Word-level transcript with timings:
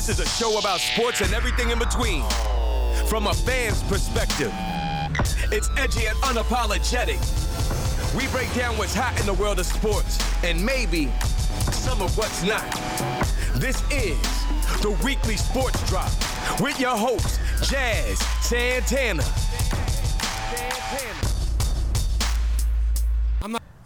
This 0.00 0.18
is 0.18 0.20
a 0.20 0.26
show 0.26 0.58
about 0.58 0.80
sports 0.80 1.20
and 1.20 1.34
everything 1.34 1.68
in 1.68 1.78
between. 1.78 2.22
From 3.06 3.26
a 3.26 3.34
fan's 3.34 3.82
perspective, 3.82 4.50
it's 5.52 5.68
edgy 5.76 6.06
and 6.06 6.16
unapologetic. 6.22 7.20
We 8.16 8.26
break 8.28 8.50
down 8.54 8.78
what's 8.78 8.94
hot 8.94 9.20
in 9.20 9.26
the 9.26 9.34
world 9.34 9.58
of 9.58 9.66
sports 9.66 10.18
and 10.42 10.64
maybe 10.64 11.12
some 11.70 12.00
of 12.00 12.16
what's 12.16 12.42
not. 12.42 12.64
This 13.56 13.82
is 13.90 14.18
the 14.80 14.98
weekly 15.04 15.36
sports 15.36 15.86
drop 15.86 16.10
with 16.62 16.80
your 16.80 16.96
host, 16.96 17.38
Jazz 17.70 18.18
Santana. 18.40 19.22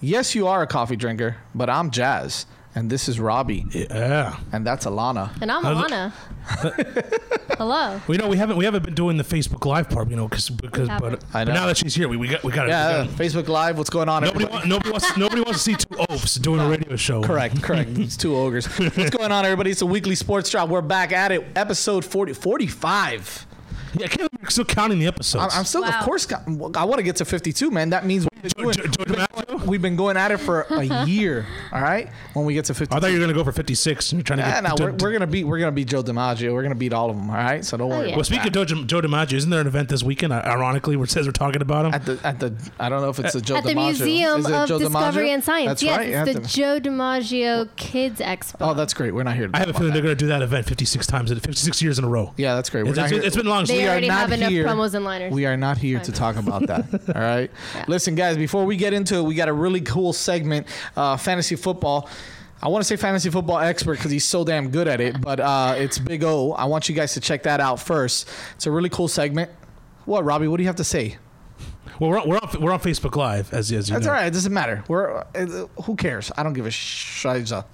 Yes, 0.00 0.36
you 0.36 0.46
are 0.46 0.62
a 0.62 0.66
coffee 0.68 0.94
drinker, 0.94 1.38
but 1.56 1.68
I'm 1.68 1.90
Jazz, 1.90 2.46
and 2.74 2.90
this 2.90 3.08
is 3.08 3.18
Robbie, 3.20 3.66
Yeah. 3.70 4.36
and 4.52 4.66
that's 4.66 4.84
Alannah. 4.86 5.32
And 5.40 5.50
I'm 5.50 5.62
How's 5.62 5.76
Alannah. 5.90 6.12
Hello. 7.56 8.00
Well, 8.08 8.16
you 8.16 8.18
know, 8.18 8.28
we 8.28 8.36
haven't 8.36 8.56
we 8.56 8.64
haven't 8.64 8.84
been 8.84 8.94
doing 8.94 9.16
the 9.16 9.22
Facebook 9.22 9.64
Live 9.64 9.88
part, 9.88 10.10
you 10.10 10.16
know, 10.16 10.28
cause, 10.28 10.50
because 10.50 10.88
but, 10.88 11.02
haven't. 11.02 11.24
I 11.32 11.44
but 11.44 11.52
know. 11.52 11.60
now 11.60 11.66
that 11.66 11.76
she's 11.76 11.94
here, 11.94 12.08
we, 12.08 12.16
we 12.16 12.26
got 12.28 12.42
we 12.42 12.50
got 12.52 12.66
Yeah, 12.68 13.04
it. 13.04 13.10
Facebook 13.10 13.46
Live. 13.48 13.78
What's 13.78 13.90
going 13.90 14.08
on? 14.08 14.24
Nobody, 14.24 14.44
everybody? 14.44 14.68
wa- 14.68 14.74
nobody 14.76 14.90
wants 14.90 15.16
nobody 15.16 15.40
wants 15.42 15.62
to 15.64 15.70
see 15.70 15.76
two 15.76 15.96
oafs 16.10 16.34
doing 16.40 16.60
a 16.60 16.68
radio 16.68 16.96
show. 16.96 17.22
Correct, 17.22 17.62
correct. 17.62 17.90
It's 17.98 18.16
two 18.16 18.34
ogres. 18.36 18.66
What's 18.66 19.10
going 19.10 19.30
on, 19.30 19.44
everybody? 19.44 19.70
It's 19.70 19.82
a 19.82 19.86
weekly 19.86 20.14
sports 20.16 20.50
drop. 20.50 20.68
We're 20.68 20.80
back 20.82 21.12
at 21.12 21.30
it. 21.32 21.46
Episode 21.56 22.04
40, 22.04 22.32
45. 22.34 23.46
Yeah, 23.96 24.06
I 24.06 24.08
can't 24.08 24.33
believe 24.44 24.46
we're 24.46 24.50
still 24.50 24.64
counting 24.64 24.98
the 24.98 25.06
episodes. 25.06 25.52
I'm, 25.54 25.60
I'm 25.60 25.64
still, 25.64 25.82
Wow. 25.82 25.88
of 25.98 26.04
course, 26.04 26.26
I 26.32 26.84
want 26.84 26.96
to 26.98 27.02
get 27.02 27.16
to 27.16 27.24
52, 27.24 27.70
man. 27.70 27.90
That 27.90 28.06
means 28.06 28.26
we've 28.32 28.42
been, 28.42 28.50
Jo- 28.56 28.62
doing, 28.62 28.74
Jo- 28.74 28.82
Joe 28.84 28.90
we've, 28.98 29.06
been 29.08 29.16
DiMaggio? 29.26 29.46
going, 29.48 29.66
we've 29.66 29.82
been 29.82 29.96
going 29.96 30.16
at 30.16 30.30
it 30.30 30.38
for 30.38 30.62
a 30.70 31.04
year. 31.06 31.46
All 31.72 31.80
right, 31.80 32.08
when 32.34 32.44
we 32.44 32.54
get 32.54 32.64
to 32.66 32.74
52. 32.74 32.96
I 32.96 33.00
thought 33.00 33.08
you 33.10 33.18
were 33.18 33.20
gonna 33.24 33.32
go 33.34 33.44
for 33.44 33.52
56. 33.52 34.12
And 34.12 34.18
you're 34.18 34.24
trying 34.24 34.38
to 34.40 34.44
Yeah, 34.44 34.60
get. 34.60 34.68
no, 34.70 34.76
to- 34.76 34.84
we're, 34.84 34.92
we're 34.92 35.12
gonna 35.12 35.26
beat 35.26 35.44
we're 35.44 35.58
gonna 35.58 35.72
beat 35.72 35.88
Joe 35.88 36.02
DiMaggio. 36.02 36.52
We're 36.52 36.62
gonna 36.62 36.74
beat 36.74 36.92
all 36.92 37.10
of 37.10 37.16
them. 37.16 37.28
All 37.30 37.36
right, 37.36 37.64
so 37.64 37.76
don't 37.76 37.88
worry. 37.88 37.98
yeah. 38.00 38.04
about 38.08 38.16
well, 38.16 38.24
speaking 38.24 38.52
that. 38.52 38.56
of 38.62 38.66
Joe, 38.68 38.84
Joe 39.00 39.00
DiMaggio, 39.06 39.32
isn't 39.34 39.50
there 39.50 39.60
an 39.60 39.66
event 39.66 39.88
this 39.88 40.02
weekend? 40.02 40.32
uh, 40.32 40.42
Ironically, 40.44 40.96
where 40.96 41.04
it 41.04 41.10
says 41.10 41.26
we're 41.26 41.32
talking 41.32 41.62
about 41.62 41.86
him. 41.86 41.94
At 41.94 42.04
the 42.04 42.18
at 42.24 42.40
the 42.40 42.54
I 42.78 42.88
don't 42.88 43.02
know 43.02 43.08
if 43.10 43.18
it's 43.18 43.32
the 43.32 43.40
Joe 43.40 43.56
At 43.56 43.64
the 43.64 43.70
DiMaggio. 43.70 43.84
Museum 43.86 44.40
Is 44.40 44.46
it 44.46 44.52
of 44.54 44.68
Joe 44.68 44.78
Discovery 44.78 45.26
DiMaggio? 45.28 45.34
and 45.34 45.44
Science. 45.44 45.68
That's 45.68 45.82
yes, 45.82 45.98
right. 45.98 46.08
you 46.08 46.16
it's 46.16 46.32
the 46.34 46.40
to- 46.40 46.48
Joe 46.48 46.80
DiMaggio 46.80 47.68
Kids 47.76 48.20
Expo. 48.20 48.56
oh, 48.60 48.74
that's 48.74 48.94
great. 48.94 49.14
We're 49.14 49.22
not 49.22 49.36
here. 49.36 49.48
To 49.48 49.56
I 49.56 49.60
have 49.60 49.68
a 49.68 49.72
feeling 49.74 49.92
they're 49.92 50.02
gonna 50.02 50.14
do 50.14 50.26
that 50.28 50.42
event 50.42 50.66
56 50.66 51.06
times, 51.06 51.30
in 51.30 51.38
56 51.40 51.82
years 51.82 51.98
in 51.98 52.04
a 52.04 52.08
row. 52.08 52.32
Yeah, 52.36 52.54
that's 52.54 52.70
great. 52.70 52.84
We're 52.84 52.90
It's, 52.90 52.96
not 52.98 53.04
it's, 53.04 53.12
here- 53.12 53.22
it's 53.22 53.36
been 53.36 53.46
long. 53.46 53.62
They 53.64 53.66
since- 53.68 53.78
we 53.78 53.84
are 53.86 53.90
already 53.90 54.08
not 54.08 54.18
have 54.20 54.32
enough 54.34 54.50
here. 54.50 54.64
promos 54.64 54.94
and 54.94 55.04
liners. 55.04 55.32
We 55.32 55.46
are 55.46 55.56
not 55.56 55.78
here 55.78 56.00
to 56.00 56.12
talk 56.12 56.36
about 56.36 56.66
that. 56.66 56.86
All 57.14 57.22
right. 57.22 57.50
Listen, 57.88 58.14
guys, 58.14 58.36
before 58.36 58.64
we 58.64 58.76
get 58.76 58.92
into 58.92 59.16
it, 59.16 59.22
we 59.22 59.34
got 59.34 59.48
a 59.48 59.52
really 59.52 59.80
cool 59.80 60.12
segment, 60.12 60.66
uh, 60.96 61.16
fantasy 61.16 61.56
football. 61.56 62.08
I 62.62 62.68
want 62.68 62.82
to 62.82 62.86
say 62.86 62.96
fantasy 62.96 63.28
football 63.30 63.58
expert 63.58 63.98
because 63.98 64.10
he's 64.10 64.24
so 64.24 64.42
damn 64.44 64.70
good 64.70 64.88
at 64.88 65.00
it, 65.00 65.20
but 65.20 65.38
uh, 65.40 65.74
it's 65.76 65.98
Big 65.98 66.24
O. 66.24 66.52
I 66.52 66.64
want 66.64 66.88
you 66.88 66.94
guys 66.94 67.12
to 67.14 67.20
check 67.20 67.42
that 67.42 67.60
out 67.60 67.78
first. 67.78 68.28
It's 68.54 68.66
a 68.66 68.70
really 68.70 68.88
cool 68.88 69.08
segment. 69.08 69.50
What, 70.06 70.24
Robbie? 70.24 70.48
What 70.48 70.56
do 70.56 70.62
you 70.62 70.68
have 70.68 70.76
to 70.76 70.84
say? 70.84 71.18
Well, 72.00 72.10
we're 72.10 72.20
on, 72.20 72.28
we're 72.28 72.38
on, 72.38 72.60
we're 72.62 72.72
on 72.72 72.80
Facebook 72.80 73.16
Live, 73.16 73.52
as, 73.52 73.70
as 73.70 73.88
you 73.88 73.94
That's 73.94 74.06
know. 74.06 74.12
all 74.12 74.18
right. 74.18 74.26
It 74.26 74.32
doesn't 74.32 74.52
matter. 74.52 74.82
We're 74.88 75.18
uh, 75.34 75.66
who 75.84 75.94
cares? 75.96 76.32
I 76.36 76.42
don't 76.42 76.54
give 76.54 76.66
a 76.66 76.70
shiza. 76.70 77.64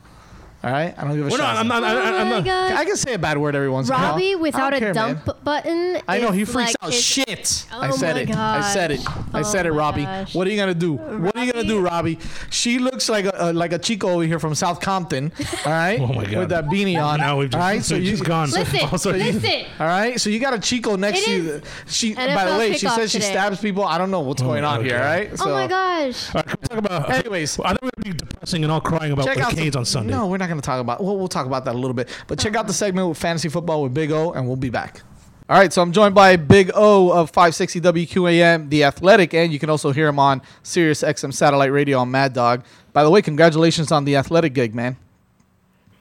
All 0.63 0.71
right. 0.71 0.95
I 0.99 1.05
don't 1.05 1.17
give 1.17 1.27
a 1.27 1.31
We're 1.31 1.37
shiza. 1.37 1.39
not. 1.39 1.57
I'm 1.57 1.69
not. 1.69 1.83
I, 1.85 1.89
I, 1.89 1.93
oh 1.93 2.19
I'm 2.19 2.29
my 2.29 2.37
not. 2.37 2.45
God. 2.45 2.73
I 2.73 2.85
can 2.85 2.97
say 2.97 3.15
a 3.15 3.19
bad 3.19 3.39
word 3.39 3.55
every 3.57 3.71
once 3.71 3.89
in 3.89 3.95
a 3.95 3.99
while. 3.99 4.11
Robbie 4.13 4.33
I 4.33 4.35
without 4.35 4.71
don't 4.71 4.75
a 4.75 4.79
care, 4.81 4.95
man. 4.95 5.15
dump 5.25 5.43
button. 5.45 6.01
I 6.07 6.19
know 6.19 6.29
is 6.29 6.35
he 6.35 6.45
freaks 6.45 6.71
like 6.71 6.77
out. 6.83 6.93
his- 6.93 7.03
Shit! 7.03 7.67
I 7.73 7.89
Oh 7.89 7.93
said 7.93 8.15
my 8.17 8.21
it. 8.23 8.31
I 8.37 8.73
said 8.75 8.91
it. 8.91 9.01
I 9.33 9.41
Oh 9.41 9.43
said 9.43 9.65
it, 9.67 9.71
my 9.71 9.77
Robbie. 9.79 10.03
gosh. 10.05 10.35
What 10.35 10.47
are 10.47 10.51
you 10.51 10.57
gonna 10.59 10.75
do? 10.75 10.93
What 10.95 11.35
are 11.37 11.45
you 11.45 11.53
gonna 11.53 11.67
do, 11.67 11.81
Robbie? 11.81 12.19
She 12.51 12.79
looks 12.79 13.09
like 13.09 13.25
a, 13.25 13.47
uh, 13.49 13.53
like 13.55 13.73
a 13.73 13.79
chico 13.79 14.11
over 14.11 14.23
here 14.25 14.39
from 14.39 14.55
South 14.55 14.81
Compton. 14.81 15.33
All 15.65 15.73
right. 15.73 15.99
Oh 16.11 16.13
my 16.13 16.25
God. 16.25 16.39
With 16.41 16.49
that 16.51 16.67
beanie 16.67 17.03
on. 17.03 17.21
Now 17.21 17.39
we've 17.39 17.49
just, 17.51 17.55
all 17.61 17.67
right. 17.67 17.83
So 17.83 17.95
we've 17.95 18.05
you 18.05 18.11
just 18.11 18.25
gone. 18.25 18.51
Listen, 18.51 18.81
Also, 18.93 19.15
you- 19.15 19.33
listen. 19.33 19.65
All 19.79 19.87
right. 19.87 20.21
So 20.21 20.29
you 20.29 20.41
got 20.41 20.53
a 20.55 20.59
chico 20.59 20.97
next 20.97 21.21
It 21.21 21.25
to 21.25 21.31
you. 21.31 21.51
is 21.53 21.63
She. 21.87 22.15
By 22.15 22.27
NFL 22.27 22.53
the 22.53 22.59
way, 22.59 22.73
she 22.77 22.87
kickoff 22.87 22.95
says 22.97 23.11
she 23.13 23.19
today. 23.19 23.31
stabs 23.33 23.61
people. 23.61 23.85
I 23.85 23.97
don't 23.97 24.11
know 24.11 24.21
what's 24.21 24.43
going 24.43 24.63
on 24.65 24.81
my 24.81 24.85
here. 24.87 24.97
All 24.97 25.03
God. 25.03 25.07
right. 25.09 25.39
So, 25.39 25.51
Oh 25.51 25.55
my 25.55 25.67
gosh. 25.67 26.35
All 26.35 26.39
right, 26.41 26.47
can 26.47 26.57
we 26.61 26.69
talk 26.69 26.79
about. 26.79 27.11
Anyways. 27.11 27.59
I 27.61 27.63
thought 27.73 27.79
we're 27.83 27.91
going 27.97 28.05
to 28.05 28.11
be 28.13 28.17
depressing 28.19 28.63
and 28.65 28.71
all 28.73 28.81
crying 28.83 29.13
about 29.13 29.25
Check 29.25 29.37
the 29.39 29.43
out 29.45 29.53
Canes 29.53 29.73
the, 29.73 29.79
on 29.79 29.85
Sunday. 29.87 30.13
No, 30.13 30.27
we're 30.27 30.37
not 30.37 30.49
going 30.51 30.61
to 30.61 30.67
talk 30.67 30.81
about. 30.81 31.03
Well, 31.03 31.17
we'll 31.17 31.29
talk 31.29 31.47
about 31.47 31.65
that 31.65 31.75
a 31.75 31.79
little 31.79 31.95
bit. 31.95 32.09
But 32.27 32.39
check 32.39 32.55
out 32.57 32.67
the 32.67 32.73
segment 32.73 33.09
with 33.09 33.19
fantasy 33.19 33.49
football 33.49 33.83
with 33.83 33.95
Big 33.95 34.11
O, 34.13 34.33
and 34.33 34.47
we'll 34.47 34.57
be 34.57 34.71
back. 34.71 35.03
All 35.49 35.59
right, 35.59 35.73
so 35.73 35.83
I'm 35.83 35.91
joined 35.91 36.15
by 36.15 36.37
Big 36.37 36.71
O 36.75 37.11
of 37.11 37.31
560 37.31 37.81
WQAM, 37.81 38.71
The 38.71 38.85
Athletic, 38.85 39.35
and 39.35 39.53
you 39.53 39.59
can 39.59 39.69
also 39.69 39.91
hear 39.91 40.07
him 40.07 40.21
on 40.21 40.43
Sirius 40.63 41.03
XM 41.03 41.35
Satellite 41.35 41.73
Radio 41.73 41.99
on 41.99 42.11
Mad 42.11 42.33
Dog. 42.33 42.65
By 42.93 43.03
the 43.03 43.11
way, 43.11 43.21
congratulations 43.21 43.91
on 43.91 44.05
the 44.05 44.15
Athletic 44.15 44.53
gig, 44.55 44.77
man. 44.77 44.97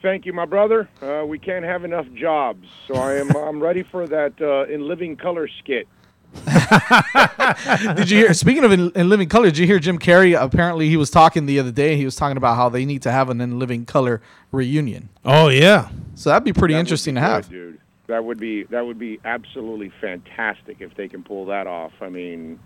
Thank 0.02 0.24
you, 0.24 0.32
my 0.32 0.46
brother. 0.46 0.88
Uh, 1.02 1.24
we 1.26 1.38
can't 1.38 1.64
have 1.64 1.84
enough 1.84 2.06
jobs, 2.14 2.68
so 2.86 2.94
I 2.94 3.16
am 3.16 3.36
I'm 3.36 3.60
ready 3.60 3.82
for 3.82 4.06
that 4.06 4.40
uh, 4.40 4.72
in 4.72 4.86
living 4.86 5.16
color 5.16 5.48
skit. 5.58 5.88
Did 7.96 8.10
you 8.10 8.18
hear? 8.18 8.34
Speaking 8.34 8.64
of 8.64 8.72
in, 8.72 8.90
in 8.92 9.08
living 9.08 9.28
color, 9.28 9.46
did 9.46 9.58
you 9.58 9.66
hear 9.66 9.78
Jim 9.78 9.98
Carrey? 9.98 10.40
Apparently, 10.40 10.88
he 10.88 10.96
was 10.96 11.10
talking 11.10 11.46
the 11.46 11.58
other 11.58 11.72
day. 11.72 11.96
He 11.96 12.04
was 12.04 12.16
talking 12.16 12.36
about 12.36 12.56
how 12.56 12.68
they 12.68 12.84
need 12.84 13.02
to 13.02 13.10
have 13.12 13.30
an 13.30 13.40
in 13.40 13.58
living 13.58 13.84
color 13.84 14.22
reunion. 14.52 15.08
Oh 15.24 15.48
yeah. 15.48 15.88
So 16.14 16.30
that'd 16.30 16.44
be 16.44 16.52
pretty 16.52 16.74
That 16.74 16.80
interesting 16.80 17.14
be 17.16 17.20
to 17.20 17.26
good, 17.26 17.32
have. 17.32 17.48
dude. 17.50 17.80
That 18.06 18.24
would 18.24 18.38
be 18.38 18.64
that 18.64 18.84
would 18.86 18.98
be 18.98 19.20
absolutely 19.24 19.92
fantastic 20.00 20.76
if 20.80 20.94
they 20.96 21.08
can 21.08 21.22
pull 21.22 21.46
that 21.46 21.66
off. 21.66 21.92
I 22.00 22.08
mean, 22.08 22.58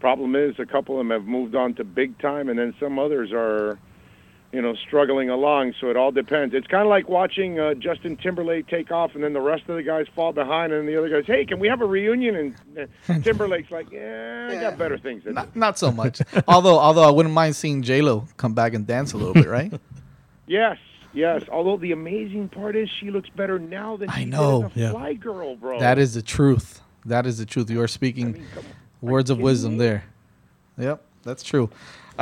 problem 0.00 0.34
is 0.36 0.58
a 0.58 0.66
couple 0.66 0.96
of 0.96 1.06
them 1.06 1.10
have 1.10 1.24
moved 1.26 1.54
on 1.54 1.74
to 1.74 1.84
big 1.84 2.18
time, 2.18 2.48
and 2.48 2.58
then 2.58 2.74
some 2.80 2.98
others 2.98 3.30
are, 3.32 3.78
you 4.52 4.60
know, 4.60 4.74
struggling 4.74 5.30
along. 5.30 5.74
So 5.80 5.88
it 5.88 5.96
all 5.96 6.12
depends. 6.12 6.54
It's 6.54 6.66
kind 6.66 6.82
of 6.82 6.88
like 6.88 7.08
watching 7.08 7.58
uh, 7.58 7.72
Justin 7.74 8.16
Timberlake 8.18 8.66
take 8.68 8.90
off, 8.90 9.14
and 9.14 9.24
then 9.24 9.32
the 9.32 9.40
rest 9.40 9.62
of 9.68 9.76
the 9.76 9.82
guys 9.82 10.06
fall 10.14 10.32
behind, 10.32 10.72
and 10.72 10.86
the 10.86 10.96
other 10.98 11.08
guys, 11.08 11.24
hey, 11.26 11.44
can 11.46 11.58
we 11.58 11.68
have 11.68 11.80
a 11.80 11.86
reunion? 11.86 12.54
And 12.76 12.88
uh, 13.08 13.18
Timberlake's 13.22 13.70
like, 13.70 13.90
yeah, 13.90 14.48
I 14.50 14.60
got 14.60 14.76
better 14.78 14.98
things 14.98 15.22
to 15.22 15.30
do. 15.30 15.34
Not, 15.34 15.56
not 15.56 15.78
so 15.78 15.90
much. 15.90 16.20
although, 16.48 16.78
although 16.78 17.02
I 17.04 17.10
wouldn't 17.10 17.34
mind 17.34 17.56
seeing 17.56 17.82
J 17.82 18.02
Lo 18.02 18.26
come 18.36 18.52
back 18.54 18.74
and 18.74 18.86
dance 18.86 19.14
a 19.14 19.16
little 19.16 19.34
bit, 19.34 19.46
right? 19.48 19.72
Yes, 20.46 20.76
yes. 21.14 21.44
Although 21.50 21.78
the 21.78 21.92
amazing 21.92 22.48
part 22.50 22.76
is 22.76 22.90
she 23.00 23.10
looks 23.10 23.30
better 23.30 23.58
now 23.58 23.96
than 23.96 24.10
I 24.10 24.18
she 24.20 24.24
know. 24.26 24.62
did 24.64 24.70
as 24.72 24.76
a 24.76 24.80
Yeah. 24.80 24.90
fly 24.90 25.12
girl, 25.14 25.56
bro. 25.56 25.78
That 25.80 25.98
is 25.98 26.12
the 26.14 26.20
truth. 26.22 26.82
That 27.06 27.24
is 27.26 27.38
the 27.38 27.46
truth. 27.46 27.70
You 27.70 27.80
are 27.80 27.88
speaking 27.88 28.26
I 28.26 28.32
mean, 28.32 28.46
words 29.00 29.30
of 29.30 29.38
wisdom 29.38 29.72
me? 29.72 29.78
there. 29.78 30.04
Yep, 30.78 31.02
that's 31.22 31.42
true. 31.42 31.70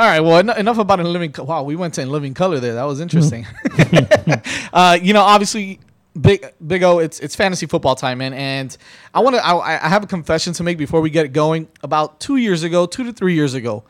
All 0.01 0.07
right. 0.07 0.21
Well, 0.21 0.39
en- 0.39 0.59
enough 0.59 0.79
about 0.79 0.99
in 0.99 1.13
living. 1.13 1.31
Co- 1.31 1.45
wow, 1.45 1.63
we 1.63 1.77
went 1.77 1.93
to 1.95 2.01
in 2.01 2.09
living 2.09 2.33
color 2.33 2.59
there. 2.59 2.73
That 2.73 2.85
was 2.85 3.01
interesting. 3.01 3.47
uh, 4.73 4.99
you 5.01 5.13
know, 5.13 5.21
obviously, 5.21 5.79
big 6.19 6.47
big 6.67 6.83
O. 6.83 7.01
It's 7.01 7.21
it's 7.21 7.37
fantasy 7.37 7.67
football 7.67 7.95
time, 7.97 8.17
man. 8.17 8.33
And 8.33 8.75
I 9.13 9.21
want 9.21 9.37
to. 9.37 9.45
I, 9.45 9.85
I 9.85 9.91
have 9.91 10.03
a 10.03 10.07
confession 10.07 10.55
to 10.55 10.63
make 10.63 10.79
before 10.79 11.03
we 11.03 11.11
get 11.11 11.35
going. 11.35 11.69
About 11.83 12.19
two 12.19 12.37
years 12.37 12.63
ago, 12.63 12.87
two 12.87 13.05
to 13.05 13.13
three 13.13 13.35
years 13.35 13.53
ago, 13.53 13.85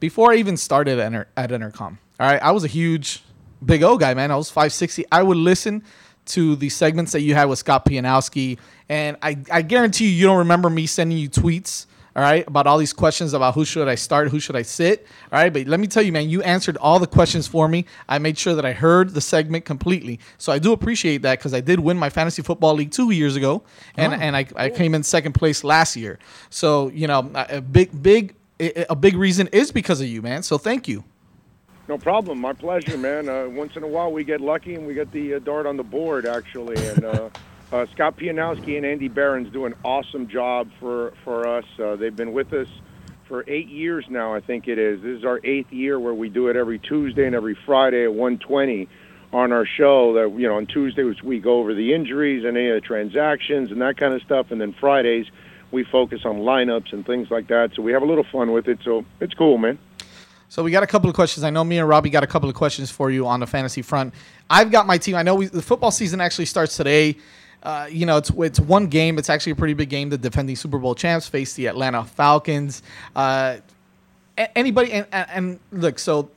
before 0.00 0.32
I 0.32 0.36
even 0.36 0.58
started 0.58 0.98
at, 0.98 1.28
at 1.34 1.50
Intercom. 1.50 1.98
All 2.20 2.26
right, 2.26 2.42
I 2.42 2.50
was 2.50 2.64
a 2.64 2.68
huge 2.68 3.22
Big 3.64 3.82
O 3.82 3.96
guy, 3.96 4.12
man. 4.12 4.30
I 4.30 4.36
was 4.36 4.50
560. 4.50 5.06
I 5.10 5.22
would 5.22 5.38
listen 5.38 5.82
to 6.26 6.56
the 6.56 6.68
segments 6.68 7.12
that 7.12 7.22
you 7.22 7.34
had 7.34 7.46
with 7.46 7.58
Scott 7.58 7.86
Pianowski, 7.86 8.58
and 8.90 9.16
I, 9.22 9.38
I 9.50 9.62
guarantee 9.62 10.08
you, 10.08 10.10
you 10.10 10.26
don't 10.26 10.38
remember 10.40 10.68
me 10.68 10.86
sending 10.86 11.16
you 11.16 11.30
tweets, 11.30 11.86
all 12.16 12.22
right, 12.22 12.46
about 12.46 12.66
all 12.66 12.78
these 12.78 12.92
questions 12.92 13.32
about 13.32 13.54
who 13.54 13.64
should 13.64 13.88
I 13.88 13.96
start, 13.96 14.28
who 14.28 14.38
should 14.38 14.56
I 14.56 14.62
sit, 14.62 15.06
all 15.32 15.38
right. 15.38 15.52
But 15.52 15.66
let 15.66 15.80
me 15.80 15.86
tell 15.86 16.02
you, 16.02 16.12
man, 16.12 16.28
you 16.28 16.42
answered 16.42 16.76
all 16.76 16.98
the 16.98 17.06
questions 17.06 17.46
for 17.46 17.68
me. 17.68 17.86
I 18.08 18.18
made 18.18 18.38
sure 18.38 18.54
that 18.54 18.64
I 18.64 18.72
heard 18.72 19.10
the 19.10 19.20
segment 19.20 19.64
completely, 19.64 20.20
so 20.38 20.52
I 20.52 20.58
do 20.58 20.72
appreciate 20.72 21.22
that 21.22 21.38
because 21.38 21.54
I 21.54 21.60
did 21.60 21.80
win 21.80 21.96
my 21.98 22.10
fantasy 22.10 22.42
football 22.42 22.74
league 22.74 22.90
two 22.90 23.10
years 23.10 23.36
ago, 23.36 23.62
and 23.96 24.14
and 24.14 24.36
I, 24.36 24.46
I 24.56 24.70
came 24.70 24.94
in 24.94 25.02
second 25.02 25.32
place 25.32 25.64
last 25.64 25.96
year. 25.96 26.18
So 26.50 26.88
you 26.88 27.06
know, 27.06 27.30
a 27.34 27.56
a 27.56 27.60
big 27.60 28.02
big 28.02 28.34
a 28.60 28.96
big 28.96 29.16
reason 29.16 29.48
is 29.48 29.72
because 29.72 30.00
of 30.00 30.06
you, 30.06 30.22
man. 30.22 30.42
So 30.42 30.58
thank 30.58 30.88
you. 30.88 31.04
No 31.86 31.98
problem. 31.98 32.38
My 32.38 32.52
pleasure, 32.52 32.96
man. 32.96 33.28
Uh, 33.28 33.46
once 33.48 33.76
in 33.76 33.82
a 33.82 33.86
while, 33.86 34.10
we 34.10 34.24
get 34.24 34.40
lucky 34.40 34.74
and 34.74 34.86
we 34.86 34.94
get 34.94 35.12
the 35.12 35.34
uh, 35.34 35.38
dart 35.40 35.66
on 35.66 35.76
the 35.76 35.82
board, 35.82 36.24
actually. 36.24 36.76
And 36.88 37.04
uh, 37.04 37.28
uh, 37.74 37.86
Scott 37.92 38.16
Pianowski 38.16 38.76
and 38.76 38.86
Andy 38.86 39.08
Behrens 39.08 39.52
do 39.52 39.66
an 39.66 39.74
awesome 39.84 40.28
job 40.28 40.68
for 40.78 41.12
for 41.24 41.48
us. 41.48 41.64
Uh, 41.82 41.96
they've 41.96 42.14
been 42.14 42.32
with 42.32 42.52
us 42.52 42.68
for 43.26 43.44
eight 43.48 43.66
years 43.66 44.04
now, 44.08 44.32
I 44.32 44.40
think 44.40 44.68
it 44.68 44.78
is. 44.78 45.02
This 45.02 45.18
is 45.18 45.24
our 45.24 45.40
eighth 45.42 45.72
year 45.72 45.98
where 45.98 46.14
we 46.14 46.28
do 46.28 46.48
it 46.48 46.56
every 46.56 46.78
Tuesday 46.78 47.26
and 47.26 47.34
every 47.34 47.58
Friday 47.66 48.04
at 48.04 48.12
1:20 48.12 48.86
on 49.32 49.50
our 49.50 49.66
show. 49.66 50.12
That 50.12 50.38
you 50.38 50.46
know, 50.46 50.56
on 50.56 50.66
Tuesdays 50.66 51.20
we 51.24 51.40
go 51.40 51.58
over 51.58 51.74
the 51.74 51.92
injuries 51.92 52.44
and 52.44 52.56
any 52.56 52.68
of 52.68 52.76
the 52.76 52.80
transactions 52.80 53.72
and 53.72 53.82
that 53.82 53.96
kind 53.96 54.14
of 54.14 54.22
stuff, 54.22 54.52
and 54.52 54.60
then 54.60 54.72
Fridays 54.72 55.26
we 55.72 55.82
focus 55.82 56.20
on 56.24 56.36
lineups 56.36 56.92
and 56.92 57.04
things 57.04 57.28
like 57.32 57.48
that. 57.48 57.72
So 57.74 57.82
we 57.82 57.90
have 57.90 58.02
a 58.02 58.06
little 58.06 58.22
fun 58.30 58.52
with 58.52 58.68
it. 58.68 58.78
So 58.84 59.04
it's 59.18 59.34
cool, 59.34 59.58
man. 59.58 59.76
So 60.48 60.62
we 60.62 60.70
got 60.70 60.84
a 60.84 60.86
couple 60.86 61.10
of 61.10 61.16
questions. 61.16 61.42
I 61.42 61.50
know 61.50 61.64
me 61.64 61.78
and 61.78 61.88
Robbie 61.88 62.10
got 62.10 62.22
a 62.22 62.28
couple 62.28 62.48
of 62.48 62.54
questions 62.54 62.92
for 62.92 63.10
you 63.10 63.26
on 63.26 63.40
the 63.40 63.46
fantasy 63.48 63.82
front. 63.82 64.14
I've 64.48 64.70
got 64.70 64.86
my 64.86 64.98
team. 64.98 65.16
I 65.16 65.24
know 65.24 65.34
we, 65.34 65.46
the 65.46 65.62
football 65.62 65.90
season 65.90 66.20
actually 66.20 66.44
starts 66.44 66.76
today. 66.76 67.16
Uh, 67.64 67.86
you 67.90 68.04
know, 68.06 68.18
it's 68.18 68.30
it's 68.36 68.60
one 68.60 68.86
game. 68.88 69.18
It's 69.18 69.30
actually 69.30 69.52
a 69.52 69.56
pretty 69.56 69.74
big 69.74 69.88
game. 69.88 70.10
The 70.10 70.18
defending 70.18 70.54
Super 70.54 70.78
Bowl 70.78 70.94
champs 70.94 71.26
face 71.28 71.54
the 71.54 71.66
Atlanta 71.66 72.04
Falcons. 72.04 72.82
Uh, 73.16 73.56
anybody 74.54 74.92
and, 74.92 75.06
and, 75.12 75.26
and 75.30 75.60
look, 75.82 75.98
so 75.98 76.28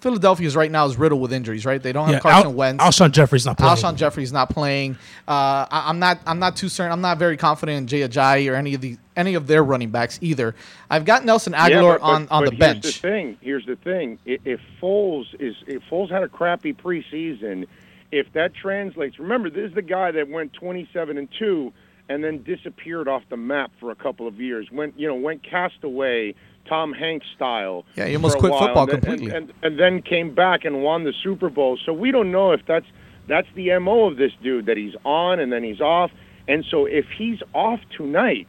Philadelphia's 0.00 0.54
right 0.56 0.70
now 0.70 0.84
is 0.86 0.96
riddled 0.98 1.20
with 1.22 1.32
injuries, 1.32 1.64
right? 1.64 1.82
They 1.82 1.92
don't 1.92 2.06
have 2.06 2.14
Yeah, 2.16 2.20
Carson 2.20 2.46
Al- 2.48 2.52
Wentz. 2.54 2.82
Alshon 2.84 3.10
Jeffery's 3.12 3.46
not 3.46 3.56
playing. 3.56 3.76
Alshon 3.76 3.96
Jeffery's 3.96 4.32
not 4.32 4.50
playing. 4.50 4.94
Uh, 5.26 5.64
I, 5.70 5.84
I'm 5.86 5.98
not. 5.98 6.18
I'm 6.26 6.38
not 6.38 6.56
too 6.56 6.68
certain. 6.68 6.92
I'm 6.92 7.00
not 7.00 7.18
very 7.18 7.36
confident 7.36 7.78
in 7.78 7.86
Jay 7.86 8.00
Ajayi 8.00 8.50
or 8.50 8.54
any 8.54 8.74
of 8.74 8.80
the 8.80 8.98
any 9.16 9.34
of 9.34 9.46
their 9.46 9.62
running 9.62 9.90
backs 9.90 10.18
either. 10.22 10.54
I've 10.90 11.04
got 11.04 11.24
Nelson 11.24 11.52
Agholor 11.52 11.94
but- 11.94 12.00
but- 12.00 12.02
on 12.02 12.28
on 12.30 12.44
but 12.44 12.50
the 12.50 12.56
here's 12.56 12.58
bench. 12.58 12.82
the 12.84 12.92
thing. 13.08 13.38
Here's 13.40 13.66
the 13.66 13.76
thing. 13.76 14.18
If 14.26 14.60
Foles 14.82 15.26
is 15.38 15.54
if 15.66 15.82
Foles 15.88 16.10
had 16.10 16.22
a 16.22 16.28
crappy 16.28 16.72
preseason, 16.74 17.66
if 18.14 18.32
that 18.34 18.54
translates, 18.54 19.18
remember 19.18 19.50
this 19.50 19.68
is 19.70 19.74
the 19.74 19.82
guy 19.82 20.10
that 20.12 20.28
went 20.28 20.52
27 20.52 21.18
and 21.18 21.28
two 21.38 21.72
and 22.08 22.22
then 22.22 22.42
disappeared 22.42 23.08
off 23.08 23.22
the 23.30 23.36
map 23.36 23.72
for 23.80 23.90
a 23.90 23.94
couple 23.94 24.26
of 24.26 24.40
years. 24.40 24.70
Went 24.70 24.98
you 24.98 25.08
know 25.08 25.14
went 25.14 25.42
castaway, 25.42 26.34
Tom 26.68 26.92
Hanks 26.92 27.26
style. 27.34 27.84
Yeah, 27.96 28.06
he 28.06 28.14
almost 28.14 28.38
quit 28.38 28.52
while, 28.52 28.60
football 28.60 28.82
and 28.90 29.02
completely. 29.02 29.26
and, 29.34 29.50
and, 29.50 29.54
and 29.62 29.78
then 29.78 30.02
came 30.02 30.34
back 30.34 30.64
and 30.64 30.82
won 30.82 31.04
the 31.04 31.14
Super 31.22 31.48
Bowl. 31.48 31.78
So 31.84 31.92
we 31.92 32.10
don't 32.10 32.30
know 32.30 32.52
if 32.52 32.60
that's 32.66 32.86
that's 33.26 33.48
the 33.54 33.76
mo 33.78 34.06
of 34.06 34.16
this 34.16 34.32
dude 34.42 34.66
that 34.66 34.76
he's 34.76 34.94
on 35.04 35.40
and 35.40 35.52
then 35.52 35.64
he's 35.64 35.80
off. 35.80 36.10
And 36.46 36.64
so 36.70 36.86
if 36.86 37.06
he's 37.16 37.40
off 37.54 37.80
tonight. 37.96 38.48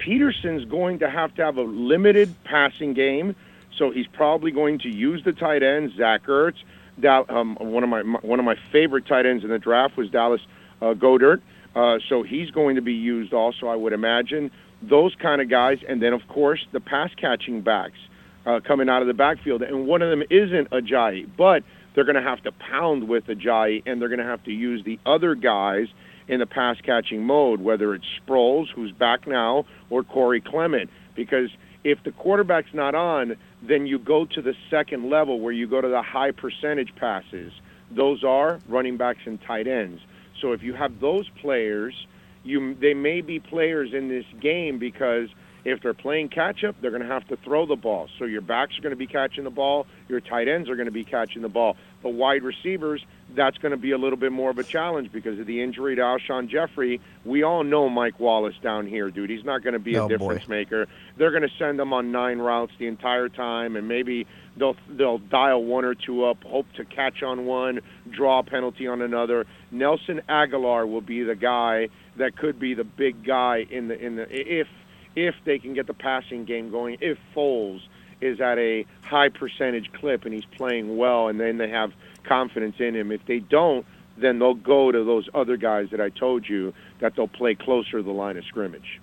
Pederson's 0.00 0.64
going 0.64 0.98
to 1.00 1.10
have 1.10 1.34
to 1.34 1.44
have 1.44 1.58
a 1.58 1.62
limited 1.62 2.34
passing 2.44 2.94
game, 2.94 3.36
so 3.76 3.90
he's 3.90 4.06
probably 4.06 4.50
going 4.50 4.78
to 4.78 4.88
use 4.88 5.22
the 5.24 5.32
tight 5.32 5.62
end 5.62 5.92
Zach 5.96 6.24
Ertz. 6.24 6.56
Um, 7.04 7.56
one 7.60 7.82
of 7.82 7.88
my 7.88 8.00
one 8.02 8.38
of 8.38 8.44
my 8.44 8.56
favorite 8.72 9.06
tight 9.06 9.26
ends 9.26 9.44
in 9.44 9.50
the 9.50 9.58
draft 9.58 9.96
was 9.96 10.10
Dallas 10.10 10.40
uh, 10.80 10.94
Goedert, 10.94 11.40
uh, 11.74 11.98
so 12.08 12.22
he's 12.22 12.50
going 12.50 12.76
to 12.76 12.82
be 12.82 12.94
used 12.94 13.32
also. 13.32 13.66
I 13.66 13.76
would 13.76 13.92
imagine 13.92 14.50
those 14.82 15.14
kind 15.14 15.40
of 15.40 15.48
guys, 15.48 15.78
and 15.88 16.02
then 16.02 16.12
of 16.12 16.26
course 16.28 16.66
the 16.72 16.80
pass 16.80 17.10
catching 17.16 17.60
backs 17.60 17.98
uh, 18.46 18.60
coming 18.60 18.88
out 18.88 19.02
of 19.02 19.08
the 19.08 19.14
backfield, 19.14 19.62
and 19.62 19.86
one 19.86 20.02
of 20.02 20.10
them 20.10 20.22
isn't 20.30 20.70
Ajayi, 20.70 21.28
but 21.36 21.62
they're 21.94 22.04
going 22.04 22.16
to 22.16 22.22
have 22.22 22.42
to 22.44 22.52
pound 22.52 23.08
with 23.08 23.26
Ajayi, 23.26 23.82
and 23.86 24.00
they're 24.00 24.08
going 24.08 24.20
to 24.20 24.24
have 24.24 24.42
to 24.44 24.52
use 24.52 24.84
the 24.84 24.98
other 25.04 25.34
guys 25.34 25.88
in 26.28 26.38
the 26.38 26.46
pass 26.46 26.76
catching 26.82 27.24
mode, 27.24 27.60
whether 27.60 27.94
it's 27.94 28.06
Sproles, 28.20 28.68
who's 28.74 28.92
back 28.92 29.26
now, 29.26 29.66
or 29.90 30.04
Corey 30.04 30.40
Clement. 30.40 30.88
Because 31.16 31.50
if 31.82 32.02
the 32.04 32.12
quarterback's 32.12 32.72
not 32.72 32.94
on, 32.94 33.36
then 33.62 33.86
you 33.86 33.98
go 33.98 34.24
to 34.24 34.42
the 34.42 34.54
second 34.70 35.10
level 35.10 35.40
where 35.40 35.52
you 35.52 35.66
go 35.66 35.80
to 35.80 35.88
the 35.88 36.02
high 36.02 36.30
percentage 36.30 36.94
passes. 36.96 37.52
Those 37.90 38.24
are 38.24 38.60
running 38.68 38.96
backs 38.96 39.20
and 39.26 39.40
tight 39.42 39.66
ends. 39.66 40.00
So 40.40 40.52
if 40.52 40.62
you 40.62 40.72
have 40.74 41.00
those 41.00 41.28
players, 41.28 42.06
you 42.42 42.74
they 42.74 42.94
may 42.94 43.20
be 43.20 43.38
players 43.38 43.92
in 43.92 44.08
this 44.08 44.24
game 44.40 44.78
because 44.78 45.28
if 45.64 45.82
they're 45.82 45.92
playing 45.92 46.30
catch 46.30 46.64
up, 46.64 46.74
they're 46.80 46.90
going 46.90 47.02
to 47.02 47.08
have 47.08 47.26
to 47.28 47.36
throw 47.36 47.66
the 47.66 47.76
ball. 47.76 48.08
So 48.18 48.24
your 48.24 48.40
backs 48.40 48.78
are 48.78 48.82
going 48.82 48.92
to 48.92 48.96
be 48.96 49.06
catching 49.06 49.44
the 49.44 49.50
ball, 49.50 49.86
your 50.08 50.20
tight 50.20 50.48
ends 50.48 50.70
are 50.70 50.76
going 50.76 50.86
to 50.86 50.92
be 50.92 51.04
catching 51.04 51.42
the 51.42 51.48
ball. 51.48 51.76
The 52.02 52.08
wide 52.08 52.42
receivers, 52.42 53.04
that's 53.34 53.58
going 53.58 53.72
to 53.72 53.76
be 53.76 53.90
a 53.92 53.98
little 53.98 54.16
bit 54.18 54.32
more 54.32 54.50
of 54.50 54.58
a 54.58 54.64
challenge 54.64 55.12
because 55.12 55.38
of 55.38 55.46
the 55.46 55.62
injury 55.62 55.96
to 55.96 56.02
Alshon 56.02 56.48
Jeffery. 56.48 57.00
We 57.24 57.42
all 57.42 57.62
know 57.62 57.88
Mike 57.90 58.18
Wallace 58.18 58.54
down 58.62 58.86
here, 58.86 59.10
dude. 59.10 59.28
He's 59.28 59.44
not 59.44 59.62
going 59.62 59.74
to 59.74 59.78
be 59.78 59.96
Oh, 59.98 60.06
a 60.06 60.08
boy. 60.08 60.16
difference 60.16 60.48
maker. 60.48 60.86
They're 61.18 61.30
going 61.30 61.42
to 61.42 61.50
send 61.58 61.78
him 61.78 61.92
on 61.92 62.10
nine 62.10 62.38
routes 62.38 62.72
the 62.78 62.86
entire 62.86 63.28
time, 63.28 63.76
and 63.76 63.86
maybe 63.86 64.26
they'll 64.56 64.76
they'll 64.88 65.18
dial 65.18 65.62
one 65.62 65.84
or 65.84 65.94
two 65.94 66.24
up, 66.24 66.42
hope 66.44 66.66
to 66.76 66.84
catch 66.86 67.22
on 67.22 67.44
one, 67.44 67.80
draw 68.10 68.38
a 68.38 68.42
penalty 68.44 68.86
on 68.86 69.02
another. 69.02 69.46
Nelson 69.70 70.22
Agholor 70.28 70.88
will 70.90 71.00
be 71.02 71.22
the 71.22 71.36
guy 71.36 71.88
that 72.16 72.36
could 72.36 72.58
be 72.58 72.72
the 72.74 72.84
big 72.84 73.24
guy 73.26 73.66
in 73.70 73.88
the 73.88 73.98
in 73.98 74.16
the 74.16 74.26
if 74.30 74.68
if 75.16 75.34
they 75.44 75.58
can 75.58 75.74
get 75.74 75.86
the 75.86 75.94
passing 75.94 76.44
game 76.46 76.70
going. 76.70 76.96
If 77.00 77.18
Foles 77.36 77.80
is 78.20 78.40
at 78.40 78.58
a 78.58 78.86
high 79.02 79.28
percentage 79.28 79.90
clip 79.92 80.24
and 80.24 80.34
he's 80.34 80.44
playing 80.44 80.96
well, 80.96 81.28
and 81.28 81.40
then 81.40 81.58
they 81.58 81.68
have 81.68 81.92
confidence 82.24 82.76
in 82.78 82.94
him. 82.94 83.10
If 83.12 83.24
they 83.26 83.38
don't, 83.38 83.86
then 84.16 84.38
they'll 84.38 84.54
go 84.54 84.92
to 84.92 85.04
those 85.04 85.28
other 85.32 85.56
guys 85.56 85.90
that 85.90 86.00
I 86.00 86.10
told 86.10 86.48
you 86.48 86.74
that 86.98 87.16
they'll 87.16 87.28
play 87.28 87.54
closer 87.54 87.92
to 87.92 88.02
the 88.02 88.12
line 88.12 88.36
of 88.36 88.44
scrimmage. 88.44 89.00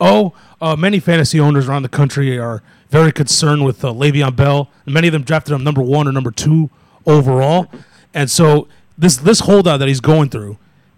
Oh, 0.00 0.32
uh, 0.62 0.76
many 0.76 0.98
fantasy 0.98 1.38
owners 1.38 1.68
around 1.68 1.82
the 1.82 1.90
country 1.90 2.38
are 2.38 2.62
very 2.88 3.12
concerned 3.12 3.66
with 3.66 3.84
uh, 3.84 3.92
Le'Veon 3.92 4.34
Bell. 4.34 4.70
Many 4.86 5.08
of 5.08 5.12
them 5.12 5.22
drafted 5.22 5.52
him 5.54 5.62
number 5.62 5.82
one 5.82 6.08
or 6.08 6.12
number 6.12 6.30
two 6.30 6.70
overall, 7.06 7.70
and 8.14 8.30
so 8.30 8.66
this 8.96 9.16
this 9.16 9.40
holdout 9.40 9.78
that 9.78 9.88
he's 9.88 10.00
going 10.00 10.30
through, 10.30 10.56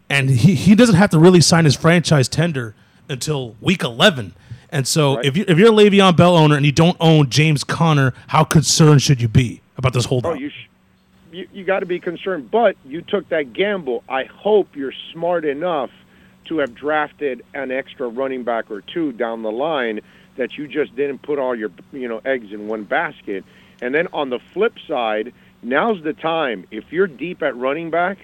and 0.09 0.31
he, 0.31 0.55
he 0.55 0.77
doesn't 0.77 0.95
have 0.95 1.11
to 1.11 1.19
really 1.19 1.41
sign 1.41 1.65
his 1.65 1.75
franchise 1.75 2.29
tender 2.29 2.77
until 3.09 3.57
week 3.61 3.83
eleven. 3.83 4.35
And 4.73 4.89
so 4.89 5.17
Right. 5.17 5.27
if 5.27 5.37
you 5.37 5.45
if 5.47 5.59
you're 5.59 5.69
a 5.69 5.73
Le'Veon 5.73 6.17
Bell 6.17 6.35
owner 6.37 6.57
and 6.57 6.65
you 6.67 6.73
don't 6.73 6.97
own 6.99 7.29
James 7.29 7.63
Conner, 7.63 8.15
how 8.29 8.43
concerned 8.43 9.03
should 9.03 9.21
you 9.21 9.29
be 9.29 9.61
about 9.77 9.93
this 9.93 10.07
holdout? 10.07 10.33
Oh, 10.33 10.39
you 10.39 10.49
sh- 10.51 10.69
you, 11.31 11.47
you 11.53 11.65
got 11.65 11.81
to 11.81 11.87
be 11.87 12.01
concerned, 12.01 12.51
but 12.51 12.77
you 12.85 13.03
took 13.03 13.29
that 13.29 13.53
gamble. 13.53 14.03
I 14.09 14.25
hope 14.25 14.75
you're 14.75 14.93
smart 15.13 15.45
enough 15.45 15.91
to 16.47 16.59
have 16.59 16.75
drafted 16.75 17.43
an 17.55 17.71
extra 17.71 18.09
running 18.09 18.43
back 18.43 18.71
or 18.71 18.81
two 18.81 19.13
down 19.13 19.43
the 19.43 19.53
line 19.53 20.01
that 20.37 20.59
you 20.59 20.67
just 20.67 20.95
didn't 20.97 21.23
put 21.23 21.39
all 21.39 21.55
your 21.55 21.71
you 21.93 22.09
know 22.09 22.21
eggs 22.25 22.53
in 22.53 22.67
one 22.67 22.85
basket. 22.85 23.45
And 23.83 23.95
then 23.95 24.09
on 24.13 24.31
the 24.31 24.39
flip 24.39 24.75
side, 24.89 25.33
now's 25.63 26.03
the 26.03 26.13
time. 26.15 26.67
If 26.71 26.93
you're 26.93 27.07
deep 27.07 27.43
at 27.43 27.57
running 27.57 27.91
back, 27.91 28.19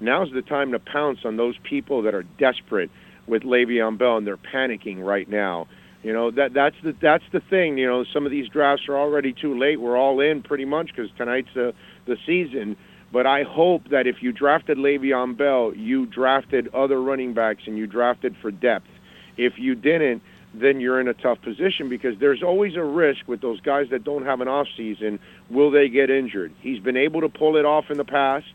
now's 0.00 0.32
the 0.32 0.42
time 0.42 0.72
to 0.72 0.78
pounce 0.80 1.24
on 1.24 1.36
those 1.36 1.56
people 1.58 2.02
that 2.02 2.14
are 2.14 2.24
desperate 2.38 2.90
with 3.26 3.42
Le'Veon 3.42 3.96
Bell 3.96 4.16
and 4.16 4.26
they're 4.26 4.36
panicking 4.36 5.04
right 5.04 5.28
now. 5.28 5.66
You 6.04 6.12
know 6.12 6.30
that 6.32 6.52
that's 6.52 6.76
the 6.84 6.94
that's 7.00 7.24
the 7.32 7.40
thing. 7.40 7.78
You 7.78 7.86
know 7.86 8.04
some 8.04 8.26
of 8.26 8.30
these 8.30 8.48
drafts 8.48 8.88
are 8.88 8.96
already 8.96 9.32
too 9.32 9.58
late. 9.58 9.80
We're 9.80 9.96
all 9.96 10.20
in 10.20 10.42
pretty 10.42 10.66
much 10.66 10.88
because 10.94 11.10
tonight's 11.16 11.48
the 11.54 11.74
the 12.06 12.18
season. 12.26 12.76
But 13.10 13.26
I 13.26 13.44
hope 13.44 13.88
that 13.90 14.06
if 14.06 14.22
you 14.22 14.32
drafted 14.32 14.76
Le'Veon 14.76 15.36
Bell, 15.36 15.72
you 15.74 16.04
drafted 16.04 16.74
other 16.74 17.00
running 17.00 17.32
backs 17.32 17.62
and 17.66 17.78
you 17.78 17.86
drafted 17.86 18.36
for 18.42 18.50
depth. 18.50 18.88
If 19.36 19.54
you 19.56 19.76
didn't, 19.76 20.20
then 20.52 20.80
you're 20.80 21.00
in 21.00 21.08
a 21.08 21.14
tough 21.14 21.40
position 21.40 21.88
because 21.88 22.18
there's 22.18 22.42
always 22.42 22.74
a 22.74 22.82
risk 22.82 23.26
with 23.26 23.40
those 23.40 23.60
guys 23.60 23.86
that 23.90 24.04
don't 24.04 24.26
have 24.26 24.40
an 24.40 24.48
off 24.48 24.66
season. 24.76 25.20
Will 25.48 25.70
they 25.70 25.88
get 25.88 26.10
injured? 26.10 26.52
He's 26.60 26.80
been 26.80 26.96
able 26.96 27.20
to 27.22 27.28
pull 27.28 27.56
it 27.56 27.64
off 27.64 27.90
in 27.90 27.96
the 27.96 28.04
past. 28.04 28.52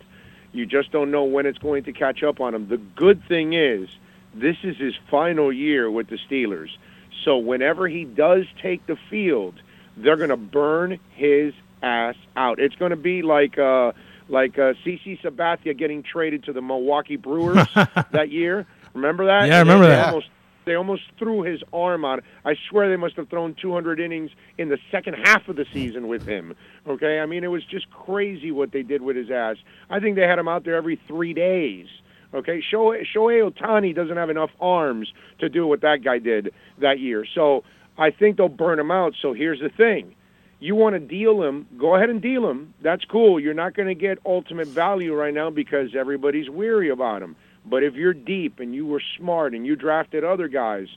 You 0.52 0.66
just 0.66 0.92
don't 0.92 1.10
know 1.10 1.24
when 1.24 1.46
it's 1.46 1.58
going 1.58 1.86
to 1.86 1.94
catch 1.94 2.22
up 2.22 2.42
on 2.42 2.54
him. 2.54 2.68
The 2.68 2.78
good 2.78 3.24
thing 3.28 3.54
is, 3.54 3.90
this 4.36 4.58
is 4.64 4.78
his 4.78 4.94
final 5.10 5.54
year 5.54 5.90
with 5.90 6.10
the 6.10 6.18
Steelers. 6.30 6.70
So 7.24 7.38
whenever 7.38 7.88
he 7.88 8.06
does 8.06 8.46
take 8.62 8.86
the 8.88 8.98
field, 9.10 9.56
they're 9.98 10.18
going 10.18 10.30
to 10.30 10.38
burn 10.38 11.00
his 11.16 11.54
ass 11.82 12.16
out. 12.36 12.60
It's 12.60 12.76
going 12.76 12.92
to 12.92 12.96
be 12.96 13.22
like 13.22 13.58
uh, 13.58 13.92
like 14.28 14.58
uh, 14.58 14.74
CC 14.86 15.20
Sabathia 15.22 15.78
getting 15.78 16.04
traded 16.04 16.44
to 16.46 16.54
the 16.54 16.62
Milwaukee 16.62 17.18
Brewers 17.18 17.68
that 18.12 18.30
year. 18.30 18.66
Remember 18.94 19.26
that? 19.26 19.48
Yeah, 19.48 19.58
I 19.58 19.60
remember 19.60 19.88
they 19.88 19.96
that. 19.96 20.08
Almost, 20.08 20.28
they 20.66 20.76
almost 20.76 21.04
threw 21.18 21.42
his 21.42 21.62
arm 21.74 22.06
out. 22.06 22.24
I 22.46 22.56
swear 22.70 22.90
they 22.90 22.96
must 22.96 23.16
have 23.16 23.30
thrown 23.30 23.56
200 23.60 24.00
innings 24.00 24.32
in 24.58 24.70
the 24.70 24.78
second 24.92 25.16
half 25.16 25.48
of 25.48 25.56
the 25.56 25.66
season 25.74 26.08
with 26.08 26.26
him. 26.28 26.56
Okay, 26.88 27.20
I 27.20 27.26
mean 27.26 27.44
it 27.44 27.48
was 27.48 27.64
just 27.66 27.90
crazy 27.90 28.52
what 28.52 28.72
they 28.72 28.84
did 28.84 29.02
with 29.02 29.16
his 29.16 29.32
ass. 29.32 29.58
I 29.90 30.00
think 30.00 30.16
they 30.16 30.28
had 30.28 30.40
him 30.40 30.48
out 30.48 30.64
there 30.66 30.76
every 30.76 31.00
three 31.08 31.34
days. 31.34 31.88
Okay, 32.34 32.62
Shohei, 32.72 33.04
Shohei 33.16 33.50
Ohtani 33.50 33.96
doesn't 33.96 34.18
have 34.18 34.30
enough 34.30 34.52
arms 34.60 35.12
to 35.40 35.50
do 35.50 35.66
what 35.66 35.82
that 35.82 36.04
guy 36.04 36.20
did 36.20 36.54
that 36.80 37.00
year. 37.00 37.26
So 37.34 37.64
I 37.98 38.12
think 38.12 38.38
they'll 38.38 38.50
burn 38.50 38.80
him 38.80 38.92
out. 38.92 39.14
So 39.20 39.34
here's 39.34 39.60
the 39.60 39.70
thing. 39.70 40.16
You 40.60 40.76
want 40.76 40.94
to 40.94 41.00
deal 41.00 41.42
him, 41.42 41.68
go 41.78 41.96
ahead 41.96 42.10
and 42.10 42.22
deal 42.22 42.50
him. 42.50 42.74
That's 42.82 43.06
cool. 43.06 43.40
You're 43.40 43.54
not 43.54 43.74
going 43.74 43.88
to 43.88 43.96
get 43.96 44.20
ultimate 44.26 44.68
value 44.68 45.14
right 45.14 45.34
now 45.34 45.50
because 45.50 45.96
everybody's 45.96 46.50
weary 46.50 46.90
about 46.90 47.22
him. 47.22 47.36
But 47.66 47.84
if 47.84 47.96
you're 47.96 48.14
deep 48.14 48.60
and 48.60 48.76
you 48.76 48.86
were 48.86 49.02
smart 49.18 49.54
and 49.54 49.66
you 49.66 49.76
drafted 49.76 50.24
other 50.24 50.50
guys, 50.50 50.88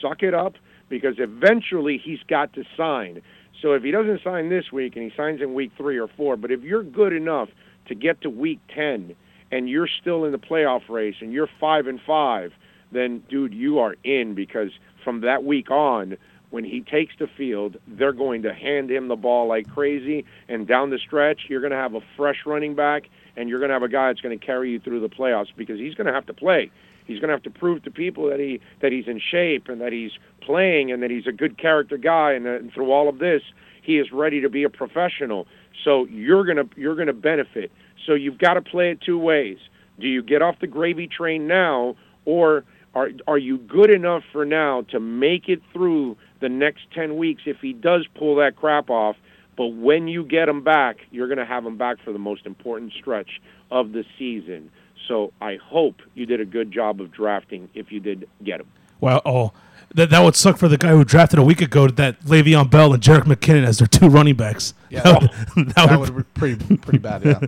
suck 0.00 0.22
it 0.22 0.34
up 0.34 0.54
because 0.88 1.14
eventually 1.18 1.98
he's 2.02 2.20
got 2.28 2.52
to 2.54 2.64
sign. 2.76 3.22
So 3.62 3.72
if 3.72 3.82
he 3.82 3.90
doesn't 3.90 4.22
sign 4.22 4.50
this 4.50 4.70
week 4.70 4.96
and 4.96 5.10
he 5.10 5.16
signs 5.16 5.40
in 5.40 5.54
week 5.54 5.72
three 5.76 5.98
or 5.98 6.08
four, 6.08 6.36
but 6.36 6.50
if 6.50 6.62
you're 6.62 6.82
good 6.82 7.12
enough 7.12 7.48
to 7.86 7.94
get 7.94 8.20
to 8.22 8.30
week 8.30 8.60
10 8.74 9.14
and 9.50 9.68
you're 9.68 9.88
still 10.00 10.24
in 10.24 10.32
the 10.32 10.38
playoff 10.38 10.88
race 10.88 11.16
and 11.20 11.32
you're 11.32 11.48
five 11.58 11.86
and 11.86 12.00
five, 12.06 12.52
then 12.92 13.22
dude, 13.28 13.54
you 13.54 13.78
are 13.78 13.96
in 14.04 14.34
because 14.34 14.70
from 15.04 15.20
that 15.22 15.44
week 15.44 15.70
on, 15.70 16.16
when 16.50 16.64
he 16.64 16.80
takes 16.80 17.14
the 17.18 17.28
field, 17.36 17.76
they're 17.86 18.12
going 18.12 18.42
to 18.42 18.52
hand 18.52 18.90
him 18.90 19.08
the 19.08 19.16
ball 19.16 19.46
like 19.46 19.68
crazy. 19.68 20.24
And 20.48 20.66
down 20.66 20.90
the 20.90 20.98
stretch, 20.98 21.42
you're 21.48 21.60
going 21.60 21.70
to 21.70 21.76
have 21.76 21.94
a 21.94 22.00
fresh 22.16 22.38
running 22.44 22.74
back, 22.74 23.04
and 23.36 23.48
you're 23.48 23.60
going 23.60 23.68
to 23.68 23.74
have 23.74 23.84
a 23.84 23.88
guy 23.88 24.08
that's 24.08 24.20
going 24.20 24.36
to 24.36 24.44
carry 24.44 24.72
you 24.72 24.80
through 24.80 25.00
the 25.00 25.08
playoffs 25.08 25.48
because 25.56 25.78
he's 25.78 25.94
going 25.94 26.08
to 26.08 26.12
have 26.12 26.26
to 26.26 26.34
play. 26.34 26.70
He's 27.06 27.18
going 27.18 27.28
to 27.28 27.34
have 27.34 27.42
to 27.44 27.50
prove 27.50 27.82
to 27.84 27.90
people 27.90 28.28
that 28.28 28.38
he 28.38 28.60
that 28.82 28.92
he's 28.92 29.06
in 29.08 29.20
shape 29.20 29.68
and 29.68 29.80
that 29.80 29.92
he's 29.92 30.12
playing 30.40 30.92
and 30.92 31.02
that 31.02 31.10
he's 31.10 31.26
a 31.26 31.32
good 31.32 31.58
character 31.58 31.96
guy. 31.96 32.32
And, 32.32 32.46
that, 32.46 32.60
and 32.60 32.72
through 32.72 32.92
all 32.92 33.08
of 33.08 33.18
this, 33.18 33.42
he 33.82 33.98
is 33.98 34.12
ready 34.12 34.40
to 34.40 34.48
be 34.48 34.62
a 34.62 34.70
professional. 34.70 35.46
So 35.84 36.06
you're 36.06 36.44
gonna 36.44 36.68
you're 36.76 36.94
gonna 36.94 37.12
benefit. 37.12 37.72
So 38.10 38.14
you've 38.14 38.38
got 38.38 38.54
to 38.54 38.60
play 38.60 38.90
it 38.90 39.00
two 39.00 39.16
ways. 39.16 39.58
Do 40.00 40.08
you 40.08 40.20
get 40.20 40.42
off 40.42 40.58
the 40.60 40.66
gravy 40.66 41.06
train 41.06 41.46
now, 41.46 41.94
or 42.24 42.64
are 42.92 43.10
are 43.28 43.38
you 43.38 43.56
good 43.56 43.88
enough 43.88 44.24
for 44.32 44.44
now 44.44 44.82
to 44.90 44.98
make 44.98 45.48
it 45.48 45.62
through 45.72 46.16
the 46.40 46.48
next 46.48 46.90
ten 46.92 47.16
weeks 47.18 47.42
if 47.46 47.58
he 47.58 47.72
does 47.72 48.08
pull 48.16 48.34
that 48.36 48.56
crap 48.56 48.90
off? 48.90 49.14
But 49.56 49.68
when 49.68 50.08
you 50.08 50.24
get 50.24 50.46
them 50.46 50.64
back, 50.64 50.96
you're 51.12 51.28
going 51.28 51.38
to 51.38 51.44
have 51.44 51.62
them 51.62 51.78
back 51.78 51.98
for 52.04 52.12
the 52.12 52.18
most 52.18 52.46
important 52.46 52.92
stretch 52.94 53.40
of 53.70 53.92
the 53.92 54.04
season. 54.18 54.72
So 55.06 55.32
I 55.40 55.58
hope 55.62 56.02
you 56.14 56.26
did 56.26 56.40
a 56.40 56.44
good 56.44 56.72
job 56.72 57.00
of 57.00 57.12
drafting 57.12 57.68
if 57.74 57.92
you 57.92 58.00
did 58.00 58.28
get 58.42 58.58
them. 58.58 58.66
Well, 59.00 59.22
oh, 59.24 59.52
that, 59.94 60.10
that 60.10 60.22
would 60.22 60.36
suck 60.36 60.56
for 60.56 60.68
the 60.68 60.78
guy 60.78 60.90
who 60.90 61.04
drafted 61.04 61.38
a 61.38 61.42
week 61.42 61.60
ago 61.60 61.88
that 61.88 62.20
Le'Veon 62.20 62.70
Bell 62.70 62.92
and 62.92 63.02
Jerick 63.02 63.22
McKinnon 63.24 63.64
as 63.66 63.78
their 63.78 63.88
two 63.88 64.08
running 64.08 64.36
backs. 64.36 64.72
Yeah. 64.88 65.02
that 65.02 65.20
would, 65.22 65.30
that 65.68 65.74
That 65.74 66.00
would- 66.00 66.14
would 66.14 66.34
be 66.34 66.40
pretty 66.40 66.76
pretty 66.76 66.98
bad. 66.98 67.24
Yeah. 67.24 67.38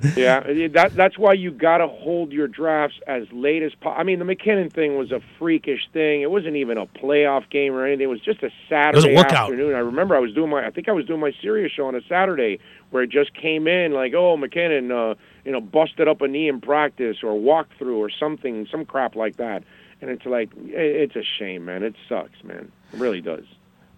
Yeah, 0.53 0.69
that 0.69 0.95
that's 0.95 1.19
why 1.19 1.33
you 1.33 1.51
got 1.51 1.79
to 1.79 1.87
hold 1.89 2.33
your 2.33 2.47
drafts 2.49 2.99
as 3.07 3.27
late 3.33 3.63
as 3.63 3.73
possible. 3.75 4.01
I 4.01 4.05
mean, 4.05 4.19
the 4.19 4.25
McKinnon 4.25 4.73
thing 4.73 4.97
was 4.97 5.11
a 5.13 5.21
freakish 5.39 5.89
thing. 5.93 6.23
It 6.23 6.31
wasn't 6.31 6.57
even 6.57 6.79
a 6.79 6.87
playoff 6.87 7.49
game 7.51 7.73
or 7.75 7.85
anything. 7.87 8.05
It 8.05 8.11
was 8.11 8.21
just 8.21 8.43
a 8.43 8.51
Saturday 8.69 9.15
workout. 9.17 9.51
afternoon. 9.51 9.75
I 9.75 9.79
remember 9.81 10.15
I 10.17 10.21
was 10.21 10.33
doing 10.35 10.51
my 10.51 10.65
I 10.67 10.71
think 10.71 10.89
I 10.89 10.93
was 10.93 11.07
doing 11.07 11.21
my 11.21 11.33
Sirius 11.43 11.73
show 11.73 11.87
on 11.87 11.95
a 11.95 12.03
Saturday 12.09 12.59
where 12.91 13.03
it 13.03 13.11
just 13.11 13.33
came 13.35 13.67
in 13.67 13.93
like, 13.93 14.15
"Oh, 14.15 14.37
McKinnon 14.37 14.91
uh, 15.13 15.15
you 15.45 15.51
know, 15.53 15.61
busted 15.61 16.07
up 16.09 16.21
a 16.21 16.29
knee 16.29 16.49
in 16.49 16.61
practice 16.61 17.19
or 17.23 17.39
walked 17.39 17.77
through 17.79 17.99
or 17.99 18.11
something, 18.11 18.67
some 18.71 18.85
crap 18.85 19.17
like 19.17 19.37
that." 19.37 19.63
And 20.03 20.11
it's 20.11 20.27
like 20.27 20.51
it's 20.57 21.15
a 21.15 21.23
shame, 21.39 21.65
man. 21.65 21.85
It 21.85 21.95
sucks, 22.09 22.43
man. 22.43 22.71
It 22.93 22.99
really 22.99 23.21
does. 23.21 23.45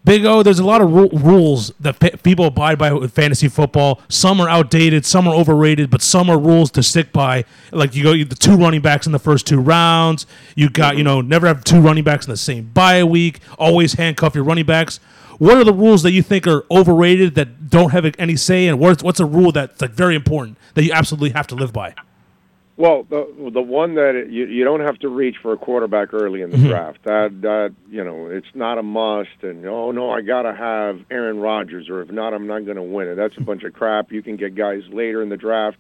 Big 0.04 0.26
O, 0.26 0.42
there's 0.42 0.58
a 0.58 0.64
lot 0.64 0.82
of 0.82 0.92
ru- 0.92 1.08
rules 1.14 1.73
that 1.80 1.99
people 2.23 2.44
abide 2.44 2.76
by 2.76 2.92
with 2.92 3.11
fantasy 3.11 3.49
football. 3.49 4.02
Some 4.11 4.38
are 4.38 4.49
outdated, 4.50 5.06
some 5.06 5.26
are 5.26 5.34
overrated, 5.34 5.88
but 5.88 6.02
some 6.02 6.28
are 6.28 6.38
rules 6.38 6.70
to 6.73 6.82
stick 6.82 7.11
by. 7.11 7.46
Like 7.73 7.94
you 7.94 8.02
go 8.02 8.12
the 8.12 8.34
two 8.34 8.54
running 8.54 8.82
backs 8.82 9.06
in 9.06 9.12
the 9.12 9.18
first 9.18 9.46
two 9.46 9.58
rounds. 9.58 10.26
You 10.54 10.68
got 10.68 10.99
you 10.99 11.04
know 11.04 11.23
never 11.23 11.46
have 11.46 11.64
two 11.64 11.80
running 11.80 12.04
backs 12.04 12.26
in 12.26 12.30
the 12.30 12.37
same 12.37 12.66
bye 12.75 13.02
week. 13.02 13.40
Always 13.58 13.94
handcuff 13.94 14.34
your 14.34 14.44
running 14.44 14.66
backs. 14.66 15.00
What 15.38 15.56
are 15.56 15.64
the 15.64 15.73
rules 15.73 16.02
that 16.02 16.12
you 16.12 16.23
think 16.23 16.46
are 16.46 16.66
overrated 16.70 17.34
that 17.37 17.70
don't 17.70 17.90
have 17.92 18.04
any 18.18 18.37
say, 18.37 18.68
and 18.68 18.78
what's 18.78 19.02
what's 19.02 19.20
a 19.20 19.26
rule 19.26 19.52
that's 19.52 19.80
like 19.80 19.92
very 19.92 20.14
important 20.14 20.58
that 20.75 20.84
you 20.84 20.92
absolutely 20.92 21.30
have 21.30 21.46
to 21.46 21.54
live 21.54 21.73
by? 21.73 21.94
Well, 22.76 23.04
the 23.09 23.50
the 23.52 23.62
one 23.62 23.95
that 23.95 24.26
you 24.31 24.47
you 24.47 24.64
don't 24.64 24.81
have 24.81 24.99
to 25.00 25.09
reach 25.09 25.37
for 25.40 25.52
a 25.52 25.57
quarterback 25.57 26.12
early 26.12 26.43
in 26.43 26.50
the 26.50 26.59
draft. 26.59 27.04
That 27.04 27.43
that 27.43 27.75
you 27.88 28.02
know 28.02 28.26
it's 28.26 28.52
not 28.52 28.78
a 28.78 28.83
must. 28.83 29.43
And 29.43 29.64
oh 29.64 29.93
no, 29.93 30.11
I 30.11 30.23
gotta 30.23 30.52
have 30.52 30.99
Aaron 31.09 31.38
Rodgers, 31.38 31.88
or 31.88 32.02
if 32.02 32.11
not, 32.11 32.35
I'm 32.35 32.49
not 32.49 32.64
going 32.64 32.76
to 32.76 32.83
win 32.83 33.07
it. 33.07 33.14
That's 33.14 33.37
a 33.37 33.43
bunch 33.43 33.62
of 33.62 33.75
crap. 33.75 34.11
You 34.11 34.23
can 34.23 34.37
get 34.37 34.57
guys 34.57 34.83
later 34.90 35.23
in 35.23 35.28
the 35.28 35.37
draft, 35.37 35.76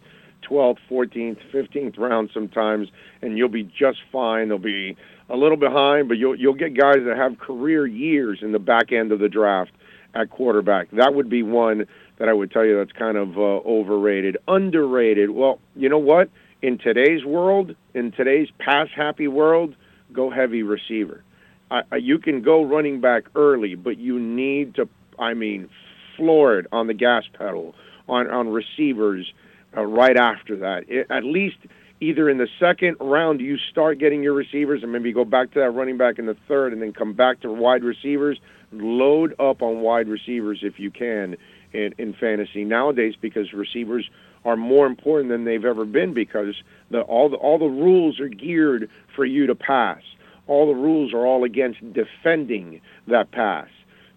12th, 0.48 0.78
14th, 0.88 1.38
15th 1.52 1.98
round 1.98 2.30
sometimes, 2.32 2.88
and 3.22 3.36
you'll 3.36 3.48
be 3.48 3.64
just 3.64 3.98
fine. 4.12 4.48
They'll 4.48 4.58
be 4.58 4.96
a 5.28 5.36
little 5.36 5.56
behind, 5.56 6.08
but 6.08 6.16
you'll 6.16 6.36
you'll 6.36 6.54
get 6.54 6.78
guys 6.78 6.98
that 7.06 7.16
have 7.16 7.38
career 7.40 7.88
years 7.88 8.38
in 8.40 8.52
the 8.52 8.60
back 8.60 8.92
end 8.92 9.10
of 9.10 9.18
the 9.18 9.28
draft 9.28 9.72
at 10.14 10.30
quarterback. 10.30 10.92
That 10.92 11.14
would 11.14 11.28
be 11.28 11.42
one 11.42 11.86
that 12.18 12.28
I 12.28 12.32
would 12.32 12.52
tell 12.52 12.64
you 12.64 12.76
that's 12.76 12.92
kind 12.92 13.16
of 13.16 13.36
uh, 13.36 13.40
overrated, 13.40 14.36
underrated. 14.46 15.30
Well, 15.30 15.58
you 15.74 15.88
know 15.88 15.98
what? 15.98 16.30
In 16.64 16.78
today's 16.78 17.26
world, 17.26 17.76
in 17.92 18.10
today's 18.10 18.48
pass 18.58 18.88
happy 18.96 19.28
world, 19.28 19.76
go 20.14 20.30
heavy 20.30 20.62
receiver. 20.62 21.22
I, 21.70 21.82
I, 21.92 21.96
you 21.96 22.18
can 22.18 22.40
go 22.40 22.64
running 22.64 23.02
back 23.02 23.24
early, 23.34 23.74
but 23.74 23.98
you 23.98 24.18
need 24.18 24.74
to, 24.76 24.88
I 25.18 25.34
mean, 25.34 25.68
floor 26.16 26.58
it 26.58 26.66
on 26.72 26.86
the 26.86 26.94
gas 26.94 27.24
pedal 27.34 27.74
on 28.08 28.30
on 28.30 28.48
receivers 28.48 29.30
uh, 29.76 29.82
right 29.82 30.16
after 30.16 30.56
that. 30.56 30.84
It, 30.88 31.06
at 31.10 31.22
least 31.22 31.58
either 32.00 32.30
in 32.30 32.38
the 32.38 32.48
second 32.58 32.96
round 32.98 33.42
you 33.42 33.58
start 33.70 33.98
getting 33.98 34.22
your 34.22 34.32
receivers, 34.32 34.82
and 34.82 34.90
maybe 34.90 35.12
go 35.12 35.26
back 35.26 35.50
to 35.50 35.58
that 35.58 35.70
running 35.72 35.98
back 35.98 36.18
in 36.18 36.24
the 36.24 36.36
third, 36.48 36.72
and 36.72 36.80
then 36.80 36.94
come 36.94 37.12
back 37.12 37.40
to 37.40 37.52
wide 37.52 37.84
receivers. 37.84 38.38
Load 38.72 39.34
up 39.38 39.60
on 39.60 39.82
wide 39.82 40.08
receivers 40.08 40.60
if 40.62 40.78
you 40.78 40.90
can 40.90 41.36
in, 41.74 41.94
in 41.98 42.14
fantasy 42.14 42.64
nowadays 42.64 43.16
because 43.20 43.52
receivers 43.52 44.08
are 44.44 44.56
more 44.56 44.86
important 44.86 45.30
than 45.30 45.44
they've 45.44 45.64
ever 45.64 45.84
been 45.84 46.12
because 46.14 46.54
the 46.90 47.00
all 47.02 47.28
the 47.28 47.36
all 47.36 47.58
the 47.58 47.66
rules 47.66 48.20
are 48.20 48.28
geared 48.28 48.90
for 49.14 49.24
you 49.24 49.46
to 49.46 49.54
pass. 49.54 50.02
All 50.46 50.66
the 50.66 50.78
rules 50.78 51.14
are 51.14 51.24
all 51.26 51.44
against 51.44 51.80
defending 51.92 52.80
that 53.08 53.30
pass. 53.30 53.68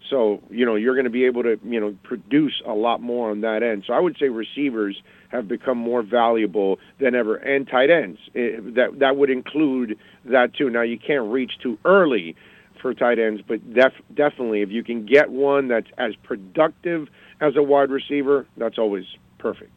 So, 0.10 0.42
you 0.50 0.66
know, 0.66 0.76
you're 0.76 0.96
going 0.96 1.06
to 1.06 1.10
be 1.10 1.26
able 1.26 1.44
to, 1.44 1.60
you 1.66 1.80
know, 1.80 1.96
produce 2.04 2.62
a 2.66 2.74
lot 2.74 3.02
more 3.02 3.30
on 3.32 3.42
that 3.42 3.64
end. 3.64 3.84
So 3.86 3.94
I 3.94 4.00
would 4.00 4.18
say 4.18 4.30
receivers 4.30 5.02
have 5.30 5.48
become 5.48 5.78
more 5.78 6.02
valuable 6.02 6.80
than 7.00 7.16
ever 7.16 7.36
and 7.36 7.68
tight 7.68 7.90
ends. 7.90 8.20
Eh, 8.36 8.58
that 8.76 9.00
that 9.00 9.18
would 9.18 9.30
include 9.30 9.98
that 10.26 10.54
too. 10.54 10.70
Now 10.70 10.82
you 10.82 10.98
can't 10.98 11.30
reach 11.32 11.54
too 11.62 11.78
early 11.84 12.36
for 12.82 12.94
tight 12.94 13.20
ends, 13.20 13.42
but 13.46 13.74
def- 13.74 14.02
definitely 14.14 14.62
if 14.62 14.70
you 14.70 14.84
can 14.84 15.06
get 15.06 15.30
one 15.30 15.68
that's 15.68 15.90
as 15.98 16.16
productive 16.24 17.08
as 17.42 17.56
a 17.56 17.64
wide 17.64 17.90
receiver, 17.90 18.46
that's 18.56 18.78
always 18.78 19.06
perfect. 19.40 19.77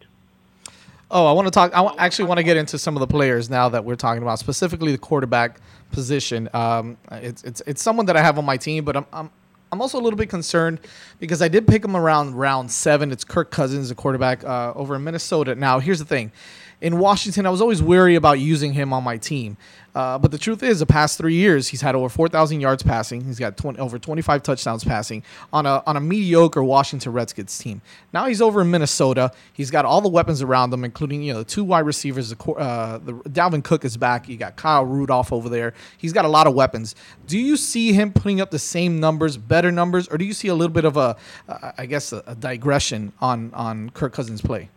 Oh, 1.11 1.26
I 1.26 1.33
want 1.33 1.47
to 1.47 1.50
talk. 1.50 1.73
I 1.75 1.93
actually 1.99 2.26
want 2.26 2.38
to 2.38 2.45
get 2.45 2.57
into 2.57 2.79
some 2.79 2.97
of 2.97 3.00
the 3.00 3.07
players 3.07 3.50
now 3.50 3.69
that 3.71 3.85
we're 3.85 3.97
talking 3.97 4.23
about, 4.23 4.38
specifically 4.38 4.93
the 4.93 4.99
quarterback 4.99 5.61
position. 5.90 6.49
Um, 6.55 6.99
it's 7.11 7.43
it's 7.43 7.62
it's 7.67 7.83
someone 7.83 8.07
that 8.07 8.17
I 8.17 8.23
have 8.23 8.38
on 8.38 8.45
my 8.45 8.57
team, 8.57 8.85
but 8.85 8.97
I'm 8.97 9.07
I'm 9.12 9.31
I'm 9.73 9.81
also 9.81 9.99
a 9.99 10.02
little 10.02 10.17
bit 10.17 10.31
concerned 10.31 10.79
because 11.19 11.43
I 11.43 11.49
did 11.49 11.67
pick 11.67 11.85
him 11.85 11.97
around 11.97 12.37
round 12.37 12.71
seven. 12.71 13.11
It's 13.11 13.25
Kirk 13.25 13.50
Cousins, 13.50 13.88
the 13.88 13.97
quarterback 13.97 14.45
uh, 14.45 14.73
over 14.76 14.95
in 14.95 15.02
Minnesota. 15.02 15.57
Now, 15.57 15.81
here's 15.81 15.99
the 15.99 16.05
thing: 16.05 16.31
in 16.80 16.99
Washington, 16.99 17.46
I 17.46 17.50
was 17.50 17.60
always 17.60 17.82
wary 17.82 18.14
about 18.14 18.38
using 18.38 18.72
him 18.72 18.92
on 18.92 19.04
my 19.04 19.16
team. 19.16 19.56
Uh, 19.94 20.16
but 20.18 20.30
the 20.30 20.38
truth 20.38 20.62
is, 20.62 20.78
the 20.78 20.87
past 20.87 21.18
three 21.18 21.34
years, 21.34 21.68
he's 21.68 21.80
had 21.80 21.94
over 21.94 22.08
4,000 22.08 22.60
yards 22.60 22.82
passing. 22.82 23.25
He's 23.25 23.38
got 23.38 23.56
20, 23.56 23.78
over 23.80 23.99
25 23.99 24.42
touchdowns 24.42 24.84
passing 24.84 25.25
on 25.52 25.66
a 25.66 25.82
on 25.84 25.96
a 25.96 26.00
mediocre 26.00 26.62
Washington 26.62 27.12
Redskins 27.12 27.58
team. 27.58 27.82
Now 28.12 28.26
he's 28.26 28.40
over 28.40 28.60
in 28.60 28.70
Minnesota. 28.70 29.32
He's 29.52 29.70
got 29.70 29.84
all 29.84 30.00
the 30.00 30.08
weapons 30.08 30.42
around 30.42 30.72
him, 30.72 30.84
including 30.84 31.22
you 31.22 31.32
know 31.32 31.40
the 31.40 31.44
two 31.44 31.64
wide 31.64 31.87
receivers. 31.87 32.30
The, 32.30 32.52
uh, 32.52 32.99
the 32.99 33.14
Dalvin 33.14 33.64
Cook 33.64 33.84
is 33.84 33.96
back. 33.96 34.28
You 34.28 34.37
got 34.37 34.54
Kyle 34.56 34.84
Rudolph 34.84 35.32
over 35.32 35.49
there. 35.49 35.75
He's 35.99 36.12
got 36.12 36.25
a 36.25 36.28
lot 36.28 36.46
of 36.46 36.54
weapons. 36.54 36.94
Do 37.26 37.38
you 37.38 37.56
see 37.56 37.92
him 37.92 38.12
putting 38.12 38.40
up 38.40 38.52
the 38.52 38.60
same 38.60 39.00
numbers, 39.00 39.37
better 39.37 39.72
numbers, 39.72 40.06
or 40.06 40.18
do 40.18 40.25
you 40.25 40.32
see 40.32 40.49
a 40.49 40.54
little 40.54 40.72
bit 40.72 40.84
of 40.84 40.96
a, 40.96 41.16
uh, 41.49 41.72
I 41.76 41.87
guess, 41.87 42.12
a, 42.12 42.22
a 42.28 42.37
digression 42.37 43.12
on 43.20 43.52
on 43.54 43.90
Kirk 43.90 44.12
Cousins' 44.12 44.40
play? 44.40 44.70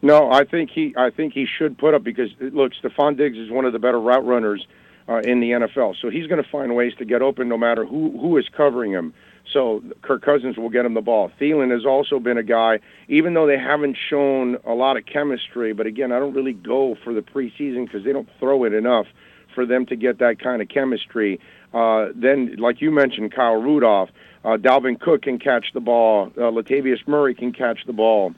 No, 0.00 0.30
I 0.30 0.44
think 0.44 0.70
he 0.70 0.94
I 0.96 1.10
think 1.10 1.32
he 1.32 1.46
should 1.46 1.76
put 1.76 1.94
up 1.94 2.04
because 2.04 2.30
look, 2.40 2.72
Stefon 2.74 3.16
Diggs 3.16 3.36
is 3.36 3.50
one 3.50 3.64
of 3.64 3.72
the 3.72 3.78
better 3.78 4.00
route 4.00 4.24
runners 4.24 4.66
uh, 5.08 5.18
in 5.18 5.40
the 5.40 5.50
NFL. 5.50 5.96
So 6.00 6.10
he's 6.10 6.26
going 6.26 6.42
to 6.42 6.48
find 6.48 6.76
ways 6.76 6.92
to 6.98 7.04
get 7.04 7.22
open 7.22 7.48
no 7.48 7.58
matter 7.58 7.84
who 7.84 8.16
who 8.18 8.36
is 8.36 8.48
covering 8.56 8.92
him. 8.92 9.12
So 9.52 9.82
Kirk 10.02 10.22
Cousins 10.22 10.56
will 10.56 10.68
get 10.68 10.84
him 10.84 10.94
the 10.94 11.00
ball. 11.00 11.32
Thielen 11.40 11.70
has 11.72 11.86
also 11.86 12.18
been 12.18 12.36
a 12.36 12.42
guy, 12.42 12.80
even 13.08 13.32
though 13.34 13.46
they 13.46 13.58
haven't 13.58 13.96
shown 14.10 14.58
a 14.64 14.74
lot 14.74 14.96
of 14.96 15.06
chemistry. 15.06 15.72
But 15.72 15.86
again, 15.86 16.12
I 16.12 16.18
don't 16.18 16.34
really 16.34 16.52
go 16.52 16.96
for 17.02 17.14
the 17.14 17.22
preseason 17.22 17.86
because 17.86 18.04
they 18.04 18.12
don't 18.12 18.28
throw 18.38 18.64
it 18.64 18.74
enough 18.74 19.06
for 19.54 19.64
them 19.64 19.86
to 19.86 19.96
get 19.96 20.18
that 20.18 20.38
kind 20.38 20.60
of 20.60 20.68
chemistry. 20.68 21.40
Uh, 21.72 22.08
then, 22.14 22.56
like 22.56 22.80
you 22.80 22.90
mentioned, 22.90 23.32
Kyle 23.32 23.56
Rudolph, 23.60 24.10
uh, 24.44 24.56
Dalvin 24.56 25.00
Cook 25.00 25.22
can 25.22 25.38
catch 25.38 25.72
the 25.72 25.80
ball. 25.80 26.30
Uh, 26.36 26.42
Latavius 26.42 27.06
Murray 27.06 27.34
can 27.34 27.52
catch 27.52 27.80
the 27.86 27.92
ball. 27.92 28.34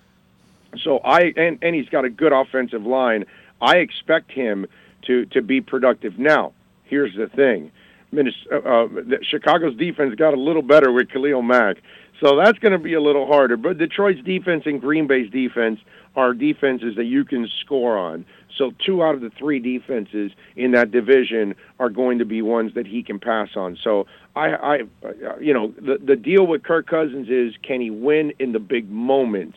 So 0.78 0.98
I 0.98 1.32
and, 1.36 1.58
and 1.62 1.74
he's 1.74 1.88
got 1.88 2.04
a 2.04 2.10
good 2.10 2.32
offensive 2.32 2.84
line. 2.84 3.24
I 3.60 3.76
expect 3.76 4.30
him 4.30 4.66
to 5.06 5.26
to 5.26 5.42
be 5.42 5.60
productive. 5.60 6.18
Now, 6.18 6.52
here's 6.84 7.14
the 7.16 7.28
thing: 7.28 7.72
Minnesota, 8.12 8.68
uh, 8.68 8.88
Chicago's 9.22 9.76
defense 9.76 10.14
got 10.14 10.34
a 10.34 10.40
little 10.40 10.62
better 10.62 10.92
with 10.92 11.10
Khalil 11.10 11.42
Mack, 11.42 11.78
so 12.20 12.36
that's 12.36 12.58
going 12.58 12.72
to 12.72 12.78
be 12.78 12.94
a 12.94 13.00
little 13.00 13.26
harder. 13.26 13.56
But 13.56 13.78
Detroit's 13.78 14.22
defense 14.22 14.64
and 14.66 14.80
Green 14.80 15.06
Bay's 15.06 15.30
defense 15.30 15.80
are 16.16 16.34
defenses 16.34 16.96
that 16.96 17.04
you 17.04 17.24
can 17.24 17.48
score 17.60 17.96
on. 17.96 18.24
So 18.56 18.72
two 18.84 19.02
out 19.02 19.14
of 19.14 19.20
the 19.20 19.30
three 19.30 19.58
defenses 19.58 20.32
in 20.56 20.72
that 20.72 20.90
division 20.90 21.54
are 21.78 21.88
going 21.88 22.18
to 22.18 22.24
be 22.24 22.42
ones 22.42 22.74
that 22.74 22.86
he 22.86 23.02
can 23.02 23.18
pass 23.18 23.50
on. 23.56 23.78
So 23.82 24.06
I, 24.36 24.48
I 24.48 24.80
uh, 25.04 25.38
you 25.40 25.54
know, 25.54 25.72
the 25.76 25.98
the 26.02 26.16
deal 26.16 26.46
with 26.46 26.62
Kirk 26.62 26.86
Cousins 26.86 27.28
is 27.28 27.54
can 27.62 27.80
he 27.80 27.90
win 27.90 28.32
in 28.38 28.52
the 28.52 28.58
big 28.58 28.90
moments? 28.90 29.56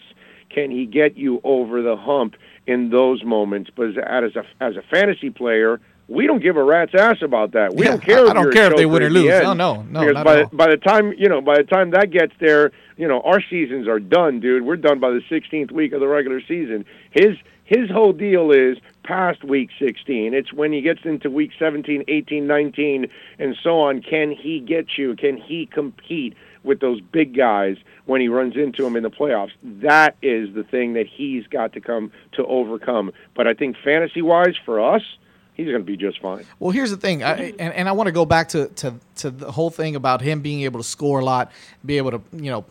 Can 0.53 0.71
he 0.71 0.85
get 0.85 1.17
you 1.17 1.41
over 1.43 1.81
the 1.81 1.95
hump 1.95 2.35
in 2.67 2.89
those 2.89 3.23
moments? 3.23 3.69
But 3.75 3.97
as 3.97 4.35
a 4.35 4.43
as 4.61 4.75
a 4.75 4.81
fantasy 4.91 5.29
player, 5.29 5.79
we 6.07 6.27
don't 6.27 6.41
give 6.43 6.57
a 6.57 6.63
rat's 6.63 6.93
ass 6.93 7.17
about 7.21 7.51
that. 7.53 7.73
We 7.75 7.85
Yeah, 7.85 7.91
don't 7.91 8.03
care. 8.03 8.17
I- 8.19 8.21
I 8.21 8.27
if 8.27 8.33
don't 8.33 8.53
care 8.53 8.67
if 8.71 8.75
they 8.77 8.85
win 8.85 9.03
or 9.03 9.09
lose. 9.09 9.29
end. 9.29 9.43
No, 9.45 9.53
no, 9.53 9.83
no, 9.89 10.07
Because 10.07 10.23
by 10.23 10.43
by 10.51 10.67
the 10.69 10.77
time 10.77 11.13
you 11.17 11.29
know, 11.29 11.41
by 11.41 11.57
the 11.57 11.63
time 11.63 11.91
that 11.91 12.11
gets 12.11 12.33
there, 12.39 12.71
you 12.97 13.07
know, 13.07 13.21
our 13.21 13.41
seasons 13.41 13.87
are 13.87 13.99
done, 13.99 14.39
dude. 14.39 14.63
We're 14.63 14.75
done 14.75 14.99
by 14.99 15.09
the 15.11 15.21
16th 15.29 15.71
week 15.71 15.93
of 15.93 15.99
the 16.01 16.07
regular 16.07 16.41
season. 16.41 16.85
His 17.11 17.35
his 17.65 17.89
whole 17.89 18.11
deal 18.13 18.51
is 18.51 18.77
past 19.03 19.43
week 19.43 19.69
16. 19.79 20.33
It's 20.33 20.51
when 20.53 20.71
he 20.73 20.81
gets 20.81 20.99
into 21.05 21.29
week 21.29 21.51
17, 21.57 22.03
18, 22.09 22.45
19, 22.45 23.07
and 23.39 23.55
so 23.63 23.79
on. 23.79 24.01
Can 24.01 24.31
he 24.31 24.59
get 24.59 24.97
you? 24.97 25.15
Can 25.15 25.37
he 25.37 25.65
compete 25.65 26.35
with 26.63 26.79
those 26.79 27.01
big 27.01 27.35
guys 27.35 27.77
when 28.05 28.21
he 28.21 28.27
runs 28.27 28.55
into 28.55 28.83
them 28.83 28.95
in 28.95 29.03
the 29.03 29.11
playoffs? 29.11 29.51
That 29.63 30.15
is 30.21 30.53
the 30.53 30.63
thing 30.63 30.93
that 30.93 31.07
he's 31.07 31.45
got 31.47 31.73
to 31.73 31.81
come 31.81 32.11
to 32.33 32.45
overcome. 32.45 33.11
But 33.35 33.47
I 33.47 33.53
think 33.53 33.75
fantasy 33.83 34.21
wise 34.21 34.55
for 34.65 34.79
us, 34.79 35.01
he's 35.53 35.67
going 35.67 35.79
to 35.79 35.83
be 35.83 35.97
just 35.97 36.21
fine. 36.21 36.45
Well, 36.59 36.71
here's 36.71 36.91
the 36.91 36.97
thing, 36.97 37.23
I, 37.23 37.53
and, 37.59 37.73
and 37.73 37.89
I 37.89 37.91
want 37.91 38.07
to 38.07 38.11
go 38.11 38.25
back 38.25 38.49
to, 38.49 38.67
to 38.67 38.95
to 39.17 39.29
the 39.29 39.51
whole 39.51 39.69
thing 39.69 39.95
about 39.95 40.21
him 40.21 40.41
being 40.41 40.61
able 40.61 40.79
to 40.79 40.87
score 40.87 41.19
a 41.19 41.25
lot, 41.25 41.51
be 41.85 41.97
able 41.97 42.11
to 42.11 42.21
you 42.33 42.51
know 42.51 42.65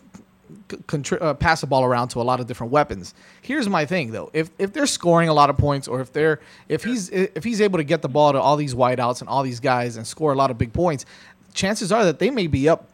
contri- 0.67 1.21
uh, 1.21 1.33
pass 1.33 1.61
the 1.61 1.67
ball 1.67 1.83
around 1.83 2.09
to 2.09 2.21
a 2.21 2.23
lot 2.23 2.39
of 2.39 2.47
different 2.47 2.71
weapons. 2.71 3.13
Here's 3.41 3.69
my 3.69 3.85
thing 3.85 4.11
though: 4.11 4.29
if 4.33 4.49
if 4.59 4.73
they're 4.73 4.85
scoring 4.85 5.29
a 5.29 5.33
lot 5.33 5.49
of 5.49 5.57
points, 5.57 5.87
or 5.87 6.01
if 6.01 6.11
they're 6.13 6.39
if 6.69 6.83
he's 6.83 7.09
if 7.09 7.43
he's 7.43 7.61
able 7.61 7.77
to 7.79 7.83
get 7.83 8.01
the 8.01 8.09
ball 8.09 8.33
to 8.33 8.39
all 8.39 8.55
these 8.55 8.75
wideouts 8.75 9.21
and 9.21 9.29
all 9.29 9.43
these 9.43 9.59
guys 9.59 9.97
and 9.97 10.05
score 10.05 10.33
a 10.33 10.35
lot 10.35 10.51
of 10.51 10.57
big 10.57 10.73
points, 10.73 11.05
chances 11.53 11.91
are 11.91 12.05
that 12.05 12.19
they 12.19 12.29
may 12.29 12.47
be 12.47 12.67
up. 12.69 12.89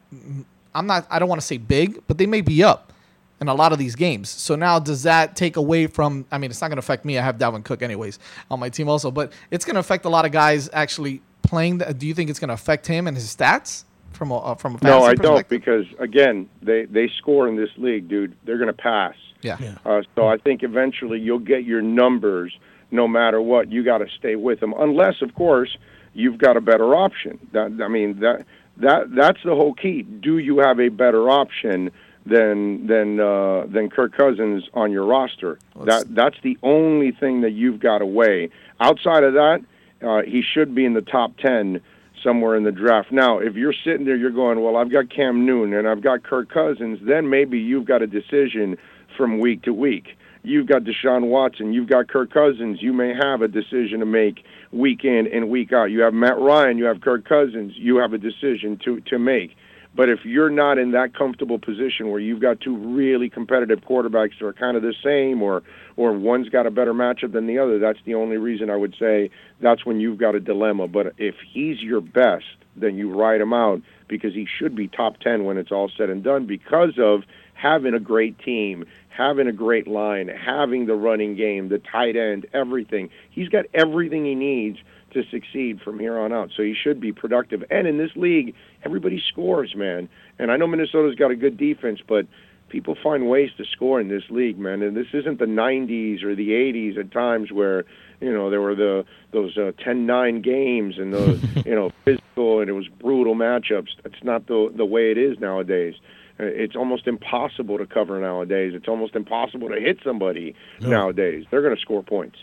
I'm 0.74 0.88
not. 0.88 1.08
I 1.10 1.20
don't 1.20 1.30
want 1.30 1.42
to 1.42 1.48
say 1.48 1.58
big, 1.58 2.02
but 2.08 2.18
they 2.18 2.26
may 2.26 2.42
be 2.42 2.64
up 2.64 2.94
in 3.42 3.48
a 3.48 3.54
lot 3.54 3.72
of 3.72 3.80
these 3.80 3.96
games. 3.96 4.30
So 4.30 4.56
now, 4.56 4.80
does 4.80 5.04
that 5.04 5.36
take 5.36 5.56
away 5.56 5.88
from? 5.88 6.26
I 6.32 6.38
mean, 6.38 6.52
it's 6.52 6.62
not 6.62 6.68
going 6.68 6.78
to 6.78 6.82
affect 6.86 7.06
me. 7.06 7.18
I 7.18 7.24
have 7.24 7.38
Dalvin 7.38 7.64
Cook 7.64 7.82
anyways 7.82 8.20
on 8.52 8.60
my 8.60 8.70
team 8.70 8.90
also, 8.90 9.12
but 9.12 9.34
it's 9.52 9.66
going 9.66 9.76
to 9.76 9.80
affect 9.80 10.06
a 10.06 10.10
lot 10.10 10.26
of 10.26 10.32
guys 10.32 10.70
actually 10.74 11.22
playing. 11.42 11.80
The, 11.80 11.94
do 11.94 12.08
you 12.08 12.14
think 12.14 12.30
it's 12.30 12.40
going 12.40 12.50
to 12.50 12.54
affect 12.54 12.88
him 12.88 13.08
and 13.08 13.16
his 13.16 13.36
stats 13.36 13.86
from 14.14 14.32
a 14.32 14.38
uh, 14.38 14.56
from 14.56 14.76
a 14.76 14.78
fantasy 14.78 15.00
No, 15.00 15.06
I 15.06 15.16
don't 15.16 15.48
because 15.48 15.86
again, 16.00 16.50
they 16.62 16.86
they 16.86 17.10
score 17.18 17.48
in 17.48 17.56
this 17.56 17.70
league, 17.78 18.08
dude. 18.08 18.36
They're 18.46 18.58
going 18.58 18.68
to 18.68 18.74
pass. 18.74 19.16
Yeah. 19.42 19.58
Yeah. 19.60 19.78
Uh, 19.86 20.02
so 20.16 20.28
I 20.28 20.38
think 20.38 20.64
eventually 20.64 21.20
you'll 21.20 21.40
get 21.40 21.64
your 21.64 21.82
numbers 21.82 22.58
no 22.92 23.08
matter 23.08 23.42
what. 23.42 23.72
You 23.72 23.84
got 23.84 24.00
to 24.00 24.08
stay 24.18 24.36
with 24.36 24.60
them, 24.60 24.74
unless, 24.78 25.22
of 25.22 25.34
course, 25.36 25.78
you've 26.14 26.38
got 26.38 26.58
a 26.58 26.62
better 26.62 26.96
option. 26.96 27.40
That 27.54 27.80
I 27.84 27.88
mean 27.88 28.20
that 28.20 28.46
that 28.80 29.14
that's 29.14 29.42
the 29.44 29.56
whole 29.56 29.74
key. 29.74 30.04
Do 30.04 30.38
you 30.38 30.60
have 30.60 30.80
a 30.80 30.90
better 30.90 31.30
option 31.30 31.92
than 32.26 32.88
than 32.88 33.20
uh, 33.20 33.66
than 33.68 33.90
Kirk 33.90 34.16
Cousins 34.16 34.64
on 34.74 34.92
your 34.92 35.06
roster? 35.06 35.60
Let's- 35.76 36.04
that 36.06 36.16
that's 36.16 36.38
the 36.44 36.58
only 36.64 37.12
thing 37.12 37.42
that 37.42 37.52
you've 37.52 37.80
got 37.80 38.08
weigh. 38.08 38.50
Outside 38.80 39.24
of 39.24 39.34
that, 39.34 39.62
uh, 40.02 40.22
he 40.24 40.42
should 40.42 40.74
be 40.74 40.86
in 40.86 40.94
the 40.94 41.02
top 41.02 41.38
ten 41.38 41.82
somewhere 42.24 42.56
in 42.56 42.64
the 42.64 42.72
draft. 42.72 43.12
Now, 43.12 43.40
if 43.40 43.56
you're 43.56 43.74
sitting 43.74 44.06
there, 44.06 44.16
you're 44.16 44.30
going, 44.30 44.62
well, 44.62 44.76
I've 44.76 44.92
got 44.92 45.10
Cam 45.10 45.46
Newton 45.46 45.74
and 45.74 45.88
I've 45.88 46.02
got 46.02 46.22
Kirk 46.24 46.50
Cousins, 46.50 47.00
then 47.02 47.30
maybe 47.30 47.58
you've 47.58 47.86
got 47.86 48.02
a 48.02 48.08
decision 48.08 48.78
from 49.16 49.40
week 49.40 49.62
to 49.64 49.74
week. 49.74 50.18
You've 50.42 50.68
got 50.68 50.84
Deshaun 50.84 51.28
Watson, 51.28 51.74
you've 51.74 51.90
got 51.90 52.08
Kirk 52.08 52.32
Cousins. 52.34 52.82
You 52.82 52.94
may 52.94 53.14
have 53.14 53.42
a 53.42 53.48
decision 53.48 54.00
to 54.00 54.06
make 54.06 54.46
week 54.72 55.04
in 55.04 55.28
and 55.28 55.50
week 55.50 55.74
out. 55.74 55.92
You 55.92 56.02
have 56.02 56.14
Matt 56.14 56.40
Ryan, 56.40 56.78
you 56.78 56.86
have 56.86 57.02
Kirk 57.02 57.28
Cousins. 57.28 57.74
You 57.76 57.98
have 57.98 58.14
a 58.14 58.18
decision 58.18 58.80
to 58.86 59.02
to 59.02 59.20
make. 59.20 59.56
But 59.96 60.08
if 60.08 60.24
you're 60.24 60.52
not 60.52 60.78
in 60.78 60.92
that 60.92 61.16
comfortable 61.16 61.58
position 61.58 62.10
where 62.10 62.20
you've 62.20 62.40
got 62.40 62.62
two 62.62 62.78
really 62.78 63.30
competitive 63.30 63.80
quarterbacks 63.82 64.38
that 64.40 64.46
are 64.46 64.54
kind 64.54 64.78
of 64.78 64.84
the 64.84 64.94
same, 65.04 65.42
or 65.42 65.64
or 65.98 66.14
one's 66.14 66.48
got 66.50 66.66
a 66.66 66.72
better 66.72 66.94
matchup 66.94 67.34
than 67.34 67.48
the 67.48 67.58
other, 67.58 67.80
that's 67.80 68.00
the 68.06 68.16
only 68.16 68.38
reason 68.38 68.70
I 68.70 68.76
would 68.76 68.96
say 69.00 69.32
that's 69.60 69.86
when 69.86 70.00
you've 70.00 70.20
got 70.20 70.36
a 70.36 70.40
dilemma. 70.40 70.88
But 70.88 71.14
if 71.18 71.36
he's 71.52 71.82
your 71.82 72.02
best, 72.02 72.46
then 72.76 72.98
you 72.98 73.14
ride 73.14 73.42
him 73.42 73.52
out 73.52 73.82
because 74.08 74.34
he 74.34 74.46
should 74.46 74.76
be 74.76 74.88
top 74.88 75.20
ten 75.20 75.44
when 75.44 75.58
it's 75.58 75.72
all 75.72 75.92
said 75.98 76.10
and 76.10 76.24
done 76.24 76.46
because 76.46 76.98
of 77.00 77.24
having 77.60 77.94
a 77.94 78.00
great 78.00 78.40
team, 78.40 78.86
having 79.10 79.48
a 79.48 79.52
great 79.52 79.88
line, 79.88 80.30
having 80.30 80.86
the 80.86 80.96
running 80.96 81.36
game, 81.36 81.70
the 81.70 81.80
tight 81.80 82.16
end, 82.16 82.48
everything. 82.54 83.10
He's 83.30 83.50
got 83.50 83.66
everything 83.74 84.26
he 84.26 84.36
needs 84.36 84.78
to 85.12 85.24
succeed 85.30 85.82
from 85.82 86.00
here 86.00 86.18
on 86.18 86.32
out. 86.32 86.52
So 86.56 86.64
he 86.64 86.74
should 86.74 87.02
be 87.02 87.12
productive. 87.12 87.64
And 87.70 87.88
in 87.88 87.98
this 87.98 88.12
league, 88.16 88.56
everybody 88.84 89.22
scores, 89.28 89.76
man. 89.76 90.08
And 90.38 90.52
I 90.52 90.58
know 90.58 90.68
Minnesota's 90.68 91.16
got 91.16 91.32
a 91.32 91.36
good 91.36 91.58
defense, 91.58 92.00
but 92.08 92.28
people 92.70 92.96
find 93.02 93.28
ways 93.28 93.50
to 93.58 93.66
score 93.66 94.00
in 94.00 94.08
this 94.08 94.24
league, 94.30 94.58
man. 94.58 94.82
And 94.82 94.96
this 94.96 95.08
isn't 95.14 95.40
the 95.40 95.46
90s 95.46 96.24
or 96.24 96.36
the 96.36 96.52
80s 96.52 96.98
at 96.98 97.12
times 97.12 97.52
where, 97.52 97.86
you 98.22 98.32
know, 98.32 98.50
there 98.50 98.62
were 98.62 98.76
the 98.76 99.06
those 99.32 99.58
uh, 99.58 99.72
10-9 99.86 100.42
games 100.44 100.98
and 100.98 101.14
those, 101.14 101.44
you 101.66 101.76
know, 101.76 101.92
physical 102.06 102.62
and 102.62 102.70
it 102.70 102.74
was 102.74 102.88
brutal 102.88 103.36
matchups. 103.36 103.90
That's 104.04 104.24
not 104.24 104.48
the 104.48 104.72
the 104.74 104.86
way 104.86 105.12
it 105.12 105.18
is 105.18 105.40
nowadays. 105.40 105.96
Uh, 106.40 106.44
It's 106.46 106.76
almost 106.76 107.08
impossible 107.08 107.78
to 107.78 107.86
cover 107.86 108.20
nowadays. 108.20 108.74
It's 108.74 108.88
almost 108.88 109.16
impossible 109.16 109.70
to 109.70 109.80
hit 109.80 110.00
somebody 110.04 110.56
nowadays. 110.80 111.46
They're 111.52 111.62
going 111.62 111.76
to 111.76 111.82
score 111.82 112.04
points. 112.04 112.38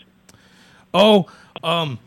Oh, 0.93 1.27
um, 1.63 1.99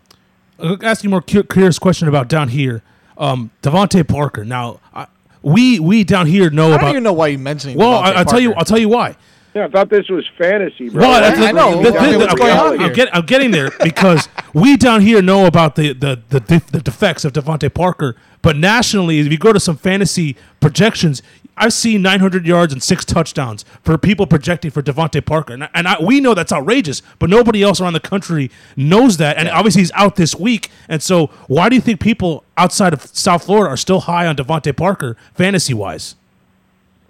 I'll 0.59 0.77
ask 0.85 1.03
you 1.03 1.09
a 1.09 1.11
more 1.11 1.21
curious 1.21 1.79
question 1.79 2.07
about 2.07 2.27
down 2.27 2.49
here. 2.49 2.81
Um, 3.17 3.51
DeVante 3.61 4.07
Parker. 4.07 4.45
Now, 4.45 4.79
I, 4.93 5.07
we 5.41 5.79
we 5.79 6.03
down 6.03 6.25
here 6.27 6.49
know 6.49 6.67
I 6.71 6.75
about. 6.75 6.81
don't 6.81 6.89
even 6.91 7.03
know 7.03 7.13
why 7.13 7.27
you're 7.27 7.39
mentioning. 7.39 7.77
well, 7.77 8.01
DeVante 8.01 8.05
I, 8.05 8.11
I'll 8.19 8.25
tell 8.25 8.39
you. 8.39 8.53
I'll 8.53 8.65
tell 8.65 8.77
you 8.77 8.89
why. 8.89 9.15
Yeah, 9.55 9.65
I 9.65 9.67
thought 9.69 9.89
this 9.89 10.07
was 10.09 10.25
fantasy, 10.37 10.89
bro. 10.89 11.01
Well, 11.01 11.23
I- 11.23 11.47
I 11.47 11.51
know. 11.51 11.81
the- 11.81 11.91
the- 11.91 11.97
I 11.99 12.07
mean, 12.11 12.19
what's 12.19 12.31
I'm, 12.33 12.37
going 12.37 12.57
on 12.57 12.79
I'm 12.81 12.93
get- 12.93 13.15
I'm 13.15 13.25
getting 13.25 13.49
there 13.51 13.71
because 13.83 14.29
we 14.53 14.77
down 14.77 15.01
here 15.01 15.21
know 15.21 15.45
about 15.47 15.75
the 15.75 15.93
the 15.93 16.21
the, 16.29 16.39
the 16.71 16.79
defects 16.81 17.25
of 17.25 17.33
DeVante 17.33 17.73
Parker, 17.73 18.15
but 18.41 18.55
nationally, 18.55 19.19
if 19.19 19.31
you 19.31 19.37
go 19.37 19.51
to 19.51 19.59
some 19.59 19.75
fantasy 19.75 20.35
projections, 20.59 21.21
I've 21.59 21.73
seen 21.73 22.01
900 22.01 22.47
yards 22.47 22.73
and 22.73 22.81
six 22.81 23.03
touchdowns 23.05 23.65
for 23.83 23.97
people 23.97 24.25
projecting 24.25 24.71
for 24.71 24.81
DeVante 24.81 25.23
Parker, 25.25 25.53
and, 25.53 25.65
I- 25.65 25.69
and 25.75 25.87
I, 25.87 25.97
we 26.01 26.19
know 26.21 26.33
that's 26.33 26.51
outrageous, 26.51 27.01
but 27.19 27.29
nobody 27.29 27.61
else 27.61 27.79
around 27.81 27.93
the 27.93 27.99
country 27.99 28.49
knows 28.75 29.17
that, 29.17 29.37
and 29.37 29.47
obviously 29.49 29.81
he's 29.81 29.91
out 29.91 30.15
this 30.15 30.33
week, 30.35 30.71
and 30.87 31.03
so 31.03 31.27
why 31.47 31.69
do 31.69 31.75
you 31.75 31.81
think 31.81 31.99
people 31.99 32.43
outside 32.57 32.93
of 32.93 33.01
South 33.05 33.45
Florida 33.45 33.69
are 33.73 33.77
still 33.77 33.99
high 34.01 34.25
on 34.25 34.35
DeVante 34.35 34.75
Parker 34.75 35.15
fantasy 35.35 35.73
wise? 35.73 36.15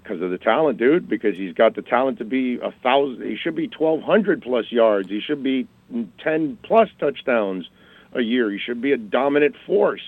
because 0.04 0.24
of 0.24 0.32
the 0.32 0.40
talent, 0.40 0.80
dude. 0.80 1.08
Because 1.08 1.36
he's 1.36 1.54
got 1.54 1.76
the 1.76 1.84
talent 1.84 2.18
to 2.18 2.26
be 2.26 2.56
a 2.56 2.72
thousand. 2.82 3.22
He 3.30 3.36
should 3.38 3.54
be 3.56 3.68
twelve 3.68 4.02
hundred 4.02 4.42
plus 4.42 4.66
yards. 4.72 5.08
He 5.08 5.22
should 5.22 5.44
be 5.44 5.68
ten 6.18 6.58
plus 6.64 6.90
touchdowns 7.00 7.70
a 8.14 8.22
year. 8.22 8.50
He 8.50 8.58
should 8.58 8.82
be 8.82 8.92
a 8.92 8.98
dominant 8.98 9.56
force 9.68 10.02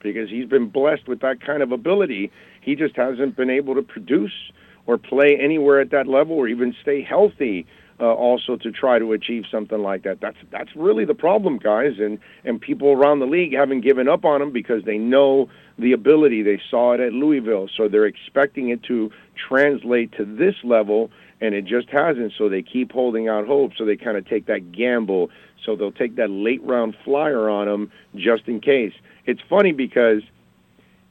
because 0.00 0.30
he's 0.30 0.46
been 0.48 0.68
blessed 0.68 1.08
with 1.08 1.22
that 1.22 1.40
kind 1.40 1.60
of 1.60 1.72
ability. 1.72 2.30
He 2.68 2.74
just 2.74 2.96
hasn't 2.96 3.34
been 3.34 3.48
able 3.48 3.74
to 3.76 3.82
produce 3.82 4.52
or 4.84 4.98
play 4.98 5.38
anywhere 5.40 5.80
at 5.80 5.88
that 5.92 6.06
level 6.06 6.36
or 6.36 6.48
even 6.48 6.76
stay 6.82 7.00
healthy. 7.02 7.66
Uh, 8.00 8.14
also 8.14 8.56
to 8.56 8.70
try 8.70 8.96
to 8.96 9.12
achieve 9.12 9.42
something 9.50 9.80
like 9.80 10.04
that. 10.04 10.20
That's 10.20 10.36
that's 10.52 10.68
really 10.76 11.04
the 11.04 11.16
problem, 11.16 11.58
guys, 11.58 11.94
and 11.98 12.20
and 12.44 12.60
people 12.60 12.92
around 12.92 13.18
the 13.18 13.26
league 13.26 13.54
haven't 13.54 13.80
given 13.80 14.06
up 14.06 14.24
on 14.24 14.40
him 14.40 14.52
because 14.52 14.84
they 14.84 14.98
know 14.98 15.48
the 15.80 15.92
ability. 15.92 16.42
They 16.42 16.60
saw 16.70 16.92
it 16.92 17.00
at 17.00 17.12
Louisville, 17.12 17.68
so 17.76 17.88
they're 17.88 18.06
expecting 18.06 18.68
it 18.68 18.84
to 18.84 19.10
translate 19.34 20.12
to 20.12 20.24
this 20.24 20.54
level, 20.62 21.10
and 21.40 21.56
it 21.56 21.64
just 21.64 21.88
hasn't. 21.88 22.34
So 22.38 22.48
they 22.48 22.62
keep 22.62 22.92
holding 22.92 23.26
out 23.28 23.48
hope. 23.48 23.72
So 23.76 23.84
they 23.84 23.96
kind 23.96 24.16
of 24.16 24.28
take 24.28 24.46
that 24.46 24.70
gamble. 24.70 25.30
So 25.64 25.74
they'll 25.74 25.90
take 25.90 26.14
that 26.16 26.30
late 26.30 26.62
round 26.62 26.96
flyer 27.04 27.48
on 27.48 27.66
him 27.66 27.90
just 28.14 28.46
in 28.46 28.60
case. 28.60 28.94
It's 29.26 29.40
funny 29.50 29.72
because 29.72 30.22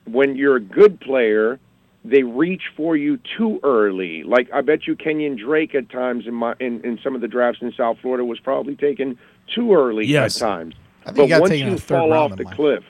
when 0.08 0.36
you're 0.36 0.56
a 0.56 0.62
good 0.62 1.00
player, 1.00 1.60
they 2.04 2.24
reach 2.24 2.64
for 2.76 2.96
you 2.96 3.20
too 3.38 3.60
early. 3.64 4.24
Like 4.24 4.50
I 4.54 4.62
bet 4.62 4.88
you 4.88 4.96
Kenyan 4.96 5.38
Drake 5.38 5.76
at 5.76 5.90
times 5.90 6.26
in 6.28 6.34
my 6.34 6.56
in, 6.60 6.82
in 6.86 7.00
some 7.04 7.16
of 7.16 7.22
the 7.22 7.28
drafts 7.28 7.62
in 7.62 7.72
South 7.74 7.98
Florida 8.02 8.24
was 8.24 8.40
probably 8.40 8.76
taken 8.76 9.18
too 9.54 9.74
early 9.74 10.06
Yes. 10.06 10.42
at 10.42 10.46
times. 10.48 10.76
I 11.06 11.12
think 11.12 11.30
but 11.32 11.42
once 11.42 11.54
you 11.54 11.78
fall 11.78 12.14
off 12.14 12.36
the 12.36 12.46
cliff 12.46 12.84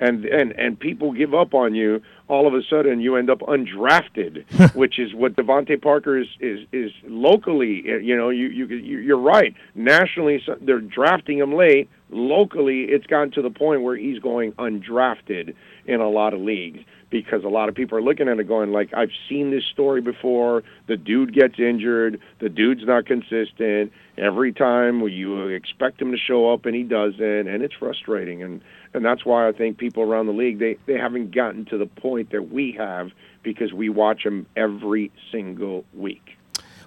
and, 0.00 0.24
and 0.24 0.52
and 0.52 0.78
people 0.78 1.12
give 1.12 1.34
up 1.34 1.54
on 1.54 1.74
you, 1.74 2.00
all 2.28 2.46
of 2.46 2.54
a 2.54 2.62
sudden 2.62 3.00
you 3.00 3.16
end 3.16 3.30
up 3.30 3.40
undrafted, 3.40 4.74
which 4.74 4.98
is 4.98 5.14
what 5.14 5.34
DeVante 5.36 5.80
Parker 5.80 6.18
is 6.18 6.28
is 6.40 6.60
is 6.72 6.92
locally. 7.04 7.82
You 7.84 8.16
know, 8.16 8.30
you 8.30 8.46
you 8.48 8.66
you- 8.66 8.98
you're 8.98 9.18
right. 9.18 9.54
Nationally, 9.74 10.42
they're 10.60 10.80
drafting 10.80 11.38
him 11.38 11.54
late. 11.54 11.88
Locally, 12.10 12.84
it's 12.84 13.06
gotten 13.06 13.30
to 13.32 13.42
the 13.42 13.50
point 13.50 13.82
where 13.82 13.96
he's 13.96 14.18
going 14.18 14.52
undrafted 14.52 15.54
in 15.86 16.00
a 16.00 16.08
lot 16.08 16.32
of 16.34 16.40
leagues 16.40 16.80
because 17.10 17.42
a 17.44 17.48
lot 17.48 17.68
of 17.70 17.74
people 17.74 17.96
are 17.96 18.02
looking 18.02 18.28
at 18.28 18.38
it 18.38 18.44
going 18.48 18.70
like 18.72 18.92
I've 18.94 19.10
seen 19.28 19.50
this 19.50 19.64
story 19.64 20.00
before. 20.00 20.62
The 20.86 20.96
dude 20.96 21.34
gets 21.34 21.58
injured, 21.58 22.20
the 22.40 22.48
dude's 22.48 22.84
not 22.86 23.06
consistent. 23.06 23.92
Every 24.16 24.52
time 24.52 25.00
you 25.08 25.48
expect 25.48 26.00
him 26.02 26.12
to 26.12 26.18
show 26.18 26.52
up 26.52 26.66
and 26.66 26.74
he 26.74 26.82
doesn't 26.82 27.20
and 27.48 27.62
it's 27.62 27.74
frustrating 27.74 28.42
and 28.42 28.60
and 28.94 29.04
that's 29.04 29.24
why 29.24 29.48
I 29.48 29.52
think 29.52 29.78
people 29.78 30.02
around 30.02 30.26
the 30.26 30.32
league 30.32 30.58
they 30.58 30.76
they 30.86 30.94
haven't 30.98 31.34
gotten 31.34 31.64
to 31.66 31.78
the 31.78 31.86
point 31.86 32.30
that 32.30 32.50
we 32.50 32.72
have 32.72 33.10
because 33.42 33.72
we 33.72 33.88
watch 33.88 34.24
them 34.24 34.46
every 34.56 35.10
single 35.30 35.84
week. 35.94 36.36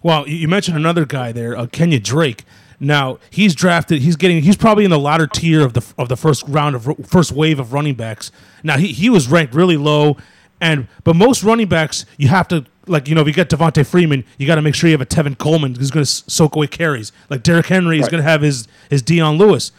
Well, 0.04 0.28
you 0.28 0.48
mentioned 0.48 0.78
another 0.78 1.06
guy 1.06 1.32
there, 1.32 1.56
uh, 1.58 1.68
Kenyan 1.68 2.04
Drake. 2.04 2.44
Now 2.80 3.20
he's 3.30 3.54
drafted. 3.54 4.02
He's 4.02 4.16
getting. 4.16 4.42
He's 4.42 4.58
probably 4.58 4.84
in 4.86 4.90
the 4.92 4.98
latter 5.00 5.28
tier 5.28 5.62
of 5.64 5.74
the 5.74 5.86
of 6.00 6.10
the 6.10 6.18
first 6.18 6.44
round 6.48 6.76
of 6.76 6.90
first 7.06 7.32
wave 7.32 7.60
of 7.60 7.74
running 7.74 7.94
backs. 7.94 8.32
Now 8.64 8.78
he, 8.78 8.88
he 8.88 9.10
was 9.10 9.28
ranked 9.28 9.54
really 9.54 9.78
low, 9.78 10.18
and 10.60 10.88
but 11.04 11.16
most 11.16 11.44
running 11.44 11.68
backs 11.68 12.06
you 12.18 12.28
have 12.30 12.48
to 12.48 12.66
like 12.88 13.08
you 13.08 13.14
know 13.14 13.22
if 13.22 13.28
you 13.28 13.34
get 13.34 13.50
Devonta 13.52 13.86
Freeman, 13.86 14.26
you 14.40 14.48
got 14.48 14.56
to 14.56 14.64
make 14.64 14.74
sure 14.74 14.90
you 14.90 14.94
have 14.98 15.02
a 15.02 15.06
Tevin 15.06 15.38
Coleman 15.38 15.76
who's 15.76 15.92
going 15.92 16.04
to 16.04 16.12
soak 16.12 16.56
away 16.56 16.66
carries. 16.66 17.12
Like 17.30 17.44
Derrick 17.44 17.68
Henry 17.68 17.98
is 17.98 18.04
Right. 18.06 18.12
going 18.14 18.24
to 18.24 18.30
have 18.30 18.42
his 18.42 18.68
his 18.90 19.04
Dion 19.04 19.38
Lewis. 19.38 19.72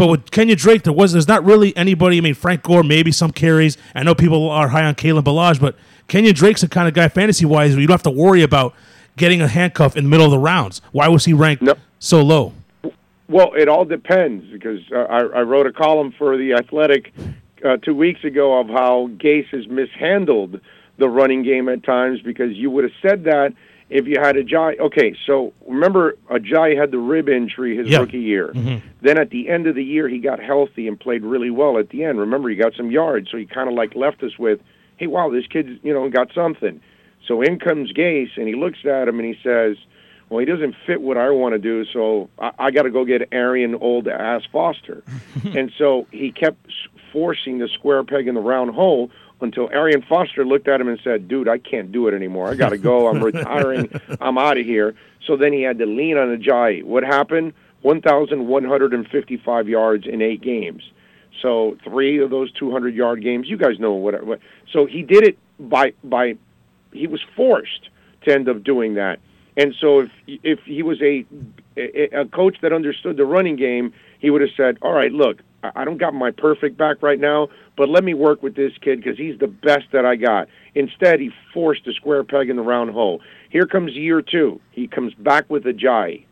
But 0.00 0.06
with 0.06 0.30
Kenyan 0.30 0.56
Drake, 0.56 0.84
there 0.84 0.94
was 0.94 1.12
there's 1.12 1.28
not 1.28 1.44
really 1.44 1.76
anybody. 1.76 2.16
I 2.16 2.22
mean, 2.22 2.32
Frank 2.32 2.62
Gore 2.62 2.82
maybe 2.82 3.12
some 3.12 3.32
carries. 3.32 3.76
I 3.94 4.02
know 4.02 4.14
people 4.14 4.48
are 4.48 4.68
high 4.68 4.84
on 4.84 4.94
Kalen 4.94 5.22
Ballage, 5.22 5.60
but 5.60 5.76
Kenyan 6.08 6.32
Drake's 6.34 6.62
the 6.62 6.68
kind 6.68 6.88
of 6.88 6.94
guy 6.94 7.08
fantasy 7.08 7.44
wise 7.44 7.72
where 7.72 7.82
you 7.82 7.86
don't 7.86 7.92
have 7.92 8.02
to 8.04 8.10
worry 8.10 8.42
about 8.42 8.74
getting 9.18 9.42
a 9.42 9.46
handcuff 9.46 9.98
in 9.98 10.04
the 10.04 10.08
middle 10.08 10.24
of 10.24 10.32
the 10.32 10.38
rounds. 10.38 10.80
Why 10.92 11.08
was 11.08 11.26
he 11.26 11.34
ranked 11.34 11.62
No. 11.62 11.74
so 11.98 12.22
low? 12.22 12.54
Well, 13.28 13.52
it 13.52 13.68
all 13.68 13.84
depends 13.84 14.50
because 14.50 14.80
uh, 14.90 15.00
I, 15.00 15.18
I 15.18 15.42
wrote 15.42 15.66
a 15.66 15.72
column 15.72 16.14
for 16.16 16.38
the 16.38 16.54
Athletic 16.54 17.12
uh, 17.62 17.76
two 17.76 17.94
weeks 17.94 18.24
ago 18.24 18.58
of 18.58 18.68
how 18.68 19.08
Gase 19.18 19.48
has 19.48 19.66
mishandled 19.68 20.62
the 20.96 21.10
running 21.10 21.42
game 21.42 21.68
at 21.68 21.82
times 21.82 22.22
because 22.22 22.56
you 22.56 22.70
would 22.70 22.84
have 22.84 22.94
said 23.02 23.24
that 23.24 23.52
if 23.90 24.06
you 24.06 24.16
had 24.20 24.36
a 24.36 24.44
Ajayi, 24.44 24.78
okay, 24.78 25.14
so 25.26 25.52
remember 25.66 26.16
Ajayi 26.30 26.78
had 26.78 26.90
the 26.92 26.98
rib 26.98 27.28
injury 27.28 27.76
his 27.76 27.88
Yeah. 27.88 27.98
rookie 27.98 28.18
year. 28.20 28.48
Mm-hmm. 28.54 28.86
Then 29.02 29.18
at 29.18 29.30
the 29.30 29.48
end 29.48 29.66
of 29.66 29.74
the 29.74 29.84
year, 29.84 30.08
he 30.08 30.18
got 30.18 30.40
healthy 30.40 30.86
and 30.88 30.98
played 30.98 31.22
really 31.22 31.50
well 31.50 31.76
at 31.78 31.90
the 31.90 32.04
end. 32.04 32.18
Remember, 32.20 32.48
he 32.48 32.56
got 32.56 32.74
some 32.74 32.90
yards, 32.90 33.30
so 33.30 33.36
he 33.36 33.46
kind 33.46 33.68
of 33.68 33.74
like 33.74 33.94
left 33.96 34.22
us 34.22 34.38
with, 34.38 34.60
hey, 34.96 35.08
wow, 35.08 35.28
this 35.30 35.46
kid, 35.46 35.80
you 35.82 35.92
know, 35.92 36.08
got 36.08 36.32
something. 36.32 36.80
So 37.26 37.42
in 37.42 37.58
comes 37.58 37.92
Gase, 37.92 38.36
and 38.36 38.46
he 38.48 38.54
looks 38.54 38.78
at 38.84 39.08
him 39.08 39.18
and 39.18 39.26
he 39.26 39.36
says, 39.42 39.76
well, 40.28 40.38
he 40.38 40.46
doesn't 40.46 40.76
fit 40.86 41.02
what 41.02 41.16
I 41.16 41.30
want 41.30 41.54
to 41.54 41.58
do, 41.58 41.84
so 41.92 42.30
I, 42.38 42.52
I 42.58 42.70
got 42.70 42.82
to 42.82 42.90
go 42.90 43.04
get 43.04 43.28
Arian 43.32 43.74
old 43.74 44.06
ass 44.06 44.42
Foster. 44.52 45.02
and 45.44 45.72
so 45.76 46.06
he 46.12 46.30
kept 46.30 46.64
forcing 47.12 47.58
the 47.58 47.66
square 47.68 48.04
peg 48.04 48.28
in 48.28 48.36
the 48.36 48.40
round 48.40 48.72
hole 48.72 49.10
until 49.42 49.68
Arian 49.70 50.02
Foster 50.02 50.44
looked 50.44 50.68
at 50.68 50.80
him 50.80 50.88
and 50.88 50.98
said, 51.02 51.28
"Dude, 51.28 51.48
I 51.48 51.58
can't 51.58 51.92
do 51.92 52.08
it 52.08 52.14
anymore. 52.14 52.48
I 52.50 52.54
got 52.54 52.70
to 52.70 52.78
go. 52.78 53.08
I'm 53.08 53.22
retiring. 53.32 53.90
I'm 54.20 54.38
out 54.38 54.58
of 54.58 54.66
here." 54.66 54.94
So 55.26 55.36
then 55.36 55.52
he 55.52 55.62
had 55.62 55.78
to 55.78 55.86
lean 55.86 56.16
on 56.16 56.36
Ajayi. 56.36 56.82
What 56.82 57.02
happened? 57.02 57.52
1,155 57.82 59.68
yards 59.68 60.06
in 60.06 60.20
eight 60.20 60.42
games. 60.42 60.82
So 61.40 61.78
three 61.84 62.18
of 62.18 62.30
those 62.30 62.52
200 62.52 62.94
yard 62.94 63.22
games, 63.22 63.48
you 63.48 63.56
guys 63.56 63.78
know 63.78 63.92
what, 63.92 64.22
what. 64.24 64.40
So 64.72 64.86
he 64.86 65.02
did 65.02 65.24
it 65.24 65.38
by 65.58 65.92
by 66.04 66.36
he 66.92 67.06
was 67.06 67.20
forced 67.36 67.88
to 68.22 68.34
end 68.34 68.48
up 68.48 68.62
doing 68.62 68.94
that. 68.94 69.20
And 69.56 69.74
so 69.80 70.00
if 70.00 70.10
if 70.26 70.60
he 70.64 70.82
was 70.82 71.00
a 71.02 71.24
a, 71.76 72.26
coach 72.26 72.56
that 72.62 72.72
understood 72.72 73.16
the 73.16 73.24
running 73.24 73.56
game, 73.56 73.92
he 74.18 74.30
would 74.30 74.42
have 74.42 74.50
said, 74.56 74.78
"All 74.82 74.92
right, 74.92 75.12
look, 75.12 75.38
I 75.62 75.84
don't 75.84 75.98
got 75.98 76.14
my 76.14 76.30
perfect 76.30 76.76
back 76.76 77.02
right 77.02 77.18
now, 77.18 77.48
but 77.80 77.88
let 77.88 78.04
me 78.04 78.12
work 78.12 78.42
with 78.42 78.54
this 78.54 78.72
kid 78.82 79.02
because 79.02 79.16
he's 79.16 79.38
the 79.38 79.48
best 79.48 79.86
that 79.92 80.04
I 80.04 80.16
got." 80.16 80.48
Instead, 80.74 81.18
he 81.18 81.30
forced 81.54 81.86
a 81.86 81.94
square 81.94 82.22
peg 82.24 82.50
in 82.50 82.56
the 82.56 82.62
round 82.62 82.90
hole. 82.90 83.22
Here 83.48 83.64
comes 83.64 83.92
year 83.96 84.20
two. 84.20 84.60
He 84.70 84.86
comes 84.86 85.14
back 85.14 85.48
with 85.48 85.66
a 85.66 85.72
Ajayi. 85.72 86.24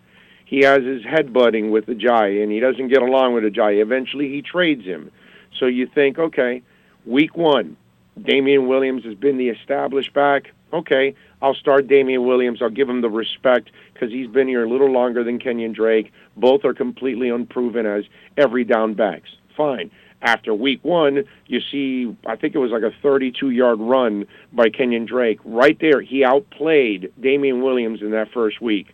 He 0.44 0.60
has 0.60 0.82
his 0.82 1.02
headbutting 1.04 1.70
with 1.70 1.86
Ajayi, 1.86 2.42
and 2.42 2.52
he 2.52 2.60
doesn't 2.60 2.88
get 2.88 3.00
along 3.00 3.32
with 3.32 3.44
Ajayi. 3.44 3.80
Eventually, 3.80 4.28
he 4.28 4.42
trades 4.42 4.84
him. 4.84 5.10
So 5.58 5.64
you 5.64 5.86
think, 5.86 6.18
okay, 6.18 6.62
week 7.06 7.34
one, 7.34 7.78
Damien 8.22 8.68
Williams 8.68 9.04
has 9.04 9.14
been 9.14 9.38
the 9.38 9.48
established 9.48 10.12
back. 10.12 10.52
Okay, 10.74 11.14
I'll 11.40 11.54
start 11.54 11.88
Damien 11.88 12.26
Williams. 12.26 12.60
I'll 12.60 12.68
give 12.68 12.90
him 12.90 13.00
the 13.00 13.08
respect 13.08 13.70
because 13.94 14.10
he's 14.10 14.28
been 14.28 14.48
here 14.48 14.64
a 14.64 14.68
little 14.68 14.90
longer 14.90 15.24
than 15.24 15.38
Kenyan 15.38 15.72
Drake. 15.72 16.12
Both 16.36 16.66
are 16.66 16.74
completely 16.74 17.30
unproven 17.30 17.86
as 17.86 18.04
every 18.36 18.64
down 18.64 18.92
backs. 18.92 19.30
Fine. 19.56 19.90
After 20.20 20.52
week 20.52 20.84
one, 20.84 21.24
you 21.46 21.60
see, 21.60 22.16
I 22.26 22.34
think 22.34 22.54
it 22.54 22.58
was 22.58 22.72
like 22.72 22.82
a 22.82 22.92
32 23.02 23.50
yard 23.50 23.78
run 23.78 24.26
by 24.52 24.68
Kenyan 24.68 25.06
Drake. 25.06 25.38
Right 25.44 25.78
there, 25.80 26.00
he 26.00 26.24
outplayed 26.24 27.12
Damien 27.20 27.62
Williams 27.62 28.02
in 28.02 28.10
that 28.10 28.32
first 28.32 28.60
week. 28.60 28.88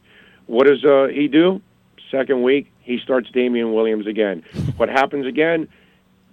What 0.46 0.66
does 0.66 0.84
uh, 0.84 1.06
he 1.10 1.28
do? 1.28 1.62
Second 2.10 2.42
week, 2.42 2.70
he 2.80 2.98
starts 2.98 3.30
Damien 3.30 3.72
Williams 3.72 4.06
again. 4.06 4.42
What 4.76 4.88
happens 4.88 5.24
again? 5.24 5.68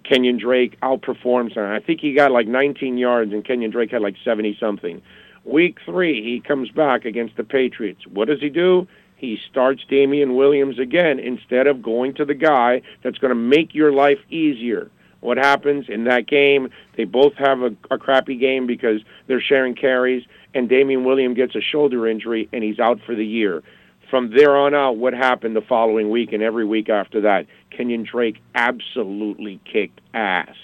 Kenyan 0.04 0.38
Drake 0.38 0.78
outperforms 0.80 1.52
him. 1.52 1.64
I 1.64 1.78
think 1.78 2.00
he 2.00 2.12
got 2.12 2.32
like 2.32 2.48
19 2.48 2.98
yards, 2.98 3.32
and 3.32 3.44
Kenyan 3.44 3.70
Drake 3.70 3.92
had 3.92 4.02
like 4.02 4.16
70 4.24 4.56
something. 4.58 5.00
Week 5.44 5.78
three, 5.84 6.22
he 6.22 6.40
comes 6.40 6.70
back 6.70 7.04
against 7.04 7.36
the 7.36 7.44
Patriots. 7.44 8.06
What 8.06 8.28
does 8.28 8.40
he 8.40 8.48
do? 8.48 8.86
He 9.22 9.38
starts 9.48 9.84
Damien 9.88 10.34
Williams 10.34 10.80
again 10.80 11.20
instead 11.20 11.68
of 11.68 11.80
going 11.80 12.12
to 12.14 12.24
the 12.24 12.34
guy 12.34 12.82
that's 13.04 13.18
going 13.18 13.28
to 13.28 13.36
make 13.36 13.72
your 13.72 13.92
life 13.92 14.18
easier. 14.30 14.90
What 15.20 15.38
happens 15.38 15.86
in 15.88 16.02
that 16.04 16.26
game? 16.26 16.70
They 16.96 17.04
both 17.04 17.34
have 17.34 17.60
a, 17.60 17.70
a 17.92 17.98
crappy 17.98 18.34
game 18.34 18.66
because 18.66 19.00
they're 19.28 19.40
sharing 19.40 19.76
carries, 19.76 20.24
and 20.54 20.68
Damien 20.68 21.04
Williams 21.04 21.36
gets 21.36 21.54
a 21.54 21.60
shoulder 21.60 22.08
injury, 22.08 22.48
and 22.52 22.64
he's 22.64 22.80
out 22.80 22.98
for 23.06 23.14
the 23.14 23.24
year. 23.24 23.62
From 24.10 24.34
there 24.34 24.56
on 24.56 24.74
out, 24.74 24.96
what 24.96 25.14
happened 25.14 25.54
the 25.54 25.60
following 25.60 26.10
week 26.10 26.32
and 26.32 26.42
every 26.42 26.64
week 26.64 26.88
after 26.88 27.20
that? 27.20 27.46
Kenyan 27.70 28.04
Drake 28.04 28.42
absolutely 28.56 29.60
kicked 29.72 30.00
ass. 30.14 30.56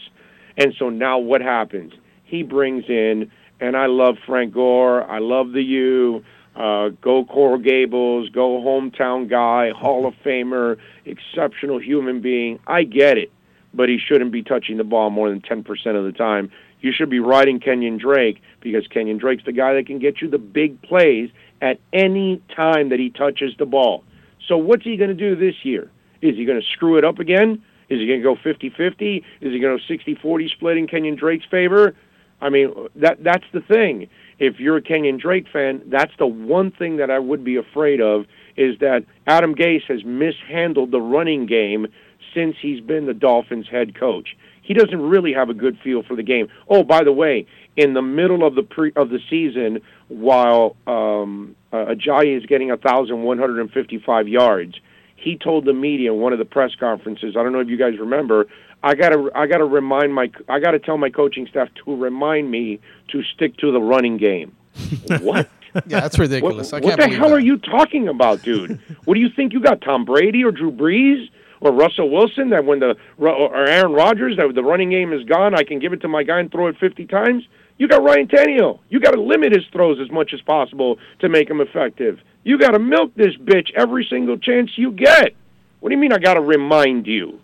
And 0.57 0.75
so 0.77 0.89
now 0.89 1.19
what 1.19 1.43
happens? 1.43 1.93
He 2.25 2.43
brings 2.43 2.87
in, 2.89 3.31
and 3.61 3.77
I 3.77 3.87
love 3.87 4.17
Frank 4.27 4.53
Gore. 4.53 5.09
I 5.09 5.21
love 5.21 5.53
the 5.53 5.63
U. 5.63 6.25
Uh, 6.59 6.89
go 7.01 7.25
Coral 7.25 7.59
Gables. 7.59 8.31
Go 8.31 8.61
hometown 8.61 9.31
guy. 9.31 9.71
Hall 9.71 10.07
of 10.07 10.15
Famer. 10.25 10.77
Exceptional 11.05 11.81
human 11.81 12.21
being. 12.21 12.59
I 12.67 12.83
get 12.83 13.17
it, 13.17 13.31
but 13.73 13.89
he 13.89 13.99
shouldn't 13.99 14.33
be 14.33 14.43
touching 14.43 14.77
the 14.77 14.85
ball 14.85 15.11
more 15.11 15.31
than 15.31 15.41
10% 15.41 15.65
of 15.97 16.05
the 16.05 16.13
time. 16.13 16.51
You 16.81 16.93
should 16.93 17.11
be 17.11 17.21
riding 17.21 17.61
Kenyan 17.61 17.99
Drake 17.99 18.43
because 18.61 18.87
Kenyan 18.89 19.19
Drake's 19.19 19.45
the 19.45 19.53
guy 19.53 19.75
that 19.75 19.87
can 19.87 20.01
get 20.01 20.21
you 20.21 20.29
the 20.29 20.39
big 20.39 20.83
plays 20.83 21.31
at 21.63 21.79
any 21.93 22.43
time 22.55 22.89
that 22.89 22.99
he 22.99 23.11
touches 23.11 23.55
the 23.59 23.67
ball. 23.67 24.05
So 24.47 24.57
what's 24.57 24.85
he 24.85 24.97
going 24.97 25.11
to 25.11 25.15
do 25.15 25.37
this 25.37 25.65
year? 25.65 25.91
Is 26.23 26.37
he 26.37 26.45
going 26.45 26.61
to 26.61 26.67
screw 26.67 26.99
it 26.99 27.05
up 27.05 27.21
again? 27.21 27.63
Is 27.89 28.01
he 28.01 28.07
going 28.07 28.21
to 28.21 28.25
go 28.25 28.37
50-50? 28.37 29.19
Is 29.41 29.53
he 29.53 29.59
going 29.61 29.79
to 29.79 29.99
60-40 29.99 30.51
split 30.51 30.77
in 30.77 30.87
Kenyan 30.89 31.17
Drake's 31.17 31.47
favor? 31.47 31.95
I 32.41 32.51
mean, 32.51 32.73
that 32.97 33.23
that's 33.23 33.45
the 33.53 33.61
thing. 33.61 34.09
If 34.39 34.61
you're 34.61 34.77
a 34.77 34.83
Kenyan 34.83 35.21
Drake 35.21 35.47
fan, 35.53 35.83
that's 35.87 36.13
the 36.19 36.27
one 36.27 36.71
thing 36.71 36.97
that 36.99 37.11
I 37.11 37.19
would 37.19 37.45
be 37.45 37.57
afraid 37.57 38.01
of 38.01 38.27
is 38.57 38.79
that 38.81 39.05
Adam 39.27 39.55
Gase 39.55 39.85
has 39.89 40.05
mishandled 40.05 40.91
the 40.91 41.01
running 41.01 41.47
game 41.47 41.87
since 42.35 42.57
he's 42.61 42.81
been 42.81 43.07
the 43.07 43.15
Dolphins 43.15 43.69
head 43.69 43.99
coach. 43.99 44.37
He 44.63 44.75
doesn't 44.75 45.01
really 45.01 45.33
have 45.33 45.49
a 45.49 45.55
good 45.55 45.79
feel 45.83 46.03
for 46.03 46.15
the 46.15 46.23
game. 46.23 46.49
Oh, 46.69 46.83
by 46.83 47.03
the 47.03 47.13
way, 47.13 47.47
in 47.77 47.95
the 47.95 48.03
middle 48.03 48.47
of 48.47 48.55
the 48.55 48.63
pre 48.63 48.93
of 48.97 49.09
the 49.09 49.19
season, 49.31 49.81
while 50.09 50.77
um, 50.87 51.57
uh, 51.73 51.87
Ajayi 51.87 52.37
is 52.37 52.45
getting 52.47 52.69
1,155 52.69 54.29
yards, 54.29 54.75
he 55.17 55.37
told 55.37 55.65
the 55.65 55.73
media 55.73 56.13
in 56.13 56.21
one 56.21 56.33
of 56.33 56.39
the 56.39 56.45
press 56.45 56.73
conferences. 56.79 57.35
I 57.37 57.43
don't 57.43 57.53
know 57.53 57.61
if 57.61 57.69
you 57.69 57.79
guys 57.79 57.99
remember. 57.99 58.47
I 58.83 58.95
gotta 58.95 59.31
I 59.35 59.47
gotta 59.47 59.65
remind 59.65 60.15
my 60.15 60.31
I 60.49 60.61
gotta 60.61 60.79
tell 60.79 60.99
my 60.99 61.11
coaching 61.11 61.47
staff 61.47 61.69
to 61.85 61.97
remind 61.97 62.51
me 62.51 62.81
to 63.09 63.23
stick 63.35 63.57
to 63.59 63.73
the 63.73 63.81
running 63.81 64.17
game. 64.17 64.57
what? 65.21 65.49
Yeah, 65.87 66.01
that's 66.01 66.19
ridiculous. 66.19 66.73
What, 66.73 66.83
I 66.83 66.87
what 66.87 66.99
can't 66.99 67.11
the 67.11 67.17
hell 67.17 67.29
that. 67.29 67.35
are 67.35 67.41
you 67.41 67.59
talking 67.59 68.09
about, 68.09 68.43
dude? 68.43 68.81
what 69.05 69.15
do 69.15 69.21
you 69.21 69.29
think 69.35 69.53
you 69.53 69.61
got, 69.61 69.81
Tom 69.81 70.05
Brady 70.05 70.45
or 70.45 70.51
Drew 70.51 70.71
Brees 70.71 71.29
or 71.61 71.73
Russell 71.73 72.11
Wilson? 72.11 72.51
That 72.51 72.65
when 72.65 72.79
the 72.79 72.97
or 73.19 73.67
Aaron 73.67 73.93
Rodgers 73.93 74.37
that 74.37 74.55
the 74.55 74.63
running 74.63 74.91
game 74.91 75.13
is 75.13 75.25
gone, 75.25 75.55
I 75.55 75.65
can 75.65 75.79
give 75.79 75.93
it 75.93 76.01
to 76.03 76.09
my 76.09 76.23
guy 76.23 76.41
and 76.41 76.51
throw 76.51 76.69
it 76.69 76.77
fifty 76.79 77.07
times. 77.07 77.45
You 77.79 77.87
got 77.87 78.03
Ryan 78.03 78.27
Tannehill. 78.27 78.81
You 78.89 78.99
got 78.99 79.13
to 79.13 79.21
limit 79.21 79.53
his 79.53 79.65
throws 79.73 80.01
as 80.01 80.11
much 80.11 80.33
as 80.35 80.41
possible 80.41 80.99
to 81.21 81.29
make 81.29 81.49
him 81.49 81.61
effective. 81.61 82.19
You 82.43 82.59
got 82.59 82.73
to 82.73 82.81
milk 82.81 83.15
this 83.15 83.37
bitch 83.37 83.71
every 83.77 84.07
single 84.11 84.37
chance 84.37 84.73
you 84.77 84.91
get. 84.91 85.35
What 85.79 85.91
do 85.91 85.95
you 85.95 86.01
mean? 86.01 86.13
I 86.13 86.19
got 86.19 86.35
to 86.35 86.41
remind 86.41 87.07
you? 87.07 87.39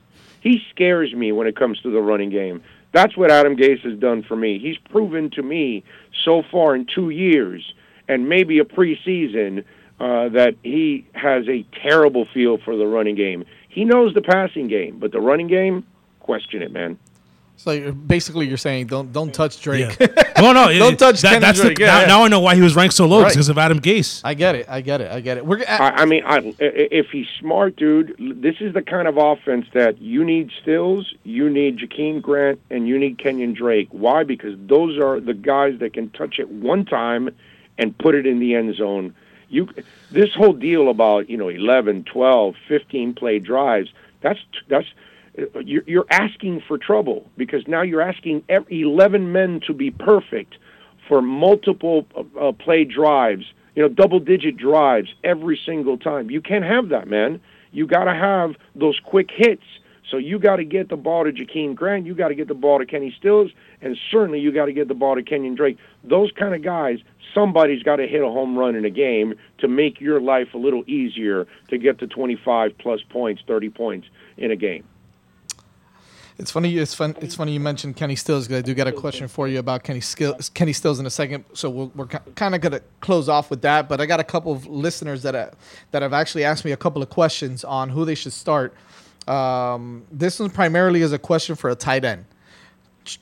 He 0.44 0.60
scares 0.70 1.12
me 1.14 1.32
when 1.32 1.46
it 1.46 1.56
comes 1.56 1.80
to 1.80 1.90
the 1.90 2.02
running 2.02 2.28
game. 2.28 2.62
That's 2.92 3.16
what 3.16 3.30
Adam 3.30 3.56
Gase 3.56 3.80
has 3.80 3.98
done 3.98 4.22
for 4.22 4.36
me. 4.36 4.58
He's 4.58 4.76
proven 4.90 5.30
to 5.30 5.42
me 5.42 5.82
so 6.22 6.42
far 6.52 6.76
in 6.76 6.86
two 6.86 7.08
years 7.08 7.74
and 8.08 8.28
maybe 8.28 8.58
a 8.58 8.64
preseason 8.64 9.64
uh, 9.98 10.28
that 10.28 10.54
he 10.62 11.06
has 11.14 11.48
a 11.48 11.64
terrible 11.82 12.26
feel 12.34 12.58
for 12.58 12.76
the 12.76 12.86
running 12.86 13.16
game. 13.16 13.46
He 13.70 13.86
knows 13.86 14.12
the 14.12 14.20
passing 14.20 14.68
game, 14.68 14.98
but 14.98 15.12
the 15.12 15.20
running 15.20 15.48
game, 15.48 15.86
question 16.20 16.60
it, 16.60 16.70
man. 16.70 16.98
So 17.56 17.70
you're- 17.70 17.92
basically, 17.92 18.46
you're 18.46 18.56
saying 18.56 18.86
don't 18.88 19.12
don't 19.12 19.32
touch 19.32 19.60
Drake. 19.62 19.96
Yeah. 19.98 20.06
No, 20.40 20.52
no. 20.52 20.68
it- 20.70 20.78
Don't 20.78 20.98
touch 20.98 21.20
that, 21.22 21.34
Kenyan 21.36 21.40
that's 21.40 21.58
the, 21.58 21.66
Drake. 21.66 21.78
Yeah, 21.78 21.86
now, 21.86 22.00
yeah. 22.00 22.06
now 22.06 22.24
I 22.24 22.28
know 22.28 22.40
why 22.40 22.56
he 22.56 22.60
was 22.60 22.74
ranked 22.76 22.94
so 22.94 23.06
low 23.06 23.22
Right. 23.22 23.28
because 23.28 23.48
of 23.48 23.56
Adam 23.58 23.80
Gase. 23.80 24.20
I 24.24 24.34
get 24.34 24.54
it. 24.56 24.66
I 24.68 24.80
get 24.80 25.00
it. 25.00 25.10
I 25.10 25.20
get 25.20 25.36
it. 25.38 25.46
We're 25.46 25.58
g- 25.58 25.64
I, 25.66 26.02
I 26.02 26.04
mean, 26.04 26.24
I, 26.26 26.38
i- 26.38 26.54
if 26.60 27.06
he's 27.10 27.28
smart, 27.38 27.76
dude, 27.76 28.14
this 28.18 28.56
is 28.60 28.74
the 28.74 28.82
kind 28.82 29.06
of 29.08 29.16
offense 29.16 29.66
that 29.72 30.02
you 30.02 30.24
need 30.24 30.50
Stills, 30.60 31.14
you 31.22 31.48
need 31.48 31.78
Jakeem 31.78 32.20
Grant, 32.20 32.60
and 32.70 32.88
you 32.88 32.98
need 32.98 33.18
Kenyan 33.18 33.54
Drake. 33.54 33.88
Why? 33.92 34.24
Because 34.24 34.54
those 34.66 34.98
are 34.98 35.20
the 35.20 35.34
guys 35.34 35.78
that 35.78 35.94
can 35.94 36.10
touch 36.10 36.38
it 36.38 36.48
one 36.50 36.84
time 36.84 37.30
and 37.78 37.96
put 37.96 38.14
it 38.16 38.26
in 38.26 38.40
the 38.40 38.54
end 38.56 38.74
zone. 38.74 39.14
You, 39.48 39.68
this 40.10 40.34
whole 40.34 40.52
deal 40.54 40.88
about 40.90 41.30
you 41.30 41.36
know 41.36 41.48
11, 41.48 42.04
12, 42.04 42.56
15 42.66 43.14
play 43.14 43.38
drives. 43.38 43.90
That's 44.20 44.40
that's 44.68 44.88
you're, 45.64 46.06
asking 46.10 46.62
for 46.66 46.78
trouble 46.78 47.28
because 47.36 47.66
now 47.66 47.82
you're 47.82 48.00
asking 48.00 48.44
11 48.48 49.32
men 49.32 49.60
to 49.66 49.72
be 49.72 49.90
perfect 49.90 50.56
for 51.08 51.20
multiple 51.20 52.06
uh, 52.16 52.48
uh, 52.48 52.52
play 52.52 52.84
drives, 52.84 53.44
you 53.74 53.82
know, 53.82 53.88
double 53.88 54.20
digit 54.20 54.56
drives 54.56 55.08
every 55.22 55.60
single 55.66 55.98
time. 55.98 56.30
You 56.30 56.40
can't 56.40 56.64
have 56.64 56.88
that, 56.90 57.08
man. 57.08 57.40
You 57.72 57.86
got 57.86 58.04
to 58.04 58.14
have 58.14 58.54
those 58.74 58.98
quick 59.04 59.30
hits. 59.34 59.64
So 60.10 60.18
you 60.18 60.38
got 60.38 60.56
to 60.56 60.64
get 60.64 60.90
the 60.90 60.96
ball 60.96 61.24
to 61.24 61.32
Jakeem 61.32 61.74
Grant. 61.74 62.06
You 62.06 62.14
got 62.14 62.28
to 62.28 62.34
get 62.34 62.46
the 62.46 62.54
ball 62.54 62.78
to 62.78 62.86
Kenny 62.86 63.12
Stills, 63.18 63.50
and 63.80 63.96
certainly 64.10 64.38
you 64.38 64.52
got 64.52 64.66
to 64.66 64.72
get 64.72 64.86
the 64.86 64.94
ball 64.94 65.16
to 65.16 65.22
Kenyan 65.22 65.56
Drake. 65.56 65.78
Those 66.04 66.30
kind 66.38 66.54
of 66.54 66.62
guys, 66.62 66.98
somebody's 67.32 67.82
got 67.82 67.96
to 67.96 68.06
hit 68.06 68.22
a 68.22 68.28
home 68.28 68.56
run 68.56 68.76
in 68.76 68.84
a 68.84 68.90
game 68.90 69.34
to 69.58 69.66
make 69.66 70.00
your 70.00 70.20
life 70.20 70.48
a 70.54 70.58
little 70.58 70.84
easier 70.86 71.46
to 71.68 71.78
get 71.78 71.98
to 72.00 72.06
25 72.06 72.78
plus 72.78 73.00
points, 73.08 73.42
30 73.48 73.70
points 73.70 74.06
in 74.36 74.50
a 74.50 74.56
game. 74.56 74.84
It's 76.36 76.50
funny. 76.50 76.76
It's 76.76 76.94
fun. 76.94 77.14
It's 77.20 77.36
funny 77.36 77.52
you 77.52 77.60
mentioned 77.60 77.94
Kenny 77.94 78.16
Stills 78.16 78.48
because 78.48 78.58
I 78.58 78.62
do 78.62 78.74
got 78.74 78.88
a 78.88 78.92
question 78.92 79.28
for 79.28 79.46
you 79.46 79.60
about 79.60 79.84
Kenny 79.84 80.00
Stills. 80.00 80.48
Kenny 80.48 80.72
Stills 80.72 80.98
in 80.98 81.06
a 81.06 81.10
second. 81.10 81.44
So 81.52 81.70
we're, 81.70 81.90
we're 81.94 82.06
kind 82.06 82.56
of 82.56 82.60
gonna 82.60 82.80
close 83.00 83.28
off 83.28 83.50
with 83.50 83.62
that. 83.62 83.88
But 83.88 84.00
I 84.00 84.06
got 84.06 84.18
a 84.18 84.24
couple 84.24 84.50
of 84.50 84.66
listeners 84.66 85.22
that 85.22 85.36
uh, 85.36 85.50
that 85.92 86.02
have 86.02 86.12
actually 86.12 86.42
asked 86.42 86.64
me 86.64 86.72
a 86.72 86.76
couple 86.76 87.02
of 87.02 87.10
questions 87.10 87.62
on 87.62 87.88
who 87.88 88.04
they 88.04 88.16
should 88.16 88.32
start. 88.32 88.74
Um, 89.28 90.04
this 90.10 90.40
one 90.40 90.50
primarily 90.50 91.02
is 91.02 91.12
a 91.12 91.18
question 91.20 91.54
for 91.54 91.70
a 91.70 91.76
tight 91.76 92.04
end. 92.04 92.24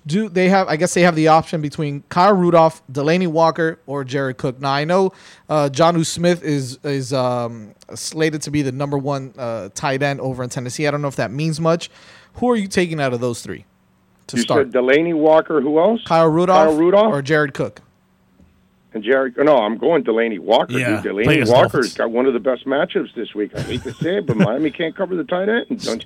Do 0.07 0.29
they 0.29 0.49
have? 0.49 0.69
I 0.69 0.77
guess 0.77 0.95
they 0.95 1.03
have 1.03 1.17
the 1.17 1.29
option 1.29 1.61
between 1.61 2.05
Kyle 2.09 2.33
Rudolph, 2.35 2.83
Delanie 2.91 3.27
Walker, 3.27 3.79
or 3.87 4.05
Jared 4.05 4.39
Cook. 4.39 4.61
Now 4.61 4.73
I 4.73 4.85
know 4.85 5.13
uh, 5.51 5.69
Jonnu 5.71 6.07
Smith 6.07 6.43
is 6.43 6.79
is 6.85 7.13
um, 7.13 7.75
slated 7.95 8.41
to 8.43 8.51
be 8.51 8.63
the 8.63 8.73
number 8.73 8.97
one 8.97 9.35
uh, 9.37 9.69
tight 9.75 10.03
end 10.03 10.21
over 10.21 10.43
in 10.43 10.49
Tennessee. 10.49 10.87
I 10.87 10.91
don't 10.91 11.03
know 11.03 11.09
if 11.09 11.17
that 11.17 11.31
means 11.31 11.61
much. 11.61 11.91
Who 12.35 12.51
are 12.51 12.57
you 12.57 12.69
taking 12.69 13.01
out 13.01 13.13
of 13.13 13.21
those 13.21 13.43
three 13.43 13.65
to 14.29 14.37
you 14.37 14.43
start? 14.43 14.67
said 14.67 14.75
Delanie 14.75 15.15
Walker. 15.15 15.61
Who 15.61 15.79
else? 15.79 16.03
Kyle 16.05 16.29
Rudolph, 16.29 16.69
Kyle 16.69 16.77
Rudolph? 16.79 17.13
or 17.13 17.23
Jared 17.23 17.55
Cook? 17.55 17.81
And 18.95 19.03
Jared, 19.03 19.37
no, 19.39 19.57
I'm 19.59 19.79
going 19.79 20.05
Delanie 20.05 20.39
Walker. 20.39 20.73
Yeah, 20.73 21.01
dude. 21.01 21.15
play 21.15 21.25
Delanie 21.25 21.33
against 21.33 21.53
Walker's 21.53 21.73
Dolphins. 21.73 21.95
got 21.95 22.11
one 22.11 22.27
of 22.27 22.35
the 22.35 22.41
best 22.41 22.67
matchups 22.67 23.15
this 23.15 23.35
week. 23.35 23.55
I 23.55 23.63
hate 23.63 23.83
to 23.85 23.95
say 23.95 24.19
it, 24.19 24.27
but 24.27 24.37
Miami 24.37 24.71
can't 24.71 24.95
cover 24.95 25.15
the 25.17 25.25
tight 25.25 25.49
end. 25.49 25.67
Don't 25.85 26.05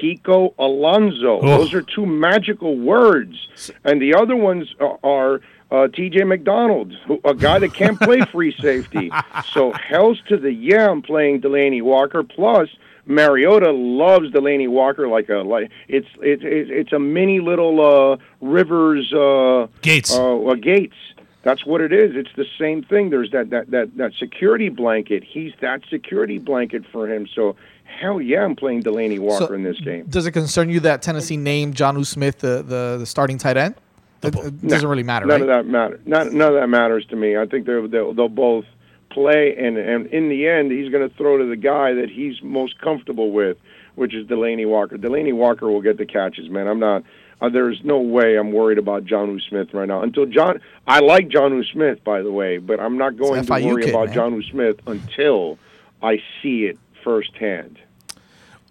Kiko 0.00 0.54
Alonso. 0.58 1.40
Oh. 1.40 1.58
Those 1.58 1.74
are 1.74 1.82
two 1.82 2.06
magical 2.06 2.76
words, 2.78 3.72
and 3.84 4.00
the 4.00 4.14
other 4.14 4.36
ones 4.36 4.74
are. 4.80 4.98
are 5.02 5.40
uh, 5.72 5.88
T.J. 5.88 6.24
McDonald, 6.24 6.92
who, 7.06 7.18
a 7.24 7.34
guy 7.34 7.58
that 7.58 7.72
can't 7.72 7.98
play 7.98 8.20
free 8.30 8.54
safety. 8.60 9.10
So 9.54 9.72
hell's 9.72 10.20
to 10.28 10.36
the 10.36 10.52
yeah, 10.52 10.90
I'm 10.90 11.00
playing 11.00 11.40
Delanie 11.40 11.80
Walker. 11.80 12.22
Plus, 12.22 12.68
Mariota 13.06 13.72
loves 13.72 14.30
Delanie 14.30 14.68
Walker 14.68 15.08
like 15.08 15.28
a 15.28 15.38
like 15.38 15.70
it's 15.88 16.06
it's 16.20 16.42
it's, 16.44 16.70
it's 16.72 16.92
a 16.92 16.98
mini 16.98 17.40
little 17.40 17.80
uh, 18.12 18.16
Rivers 18.40 19.12
uh, 19.12 19.66
Gates. 19.80 20.14
uh, 20.14 20.38
uh, 20.44 20.54
Gates. 20.54 20.94
That's 21.42 21.66
what 21.66 21.80
it 21.80 21.92
is. 21.92 22.14
It's 22.14 22.30
the 22.36 22.46
same 22.56 22.84
thing. 22.84 23.10
There's 23.10 23.32
that, 23.32 23.50
that, 23.50 23.72
that, 23.72 23.96
that 23.96 24.12
security 24.14 24.68
blanket. 24.68 25.24
He's 25.24 25.52
that 25.60 25.82
security 25.90 26.38
blanket 26.38 26.84
for 26.92 27.12
him. 27.12 27.26
So, 27.34 27.56
hell 27.84 28.20
yeah, 28.20 28.44
I'm 28.44 28.54
playing 28.54 28.84
Delanie 28.84 29.18
Walker 29.18 29.46
So, 29.48 29.52
in 29.54 29.64
this 29.64 29.80
game. 29.80 30.04
Does 30.06 30.24
it 30.24 30.30
concern 30.30 30.70
you 30.70 30.78
that 30.80 31.02
Tennessee 31.02 31.36
named 31.36 31.74
Jonnu 31.74 32.06
Smith 32.06 32.38
the, 32.38 32.62
the, 32.62 32.98
the 33.00 33.06
starting 33.06 33.38
tight 33.38 33.56
end? 33.56 33.74
It, 34.22 34.36
it 34.36 34.68
doesn't 34.68 34.88
really 34.88 35.02
matter, 35.02 35.26
None 35.26 35.40
right? 35.40 35.50
of 35.50 35.66
that 35.66 35.66
matter. 35.68 36.00
None, 36.06 36.38
none 36.38 36.54
of 36.54 36.60
that 36.60 36.68
matters 36.68 37.04
to 37.06 37.16
me. 37.16 37.36
I 37.36 37.44
think 37.46 37.66
they're, 37.66 37.88
they'll, 37.88 38.14
they'll 38.14 38.28
both 38.28 38.64
play, 39.12 39.54
and, 39.56 39.76
and 39.76 40.06
in 40.06 40.28
the 40.28 40.48
end, 40.48 40.72
he's 40.72 40.90
going 40.90 41.08
to 41.08 41.14
throw 41.16 41.38
to 41.38 41.44
the 41.44 41.56
guy 41.56 41.94
that 41.94 42.08
he's 42.10 42.42
most 42.42 42.78
comfortable 42.80 43.30
with, 43.30 43.56
which 43.94 44.14
is 44.14 44.26
Delanie 44.26 44.68
Walker. 44.68 44.96
Delanie 44.96 45.34
Walker 45.34 45.70
will 45.70 45.82
get 45.82 45.98
the 45.98 46.06
catches, 46.06 46.48
man. 46.50 46.66
I'm 46.66 46.80
not. 46.80 47.04
Uh, 47.40 47.48
there's 47.48 47.80
no 47.82 47.98
way 47.98 48.36
I'm 48.36 48.52
worried 48.52 48.78
about 48.78 49.04
Jonnu 49.04 49.40
Smith 49.48 49.74
right 49.74 49.88
now. 49.88 50.02
Until 50.02 50.26
Jonnu, 50.26 50.60
I 50.86 51.00
like 51.00 51.28
Jonnu 51.28 51.64
Smith, 51.72 52.04
by 52.04 52.22
the 52.22 52.30
way, 52.30 52.58
but 52.58 52.78
I'm 52.78 52.96
not 52.96 53.16
going 53.16 53.44
to 53.44 53.52
worry 53.52 53.82
kid, 53.82 53.90
about 53.90 54.08
man. 54.08 54.16
Jonnu 54.16 54.50
Smith 54.50 54.76
until 54.86 55.58
I 56.00 56.22
see 56.40 56.66
it 56.66 56.78
firsthand. 57.02 57.78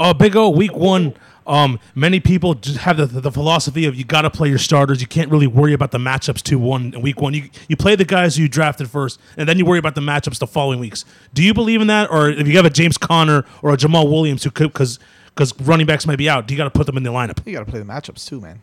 Uh, 0.02 0.14
Big 0.14 0.36
O, 0.36 0.50
week 0.50 0.76
one. 0.76 1.14
Um, 1.46 1.80
many 1.96 2.20
people 2.20 2.54
just 2.54 2.78
have 2.80 2.98
the, 2.98 3.06
the 3.06 3.32
philosophy 3.32 3.86
of 3.86 3.96
you 3.96 4.04
got 4.04 4.22
to 4.22 4.30
play 4.30 4.48
your 4.50 4.58
starters. 4.58 5.02
You 5.02 5.08
can't 5.08 5.30
really 5.30 5.48
worry 5.48 5.74
about 5.74 5.92
the 5.92 5.98
matchups 5.98 6.42
to 6.44 6.58
one 6.58 6.94
in 6.94 7.02
week 7.02 7.20
one. 7.22 7.34
You 7.34 7.50
you 7.68 7.76
play 7.76 7.96
the 7.96 8.06
guys 8.06 8.36
who 8.36 8.44
you 8.44 8.50
drafted 8.50 8.90
first, 8.90 9.20
and 9.38 9.50
then 9.50 9.58
you 9.58 9.66
worry 9.66 9.80
about 9.80 9.96
the 9.96 10.02
matchups 10.02 10.40
the 10.40 10.48
following 10.48 10.80
weeks. 10.80 11.04
Do 11.34 11.44
you 11.44 11.54
believe 11.54 11.82
in 11.82 11.88
that, 11.88 12.10
or 12.12 12.30
if 12.30 12.48
you 12.48 12.56
have 12.58 12.66
a 12.66 12.70
James 12.70 12.98
Conner 12.98 13.44
or 13.62 13.74
a 13.74 13.78
Jamaal 13.78 14.10
Williams 14.10 14.44
who 14.44 14.52
could 14.52 14.72
because 14.72 15.00
because 15.36 15.60
running 15.62 15.88
backs 15.88 16.06
might 16.06 16.18
be 16.18 16.30
out, 16.30 16.48
do 16.48 16.54
you 16.54 16.58
got 16.58 16.66
to 16.66 16.72
put 16.72 16.86
them 16.86 16.98
in 16.98 17.04
the 17.04 17.12
lineup? 17.12 17.46
You 17.46 17.54
got 17.54 17.66
to 17.66 17.72
play 17.72 17.80
the 17.80 17.86
matchups 17.86 18.26
too, 18.28 18.40
man. 18.40 18.62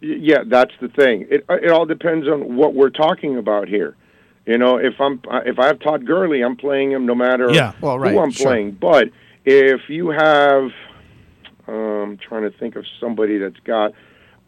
Yeah, 0.00 0.42
that's 0.44 0.72
the 0.80 0.88
thing. 0.88 1.26
It 1.30 1.44
it 1.48 1.70
all 1.70 1.86
depends 1.86 2.26
on 2.26 2.56
what 2.56 2.74
we're 2.74 2.90
talking 2.90 3.38
about 3.38 3.68
here. 3.68 3.96
You 4.44 4.58
know, 4.58 4.76
if 4.76 5.00
I'm 5.00 5.20
if 5.46 5.58
I 5.58 5.66
have 5.66 5.78
Todd 5.80 6.04
Gurley, 6.04 6.42
I'm 6.42 6.56
playing 6.56 6.90
him 6.90 7.06
no 7.06 7.14
matter 7.14 7.50
Yeah. 7.50 7.74
Well, 7.80 7.98
right, 7.98 8.12
who 8.12 8.18
I'm 8.18 8.32
sure. 8.32 8.46
playing. 8.46 8.72
But 8.72 9.10
if 9.50 9.88
you 9.88 10.10
have, 10.10 10.70
um, 11.66 12.18
trying 12.20 12.42
to 12.42 12.50
think 12.50 12.76
of 12.76 12.84
somebody 13.00 13.38
that's 13.38 13.58
got 13.64 13.92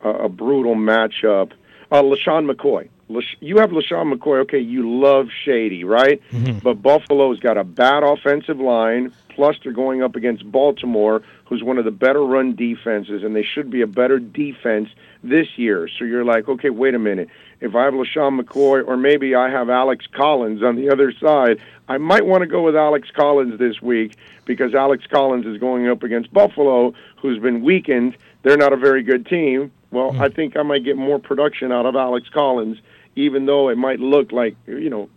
a, 0.03 0.09
a 0.11 0.29
brutal 0.29 0.75
matchup, 0.75 1.53
uh, 1.91 2.03
LeSean 2.03 2.51
McCoy. 2.51 2.89
Lash- 3.09 3.37
you 3.41 3.57
have 3.59 3.71
LeSean 3.71 4.13
McCoy. 4.13 4.41
Okay, 4.43 4.59
you 4.59 5.01
love 5.01 5.29
Shady, 5.45 5.85
right? 5.85 6.21
But 6.63 6.83
Buffalo's 6.83 7.41
got 7.41 7.57
a 7.57 7.65
bad 7.65 8.03
offensive 8.03 8.61
line. 8.61 9.13
Plus, 9.41 9.57
they're 9.63 9.73
going 9.73 10.03
up 10.03 10.17
against 10.17 10.53
Baltimore, 10.53 11.23
who's 11.47 11.63
one 11.63 11.79
of 11.79 11.87
the 11.87 11.91
better 11.91 12.23
run 12.23 12.55
defenses, 12.55 13.23
and 13.23 13.35
they 13.35 13.43
should 13.43 13.71
be 13.71 13.81
a 13.81 13.87
better 13.87 14.19
defense 14.19 14.91
this 15.25 15.57
year. 15.57 15.89
So 15.89 16.05
you're 16.05 16.27
like, 16.27 16.47
okay, 16.47 16.69
wait 16.69 16.95
a 16.95 16.99
minute. 16.99 17.31
If 17.63 17.75
I 17.75 17.85
have 17.85 17.95
LeSean 17.95 18.39
McCoy, 18.39 18.87
or 18.87 18.99
maybe 18.99 19.35
I 19.35 19.49
have 19.49 19.71
Alex 19.71 20.07
Collins 20.13 20.63
on 20.63 20.77
the 20.77 20.91
other 20.91 21.11
side, 21.11 21.59
I 21.89 21.97
might 21.97 22.27
want 22.27 22.43
to 22.43 22.47
go 22.47 22.61
with 22.61 22.77
Alex 22.77 23.09
Collins 23.17 23.59
this 23.59 23.81
week 23.81 24.15
because 24.45 24.75
Alex 24.75 25.07
Collins 25.07 25.47
is 25.47 25.57
going 25.57 25.89
up 25.89 26.03
against 26.03 26.31
Buffalo, 26.35 26.93
who's 27.17 27.39
been 27.39 27.63
weakened. 27.63 28.19
They're 28.43 28.59
not 28.59 28.75
a 28.75 28.77
very 28.77 29.03
good 29.03 29.25
team. 29.25 29.73
Well, 29.91 30.13
hmm. 30.13 30.21
I 30.21 30.29
think 30.29 30.55
I 30.55 30.63
might 30.65 30.85
get 30.85 30.99
more 30.99 31.19
production 31.19 31.73
out 31.73 31.87
of 31.87 31.97
Alex 31.97 32.29
Collins, 32.29 32.77
even 33.17 33.47
though 33.47 33.71
it 33.71 33.79
might 33.79 34.01
look 34.01 34.33
like, 34.33 34.55
you 34.67 34.91
know, 34.91 35.09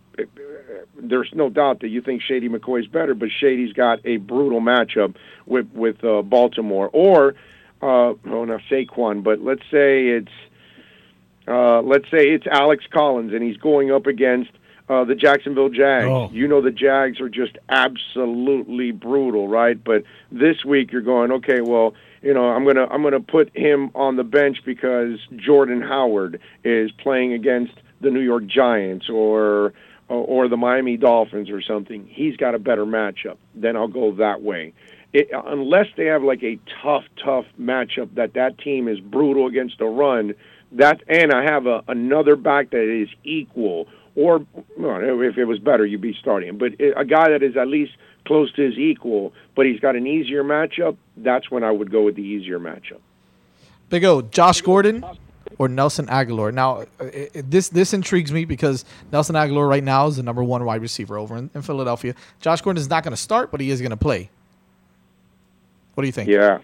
there's 0.96 1.30
no 1.34 1.48
doubt 1.48 1.80
that 1.80 1.88
you 1.88 2.00
think 2.00 2.22
Shady 2.22 2.48
McCoy's 2.48 2.86
better, 2.86 3.14
but 3.14 3.28
Shady's 3.30 3.72
got 3.72 4.00
a 4.04 4.18
brutal 4.18 4.60
matchup 4.60 5.14
with 5.46 5.68
with 5.72 6.02
uh, 6.04 6.22
Baltimore. 6.22 6.90
Or, 6.92 7.34
uh, 7.82 8.14
oh, 8.26 8.44
not 8.44 8.60
Saquon, 8.70 9.22
but 9.22 9.40
let's 9.40 9.62
say 9.70 10.06
it's 10.08 10.32
uh, 11.46 11.82
let's 11.82 12.10
say 12.10 12.28
it's 12.28 12.46
Alex 12.46 12.84
Collins, 12.92 13.32
and 13.32 13.42
he's 13.42 13.56
going 13.56 13.92
up 13.92 14.06
against 14.06 14.50
uh, 14.88 15.04
the 15.04 15.14
Jacksonville 15.14 15.68
Jags. 15.68 16.06
Oh. 16.06 16.30
You 16.32 16.48
know 16.48 16.60
the 16.60 16.70
Jags 16.70 17.20
are 17.20 17.28
just 17.28 17.56
absolutely 17.68 18.92
brutal, 18.92 19.48
right? 19.48 19.82
But 19.82 20.04
this 20.30 20.64
week 20.64 20.92
you're 20.92 21.02
going, 21.02 21.32
okay, 21.32 21.60
well, 21.60 21.94
you 22.22 22.32
know, 22.32 22.48
I'm 22.48 22.64
gonna 22.64 22.86
I'm 22.86 23.02
gonna 23.02 23.20
put 23.20 23.54
him 23.56 23.90
on 23.94 24.16
the 24.16 24.24
bench 24.24 24.58
because 24.64 25.18
Jordan 25.36 25.82
Howard 25.82 26.40
is 26.64 26.90
playing 26.92 27.32
against 27.32 27.74
the 28.00 28.10
New 28.10 28.20
York 28.20 28.46
Giants 28.46 29.08
or 29.08 29.72
or, 30.08 30.44
or 30.44 30.48
the 30.48 30.56
Miami 30.56 30.96
Dolphins 30.96 31.50
or 31.50 31.62
something. 31.62 32.06
He's 32.10 32.36
got 32.36 32.54
a 32.54 32.58
better 32.58 32.84
matchup. 32.84 33.36
Then 33.54 33.76
I'll 33.76 33.88
go 33.88 34.12
that 34.16 34.42
way. 34.42 34.72
It, 35.12 35.30
unless 35.32 35.86
they 35.96 36.06
have 36.06 36.22
like 36.22 36.42
a 36.42 36.58
tough, 36.82 37.04
tough 37.22 37.46
matchup 37.60 38.14
that 38.16 38.34
that 38.34 38.58
team 38.58 38.88
is 38.88 38.98
brutal 39.00 39.46
against 39.46 39.78
the 39.78 39.86
run, 39.86 40.34
that 40.72 41.02
and 41.08 41.32
I 41.32 41.44
have 41.44 41.66
a, 41.66 41.84
another 41.86 42.34
back 42.34 42.70
that 42.70 42.82
is 42.82 43.08
equal, 43.22 43.86
or 44.16 44.44
well, 44.76 45.00
if 45.22 45.38
it 45.38 45.44
was 45.44 45.60
better, 45.60 45.86
you'd 45.86 46.00
be 46.00 46.16
starting 46.20 46.48
him. 46.48 46.58
But 46.58 46.72
a 46.80 47.04
guy 47.04 47.30
that 47.30 47.42
is 47.44 47.56
at 47.56 47.68
least 47.68 47.92
close 48.26 48.52
to 48.54 48.62
his 48.62 48.76
equal, 48.76 49.32
but 49.54 49.66
he's 49.66 49.78
got 49.78 49.94
an 49.94 50.06
easier 50.06 50.42
matchup. 50.42 50.96
That's 51.16 51.48
when 51.48 51.62
I 51.62 51.70
would 51.70 51.92
go 51.92 52.02
with 52.02 52.16
the 52.16 52.22
easier 52.22 52.58
matchup. 52.58 53.00
Big 53.90 54.04
O, 54.04 54.22
Josh 54.22 54.62
Gordon 54.62 55.04
or 55.58 55.68
Nelson 55.68 56.06
Agholor. 56.06 56.52
Now, 56.52 56.78
uh, 56.80 56.84
i- 57.04 57.28
i- 57.34 57.40
this 57.48 57.68
this 57.68 57.92
intrigues 57.94 58.32
me 58.32 58.44
because 58.44 58.84
Nelson 59.12 59.34
Agholor 59.36 59.68
right 59.68 59.84
now 59.84 60.06
is 60.06 60.16
the 60.16 60.22
number 60.22 60.42
one 60.42 60.64
wide 60.64 60.80
receiver 60.82 61.18
over 61.18 61.36
in, 61.36 61.50
in 61.54 61.62
Philadelphia. 61.62 62.14
Josh 62.40 62.60
Gordon 62.62 62.80
is 62.80 62.88
not 62.90 63.02
going 63.04 63.12
to 63.12 63.16
start, 63.20 63.50
but 63.50 63.60
he 63.60 63.70
is 63.70 63.80
going 63.80 63.90
to 63.90 63.96
play. 63.96 64.30
What 65.94 66.02
do 66.02 66.06
you 66.08 66.12
think? 66.12 66.28
Yeah, 66.28 66.58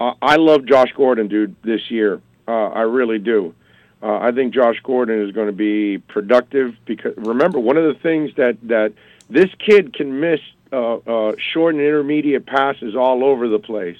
uh, 0.00 0.14
I 0.22 0.36
love 0.36 0.64
Josh 0.64 0.92
Gordon, 0.96 1.28
dude. 1.28 1.56
This 1.62 1.90
year, 1.90 2.20
uh, 2.46 2.68
I 2.68 2.82
really 2.82 3.18
do. 3.18 3.54
Uh, 4.02 4.18
I 4.18 4.32
think 4.32 4.52
Josh 4.54 4.76
Gordon 4.82 5.20
is 5.22 5.32
going 5.32 5.46
to 5.46 5.52
be 5.52 5.98
productive 5.98 6.74
because 6.86 7.16
remember 7.16 7.58
one 7.60 7.76
of 7.76 7.84
the 7.84 7.94
things 8.00 8.30
that 8.36 8.56
that 8.68 8.92
this 9.30 9.48
kid 9.64 9.94
can 9.94 10.20
miss 10.20 10.40
uh, 10.72 10.94
uh, 10.96 11.32
short 11.38 11.74
and 11.74 11.82
intermediate 11.82 12.46
passes 12.46 12.94
all 12.96 13.24
over 13.24 13.48
the 13.48 13.58
place. 13.58 13.98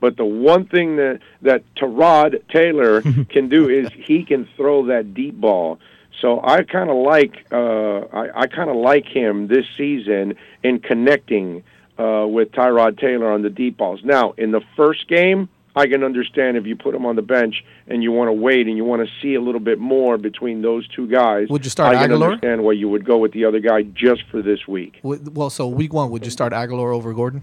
But 0.00 0.16
the 0.16 0.24
one 0.24 0.66
thing 0.66 0.96
that 0.96 1.20
that 1.42 1.62
Tyrod 1.76 2.48
Taylor 2.48 3.02
can 3.28 3.48
do 3.48 3.68
is 3.68 3.88
he 3.94 4.24
can 4.24 4.48
throw 4.56 4.86
that 4.86 5.14
deep 5.14 5.40
ball. 5.40 5.78
So 6.20 6.40
I 6.42 6.62
kind 6.62 6.90
of 6.90 6.96
like 6.96 7.46
uh, 7.52 8.00
I, 8.12 8.42
I 8.42 8.46
kind 8.46 8.70
of 8.70 8.76
like 8.76 9.06
him 9.06 9.46
this 9.48 9.66
season 9.76 10.36
in 10.62 10.80
connecting 10.80 11.62
uh, 11.98 12.26
with 12.28 12.52
Tyrod 12.52 12.98
Taylor 12.98 13.30
on 13.32 13.42
the 13.42 13.50
deep 13.50 13.76
balls. 13.76 14.00
Now 14.04 14.32
in 14.36 14.50
the 14.50 14.60
first 14.76 15.08
game, 15.08 15.48
I 15.76 15.86
can 15.86 16.02
understand 16.02 16.56
if 16.56 16.66
you 16.66 16.76
put 16.76 16.94
him 16.94 17.06
on 17.06 17.16
the 17.16 17.22
bench 17.22 17.64
and 17.86 18.02
you 18.02 18.10
want 18.10 18.28
to 18.28 18.32
wait 18.32 18.66
and 18.66 18.76
you 18.76 18.84
want 18.84 19.06
to 19.06 19.12
see 19.22 19.34
a 19.34 19.40
little 19.40 19.60
bit 19.60 19.78
more 19.78 20.18
between 20.18 20.62
those 20.62 20.86
two 20.88 21.06
guys. 21.06 21.48
Would 21.48 21.64
you 21.64 21.70
start 21.70 21.96
I 21.96 22.02
can 22.02 22.10
Agholor? 22.10 22.24
understand 22.24 22.64
why 22.64 22.72
you 22.72 22.88
would 22.88 23.04
go 23.04 23.18
with 23.18 23.32
the 23.32 23.44
other 23.44 23.60
guy 23.60 23.82
just 23.82 24.22
for 24.30 24.42
this 24.42 24.66
week. 24.66 24.98
Well, 25.02 25.48
so 25.50 25.68
week 25.68 25.92
one, 25.92 26.10
would 26.10 26.24
you 26.24 26.30
start 26.30 26.52
Agholor 26.52 26.92
over 26.94 27.12
Gordon? 27.14 27.42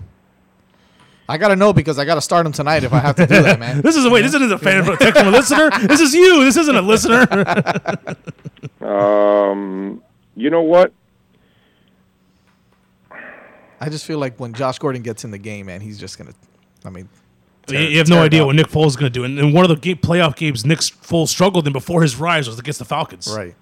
I 1.29 1.37
got 1.37 1.49
to 1.49 1.55
know 1.57 1.73
because 1.73 1.99
I 1.99 2.05
got 2.05 2.15
to 2.15 2.21
start 2.21 2.45
him 2.45 2.51
tonight 2.53 2.83
if 2.85 2.93
I 2.93 2.99
have 2.99 3.15
to 3.17 3.27
do 3.27 3.41
that, 3.41 3.59
man. 3.59 3.81
This 3.87 3.95
is 3.97 4.05
a 4.05 4.09
wait. 4.09 4.21
This 4.21 4.33
isn't 4.33 4.51
a 4.51 4.57
fan 4.57 4.85
text 4.97 5.19
from 5.19 5.27
a 5.27 5.31
listener. 5.31 5.69
This 5.87 5.99
is 5.99 6.13
you. 6.13 6.43
This 6.45 6.55
isn't 6.57 6.75
a 6.75 6.81
listener. 6.81 7.27
Um, 8.81 10.01
you 10.35 10.49
know 10.49 10.61
what? 10.61 10.93
I 13.79 13.89
just 13.89 14.05
feel 14.05 14.17
like 14.17 14.39
when 14.39 14.53
Josh 14.53 14.79
Gordon 14.79 15.01
gets 15.01 15.23
in 15.23 15.31
the 15.31 15.37
game, 15.37 15.65
man, 15.67 15.81
he's 15.81 15.99
just 15.99 16.17
going 16.17 16.31
to, 16.31 16.35
I 16.85 16.89
mean, 16.89 17.09
You- 17.69 17.77
you 17.79 17.97
have 17.97 18.07
no 18.07 18.21
idea 18.23 18.45
what 18.45 18.55
Nick 18.55 18.67
Foles 18.67 18.87
is 18.87 18.95
going 18.95 19.11
to 19.11 19.19
do. 19.19 19.23
And, 19.25 19.37
and 19.37 19.53
one 19.53 19.65
of 19.65 19.69
the 19.69 19.75
game, 19.75 19.97
playoff 19.97 20.35
games 20.35 20.65
Nick 20.65 20.79
Foles 20.79 21.27
struggled 21.27 21.67
in 21.67 21.73
before 21.73 22.01
his 22.01 22.15
rise 22.15 22.47
was 22.47 22.57
against 22.59 22.79
the 22.79 22.85
Falcons. 22.85 23.27
Right. 23.35 23.55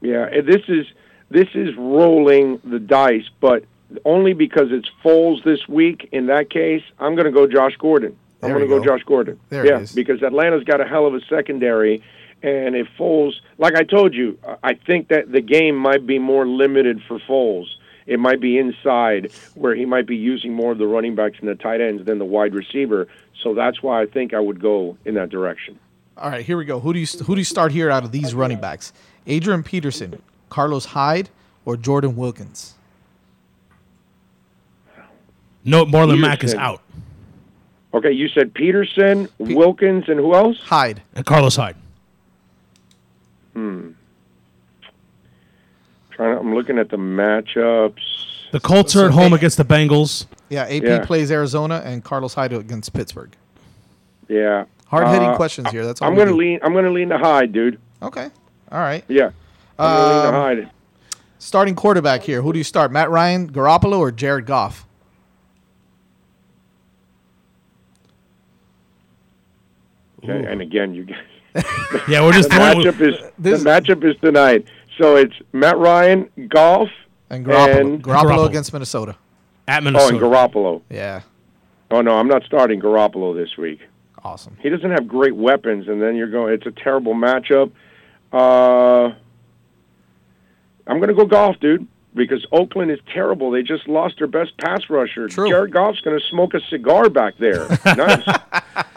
Yeah, 0.00 0.26
and 0.30 0.46
this 0.46 0.62
is 0.68 0.86
this 1.30 1.48
is 1.54 1.74
rolling 1.76 2.60
the 2.64 2.78
dice, 2.78 3.24
but 3.40 3.64
only 4.04 4.32
because 4.32 4.68
it's 4.70 4.88
Foles 5.04 5.42
this 5.44 5.68
week. 5.68 6.08
In 6.12 6.26
that 6.26 6.50
case, 6.50 6.82
I'm 6.98 7.14
going 7.14 7.26
to 7.26 7.32
go 7.32 7.46
Josh 7.46 7.76
Gordon. 7.78 8.16
I'm 8.42 8.50
going 8.50 8.62
to 8.62 8.66
go. 8.68 8.82
Josh 8.82 9.04
Gordon. 9.04 9.38
There 9.50 9.64
it 9.64 9.68
yeah, 9.68 9.80
is. 9.80 9.92
because 9.92 10.22
Atlanta's 10.22 10.64
got 10.64 10.80
a 10.80 10.84
hell 10.84 11.06
of 11.06 11.14
a 11.14 11.20
secondary, 11.28 12.02
and 12.42 12.74
if 12.74 12.88
Foles, 12.98 13.34
like 13.58 13.76
I 13.76 13.84
told 13.84 14.14
you, 14.14 14.36
I- 14.46 14.56
I 14.70 14.74
think 14.74 15.08
that 15.08 15.30
the 15.30 15.40
game 15.40 15.76
might 15.76 16.06
be 16.06 16.18
more 16.18 16.46
limited 16.46 17.00
for 17.06 17.20
Foles. 17.20 17.66
It 18.06 18.18
might 18.18 18.40
be 18.40 18.58
inside 18.58 19.30
where 19.54 19.76
he 19.76 19.84
might 19.84 20.06
be 20.08 20.16
using 20.16 20.52
more 20.52 20.72
of 20.72 20.78
the 20.78 20.88
running 20.88 21.14
backs 21.14 21.36
and 21.38 21.48
the 21.48 21.54
tight 21.54 21.80
ends 21.80 22.04
than 22.04 22.18
the 22.18 22.24
wide 22.24 22.52
receiver. 22.52 23.06
So 23.42 23.54
that's 23.54 23.80
why 23.80 24.02
I 24.02 24.06
think 24.06 24.34
I 24.34 24.40
would 24.40 24.60
go 24.60 24.98
in 25.04 25.14
that 25.14 25.30
direction. 25.30 25.78
All 26.16 26.28
right, 26.30 26.44
here 26.44 26.56
we 26.56 26.64
go. 26.64 26.80
Who 26.80 26.92
do 26.92 26.98
you 26.98 27.06
who 27.06 27.34
do 27.36 27.40
you 27.40 27.44
start 27.44 27.70
here 27.70 27.90
out 27.90 28.02
of 28.04 28.10
these 28.10 28.34
running 28.34 28.60
backs? 28.60 28.92
Adrian 29.28 29.62
Peterson, 29.62 30.20
Carlos 30.50 30.86
Hyde, 30.86 31.30
or 31.64 31.76
Jordan 31.76 32.16
Wilkins? 32.16 32.74
No, 35.64 35.84
Marlon 35.84 36.20
Mack 36.20 36.42
is 36.44 36.54
out. 36.54 36.80
Okay, 37.94 38.10
you 38.12 38.28
said 38.28 38.54
Peterson, 38.54 39.28
Wilkins, 39.38 40.04
and 40.08 40.18
who 40.18 40.34
else? 40.34 40.58
Hyde. 40.62 41.02
And 41.14 41.26
Carlos 41.26 41.56
Hyde. 41.56 41.76
Hmm. 43.52 43.90
Trying, 46.10 46.38
I'm 46.38 46.54
looking 46.54 46.78
at 46.78 46.88
the 46.90 46.96
matchups. 46.96 48.50
The 48.50 48.60
Colts 48.60 48.96
are 48.96 49.06
at 49.06 49.12
home 49.12 49.32
against 49.32 49.56
the 49.56 49.64
Bengals. 49.64 50.26
Yeah, 50.50 50.64
AP 50.64 50.82
Yeah. 50.82 51.04
plays 51.04 51.30
Arizona 51.30 51.82
and 51.84 52.02
Carlos 52.04 52.34
Hyde 52.34 52.52
against 52.52 52.92
Pittsburgh. 52.92 53.30
Yeah, 54.28 54.64
Hard 54.86 55.08
hitting 55.08 55.28
Uh, 55.30 55.36
questions 55.36 55.70
here. 55.70 55.86
That's 55.86 56.02
all. 56.02 56.08
I'm 56.08 56.14
gonna 56.14 56.32
lean. 56.34 56.60
I'm 56.62 56.74
gonna 56.74 56.90
lean 56.90 57.08
to 57.10 57.18
Hyde, 57.18 57.52
dude. 57.52 57.78
Okay. 58.02 58.28
All 58.70 58.78
right. 58.80 59.04
Yeah, 59.08 59.30
I'm 59.78 59.86
gonna 59.96 60.08
lean 60.16 60.26
Um, 60.26 60.32
to 60.32 60.38
Hyde. 60.38 60.70
Starting 61.38 61.74
quarterback 61.74 62.22
here. 62.22 62.42
Who 62.42 62.52
do 62.52 62.58
you 62.58 62.64
start? 62.64 62.92
Matt 62.92 63.10
Ryan, 63.10 63.50
Garoppolo, 63.50 63.98
or 63.98 64.10
Jared 64.12 64.44
Goff? 64.46 64.86
Okay, 70.22 70.44
and 70.50 70.60
again, 70.60 70.94
you. 70.94 71.06
Yeah, 72.08 72.22
we're 72.24 72.32
just 72.32 72.48
the 72.48 72.56
throwing. 72.56 72.78
matchup 72.80 73.00
is 73.00 73.20
This- 73.38 73.62
the 73.62 73.68
matchup 73.68 74.02
is 74.04 74.16
tonight. 74.22 74.64
So 74.98 75.16
it's 75.16 75.34
Matt 75.52 75.76
Ryan, 75.78 76.28
Goff, 76.48 76.88
And 77.30 77.44
Garoppolo. 77.46 77.80
And- 77.80 78.02
Garoppolo, 78.04 78.22
Garoppolo. 78.24 78.46
against 78.48 78.72
Minnesota. 78.72 79.16
at 79.68 79.82
Minnesota. 79.82 80.14
oh, 80.14 80.18
and 80.18 80.20
Garoppolo. 80.54 80.82
Yeah. 80.90 81.20
Oh 81.90 82.00
no, 82.00 82.12
I'm 82.18 82.28
not 82.28 82.42
starting 82.44 82.80
Garoppolo 82.80 83.34
this 83.36 83.56
week. 83.58 83.80
Awesome. 84.24 84.56
He 84.62 84.68
doesn't 84.70 84.90
have 84.90 85.06
great 85.08 85.34
weapons, 85.36 85.88
and 85.88 86.00
then 86.00 86.14
you're 86.16 86.30
going. 86.30 86.54
It's 86.54 86.64
a 86.66 86.70
terrible 86.70 87.14
matchup. 87.14 87.70
Uh, 88.32 89.12
I'm 90.86 90.98
going 90.98 91.08
to 91.08 91.14
go 91.14 91.26
Goff, 91.26 91.58
dude, 91.60 91.86
because 92.14 92.44
Oakland 92.52 92.90
is 92.90 92.98
terrible. 93.12 93.50
They 93.50 93.62
just 93.62 93.88
lost 93.88 94.18
their 94.18 94.26
best 94.26 94.56
pass 94.58 94.82
rusher. 94.90 95.28
True. 95.28 95.48
Jared 95.48 95.72
Goff's 95.72 96.00
going 96.00 96.18
to 96.18 96.26
smoke 96.26 96.54
a 96.54 96.60
cigar 96.68 97.08
back 97.08 97.36
there. 97.38 97.66
nice. 97.96 98.24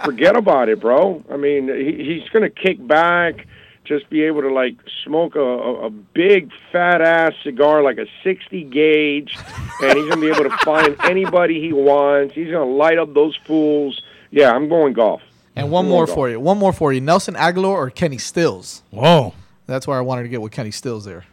Forget 0.03 0.35
about 0.35 0.69
it, 0.69 0.79
bro. 0.79 1.23
I 1.31 1.37
mean, 1.37 1.67
he, 1.67 2.03
he's 2.03 2.29
going 2.29 2.43
to 2.43 2.49
kick 2.49 2.85
back, 2.85 3.47
just 3.85 4.09
be 4.09 4.23
able 4.23 4.41
to 4.41 4.53
like 4.53 4.75
smoke 5.03 5.35
a, 5.35 5.39
a, 5.39 5.85
a 5.87 5.89
big 5.89 6.51
fat 6.71 7.01
ass 7.01 7.33
cigar, 7.43 7.81
like 7.81 7.97
a 7.97 8.07
60 8.23 8.63
gauge, 8.65 9.37
and 9.81 9.97
he's 9.97 10.07
going 10.07 10.21
to 10.21 10.21
be 10.21 10.27
able 10.27 10.49
to 10.49 10.57
find 10.57 10.95
anybody 11.03 11.61
he 11.61 11.71
wants. 11.73 12.35
He's 12.35 12.51
going 12.51 12.67
to 12.67 12.73
light 12.75 12.97
up 12.97 13.13
those 13.13 13.35
fools. 13.45 14.01
Yeah, 14.31 14.51
I'm 14.51 14.67
going 14.67 14.93
Goff. 14.93 15.21
And 15.55 15.71
one 15.71 15.85
I'm 15.85 15.89
more 15.89 16.05
going 16.05 16.15
for 16.15 16.29
you. 16.29 16.39
One 16.39 16.57
more 16.57 16.73
for 16.73 16.91
you. 16.91 16.99
Nelson 16.99 17.35
Agholor 17.35 17.67
or 17.67 17.89
Kenny 17.89 18.17
Stills? 18.17 18.83
Whoa. 18.89 19.33
That's 19.67 19.87
where 19.87 19.97
I 19.97 20.01
wanted 20.01 20.23
to 20.23 20.29
get 20.29 20.41
with 20.41 20.51
Kenny 20.51 20.71
Stills 20.71 21.05
there. 21.05 21.23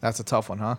That's 0.00 0.20
a 0.20 0.24
tough 0.24 0.48
one, 0.48 0.58
huh? 0.58 0.76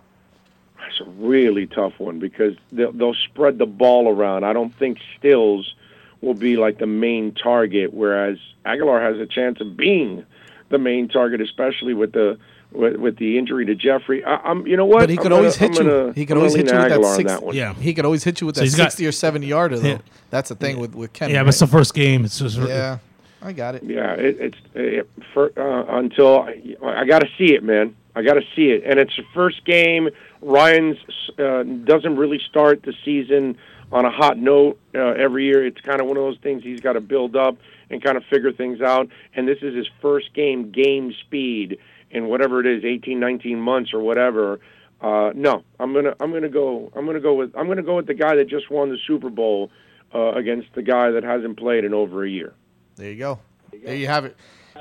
that's 0.79 1.01
a 1.01 1.09
really 1.21 1.67
tough 1.67 1.99
one 1.99 2.19
because 2.19 2.55
they'll, 2.71 2.91
they'll 2.93 3.13
spread 3.13 3.57
the 3.57 3.65
ball 3.65 4.07
around. 4.09 4.43
I 4.45 4.53
don't 4.53 4.73
think 4.75 4.97
Stills 5.17 5.73
will 6.21 6.33
be 6.33 6.57
like 6.57 6.77
the 6.79 6.87
main 6.87 7.33
target, 7.33 7.93
whereas 7.93 8.37
Agholor 8.65 9.01
has 9.01 9.19
a 9.19 9.25
chance 9.25 9.59
of 9.61 9.75
being 9.77 10.25
the 10.69 10.77
main 10.77 11.07
target, 11.09 11.41
especially 11.41 11.93
with 11.93 12.13
the 12.13 12.37
with, 12.71 12.97
with 12.97 13.17
the 13.17 13.37
injury 13.37 13.65
to 13.65 13.73
Jeffery. 13.75 14.23
I, 14.23 14.35
I'm, 14.37 14.67
you 14.67 14.77
know 14.77 14.85
what? 14.85 14.99
But 14.99 15.09
he 15.09 15.15
I'm 15.17 15.23
could 15.23 15.29
gonna- 15.29 15.35
always 15.37 15.55
hit 15.55 15.79
I'm 15.79 15.85
you. 15.85 15.91
gonna- 15.91 16.13
He 16.13 16.25
could 16.25 16.37
always 16.37 16.53
hit 16.53 16.67
you 16.67 16.73
with 16.77 16.89
that 16.89 16.91
Agholor 16.99 17.05
on 17.05 17.15
six- 17.15 17.31
that 17.31 17.43
one. 17.43 17.55
Yeah. 17.55 17.73
He 17.73 17.93
could 17.95 18.05
always 18.05 18.23
hit 18.23 18.39
you 18.41 18.47
with 18.47 18.55
So 18.57 18.59
that 18.61 18.65
he's 18.65 18.75
got- 18.75 18.91
60 18.91 19.07
or 19.07 19.11
70 19.11 19.47
yarder, 19.47 19.79
though. 19.79 19.87
Yeah. 19.89 19.97
That's 20.29 20.49
the 20.49 20.55
thing 20.55 20.79
with, 20.79 20.93
with 20.93 21.11
Kenny. 21.11 21.33
Yeah, 21.33 21.39
right? 21.39 21.45
but 21.45 21.49
it's 21.49 21.59
the 21.59 21.67
first 21.67 21.95
game. 21.95 22.25
It's 22.25 22.37
just 22.37 22.57
Yeah, 22.59 22.99
I 23.41 23.53
got 23.53 23.73
it. 23.75 23.83
Yeah, 23.83 24.13
it, 24.13 24.37
it's 24.39 24.57
it, 24.75 25.09
for, 25.33 25.51
uh, 25.57 25.97
until 25.97 26.41
I, 26.41 26.75
I 26.83 27.05
got 27.05 27.19
to 27.19 27.27
see 27.39 27.55
it, 27.55 27.63
man. 27.63 27.95
I 28.19 28.23
got 28.23 28.33
to 28.33 28.43
see 28.53 28.71
it, 28.71 28.83
and 28.85 28.99
it's 28.99 29.15
the 29.15 29.23
first 29.33 29.63
game. 29.63 30.09
Ryan's 30.41 30.97
uh, 31.37 31.63
doesn't 31.63 32.17
really 32.17 32.39
start 32.49 32.83
the 32.83 32.93
season 33.05 33.57
on 33.93 34.03
a 34.03 34.11
hot 34.11 34.37
note 34.37 34.77
uh, 34.93 34.99
every 34.99 35.45
year. 35.45 35.65
It's 35.65 35.79
kind 35.79 36.01
of 36.01 36.07
one 36.07 36.17
of 36.17 36.23
those 36.23 36.37
things 36.43 36.61
he's 36.63 36.81
got 36.81 36.93
to 36.93 37.01
build 37.01 37.37
up 37.37 37.57
and 37.89 38.03
kind 38.03 38.17
of 38.17 38.25
figure 38.25 38.51
things 38.51 38.81
out. 38.81 39.07
And 39.33 39.47
this 39.47 39.59
is 39.61 39.73
his 39.73 39.87
first 40.01 40.33
game, 40.33 40.69
game 40.71 41.13
speed, 41.21 41.79
in 42.11 42.27
whatever 42.27 42.59
it 42.59 42.65
is, 42.65 42.83
18, 42.83 43.19
19 43.19 43.61
months 43.61 43.93
or 43.93 44.01
whatever. 44.01 44.59
Uh, 44.99 45.31
no, 45.33 45.63
I'm 45.79 45.93
gonna 45.93 46.13
I'm 46.19 46.33
gonna 46.33 46.49
go 46.49 46.91
I'm 46.93 47.05
gonna 47.05 47.21
go 47.21 47.33
with 47.33 47.55
I'm 47.55 47.69
gonna 47.69 47.83
go 47.83 47.95
with 47.95 48.07
the 48.07 48.13
guy 48.13 48.35
that 48.35 48.49
just 48.49 48.69
won 48.69 48.89
the 48.89 48.97
Super 49.07 49.29
Bowl 49.29 49.71
uh, 50.13 50.31
against 50.31 50.67
the 50.73 50.81
guy 50.81 51.11
that 51.11 51.23
hasn't 51.23 51.57
played 51.57 51.85
in 51.85 51.93
over 51.93 52.25
a 52.25 52.29
year. 52.29 52.53
There 52.97 53.09
you 53.09 53.17
go. 53.17 53.39
There 53.71 53.95
you 53.95 54.07
have 54.07 54.25
it. 54.25 54.35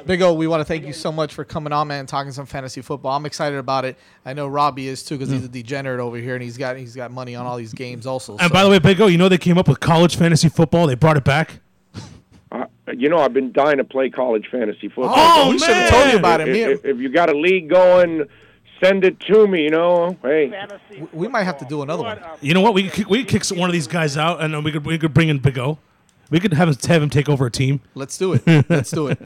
Big 0.07 0.23
O, 0.23 0.33
we 0.35 0.47
want 0.47 0.61
to 0.61 0.65
thank 0.65 0.87
you 0.87 0.93
so 0.93 1.11
much 1.11 1.35
for 1.35 1.45
coming 1.45 1.73
on, 1.73 1.89
man, 1.89 2.01
and 2.01 2.09
talking 2.09 2.31
some 2.33 2.47
fantasy 2.47 2.81
football. 2.83 3.17
I'm 3.17 3.27
excited 3.27 3.59
about 3.59 3.85
it. 3.85 3.97
I 4.25 4.33
know 4.33 4.47
Robbie 4.47 4.87
is 4.89 5.03
too 5.03 5.17
because 5.19 5.31
he's 5.33 5.45
a 5.45 5.49
degenerate 5.49 6.01
over 6.01 6.17
here, 6.17 6.35
and 6.35 6.43
he's 6.43 6.57
got 6.57 6.77
he's 6.77 6.95
got 6.95 7.11
money 7.11 7.35
on 7.35 7.47
all 7.47 7.57
these 7.57 7.73
games 7.75 8.07
also. 8.07 8.33
And 8.39 8.43
so- 8.43 8.49
by 8.49 8.63
the 8.65 8.71
way, 8.71 8.79
Big 8.79 9.01
O, 9.01 9.07
you 9.07 9.19
know 9.19 9.29
they 9.29 9.39
came 9.39 9.59
up 9.59 9.69
with 9.69 9.81
college 9.81 10.17
fantasy 10.17 10.49
football. 10.49 10.87
They 10.87 10.95
brought 10.95 11.17
it 11.17 11.25
back. 11.25 11.61
Uh, 12.51 12.65
you 12.97 13.09
know, 13.11 13.19
I've 13.19 13.35
been 13.35 13.53
dying 13.53 13.77
to 13.79 13.85
play 13.85 14.09
college 14.09 14.47
fantasy 14.51 14.89
football. 14.89 15.15
Oh, 15.17 15.51
we 15.51 15.59
should 15.59 15.69
have 15.75 15.91
told 15.91 16.13
you 16.13 16.19
about 16.19 16.41
it. 16.41 16.49
if, 16.49 16.79
if, 16.79 16.85
if 16.85 16.99
you 16.99 17.11
got 17.11 17.29
a 17.29 17.37
league 17.37 17.69
going, 17.69 18.25
send 18.83 19.05
it 19.05 19.21
to 19.21 19.47
me. 19.47 19.65
You 19.65 19.71
know, 19.71 20.17
hey, 20.23 20.51
we 21.13 21.29
might 21.29 21.43
have 21.43 21.59
to 21.59 21.65
do 21.67 21.83
another 21.83 22.03
one. 22.03 22.19
You 22.41 22.55
know 22.55 22.61
what? 22.63 22.73
We 22.73 22.85
could 22.85 22.93
kick, 22.93 23.11
we 23.11 23.25
could 23.25 23.43
kick 23.43 23.59
one 23.59 23.69
of 23.69 23.73
these 23.75 23.87
guys 23.87 24.17
out, 24.17 24.41
and 24.41 24.55
then 24.55 24.63
we 24.65 24.73
could 24.73 24.87
we 24.87 24.97
could 24.99 25.13
bring 25.13 25.29
in 25.29 25.39
Big 25.39 25.59
O. 25.59 25.79
We 26.31 26.41
could 26.41 26.53
have 26.53 26.69
him, 26.69 26.77
have 26.89 27.03
him 27.03 27.11
take 27.11 27.29
over 27.29 27.47
a 27.47 27.51
team. 27.51 27.81
Let's 27.95 28.19
do 28.19 28.35
it. 28.35 28.43
Let's 28.69 28.91
do 28.91 29.09
it. 29.09 29.19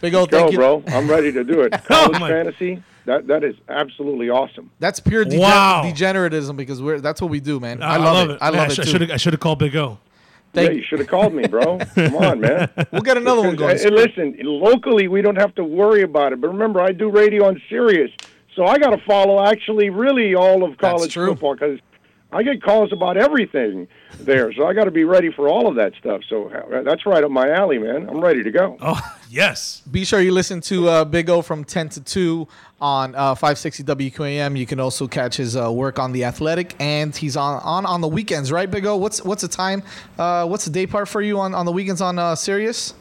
Big 0.00 0.14
O, 0.14 0.26
go, 0.26 0.38
thank 0.40 0.52
you. 0.52 0.58
bro. 0.58 0.82
I'm 0.88 1.08
ready 1.08 1.30
to 1.32 1.44
do 1.44 1.60
it. 1.62 1.72
College 1.84 2.20
Oh, 2.22 2.26
fantasy. 2.28 2.82
That 3.04 3.26
that 3.28 3.42
is 3.44 3.54
absolutely 3.68 4.28
awesome. 4.28 4.70
That's 4.80 5.00
pure 5.00 5.24
degen- 5.24 5.40
Wow. 5.40 5.82
degeneratism 5.84 6.56
because 6.56 6.82
we're 6.82 7.00
that's 7.00 7.20
what 7.22 7.30
we 7.30 7.40
do, 7.40 7.58
man. 7.58 7.82
I, 7.82 7.94
I 7.94 7.96
love, 7.96 8.30
it. 8.30 8.38
I 8.40 8.50
love 8.50 8.70
sh- 8.72 8.78
it 8.78 8.82
I 8.82 8.84
too. 8.84 8.90
should 8.90 9.00
have 9.02 9.10
I 9.12 9.16
should 9.16 9.32
have 9.32 9.40
called 9.40 9.58
Big 9.58 9.74
O. 9.76 9.98
Thank 10.54 10.70
yeah, 10.70 10.76
you 10.76 10.82
should 10.82 10.98
have 10.98 11.08
called 11.08 11.34
me, 11.34 11.46
bro. 11.46 11.78
Come 11.94 12.16
on, 12.24 12.40
man. 12.40 12.70
We'll 12.90 13.02
get 13.02 13.16
another 13.18 13.42
one 13.42 13.54
going. 13.56 13.76
Because, 13.76 13.84
uh, 13.86 13.90
listen, 13.94 14.34
locally 14.42 15.06
we 15.08 15.20
don't 15.22 15.36
have 15.36 15.54
to 15.56 15.64
worry 15.64 16.02
about 16.02 16.32
it. 16.32 16.40
But 16.40 16.48
remember, 16.48 16.80
I 16.80 16.92
do 16.92 17.10
radio 17.10 17.46
on 17.46 17.60
Sirius, 17.68 18.10
so 18.56 18.64
I 18.64 18.78
got 18.78 18.90
to 18.90 18.98
follow 19.06 19.42
actually 19.44 19.90
really 19.90 20.34
all 20.34 20.62
of 20.64 20.76
college 20.78 21.14
football 21.14 21.54
because 21.54 21.78
I 22.30 22.42
get 22.42 22.62
calls 22.62 22.92
about 22.92 23.16
everything 23.16 23.88
there. 24.20 24.52
So 24.52 24.66
I 24.66 24.74
got 24.74 24.84
to 24.84 24.90
be 24.90 25.04
ready 25.04 25.32
for 25.32 25.48
all 25.48 25.66
of 25.66 25.76
that 25.76 25.94
stuff. 25.98 26.20
So 26.28 26.48
uh, 26.50 26.82
that's 26.82 27.06
right 27.06 27.24
up 27.24 27.30
my 27.30 27.48
alley, 27.48 27.78
man. 27.78 28.08
I'm 28.08 28.20
ready 28.20 28.42
to 28.42 28.50
go. 28.50 28.76
Oh 28.80 29.00
yes. 29.30 29.82
Be 29.90 30.04
sure 30.04 30.20
you 30.20 30.32
listen 30.32 30.60
to 30.62 30.88
uh, 30.88 31.04
Big 31.06 31.30
O 31.30 31.40
from 31.40 31.64
10 31.64 31.88
to 31.90 32.00
2 32.02 32.46
on 32.82 33.14
uh, 33.14 33.34
560 33.34 33.82
WQAM. 33.84 34.58
You 34.58 34.66
can 34.66 34.78
also 34.78 35.08
catch 35.08 35.36
his 35.36 35.56
uh, 35.56 35.72
work 35.72 35.98
on 35.98 36.12
The 36.12 36.24
Athletic, 36.24 36.74
and 36.78 37.16
he's 37.16 37.36
on, 37.36 37.60
on 37.62 37.86
on 37.86 38.00
the 38.02 38.08
weekends, 38.08 38.52
right, 38.52 38.70
Big 38.70 38.84
O? 38.84 38.96
What's 38.96 39.24
what's 39.24 39.42
the 39.42 39.48
time? 39.48 39.82
Uh, 40.18 40.46
what's 40.46 40.64
the 40.66 40.70
day 40.70 40.86
part 40.86 41.08
for 41.08 41.22
you 41.22 41.40
on, 41.40 41.54
on 41.54 41.64
the 41.64 41.72
weekends 41.72 42.00
on 42.02 42.18
uh, 42.18 42.34
Sirius? 42.34 42.94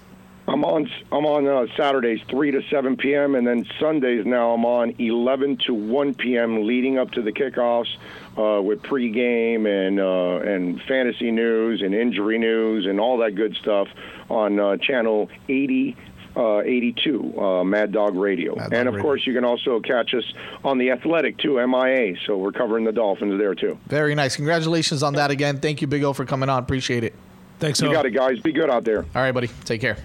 I'm 0.47 0.63
on 0.63 0.89
I'm 1.11 1.25
on 1.25 1.45
uh, 1.45 1.67
Saturdays 1.75 2.21
three 2.29 2.51
to 2.51 2.61
seven 2.69 2.95
p.m. 2.95 3.35
and 3.35 3.45
then 3.45 3.65
Sundays 3.79 4.25
now 4.25 4.51
I'm 4.51 4.65
on 4.65 4.95
eleven 4.97 5.57
to 5.65 5.73
one 5.73 6.13
p.m. 6.13 6.65
leading 6.65 6.97
up 6.97 7.11
to 7.11 7.21
the 7.21 7.33
kickoffs 7.33 7.93
uh, 8.37 8.61
with 8.61 8.81
pregame 8.81 9.67
and 9.67 9.99
uh, 9.99 10.49
and 10.49 10.81
fantasy 10.83 11.31
news 11.31 11.81
and 11.81 11.93
injury 11.93 12.37
news 12.37 12.85
and 12.85 12.99
all 12.99 13.17
that 13.17 13.35
good 13.35 13.55
stuff 13.57 13.89
on 14.29 14.59
uh, 14.59 14.77
channel 14.77 15.29
eighty. 15.49 15.95
Uh, 16.35 16.61
82 16.61 17.33
uh, 17.41 17.63
Mad 17.63 17.91
Dog 17.91 18.13
Radio, 18.13 18.53
Mad 18.55 18.65
Dog 18.69 18.73
and 18.75 18.87
of 18.87 18.93
Radio. 18.93 19.01
course 19.01 19.25
you 19.25 19.33
can 19.33 19.43
also 19.43 19.79
catch 19.79 20.13
us 20.13 20.23
on 20.63 20.77
the 20.77 20.91
Athletic 20.91 21.39
too, 21.39 21.55
MIA. 21.65 22.15
So 22.27 22.37
we're 22.37 22.51
covering 22.51 22.83
the 22.85 22.91
Dolphins 22.91 23.39
there 23.39 23.55
too. 23.55 23.75
Very 23.87 24.13
nice. 24.13 24.35
Congratulations 24.35 25.01
on 25.01 25.13
that 25.13 25.31
again. 25.31 25.59
Thank 25.59 25.81
you, 25.81 25.87
Big 25.87 26.03
O, 26.03 26.13
for 26.13 26.25
coming 26.25 26.47
on. 26.47 26.61
Appreciate 26.61 27.03
it. 27.03 27.15
Thanks. 27.57 27.81
You 27.81 27.87
O. 27.87 27.91
got 27.91 28.05
it, 28.05 28.11
guys. 28.11 28.39
Be 28.39 28.51
good 28.51 28.69
out 28.69 28.83
there. 28.83 28.99
All 29.15 29.21
right, 29.23 29.31
buddy. 29.31 29.47
Take 29.65 29.81
care. 29.81 29.97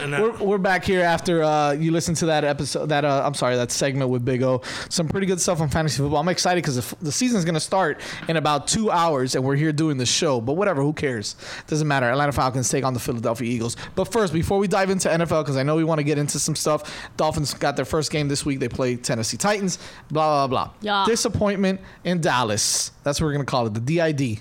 And 0.00 0.12
We're, 0.12 0.36
we're 0.38 0.58
back 0.58 0.84
here 0.84 1.02
after 1.02 1.42
uh, 1.42 1.72
you 1.72 1.90
listen 1.90 2.14
to 2.16 2.26
that 2.26 2.44
episode. 2.44 2.86
That 2.88 3.04
uh, 3.04 3.22
I'm 3.24 3.34
sorry, 3.34 3.56
that 3.56 3.70
segment 3.70 4.10
with 4.10 4.24
Big 4.24 4.42
O. 4.42 4.62
Some 4.88 5.08
pretty 5.08 5.26
good 5.26 5.40
stuff 5.40 5.60
on 5.60 5.68
fantasy 5.68 5.98
football. 5.98 6.18
I'm 6.18 6.28
excited 6.28 6.62
because 6.62 6.76
the, 6.76 6.82
f- 6.82 6.94
the 7.00 7.12
season's 7.12 7.44
going 7.44 7.54
to 7.54 7.60
start 7.60 8.00
in 8.28 8.36
about 8.36 8.66
two 8.66 8.90
hours, 8.90 9.34
and 9.34 9.44
we're 9.44 9.56
here 9.56 9.72
doing 9.72 9.96
the 9.96 10.06
show. 10.06 10.40
But 10.40 10.54
whatever, 10.54 10.82
who 10.82 10.92
cares? 10.92 11.36
Doesn't 11.66 11.86
matter. 11.88 12.06
Atlanta 12.10 12.32
Falcons 12.32 12.68
take 12.68 12.84
on 12.84 12.94
the 12.94 13.00
Philadelphia 13.00 13.50
Eagles. 13.50 13.76
But 13.94 14.04
first, 14.12 14.32
before 14.32 14.58
we 14.58 14.68
dive 14.68 14.90
into 14.90 15.08
NFL, 15.08 15.42
because 15.42 15.56
I 15.56 15.62
know 15.62 15.76
we 15.76 15.84
want 15.84 15.98
to 15.98 16.04
get 16.04 16.18
into 16.18 16.38
some 16.38 16.54
stuff. 16.56 17.08
Dolphins 17.16 17.54
got 17.54 17.76
their 17.76 17.84
first 17.84 18.10
game 18.10 18.28
this 18.28 18.44
week. 18.44 18.60
They 18.60 18.68
play 18.68 18.96
Tennessee 18.96 19.36
Titans. 19.36 19.78
Blah 20.10 20.46
blah 20.46 20.64
blah. 20.66 20.74
Yeah. 20.80 21.04
Disappointment 21.06 21.80
in 22.04 22.20
Dallas. 22.20 22.90
That's 23.02 23.20
what 23.20 23.26
we're 23.26 23.32
going 23.34 23.46
to 23.46 23.50
call 23.50 23.66
it. 23.66 23.74
The 23.74 23.80
DID. 23.80 24.40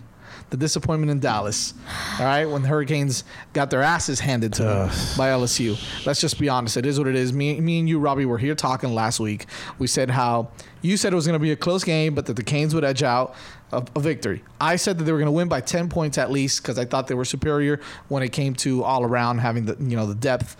The 0.53 0.57
disappointment 0.57 1.09
in 1.09 1.19
Dallas. 1.19 1.73
All 2.19 2.25
right, 2.27 2.45
when 2.45 2.61
the 2.61 2.67
Hurricanes 2.67 3.23
got 3.53 3.71
their 3.71 3.81
asses 3.81 4.19
handed 4.19 4.53
to 4.53 4.63
them 4.63 4.87
by 5.17 5.29
LSU. 5.29 5.75
Let's 6.05 6.21
just 6.21 6.39
be 6.39 6.47
honest. 6.47 6.77
It 6.77 6.85
is 6.85 6.99
what 6.99 7.07
it 7.07 7.15
is. 7.15 7.33
Me, 7.33 7.59
me 7.59 7.79
and 7.79 7.89
you, 7.89 7.97
Robbie, 7.97 8.27
were 8.27 8.37
here 8.37 8.53
talking 8.53 8.93
last 8.93 9.19
week. 9.19 9.47
We 9.79 9.87
said 9.87 10.11
how 10.11 10.51
you 10.83 10.95
said 10.95 11.11
it 11.11 11.15
was 11.15 11.25
going 11.25 11.39
to 11.39 11.41
be 11.41 11.49
a 11.49 11.55
close 11.55 11.83
game, 11.83 12.13
but 12.13 12.27
that 12.27 12.35
the 12.35 12.43
Canes 12.43 12.75
would 12.75 12.83
edge 12.83 13.01
out 13.01 13.33
a, 13.71 13.83
a 13.95 13.99
victory. 13.99 14.43
I 14.61 14.75
said 14.75 14.99
that 14.99 15.05
they 15.05 15.11
were 15.11 15.17
going 15.17 15.25
to 15.25 15.31
win 15.31 15.47
by 15.47 15.59
ten 15.59 15.89
points 15.89 16.19
at 16.19 16.29
least 16.29 16.61
because 16.61 16.77
I 16.77 16.85
thought 16.85 17.07
they 17.07 17.15
were 17.15 17.25
superior 17.25 17.79
when 18.09 18.21
it 18.21 18.31
came 18.31 18.53
to 18.57 18.83
all 18.83 19.03
around 19.03 19.39
having 19.39 19.65
the 19.65 19.75
you 19.79 19.97
know 19.97 20.05
the 20.05 20.13
depth 20.13 20.55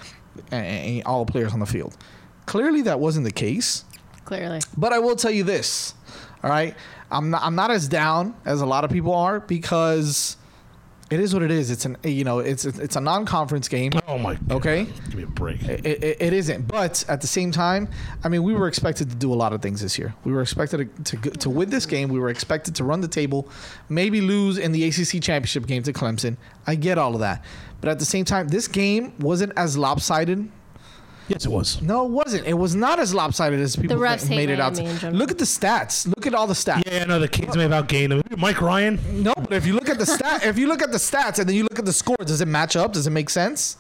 and, 0.50 0.66
and 0.66 1.04
all 1.04 1.24
the 1.24 1.32
players 1.32 1.54
on 1.54 1.60
the 1.60 1.68
field. 1.68 1.96
Clearly, 2.48 2.82
that 2.82 3.00
wasn't 3.00 3.26
the 3.26 3.32
case. 3.32 3.86
Clearly. 4.26 4.60
But 4.76 4.92
I 4.92 4.98
will 4.98 5.16
tell 5.16 5.30
you 5.30 5.44
this, 5.44 5.94
all 6.44 6.50
right? 6.50 6.76
I'm 7.14 7.30
not, 7.30 7.44
I'm 7.44 7.56
not 7.56 7.72
as 7.72 7.88
down 7.88 8.36
as 8.46 8.62
a 8.62 8.66
lot 8.66 8.84
of 8.84 8.92
people 8.92 9.14
are 9.14 9.40
because 9.40 10.38
it 11.14 11.20
is 11.20 11.34
what 11.34 11.44
it 11.44 11.52
is. 11.52 11.70
It's 11.70 11.86
an 11.86 11.98
you 12.04 12.24
know 12.24 12.40
it's 12.40 12.66
it's 12.66 12.96
a 12.96 13.02
non-conference 13.02 13.68
game. 13.68 13.92
oh 14.08 14.18
my. 14.18 14.34
God. 14.36 14.52
Okay. 14.52 14.86
Give 14.86 15.16
me 15.16 15.24
a 15.24 15.28
break. 15.28 15.62
It, 15.64 15.86
it, 15.86 16.18
it 16.22 16.34
isn't, 16.34 16.68
but 16.68 17.06
at 17.08 17.22
the 17.22 17.28
same 17.28 17.52
time, 17.52 17.88
I 18.24 18.30
mean, 18.30 18.44
we 18.44 18.54
were 18.54 18.68
expected 18.68 19.10
to 19.12 19.16
do 19.16 19.32
a 19.32 19.36
lot 19.36 19.54
of 19.54 19.62
things 19.62 19.82
this 19.82 20.00
year. 20.00 20.16
We 20.24 20.32
were 20.34 20.42
expected 20.42 21.06
to, 21.06 21.18
to 21.18 21.30
to 21.30 21.50
win 21.50 21.70
this 21.70 21.86
game. 21.86 22.10
We 22.10 22.20
were 22.20 22.30
expected 22.30 22.76
to 22.76 22.84
run 22.84 23.02
the 23.02 23.08
table, 23.08 23.48
maybe 23.90 24.22
lose 24.22 24.58
in 24.58 24.72
the 24.72 24.84
ACC 24.88 25.22
championship 25.22 25.68
game 25.68 25.84
to 25.84 25.94
Clemson. 25.94 26.38
I 26.66 26.76
get 26.76 26.98
all 26.98 27.14
of 27.14 27.20
that, 27.20 27.44
but 27.80 27.90
at 27.90 28.00
the 28.00 28.06
same 28.06 28.26
time, 28.26 28.48
this 28.48 28.68
game 28.68 29.14
wasn't 29.20 29.54
as 29.56 29.78
lopsided 29.78 30.50
Yes, 31.30 31.46
it 31.46 31.50
was. 31.52 31.82
no, 31.82 32.06
it 32.06 32.10
wasn't. 32.12 32.46
It 32.46 32.54
was 32.54 32.76
not 32.76 33.00
as 33.00 33.14
lopsided 33.14 33.60
as 33.60 33.76
people 33.76 33.98
refs 33.98 34.20
think- 34.20 34.32
hate 34.32 34.36
made 34.36 34.50
it 34.50 34.60
out. 34.60 34.74
Miami 34.74 34.90
in 34.90 34.96
To. 34.96 35.02
general. 35.02 35.20
Look 35.20 35.32
at 35.32 35.38
the 35.38 35.46
stats. 35.46 36.06
Look 36.08 36.28
at 36.28 36.34
all 36.34 36.48
the 36.48 36.54
stats. 36.54 36.84
Yeah, 36.86 37.06
no, 37.06 37.18
the 37.20 37.28
Canes 37.30 37.56
may 37.56 37.64
have 37.64 37.72
outgained 37.72 38.10
them. 38.10 38.22
Mike 38.38 38.62
Ryan. 38.62 39.00
No, 39.24 39.34
but 39.36 39.54
if 39.54 39.66
you 39.66 39.74
look 39.74 39.88
at 39.90 39.98
the 40.00 40.06
stat, 40.06 40.46
if 40.46 40.58
you 40.58 40.68
look 40.68 40.82
at 40.82 40.92
the 40.92 40.98
stats 40.98 41.40
and 41.40 41.48
then 41.48 41.56
you 41.56 41.64
look 41.64 41.80
at 41.80 41.86
the 41.86 41.94
score, 41.94 42.18
does 42.20 42.42
it 42.42 42.48
match 42.48 42.76
up? 42.76 42.94
Does 42.94 43.08
it 43.08 43.12
make 43.12 43.30
sense? 43.30 43.78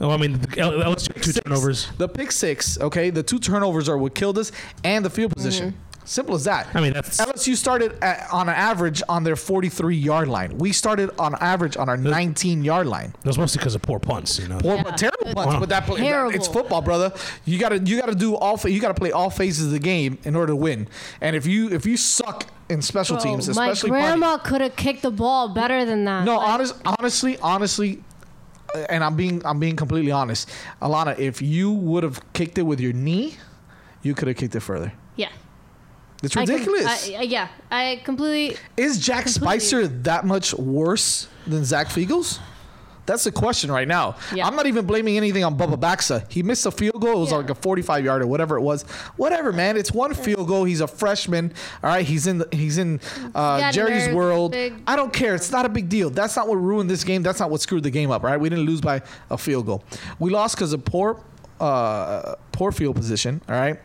Oh, 0.00 0.10
I 0.10 0.16
mean, 0.16 0.40
the 0.40 0.58
L- 0.60 0.72
LSU 0.72 1.12
had 1.14 1.22
two 1.22 1.32
Six. 1.32 1.40
turnovers. 1.44 1.88
The 1.98 2.08
pick 2.08 2.30
six. 2.32 2.78
Okay, 2.80 3.08
the 3.10 3.22
two 3.22 3.38
turnovers 3.38 3.88
are 3.88 3.96
what 3.96 4.14
killed 4.14 4.38
us, 4.38 4.52
and 4.84 5.04
the 5.04 5.10
field 5.10 5.32
position. 5.34 5.70
Mm-hmm. 5.72 5.80
Simple 6.08 6.36
as 6.36 6.44
that. 6.44 6.68
I 6.72 6.80
mean, 6.80 6.92
that's 6.92 7.20
LSU 7.20 7.56
started 7.56 7.98
at, 8.02 8.32
on 8.32 8.48
an 8.48 8.54
average 8.54 9.02
on 9.08 9.24
their 9.24 9.34
43 9.34 9.96
yard 9.96 10.28
line. 10.28 10.56
We 10.56 10.70
started 10.72 11.10
on 11.18 11.34
average 11.40 11.76
on 11.76 11.88
our 11.88 11.96
19 11.96 12.62
yard 12.62 12.86
line. 12.86 13.12
that's 13.24 13.36
mostly 13.36 13.58
because 13.58 13.74
of 13.74 13.82
poor 13.82 13.98
punts. 13.98 14.38
You 14.38 14.46
know. 14.48 14.58
Poor, 14.58 14.76
Yeah. 14.76 14.82
terrible 14.84 15.34
punts, 15.34 15.54
Wow. 15.54 15.60
but 15.60 15.68
that 15.70 15.84
play, 15.84 15.98
Terrible. 16.00 16.34
it's 16.34 16.46
football, 16.46 16.80
brother. 16.80 17.12
You 17.44 17.58
gotta 17.58 17.80
you 17.80 17.98
gotta 18.00 18.14
do 18.14 18.36
all 18.36 18.56
you 18.68 18.80
gotta 18.80 18.94
play 18.94 19.10
all 19.10 19.30
phases 19.30 19.66
of 19.66 19.72
the 19.72 19.78
game 19.80 20.16
in 20.24 20.36
order 20.36 20.52
to 20.52 20.56
win. 20.56 20.86
And 21.20 21.34
if 21.34 21.44
you 21.44 21.70
if 21.70 21.84
you 21.84 21.96
suck 21.96 22.46
in 22.68 22.82
special 22.82 23.16
Bro, 23.16 23.24
teams, 23.24 23.46
my 23.56 23.68
especially 23.70 23.90
punting- 23.90 24.20
grandma 24.20 24.38
could 24.38 24.60
have 24.60 24.76
kicked 24.76 25.02
the 25.02 25.10
ball 25.10 25.48
better 25.48 25.84
than 25.84 26.04
that. 26.04 26.24
no, 26.24 26.36
Like, 26.36 26.48
honest, 26.48 26.74
honestly, 26.84 27.36
honestly, 27.42 28.02
uh, 28.74 28.78
and 28.88 29.02
I'm 29.02 29.16
being 29.16 29.42
I'm 29.44 29.58
being 29.58 29.74
completely 29.76 30.12
honest, 30.12 30.48
Alannah. 30.80 31.16
If 31.18 31.42
you 31.42 31.72
would 31.72 32.04
have 32.04 32.20
kicked 32.32 32.58
it 32.58 32.62
with 32.62 32.78
your 32.80 32.92
knee, 32.92 33.36
you 34.02 34.14
could 34.14 34.28
have 34.28 34.36
kicked 34.36 34.54
it 34.54 34.60
further. 34.60 34.92
It's 36.22 36.36
I 36.36 36.44
com- 36.44 36.54
ridiculous. 36.54 37.10
I, 37.10 37.22
yeah, 37.22 37.48
I 37.70 38.00
completely. 38.04 38.56
Is 38.76 38.98
Jack 38.98 39.24
completely- 39.24 39.60
Spicer 39.60 39.86
that 39.88 40.24
much 40.24 40.54
worse 40.54 41.28
than 41.46 41.64
Zach 41.64 41.88
Feagles? 41.88 42.38
That's 43.04 43.22
the 43.22 43.30
question 43.30 43.70
right 43.70 43.86
now. 43.86 44.16
Yeah. 44.34 44.48
I'm 44.48 44.56
not 44.56 44.66
even 44.66 44.84
blaming 44.84 45.16
anything 45.16 45.44
on 45.44 45.56
Bubba 45.56 45.78
Baxa. 45.78 46.28
He 46.28 46.42
missed 46.42 46.66
a 46.66 46.72
field 46.72 47.00
goal. 47.00 47.18
It 47.18 47.20
was 47.20 47.30
Yeah. 47.30 47.36
like 47.36 47.50
a 47.50 47.54
45 47.54 48.04
yard 48.04 48.20
or 48.22 48.26
whatever 48.26 48.56
it 48.56 48.62
was. 48.62 48.82
Whatever, 49.16 49.52
man. 49.52 49.76
It's 49.76 49.92
one 49.92 50.12
field 50.12 50.48
goal. 50.48 50.64
He's 50.64 50.80
a 50.80 50.88
freshman. 50.88 51.52
All 51.84 51.90
right. 51.90 52.04
He's 52.04 52.26
in. 52.26 52.38
The, 52.38 52.48
he's 52.50 52.78
in 52.78 52.98
uh, 53.32 53.70
Jerry's 53.70 54.12
world. 54.12 54.50
big- 54.52 54.74
I 54.88 54.96
don't 54.96 55.12
care. 55.12 55.36
It's 55.36 55.52
not 55.52 55.64
a 55.64 55.68
big 55.68 55.88
deal. 55.88 56.10
That's 56.10 56.34
not 56.34 56.48
what 56.48 56.56
ruined 56.56 56.90
this 56.90 57.04
game. 57.04 57.22
That's 57.22 57.38
not 57.38 57.48
what 57.48 57.60
screwed 57.60 57.84
the 57.84 57.90
game 57.90 58.10
up. 58.10 58.24
Right. 58.24 58.40
We 58.40 58.48
didn't 58.48 58.66
lose 58.66 58.80
by 58.80 59.02
a 59.30 59.38
field 59.38 59.66
goal. 59.66 59.84
We 60.18 60.30
lost 60.32 60.56
because 60.56 60.72
of 60.72 60.84
poor. 60.84 61.20
Uh, 61.60 62.34
poor 62.52 62.72
field 62.72 62.96
position. 62.96 63.40
All 63.48 63.54
right, 63.54 63.78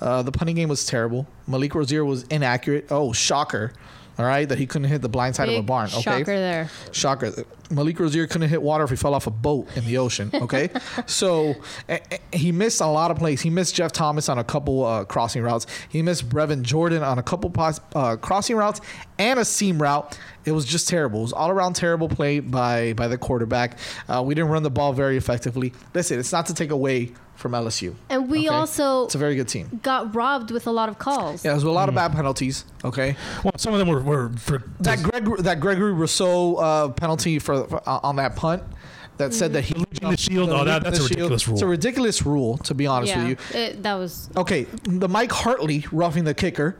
uh, 0.00 0.22
the 0.22 0.32
punting 0.32 0.56
game 0.56 0.68
was 0.68 0.84
terrible. 0.86 1.26
Malik 1.46 1.74
Rosier 1.74 2.04
was 2.04 2.24
inaccurate. 2.24 2.86
Oh, 2.90 3.12
shocker! 3.12 3.72
All 4.18 4.24
right, 4.24 4.48
that 4.48 4.58
he 4.58 4.66
couldn't 4.66 4.88
hit 4.88 5.02
the 5.02 5.08
blind 5.08 5.34
side 5.34 5.48
of 5.48 5.56
a 5.56 5.62
barn. 5.62 5.86
Okay, 5.86 6.00
Shocker 6.00 6.24
there. 6.24 6.70
Shocker. 6.92 7.32
Malik 7.70 7.98
Rosier 7.98 8.26
couldn't 8.28 8.48
hit 8.48 8.62
water 8.62 8.84
if 8.84 8.90
he 8.90 8.96
fell 8.96 9.14
off 9.14 9.26
a 9.26 9.30
boat 9.30 9.66
in 9.76 9.84
the 9.86 9.98
ocean. 9.98 10.30
Okay. 10.32 10.68
so 11.06 11.54
eh, 11.88 11.98
eh, 12.10 12.18
he 12.32 12.52
missed 12.52 12.80
a 12.80 12.86
lot 12.86 13.10
of 13.10 13.18
plays. 13.18 13.40
He 13.40 13.50
missed 13.50 13.74
Jeff 13.74 13.90
Thomas 13.90 14.28
on 14.28 14.38
a 14.38 14.44
couple 14.44 14.84
uh, 14.84 15.04
crossing 15.04 15.42
routes. 15.42 15.66
He 15.88 16.00
missed 16.02 16.28
Brevin 16.28 16.62
Jordan 16.62 17.02
on 17.02 17.18
a 17.18 17.22
couple 17.22 17.50
pos- 17.50 17.80
uh, 17.94 18.16
crossing 18.16 18.56
routes 18.56 18.80
and 19.18 19.40
a 19.40 19.44
seam 19.44 19.82
route. 19.82 20.16
It 20.44 20.52
was 20.52 20.64
just 20.64 20.88
terrible. 20.88 21.20
It 21.20 21.22
was 21.22 21.32
all 21.32 21.50
around 21.50 21.74
terrible 21.74 22.08
play 22.08 22.40
by 22.40 22.92
by 22.94 23.08
the 23.08 23.16
quarterback. 23.18 23.78
Uh, 24.08 24.22
we 24.24 24.34
didn't 24.34 24.50
run 24.50 24.62
the 24.62 24.70
ball 24.70 24.92
very 24.92 25.16
effectively. 25.16 25.72
Listen, 25.94 26.18
it's 26.18 26.32
not 26.32 26.46
to 26.46 26.54
take 26.54 26.70
away 26.70 27.12
from 27.36 27.52
LSU. 27.52 27.94
And 28.10 28.30
we 28.30 28.40
okay? 28.40 28.48
also 28.48 29.06
It's 29.06 29.14
a 29.14 29.18
very 29.18 29.34
good 29.34 29.48
team. 29.48 29.80
got 29.82 30.14
robbed 30.14 30.50
with 30.52 30.66
a 30.66 30.70
lot 30.70 30.88
of 30.88 30.98
calls. 30.98 31.44
Yeah, 31.44 31.50
there 31.50 31.54
was 31.56 31.64
a 31.64 31.70
lot 31.70 31.88
of 31.88 31.94
bad 31.94 32.12
penalties. 32.12 32.64
Okay. 32.84 33.16
Well, 33.42 33.52
some 33.56 33.72
of 33.72 33.78
them 33.80 33.88
were, 33.88 34.00
were 34.02 34.30
for 34.36 34.62
that 34.80 35.02
Greg 35.02 35.24
that 35.38 35.58
Gregory 35.60 35.92
Rousseau 35.92 36.54
uh, 36.56 36.88
penalty 36.90 37.38
for, 37.38 37.66
for 37.66 37.88
uh, 37.88 38.00
on 38.02 38.16
that 38.16 38.36
punt 38.36 38.62
that 39.16 39.32
said 39.32 39.52
that 39.52 39.62
he 39.62 39.74
Legion 39.74 40.10
the 40.10 40.16
shield. 40.16 40.50
Oh, 40.50 40.64
that, 40.64 40.82
that's 40.84 40.98
a 40.98 41.02
the 41.02 41.08
shield. 41.08 41.30
ridiculous 41.30 41.46
rule. 41.48 41.54
It's 41.56 41.62
a 41.62 41.66
ridiculous 41.66 42.26
rule, 42.26 42.58
to 42.58 42.74
be 42.74 42.86
honest 42.86 43.14
Yeah, 43.14 43.28
with 43.28 43.54
you. 43.54 43.58
it, 43.60 43.82
that 43.82 43.94
was. 43.94 44.28
Okay, 44.36 44.64
the 44.84 45.08
Mike 45.08 45.30
Hartley 45.32 45.86
roughing 45.92 46.24
the 46.24 46.34
kicker, 46.34 46.76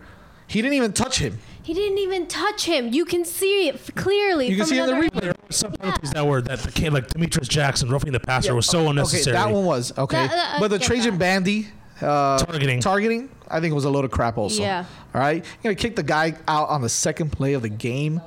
he 0.46 0.60
didn't 0.60 0.74
even 0.74 0.92
touch 0.92 1.18
him. 1.18 1.38
He 1.64 1.74
didn't 1.74 1.98
even 1.98 2.26
touch 2.26 2.64
him. 2.66 2.92
You 2.92 3.04
can 3.04 3.24
see 3.24 3.68
it 3.68 3.74
f- 3.76 3.94
clearly. 3.96 4.46
You 4.48 4.56
can 4.56 4.66
from 4.66 4.68
see 4.68 4.78
in 4.78 4.86
the 4.86 4.92
another 4.92 5.08
replay. 5.08 5.22
angle. 5.28 5.34
some 5.50 5.72
penalties 5.72 6.10
that 6.12 6.26
were 6.26 6.40
that 6.42 6.64
became 6.64 6.92
like 6.92 7.08
Demetrius 7.08 7.48
Jackson 7.48 7.88
roughing 7.88 8.12
the 8.12 8.20
passer 8.20 8.54
was 8.54 8.66
so 8.66 8.88
unnecessary. 8.90 9.34
Okay, 9.36 9.44
that 9.44 9.52
one 9.52 9.64
was 9.64 9.96
okay, 9.98 10.26
That- 10.26 10.30
that- 10.30 10.54
I 10.56 10.60
but 10.60 10.68
the 10.68 10.78
get 10.78 10.86
Trajan 10.86 11.12
that. 11.12 11.18
Bandy 11.18 11.68
uh, 12.02 12.38
Targeting. 12.38 12.80
targeting, 12.80 13.28
I 13.48 13.60
think 13.60 13.72
it 13.72 13.74
was 13.74 13.84
a 13.86 13.90
load 13.90 14.04
of 14.04 14.10
crap. 14.10 14.36
Also, 14.36 14.62
Yeah. 14.62 14.84
All 15.14 15.20
right, 15.20 15.36
you're 15.62 15.72
gonna 15.72 15.74
kick 15.76 15.96
the 15.96 16.02
guy 16.02 16.34
out 16.48 16.68
on 16.68 16.82
the 16.82 16.88
second 16.88 17.30
play 17.32 17.54
of 17.54 17.62
the 17.62 17.68
game. 17.70 18.20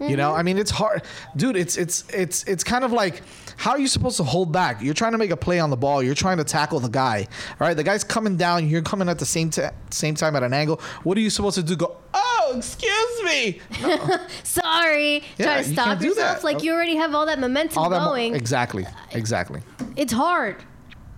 You 0.00 0.06
Mm-hmm. 0.08 0.16
know, 0.16 0.34
I 0.34 0.42
mean, 0.42 0.58
it's 0.58 0.70
hard, 0.70 1.02
dude. 1.36 1.56
It's 1.56 1.76
it's 1.76 2.04
it's 2.10 2.42
it's 2.44 2.64
kind 2.64 2.82
of 2.84 2.90
like 2.92 3.22
how 3.56 3.72
are 3.72 3.78
you 3.78 3.86
supposed 3.88 4.16
to 4.18 4.24
hold 4.24 4.52
back? 4.52 4.82
You're 4.82 4.94
trying 4.94 5.12
to 5.12 5.18
make 5.18 5.30
a 5.30 5.36
play 5.36 5.60
on 5.60 5.70
the 5.70 5.76
ball. 5.76 6.02
You're 6.02 6.14
trying 6.14 6.38
to 6.38 6.44
tackle 6.44 6.80
the 6.80 6.88
guy. 6.88 7.26
All 7.60 7.66
right, 7.66 7.74
the 7.76 7.84
guy's 7.84 8.04
coming 8.04 8.36
down. 8.36 8.68
You're 8.68 8.82
coming 8.82 9.08
at 9.08 9.18
the 9.18 9.26
same 9.26 9.50
t- 9.50 9.62
same 9.90 10.14
time 10.14 10.36
at 10.36 10.42
an 10.42 10.52
angle. 10.52 10.80
What 11.02 11.16
are 11.18 11.20
you 11.20 11.30
supposed 11.30 11.54
to 11.56 11.62
do? 11.62 11.76
Go, 11.76 11.96
oh, 12.14 12.54
excuse 12.56 13.22
me. 13.24 13.60
Sorry. 14.42 15.22
Yeah, 15.38 15.44
Try 15.46 15.62
to 15.62 15.68
you 15.68 15.74
stop 15.74 16.02
yourself. 16.02 16.44
Like 16.44 16.62
you 16.62 16.72
already 16.72 16.96
have 16.96 17.14
all 17.14 17.26
that 17.26 17.38
momentum 17.38 17.78
All 17.78 17.90
that 17.90 18.00
mo- 18.00 18.08
going. 18.10 18.34
exactly, 18.34 18.86
exactly. 19.12 19.62
it's 19.96 20.12
hard. 20.12 20.56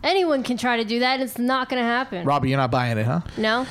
Anyone 0.03 0.43
can 0.43 0.57
try 0.59 0.77
to 0.77 0.85
do 0.85 0.99
that. 1.01 1.21
It's 1.21 1.39
not 1.39 1.71
going 1.71 1.81
to 1.81 1.87
happen. 1.87 2.27
Robbie, 2.27 2.51
you're 2.51 2.59
not 2.59 2.71
buying 2.71 2.99
it, 2.99 3.07
huh? 3.07 3.21
No, 3.39 3.67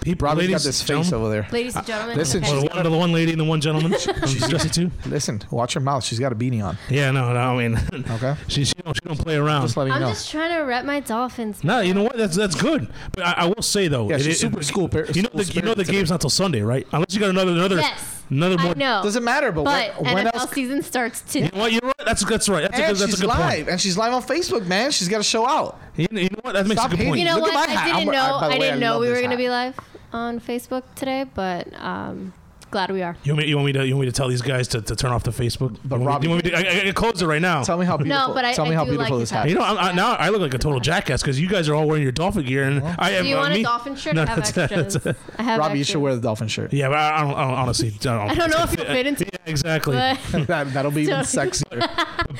People, 0.00 0.26
Robbie's 0.26 0.40
ladies, 0.48 0.56
got 0.56 0.62
this 0.68 0.80
face 0.82 0.88
gentlemen. 0.88 1.14
over 1.14 1.30
there. 1.30 1.46
ladies 1.52 1.76
and 1.76 1.86
gentlemen. 1.86 2.16
listen, 2.16 2.42
okay. 2.44 2.52
Well, 2.52 2.62
the, 2.62 2.68
one, 2.74 2.82
the 2.84 2.90
one 2.98 3.12
lady 3.12 3.32
and 3.32 3.40
the 3.40 3.44
one 3.44 3.60
gentleman. 3.60 3.92
She's 4.26 4.42
addressed 4.44 4.72
to. 4.74 4.90
Listen, 5.06 5.42
watch 5.50 5.74
her 5.74 5.80
mouth. 5.80 6.04
She's 6.04 6.18
got 6.18 6.32
a 6.32 6.34
beanie 6.36 6.62
on. 6.64 6.78
Yeah, 6.88 7.10
no, 7.10 7.32
no. 7.32 7.38
I 7.38 7.68
mean, 7.68 7.78
Okay. 8.10 8.34
she 8.48 8.64
she 8.64 8.72
don't 8.84 8.94
she 8.94 9.00
don't 9.06 9.18
play 9.18 9.36
around. 9.36 9.62
Just 9.62 9.76
letting 9.76 9.92
you 9.92 9.96
I'm 9.96 10.02
know. 10.02 10.08
just 10.08 10.30
trying 10.30 10.56
to 10.56 10.62
rep 10.64 10.84
my 10.84 11.00
Dolphins. 11.00 11.62
No, 11.64 11.80
you 11.80 11.94
know 11.94 12.04
what? 12.04 12.16
That's 12.16 12.36
that's 12.36 12.54
good. 12.54 12.88
But 13.12 13.26
I, 13.26 13.32
I 13.32 13.46
will 13.46 13.62
say 13.62 13.88
though, 13.88 14.08
Yeah, 14.08 14.16
it- 14.16 14.22
she's 14.22 14.36
it- 14.36 14.38
super 14.38 14.62
school 14.62 14.88
par- 14.88 15.06
You 15.12 15.22
know, 15.22 15.28
school 15.28 15.42
the, 15.44 15.52
you 15.54 15.62
know 15.62 15.74
the 15.74 15.84
spirited 15.84 15.88
game's 15.92 16.10
not 16.10 16.20
till 16.20 16.30
Sunday, 16.30 16.62
right? 16.62 16.86
Unless 16.92 17.14
you 17.14 17.20
got 17.20 17.30
another 17.30 17.52
another 17.52 17.76
Yes. 17.76 18.17
Another 18.30 18.58
more. 18.58 18.72
I 18.72 18.74
know. 18.74 19.00
Doesn't 19.02 19.24
matter, 19.24 19.52
but, 19.52 19.64
But 19.64 20.02
when, 20.02 20.14
when 20.14 20.26
NFL 20.26 20.34
else? 20.34 20.50
season 20.52 20.82
starts 20.82 21.22
You 21.34 21.42
today. 21.42 21.56
know 21.56 21.62
what? 21.62 21.72
You're 21.72 21.80
right. 21.82 21.94
That's 22.04 22.24
that's 22.24 22.48
right. 22.48 22.62
That's 22.62 22.74
a 22.78 22.80
good. 22.82 22.96
That's 22.96 23.04
she's 23.10 23.14
a 23.18 23.22
good 23.22 23.28
live, 23.28 23.54
point. 23.56 23.68
and 23.68 23.80
she's 23.80 23.96
live 23.98 24.12
on 24.12 24.22
Facebook, 24.22 24.66
man. 24.66 24.90
She's 24.90 25.08
got 25.08 25.18
to 25.18 25.22
show 25.24 25.46
out. 25.46 25.80
You 25.96 26.06
know, 26.10 26.20
you 26.20 26.28
know 26.30 26.38
what? 26.42 26.54
That 26.54 26.66
makes 26.66 26.80
Stop 26.80 26.92
a 26.92 26.96
good 26.96 27.06
point. 27.06 27.18
You 27.20 27.24
know 27.26 27.36
Look 27.38 27.48
at 27.48 27.54
what? 27.54 27.68
my 27.68 27.74
I 27.74 27.76
hat. 27.76 27.84
didn't 27.86 27.96
I'm- 27.98 28.06
know. 28.08 28.36
I- 28.36 28.46
I 28.46 28.48
way, 28.50 28.58
didn't 28.58 28.74
I 28.74 28.78
know 28.80 28.92
love 28.94 29.00
we 29.02 29.08
were 29.08 29.14
going 29.14 29.30
to 29.30 29.36
hat. 29.36 29.38
be 29.38 29.48
live 29.50 29.74
on 30.12 30.40
Facebook 30.40 30.82
today, 30.94 31.24
but 31.34 31.68
um, 31.80 32.32
glad 32.70 32.90
we 32.90 33.02
are. 33.02 33.16
You 33.24 33.32
want 33.32 33.44
me? 33.44 33.48
You 33.50 33.56
want 33.56 33.66
me 33.66 33.72
to? 33.72 33.86
You 33.86 33.94
want 33.94 34.06
me 34.06 34.12
to 34.12 34.16
tell 34.16 34.28
these 34.28 34.42
guys 34.42 34.68
to, 34.68 34.80
to 34.82 34.94
turn 34.96 35.10
off 35.12 35.22
the 35.24 35.30
Facebook? 35.30 35.76
But 35.84 36.00
you 36.00 36.00
want 36.00 36.00
me, 36.00 36.06
Robbie- 36.06 36.26
you 36.26 36.30
want 36.30 36.44
me 36.44 36.50
to, 36.50 36.56
I, 36.56 36.60
I 36.60 36.80
can 36.84 36.92
close 36.94 37.22
it 37.22 37.26
right 37.26 37.40
now. 37.42 37.62
Tell 37.62 37.78
me 37.78 37.86
how 37.86 37.96
beautiful. 37.96 38.28
No, 38.28 38.34
but 38.34 38.44
I- 38.44 38.52
tell 38.54 38.66
me 38.66 38.72
I 38.72 38.74
how 38.76 38.84
do 38.84 38.90
beautiful 38.90 39.16
like 39.16 39.20
this 39.22 39.30
his 39.30 39.36
hat. 39.36 39.40
hat. 39.42 39.48
You 39.50 39.54
know, 39.56 39.62
I'm, 39.64 39.78
I, 39.78 39.92
now 39.92 40.12
I 40.14 40.28
look 40.28 40.40
like 40.40 40.54
a 40.54 40.58
total 40.58 40.80
jackass 40.80 41.22
because 41.22 41.40
you 41.40 41.48
guys 41.48 41.68
are 41.68 41.74
all 41.74 41.86
wearing 41.86 42.02
your 42.02 42.12
dolphin 42.12 42.44
gear, 42.44 42.64
and 42.64 42.82
I 42.98 43.12
am. 43.12 43.22
Do 43.24 43.28
you 43.30 43.36
uh, 43.36 43.40
want 43.40 43.54
me- 43.54 43.60
a 43.60 43.64
dolphin 43.64 43.96
shirt? 43.96 44.14
No, 44.14 44.22
I 44.22 44.26
have 44.26 44.36
that's- 44.44 44.58
extras. 44.58 44.94
that's- 44.94 45.24
I 45.38 45.42
have 45.42 45.58
Robbie, 45.58 45.78
you 45.78 45.84
should 45.84 45.98
wear 46.00 46.14
the 46.14 46.20
dolphin 46.22 46.48
shirt. 46.48 46.72
Yeah, 46.72 46.88
but 46.88 46.98
I 46.98 47.20
don't, 47.22 47.34
I 47.34 47.44
don't 47.48 47.54
honestly. 47.58 47.88
I 47.88 47.96
don't, 48.00 48.30
I 48.30 48.34
don't 48.34 48.50
know 48.50 48.62
if 48.62 48.76
you'll 48.76 48.86
fit 48.86 49.06
into 49.06 49.24
Yeah, 49.24 49.30
exactly. 49.46 49.96
That, 50.46 50.72
that'll 50.72 50.90
be 50.90 51.02
even 51.02 51.16
sexier. 51.20 51.80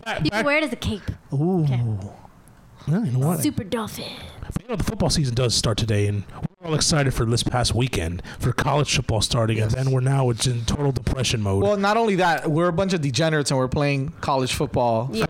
Back- 0.04 0.24
you 0.24 0.30
can 0.30 0.44
wear 0.44 0.58
it 0.58 0.64
as 0.64 0.72
a 0.72 0.76
cape. 0.76 1.02
Ooh. 1.32 1.66
Yeah, 1.68 3.04
you 3.04 3.12
know 3.18 3.26
what? 3.28 3.40
Super 3.40 3.64
Dolphin. 3.64 4.04
But, 4.40 4.62
you 4.62 4.68
know, 4.68 4.76
the 4.76 4.84
football 4.84 5.10
season 5.10 5.34
does 5.34 5.54
start 5.54 5.76
today, 5.76 6.06
and 6.06 6.24
we're 6.32 6.47
all 6.68 6.74
excited 6.74 7.14
for 7.14 7.24
this 7.24 7.42
past 7.42 7.74
weekend 7.74 8.22
for 8.38 8.52
college 8.52 8.94
football 8.94 9.20
starting, 9.22 9.58
and 9.58 9.70
then 9.70 9.90
we're 9.90 10.00
now 10.00 10.28
it's 10.30 10.46
in 10.46 10.64
total 10.66 10.92
depression 10.92 11.40
mode. 11.42 11.62
Well, 11.62 11.76
not 11.76 11.96
only 11.96 12.16
that, 12.16 12.50
we're 12.50 12.68
a 12.68 12.72
bunch 12.72 12.92
of 12.92 13.00
degenerates 13.00 13.50
and 13.50 13.58
we're 13.58 13.68
playing 13.68 14.12
college 14.20 14.52
football. 14.52 15.08
Yeah, 15.12 15.24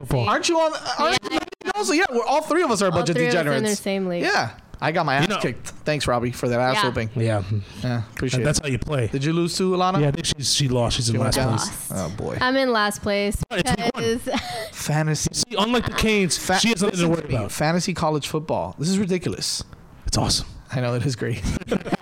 football. 0.00 0.28
Aren't 0.28 0.48
you 0.48 0.58
on? 0.58 0.72
Aren't 0.98 1.18
Yeah. 1.30 1.38
you 1.64 1.70
also? 1.74 1.92
Yeah, 1.94 2.04
we're 2.12 2.24
all 2.26 2.42
three 2.42 2.62
of 2.62 2.70
us 2.70 2.82
are 2.82 2.86
a 2.86 2.90
All 2.90 2.98
bunch 2.98 3.08
of 3.10 3.16
three 3.16 3.24
of 3.26 3.28
us 3.30 3.34
degenerates. 3.34 3.58
in 3.62 3.64
the 3.70 3.76
same 3.76 4.06
league. 4.06 4.22
Yeah, 4.24 4.50
I 4.80 4.92
got 4.92 5.06
my 5.06 5.14
ass 5.16 5.28
know- 5.28 5.38
kicked. 5.38 5.68
Thanks, 5.86 6.06
Robbie, 6.06 6.32
for 6.32 6.48
that 6.48 6.60
ass 6.60 6.76
Yeah. 6.76 6.86
whooping. 6.88 7.10
yeah, 7.16 7.42
Yeah, 7.82 8.02
appreciate 8.14 8.44
that's 8.44 8.58
it. 8.58 8.64
how 8.64 8.70
you 8.70 8.78
play. 8.78 9.06
Did 9.08 9.24
you 9.24 9.32
lose 9.32 9.56
to 9.56 9.74
Alannah? 9.74 10.00
Yeah, 10.00 10.08
I 10.08 10.10
think 10.10 10.26
she's, 10.26 10.54
she 10.54 10.68
lost. 10.68 10.96
She's 10.96 11.08
in 11.08 11.18
went 11.18 11.34
last 11.36 11.48
place. 11.48 11.90
Lost. 11.90 12.12
Oh 12.18 12.22
boy, 12.22 12.36
I'm 12.40 12.56
in 12.56 12.72
last 12.72 13.00
place 13.00 13.36
It's 13.50 13.70
week 13.70 13.78
one. 13.94 14.18
because 14.18 14.40
fantasy. 14.72 15.30
See, 15.32 15.56
unlike 15.58 15.86
the 15.86 15.92
Canes, 15.92 16.36
Fa- 16.36 16.58
she 16.58 16.68
has 16.68 16.82
nothing 16.82 17.00
to 17.00 17.08
worry 17.08 17.24
about. 17.34 17.52
Fantasy 17.52 17.94
college 17.94 18.28
football. 18.28 18.74
This 18.78 18.90
is 18.90 18.98
ridiculous. 18.98 19.62
It's 20.06 20.18
awesome. 20.18 20.46
I 20.74 20.80
know 20.80 20.94
it 20.94 21.06
is 21.06 21.14
great. 21.14 21.42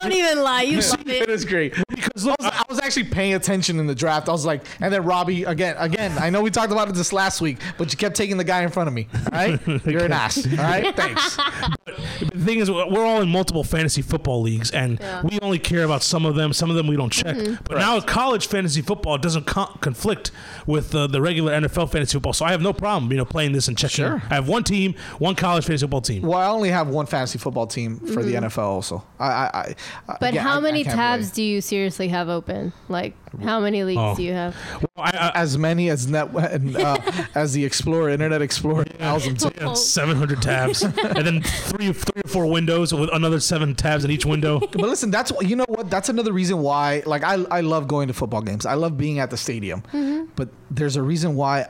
don't 0.00 0.12
even 0.12 0.42
lie. 0.42 0.62
You 0.62 0.80
love 0.90 1.00
it 1.08 1.22
it. 1.22 1.30
is 1.30 1.44
great. 1.44 1.74
Because 1.88 2.26
I 2.26 2.30
was, 2.30 2.36
I 2.40 2.62
was 2.68 2.80
actually 2.80 3.04
paying 3.04 3.34
attention 3.34 3.78
in 3.78 3.86
the 3.86 3.94
draft. 3.94 4.28
I 4.28 4.32
was 4.32 4.44
like, 4.46 4.62
and 4.80 4.92
then 4.92 5.04
Robbie 5.04 5.44
again, 5.44 5.76
again. 5.78 6.16
I 6.18 6.30
know 6.30 6.42
we 6.42 6.50
talked 6.50 6.72
about 6.72 6.88
it 6.88 6.94
this 6.94 7.12
last 7.12 7.40
week, 7.40 7.58
but 7.78 7.90
you 7.92 7.96
kept 7.98 8.16
taking 8.16 8.36
the 8.36 8.44
guy 8.44 8.62
in 8.62 8.70
front 8.70 8.88
of 8.88 8.94
me. 8.94 9.08
All 9.14 9.30
right, 9.32 9.66
you're 9.86 10.04
an 10.04 10.12
ass. 10.12 10.46
All 10.46 10.56
right, 10.64 10.94
thanks. 10.96 11.36
the 11.86 12.44
thing 12.44 12.58
is, 12.58 12.70
we're 12.70 13.04
all 13.04 13.20
in 13.20 13.28
multiple 13.28 13.64
fantasy 13.64 14.02
football 14.02 14.42
leagues, 14.42 14.70
and 14.70 14.98
Yeah. 15.00 15.22
we 15.22 15.38
only 15.40 15.58
care 15.58 15.84
about 15.84 16.02
some 16.02 16.24
of 16.26 16.34
them. 16.34 16.52
Some 16.52 16.70
of 16.70 16.76
them 16.76 16.86
we 16.86 16.96
don't 16.96 17.12
check. 17.12 17.36
But 17.64 17.78
now 17.78 18.00
college 18.00 18.46
fantasy 18.46 18.82
football 18.82 19.18
doesn't 19.18 19.46
co- 19.46 19.66
conflict 19.80 20.30
with 20.66 20.94
uh, 20.94 21.06
the 21.06 21.20
regular 21.20 21.52
NFL 21.60 21.90
fantasy 21.90 22.12
football, 22.14 22.32
so 22.32 22.44
I 22.44 22.50
have 22.52 22.62
no 22.62 22.72
problem, 22.72 23.10
you 23.10 23.18
know, 23.18 23.24
playing 23.24 23.52
this 23.52 23.68
and 23.68 23.76
checking. 23.76 24.04
Sure. 24.04 24.22
I 24.30 24.34
have 24.34 24.48
one 24.48 24.64
team, 24.64 24.94
one 25.18 25.34
college 25.34 25.64
fantasy 25.64 25.82
football 25.84 26.00
team. 26.00 26.22
Well, 26.22 26.38
I 26.38 26.46
only 26.48 26.70
have 26.70 26.88
one 26.88 27.06
fantasy 27.06 27.38
football 27.38 27.66
team 27.66 27.98
for 27.98 28.22
the 28.22 28.34
NFL. 28.34 28.58
Also, 28.58 28.93
I, 29.18 29.24
I, 29.26 29.46
I 29.54 29.64
Mm-hmm. 29.64 30.12
But 30.20 30.28
again, 30.30 30.42
how 30.42 30.54
I- 30.54 30.56
I 30.56 30.60
many 30.60 30.84
can't 30.84 30.96
tabs 30.96 31.22
relate. 31.24 31.34
do 31.34 31.42
you 31.42 31.60
seriously 31.60 32.08
have 32.08 32.28
open? 32.28 32.72
Like, 32.88 33.14
how 33.42 33.58
many 33.60 33.82
leagues 33.84 34.00
Oh. 34.00 34.14
do 34.14 34.22
you 34.22 34.32
have? 34.32 34.54
Well, 34.80 34.88
I, 35.06 35.10
I, 35.10 35.32
As 35.34 35.56
many 35.58 35.88
as 35.90 36.06
net 36.06 36.28
and, 36.34 36.76
uh, 36.76 36.98
as 37.34 37.52
the 37.52 37.64
Explorer, 37.64 38.10
Internet 38.10 38.42
Explorer 38.42 38.84
allows 39.00 39.24
them 39.24 39.36
to. 39.36 39.52
yeah, 39.60 39.72
700 39.74 40.40
tabs, 40.42 40.82
and 40.82 40.94
then 41.26 41.42
three, 41.42 41.92
three 41.92 42.22
or 42.24 42.28
four 42.28 42.46
windows 42.46 42.92
with 42.94 43.10
another 43.12 43.40
seven 43.40 43.74
tabs 43.74 44.04
in 44.04 44.10
each 44.10 44.26
window. 44.26 44.60
But 44.72 44.82
listen, 44.82 45.10
that's 45.10 45.32
you 45.42 45.56
know. 45.56 45.64
What 45.68 45.88
that's 45.90 46.08
another 46.08 46.32
reason 46.32 46.58
why. 46.58 47.02
Like 47.06 47.24
I, 47.24 47.34
I 47.50 47.60
love 47.62 47.88
going 47.88 48.08
to 48.08 48.14
football 48.14 48.42
games. 48.42 48.66
I 48.66 48.74
love 48.74 48.96
being 48.98 49.18
at 49.18 49.30
the 49.30 49.36
stadium. 49.36 49.82
Mm-hmm. 49.92 50.26
But 50.36 50.50
there's 50.70 50.96
a 50.96 51.02
reason 51.02 51.34
why 51.34 51.66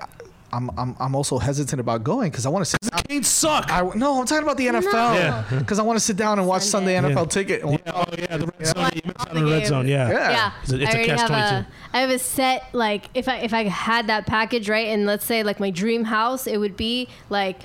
I'm, 0.55 0.70
I'm, 0.78 0.96
I'm 1.00 1.14
also 1.14 1.38
hesitant 1.38 1.80
about 1.80 2.05
going 2.05 2.30
because 2.30 2.46
I 2.46 2.48
want 2.50 2.64
to 2.64 2.70
sit. 2.70 2.80
down. 2.80 3.02
Canes 3.09 3.28
suck. 3.28 3.70
I, 3.70 3.82
no, 3.94 4.20
I'm 4.20 4.26
talking 4.26 4.44
about 4.44 4.57
the 4.57 4.66
NFL. 4.68 5.14
Yeah. 5.16 5.44
Because 5.59 5.78
I 5.78 5.82
want 5.82 5.98
to 5.98 6.05
sit 6.05 6.16
down 6.16 6.38
and 6.38 6.46
watch 6.48 6.62
Sunday, 6.62 6.96
Sunday. 6.96 7.14
NFL 7.14 7.24
Yeah. 7.24 7.24
ticket. 7.28 7.62
and 7.62 7.72
yeah, 7.72 7.92
oh 7.94 8.05
yeah, 8.18 8.36
the 8.36 8.46
red 8.46 8.66
zone. 8.66 8.90
You 8.94 9.00
missed 9.05 9.20
out 9.20 9.28
on 9.30 9.34
the 9.34 9.40
the 9.42 9.50
red 9.50 9.66
zone. 9.66 9.88
Yeah. 9.88 10.11
Yeah. 10.11 10.30
Yeah, 10.30 10.52
It's 10.62 10.72
a- 10.72 10.80
it's 10.82 10.86
I 10.86 10.92
a 10.92 10.94
already 10.96 11.09
have 11.11 11.18
catch-22. 11.30 11.59
a. 11.61 11.66
I 11.96 12.00
have 12.00 12.11
a 12.11 12.18
set 12.18 12.68
like 12.72 13.11
if 13.14 13.28
I 13.28 13.36
if 13.38 13.52
I 13.55 13.64
had 13.64 14.07
that 14.07 14.26
package 14.26 14.68
right, 14.68 14.88
and 14.88 15.05
let's 15.07 15.24
say 15.26 15.42
like 15.42 15.61
my 15.61 15.70
dream 15.70 16.05
house, 16.05 16.46
it 16.46 16.59
would 16.59 16.76
be 16.76 17.09
like 17.30 17.62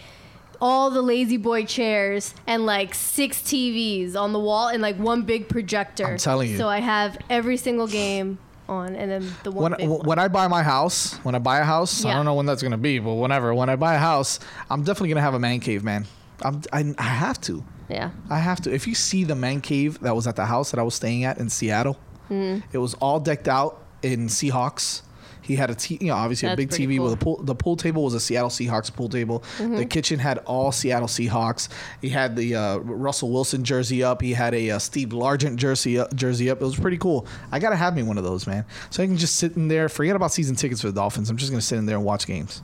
all 0.61 0.89
the 0.89 1.01
lazy 1.01 1.37
boy 1.37 1.63
chairs 1.65 2.35
and 2.45 2.65
like 2.65 2.93
six 2.93 3.39
TVs 3.41 4.15
on 4.15 4.33
the 4.33 4.39
wall 4.39 4.67
and 4.67 4.81
like 4.81 4.97
one 4.97 5.21
big 5.21 5.47
projector. 5.47 6.05
I'm 6.05 6.17
telling 6.17 6.49
you. 6.51 6.57
So 6.57 6.67
I 6.67 6.79
have 6.79 7.17
every 7.29 7.55
single 7.55 7.87
game 7.87 8.39
on, 8.69 8.95
and 8.95 9.09
then 9.11 9.33
the 9.43 9.51
one 9.51 9.71
when 9.71 9.77
big 9.77 9.89
one. 9.89 10.19
I 10.19 10.27
buy 10.29 10.47
my 10.47 10.63
house, 10.63 11.15
when 11.23 11.35
I 11.35 11.39
buy 11.39 11.59
a 11.59 11.63
house, 11.65 12.05
I 12.05 12.13
don't 12.13 12.23
know 12.25 12.35
when 12.35 12.45
that's 12.45 12.61
gonna 12.63 12.77
be, 12.77 12.99
but 12.99 13.15
whenever 13.15 13.53
when 13.53 13.69
I 13.69 13.75
buy 13.75 13.95
a 13.95 13.99
house, 13.99 14.39
I'm 14.69 14.83
definitely 14.83 15.09
gonna 15.09 15.21
have 15.21 15.33
a 15.33 15.39
man 15.39 15.59
cave, 15.59 15.83
man. 15.83 16.05
I'm, 16.41 16.61
I, 16.71 16.93
I 16.97 17.03
have 17.03 17.41
to. 17.41 17.63
yeah. 17.89 18.11
I 18.29 18.37
have 18.39 18.61
to. 18.61 18.73
If 18.73 18.87
you 18.87 18.95
see 18.95 19.23
the 19.25 19.35
man 19.35 19.59
cave 19.61 19.99
that 20.01 20.15
was 20.15 20.25
at 20.27 20.35
the 20.37 20.45
house 20.45 20.71
that 20.71 20.79
I 20.79 20.83
was 20.83 20.95
staying 20.95 21.23
at 21.25 21.37
in 21.39 21.49
Seattle, 21.49 21.97
Mm-hmm. 22.29 22.59
it 22.71 22.77
was 22.77 22.93
all 22.95 23.19
decked 23.19 23.47
out 23.47 23.81
in 24.03 24.27
Seahawks. 24.27 25.01
He 25.49 25.55
had 25.55 25.71
a 25.71 25.75
t- 25.75 25.97
you 25.99 26.07
know, 26.09 26.13
obviously 26.13 26.47
a 26.47 26.55
big 26.55 26.69
TV 26.69 27.01
with 27.01 27.11
a 27.11 27.17
pool. 27.17 27.41
The 27.41 27.55
pool 27.55 27.75
table 27.75 28.03
was 28.03 28.13
a 28.13 28.19
Seattle 28.19 28.51
Seahawks 28.51 28.93
pool 28.93 29.09
table. 29.09 29.39
Mm-hmm. 29.57 29.77
The 29.77 29.85
kitchen 29.85 30.19
had 30.19 30.37
all 30.45 30.71
Seattle 30.71 31.07
Seahawks. 31.07 31.69
He 32.01 32.09
had 32.09 32.35
the 32.35 32.55
uh, 32.55 32.77
Russell 32.77 33.31
Wilson 33.31 33.63
jersey 33.63 34.03
up. 34.03 34.21
He 34.21 34.33
had 34.33 34.53
a 34.53 34.69
uh, 34.69 34.77
Steve 34.77 35.09
Largent 35.09 35.55
jersey 35.55 35.97
up, 35.97 36.13
jersey 36.13 36.51
up. 36.51 36.61
It 36.61 36.65
was 36.65 36.79
pretty 36.79 36.99
cool. 36.99 37.25
I 37.51 37.57
gotta 37.57 37.77
have 37.77 37.95
me 37.95 38.03
one 38.03 38.19
of 38.19 38.23
those, 38.23 38.45
man. 38.45 38.63
So 38.91 39.01
I 39.01 39.07
can 39.07 39.17
just 39.17 39.37
sit 39.37 39.55
in 39.55 39.69
there. 39.69 39.89
Forget 39.89 40.15
about 40.15 40.31
season 40.31 40.55
tickets 40.55 40.81
for 40.81 40.87
the 40.87 40.93
Dolphins. 40.93 41.31
I'm 41.31 41.37
just 41.37 41.51
gonna 41.51 41.63
sit 41.63 41.79
in 41.79 41.87
there 41.87 41.97
and 41.97 42.05
watch 42.05 42.27
games. 42.27 42.61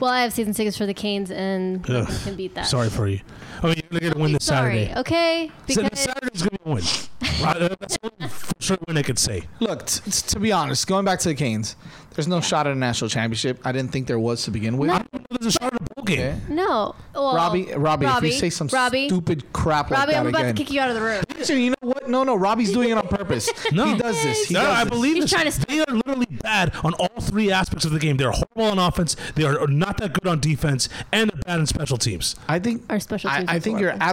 Well, 0.00 0.10
I 0.10 0.22
have 0.22 0.32
season 0.32 0.52
tickets 0.54 0.76
for 0.76 0.86
the 0.86 0.94
Canes, 0.94 1.30
and 1.30 1.78
Ugh. 1.88 2.04
nothing 2.08 2.24
can 2.24 2.36
beat 2.36 2.54
that. 2.54 2.66
Sorry 2.66 2.88
for 2.90 3.06
you. 3.08 3.20
I 3.62 3.66
mean, 3.68 3.82
you're 3.90 4.00
gonna 4.10 4.22
win 4.22 4.32
this 4.32 4.44
Sorry. 4.44 4.86
Saturday. 4.86 5.00
Okay. 5.00 5.50
Sa- 5.68 5.82
Because 5.82 5.98
Saturday's 6.00 6.42
gonna 6.42 6.50
be 6.64 6.70
a 6.70 6.74
win. 6.74 6.84
Uh, 7.42 7.68
That's 7.80 7.98
the 7.98 8.10
only 8.18 8.28
for 8.32 8.54
sure 8.60 8.78
win 8.88 8.96
I 8.96 9.02
could 9.02 9.18
say. 9.18 9.42
Look, 9.60 9.84
t- 9.86 10.00
t- 10.10 10.10
to 10.10 10.40
be 10.40 10.52
honest, 10.52 10.86
going 10.86 11.04
back 11.04 11.18
to 11.20 11.28
the 11.28 11.34
Canes, 11.34 11.76
there's 12.16 12.28
no 12.28 12.40
shot 12.40 12.66
at 12.66 12.72
a 12.72 12.76
national 12.78 13.08
championship. 13.10 13.60
I 13.64 13.72
didn't 13.72 13.92
think 13.92 14.06
there 14.06 14.18
was 14.18 14.42
to 14.44 14.50
begin 14.50 14.76
with. 14.78 14.90
I 14.90 14.98
don't 14.98 15.12
know 15.14 15.20
if 15.30 15.40
there's 15.40 15.54
a 15.54 15.58
shot 15.58 15.72
at 15.74 15.80
a 15.80 15.94
bowl 15.94 16.04
game. 16.04 16.20
Okay. 16.36 16.40
no. 16.52 16.94
Well, 17.14 17.34
Robbie, 17.34 17.72
Robbie, 17.74 18.06
if 18.06 18.22
you 18.22 18.32
say 18.32 18.50
some 18.50 18.68
Robbie, 18.68 19.08
stupid 19.08 19.52
crap 19.52 19.90
like 19.90 20.00
Robbie, 20.00 20.12
that 20.12 20.20
I'm 20.20 20.26
about 20.26 20.40
again, 20.42 20.54
to 20.54 20.62
kick 20.64 20.72
you 20.72 20.80
out 20.80 20.88
of 20.90 20.94
the 20.96 21.02
room. 21.02 21.22
Listen, 21.36 21.58
you 21.60 21.70
know 21.70 21.76
what? 21.80 22.08
No, 22.08 22.24
no, 22.24 22.34
Robbie's 22.34 22.72
doing 22.72 22.90
it 22.90 22.98
on 22.98 23.06
purpose. 23.08 23.48
No. 23.72 23.84
he 23.86 23.96
does 23.98 24.22
this. 24.22 24.46
He 24.46 24.54
No, 24.54 24.60
does 24.62 24.68
I 24.74 24.84
this. 24.84 24.90
believe 24.90 25.14
He's 25.16 25.24
this. 25.24 25.30
trying 25.32 25.50
to 25.50 25.66
They 25.66 25.80
are 25.80 25.86
literally 25.94 26.26
bad 26.26 26.74
on 26.84 26.94
all 26.94 27.20
three 27.20 27.50
aspects 27.52 27.84
of 27.84 27.92
the 27.92 27.98
game. 27.98 28.16
They're 28.16 28.30
horrible 28.30 28.64
on 28.64 28.78
offense. 28.78 29.16
They 29.34 29.44
are 29.44 29.66
not 29.66 29.98
that 29.98 30.12
good 30.12 30.26
on 30.26 30.40
defense, 30.40 30.88
and 31.12 31.30
they're 31.30 31.42
bad 31.42 31.60
in 31.60 31.66
special 31.66 31.96
teams. 31.98 32.36
I 32.48 32.58
think 32.58 32.82
Our 32.90 33.00
special 33.00 33.30
I, 33.30 33.38
teams 33.38 33.50
I 33.50 33.56
are 33.56 33.60
think 33.60 33.80
you're 33.80 33.90
horrible. 33.90 34.06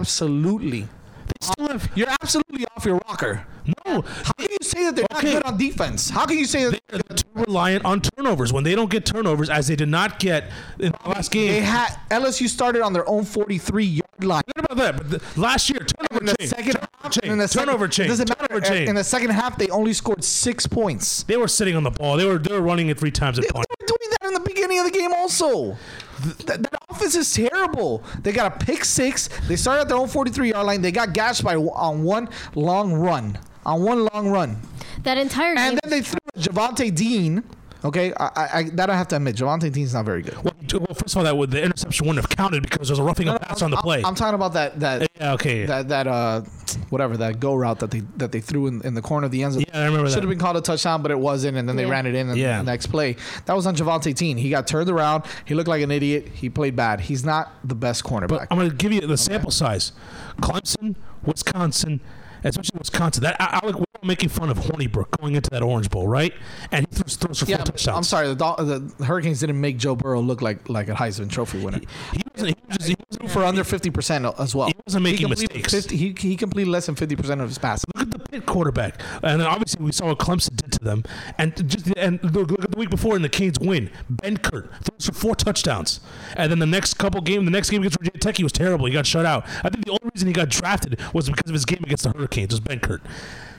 Absolutely, 1.48 1.76
They 1.76 1.78
still 1.78 1.78
have 1.78 1.90
you're 1.96 2.08
absolutely 2.22 2.66
off 2.76 2.84
your 2.84 2.96
rocker. 3.08 3.46
no. 3.86 4.02
How 4.02 4.32
can 4.32 4.48
you 4.50 4.56
say 4.62 4.84
that 4.84 4.96
they're 4.96 5.06
Okay. 5.14 5.32
not 5.34 5.42
good 5.42 5.52
on 5.52 5.58
defense? 5.58 6.10
How 6.10 6.26
can 6.26 6.38
you 6.38 6.44
say 6.44 6.64
that 6.70 6.80
They're 6.88 7.00
too 7.16 7.24
reliant 7.34 7.84
on 7.84 8.00
turnovers. 8.00 8.52
When 8.52 8.64
they 8.64 8.74
don't 8.74 8.90
get 8.90 9.04
turnovers, 9.06 9.50
as 9.50 9.66
they 9.68 9.76
did 9.76 9.88
not 9.88 10.18
get 10.18 10.50
in 10.78 10.92
the 11.02 11.08
last 11.08 11.30
game. 11.30 11.48
they 11.48 11.60
had 11.60 11.96
LSU 12.10 12.48
started 12.48 12.82
on 12.82 12.92
their 12.92 13.08
own 13.08 13.24
43 13.24 13.84
yard 13.84 14.02
line? 14.22 14.42
Forget 14.56 14.70
about 14.72 14.76
that. 14.84 14.96
But 14.96 15.10
the, 15.10 15.40
last 15.40 15.68
year, 15.70 15.80
turnover 15.80 16.20
In 16.20 16.26
the 16.26 16.46
second 16.46 16.72
turnover 16.74 16.88
half, 17.02 17.18
in 17.24 17.38
the 17.38 17.48
second- 17.48 17.66
turnover 17.66 17.88
chain. 17.88 18.06
It 18.06 18.08
doesn't 18.08 18.26
turnover 18.26 18.60
matter. 18.60 18.74
chain. 18.74 18.88
In 18.88 18.94
the 18.94 19.04
second 19.04 19.30
half, 19.30 19.58
they 19.58 19.68
only 19.70 19.92
scored 19.92 20.22
six 20.24 20.66
points. 20.66 21.22
they 21.24 21.36
were 21.36 21.48
sitting 21.48 21.76
on 21.76 21.82
the 21.82 21.90
ball. 21.90 22.16
They 22.16 22.24
were 22.26 22.38
they 22.38 22.52
were 22.52 22.60
running 22.62 22.88
it 22.88 22.98
three 22.98 23.10
times 23.10 23.38
at 23.38 23.44
They 23.44 23.50
were 23.54 23.64
doing 23.86 24.10
that 24.20 24.28
in 24.28 24.34
the 24.34 24.40
beginning 24.40 24.78
of 24.78 24.84
the 24.84 24.90
game 24.92 25.12
also. 25.12 25.76
Th- 26.22 26.36
That, 26.46 26.62
that 26.62 26.74
offense 26.88 27.14
is 27.14 27.32
terrible. 27.32 28.02
They 28.22 28.32
got 28.32 28.54
a 28.54 28.64
pick 28.64 28.84
six. 28.84 29.28
They 29.48 29.56
started 29.56 29.82
at 29.82 29.88
their 29.88 29.96
own 29.98 30.08
43 30.08 30.50
yard 30.50 30.66
line. 30.66 30.82
They 30.82 30.92
got 30.92 31.12
gashed 31.12 31.42
by 31.44 31.56
on 31.56 32.02
one 32.04 32.28
long 32.54 32.94
run. 32.94 33.38
On 33.66 33.82
one 33.82 34.04
long 34.12 34.28
run. 34.28 34.60
That 35.02 35.18
entire 35.18 35.54
game. 35.54 35.58
And 35.64 35.80
then 35.82 35.90
they 35.90 36.02
threw 36.02 36.18
Jhavonte 36.38 36.94
Dean. 36.94 37.42
Okay, 37.84 38.14
I, 38.14 38.24
I, 38.34 38.48
I 38.54 38.62
that 38.74 38.88
I 38.88 38.96
have 38.96 39.08
to 39.08 39.16
admit, 39.16 39.36
Jhavonte 39.36 39.70
Dean's 39.70 39.92
not 39.92 40.06
very 40.06 40.22
good. 40.22 40.42
Well, 40.42 40.54
well, 40.72 40.94
first 40.94 41.14
of 41.14 41.18
all, 41.18 41.24
that 41.24 41.36
would, 41.36 41.50
the 41.50 41.62
interception 41.62 42.06
wouldn't 42.06 42.24
have 42.26 42.34
counted 42.34 42.62
because 42.62 42.88
there 42.88 42.92
was 42.94 42.98
a 42.98 43.02
roughing 43.02 43.28
up 43.28 43.42
pass 43.42 43.60
on 43.60 43.70
the 43.70 43.76
I'm- 43.76 43.82
play. 43.82 44.02
I'm, 44.02 44.14
talking 44.14 44.34
about 44.34 44.54
that 44.54 44.80
that 44.80 45.10
yeah, 45.20 45.34
okay. 45.34 45.66
that 45.66 45.88
that 45.88 46.06
uh 46.06 46.40
whatever 46.88 47.16
that 47.18 47.40
go 47.40 47.54
route 47.54 47.80
that 47.80 47.90
they 47.90 48.00
that 48.16 48.32
they 48.32 48.40
threw 48.40 48.68
in, 48.68 48.80
in 48.86 48.94
the 48.94 49.02
corner 49.02 49.26
of 49.26 49.32
the 49.32 49.42
end 49.42 49.52
zone. 49.52 49.64
Yeah, 49.68 49.80
I 49.80 49.84
remember 49.84 50.04
that. 50.08 50.14
Should 50.14 50.16
that. 50.16 50.22
have 50.22 50.30
been 50.30 50.38
called 50.38 50.56
a 50.56 50.62
touchdown, 50.62 51.02
but 51.02 51.10
it 51.10 51.18
wasn't, 51.18 51.58
and 51.58 51.68
then 51.68 51.76
they 51.76 51.84
Yeah. 51.84 51.90
ran 51.90 52.06
it 52.06 52.14
in. 52.14 52.30
And 52.30 52.38
Yeah. 52.38 52.56
the 52.58 52.64
next 52.64 52.86
play, 52.86 53.16
that 53.44 53.54
was 53.54 53.66
on 53.66 53.76
Jhavonte 53.76 54.14
Dean. 54.14 54.38
He 54.38 54.48
got 54.48 54.66
turned 54.66 54.88
around. 54.88 55.24
He 55.44 55.54
looked 55.54 55.68
like 55.68 55.82
an 55.82 55.90
idiot. 55.90 56.28
He 56.32 56.48
played 56.48 56.74
bad. 56.74 57.00
He's 57.00 57.22
not 57.24 57.52
the 57.64 57.74
best 57.74 58.02
cornerback. 58.02 58.28
But 58.28 58.46
I'm 58.50 58.56
going 58.56 58.70
to 58.70 58.76
give 58.76 58.92
you 58.92 59.02
the 59.02 59.18
sample 59.18 59.50
size: 59.50 59.92
Clemson, 60.40 60.96
Wisconsin, 61.24 62.00
especially 62.44 62.78
Wisconsin. 62.78 63.22
That 63.22 63.36
Alec, 63.40 63.76
we're 63.76 63.80
all 63.80 64.06
making 64.06 64.28
fun 64.28 64.50
of 64.50 64.58
Hornibrook 64.58 65.18
going 65.20 65.34
into 65.34 65.50
that 65.50 65.62
Orange 65.62 65.90
Bowl, 65.90 66.06
right? 66.06 66.32
And 66.70 66.86
he 66.88 66.94
throws, 66.94 67.16
throws 67.16 67.38
for 67.40 67.46
yeah, 67.46 67.56
four 67.56 67.66
touchdowns. 67.66 67.96
I'm 67.96 68.04
sorry. 68.04 68.28
The, 68.28 68.92
the 68.98 69.04
Hurricanes 69.04 69.40
didn't 69.40 69.60
make 69.60 69.78
Joe 69.78 69.96
Burrow 69.96 70.20
look 70.20 70.42
like 70.42 70.68
like 70.68 70.88
a 70.88 70.94
Heisman 70.94 71.30
Trophy 71.30 71.64
winner. 71.64 71.80
He 72.12 72.22
wasn't. 72.32 72.50
He 72.50 72.56
was 72.68 72.76
just, 72.78 72.88
he 72.88 72.96
wasn't 73.10 73.30
For 73.30 73.44
under 73.44 73.64
50 73.64 73.90
percent 73.90 74.26
as 74.38 74.54
well. 74.54 74.68
He 74.68 74.74
wasn't 74.86 75.04
making 75.04 75.28
completed 75.28 75.56
mistakes. 75.56 75.86
50 75.86 75.96
he, 75.96 76.14
he 76.18 76.36
completed 76.36 76.70
less 76.70 76.86
than 76.86 76.94
50 76.94 77.16
percent 77.16 77.40
of 77.40 77.48
his 77.48 77.58
passes. 77.58 77.84
Look 77.94 78.02
at 78.02 78.10
the 78.10 78.18
Pitt 78.18 78.46
quarterback, 78.46 79.00
and 79.22 79.40
then 79.40 79.46
obviously 79.46 79.84
we 79.84 79.92
saw 79.92 80.06
what 80.06 80.18
Clemson 80.18 80.56
did 80.56 80.72
to 80.72 80.84
them. 80.84 81.04
And 81.38 81.68
just 81.68 81.92
and 81.96 82.22
look, 82.22 82.50
look 82.50 82.64
at 82.64 82.70
the 82.70 82.78
week 82.78 82.90
before 82.90 83.16
in 83.16 83.22
the 83.22 83.28
Canes 83.28 83.58
win. 83.58 83.90
Benkert 84.12 84.68
throws 84.84 85.06
for 85.06 85.12
four 85.12 85.34
touchdowns, 85.34 86.00
and 86.36 86.50
then 86.50 86.58
the 86.58 86.66
next 86.66 86.94
couple 86.94 87.20
game, 87.20 87.44
the 87.44 87.50
next 87.50 87.70
game 87.70 87.82
against 87.82 87.98
Virginia 87.98 88.20
Tech, 88.20 88.36
he 88.36 88.42
was 88.42 88.52
terrible. 88.52 88.86
He 88.86 88.92
got 88.92 89.06
shut 89.06 89.26
out. 89.26 89.46
I 89.62 89.70
think 89.70 89.84
the 89.84 89.92
only 89.92 90.10
reason 90.12 90.28
he 90.28 90.34
got 90.34 90.48
drafted 90.48 91.00
was 91.12 91.28
because 91.28 91.48
of 91.48 91.54
his 91.54 91.64
game 91.64 91.80
against 91.82 92.04
the 92.04 92.10
Hurricanes. 92.10 92.33
Was 92.42 92.60
Benkert, 92.60 93.00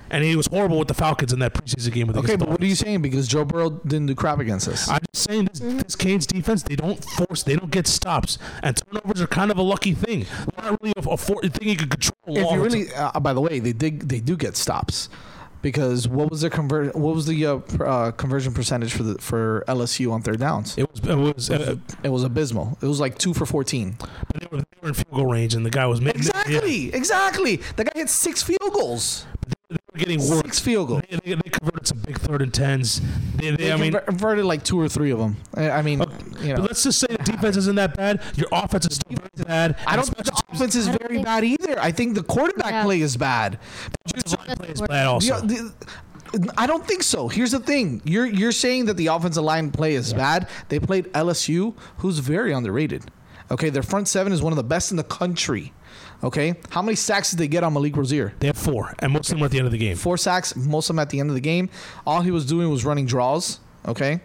and 0.10 0.24
he 0.24 0.36
was 0.36 0.48
horrible 0.48 0.78
with 0.78 0.90
the 0.90 0.94
Falcons 0.94 1.32
in 1.32 1.40
that 1.40 1.54
preseason 1.54 1.94
game. 1.94 2.08
With 2.08 2.18
Okay, 2.18 2.36
but 2.36 2.50
what 2.50 2.62
are 2.62 2.66
you 2.66 2.76
saying? 2.76 3.02
Because 3.02 3.28
Joe 3.28 3.46
Burrow 3.46 3.70
didn't 3.70 4.08
do 4.08 4.16
crap 4.16 4.40
against 4.40 4.68
us. 4.68 4.90
I'm 4.90 5.00
just 5.14 5.30
saying 5.30 5.46
this, 5.46 5.60
this 5.60 5.96
Canes 5.96 6.28
defense, 6.28 6.64
they 6.64 6.76
don't 6.76 7.04
force, 7.04 7.44
they 7.44 7.56
don't 7.56 7.72
get 7.72 7.88
stops, 7.88 8.38
and 8.64 8.76
turnovers 8.76 9.22
are 9.22 9.28
kind 9.28 9.50
of 9.50 9.58
a 9.58 9.62
lucky 9.62 9.94
thing. 9.94 10.26
They're 10.56 10.72
not 10.72 10.82
really 10.82 10.94
a, 10.98 11.10
a 11.10 11.18
for, 11.18 11.42
thing 11.42 11.70
you 11.70 11.78
can 11.78 11.90
control. 11.90 12.38
if 12.38 12.52
you 12.52 12.62
really, 12.62 12.94
uh, 12.94 13.20
by 13.20 13.34
the 13.34 13.42
way, 13.42 13.60
they 13.60 13.74
did 13.74 14.10
they 14.10 14.20
do 14.20 14.36
get 14.36 14.58
stops 14.58 15.10
because 15.66 16.08
what 16.08 16.30
was 16.30 16.42
the 16.42 16.50
convert? 16.52 16.96
What 16.96 17.16
was 17.16 17.26
the 17.26 17.44
uh, 17.44 17.60
uh, 17.84 18.12
conversion 18.12 18.54
percentage 18.54 18.94
for 18.94 19.02
the 19.02 19.16
for 19.20 19.64
LSU 19.68 20.12
on 20.12 20.22
third 20.22 20.40
downs? 20.40 20.78
It 20.78 20.88
was 20.92 21.00
it 21.00 21.16
was 21.16 21.50
uh, 21.50 21.78
It 22.04 22.10
was 22.10 22.24
abysmal. 22.24 22.78
It 22.84 22.86
was 22.86 23.00
like 23.00 23.18
two 23.18 23.34
for 23.34 23.48
fourteen. 23.48 23.96
but 23.98 24.40
they 24.40 24.48
were, 24.52 24.58
they 24.58 24.66
were 24.84 24.90
in 24.90 24.94
field 24.94 25.12
goal 25.12 25.26
range, 25.26 25.56
and 25.56 25.66
the 25.66 25.72
guy 25.72 25.88
was 25.88 26.02
ma- 26.02 26.12
Exactly, 26.12 26.94
exactly. 26.94 27.56
The 27.78 27.86
guy 27.86 27.94
hit 27.96 28.10
six 28.12 28.44
field 28.44 28.74
goals. 28.74 29.26
They 29.70 29.78
were 29.94 30.00
getting 30.00 30.20
worked. 30.30 30.46
Six 30.46 30.60
field 30.60 30.88
goals. 30.90 31.02
They, 31.10 31.18
they, 31.18 31.34
they 31.36 31.50
converted 31.50 31.88
some 31.88 31.98
big 32.00 32.20
third 32.20 32.42
and 32.42 32.54
tens. 32.54 33.02
They, 33.36 33.50
they, 33.52 33.56
They 33.56 33.72
I 33.72 33.78
mean, 33.78 33.94
converted 33.94 34.46
like 34.46 34.64
two 34.64 34.80
or 34.80 34.88
three 34.88 35.12
of 35.12 35.20
them. 35.20 35.38
I 35.56 35.70
I 35.72 35.82
mean, 35.82 36.04
you 36.42 36.50
know, 36.50 36.56
but 36.58 36.68
let's 36.68 36.84
just 36.84 37.00
say 37.00 37.08
the 37.10 37.18
defense 37.24 37.58
isn't 37.58 37.76
that 37.76 37.96
bad. 37.98 38.22
Your 38.36 38.48
offense 38.52 38.86
is 38.88 38.96
still 38.96 39.18
very 39.18 39.46
bad. 39.48 39.78
I 39.88 39.96
don't 39.96 40.06
think 40.06 40.18
the 40.18 40.24
teams- 40.32 40.42
offense 40.54 40.76
is 40.76 40.88
very 40.88 41.22
bad 41.24 41.44
either. 41.44 41.80
I 41.80 41.92
think 41.92 42.16
the 42.16 42.24
quarterback 42.24 42.72
Yeah. 42.72 42.84
play 42.84 43.02
is 43.02 43.18
bad. 43.18 43.60
offensive 44.06 44.40
line 44.48 44.58
play 44.58 44.70
is 44.70 44.82
bad 44.82 45.08
also. 45.08 45.34
Yeah, 45.36 45.42
the- 45.42 45.74
I 46.58 46.68
don't 46.68 46.86
think 46.86 47.02
so. 47.02 47.28
Here's 47.30 47.52
the 47.52 47.60
thing: 47.60 48.02
you're 48.04 48.26
you're 48.26 48.52
saying 48.52 48.86
that 48.86 48.98
the 48.98 49.08
offensive 49.08 49.44
line 49.44 49.72
play 49.72 49.96
is 49.96 50.14
bad. 50.14 50.48
They 50.70 50.80
played 50.80 51.06
LSU, 51.14 51.76
who's 51.98 52.20
very 52.20 52.52
underrated. 52.52 53.06
Okay, 53.52 53.70
their 53.70 53.84
front 53.84 54.08
seven 54.08 54.34
is 54.34 54.42
one 54.42 54.52
of 54.52 54.58
the 54.58 54.64
best 54.64 54.92
in 54.92 54.98
the 54.98 55.04
country. 55.04 55.72
Okay, 56.24 56.56
how 56.70 56.82
many 56.82 56.96
sacks 56.96 57.30
did 57.30 57.40
they 57.40 57.48
get 57.48 57.64
on 57.64 57.74
Malik 57.74 57.96
Rosier? 57.96 58.34
They 58.40 58.48
have 58.48 58.58
four, 58.58 58.94
and 59.00 59.12
most 59.12 59.30
of 59.30 59.32
them 59.32 59.42
were 59.42 59.46
at 59.46 59.52
the 59.52 59.60
end 59.60 59.68
of 59.68 59.72
the 59.72 59.78
game. 59.78 59.96
Four 59.96 60.18
sacks, 60.18 60.56
most 60.56 60.90
of 60.90 60.96
them 60.96 61.02
at 61.02 61.10
the 61.10 61.20
end 61.20 61.30
of 61.30 61.36
the 61.36 61.42
game. 61.42 61.70
All 62.06 62.22
he 62.22 62.32
was 62.32 62.46
doing 62.46 62.70
was 62.70 62.86
running 62.86 63.06
draws. 63.06 63.60
Okay, 63.88 64.22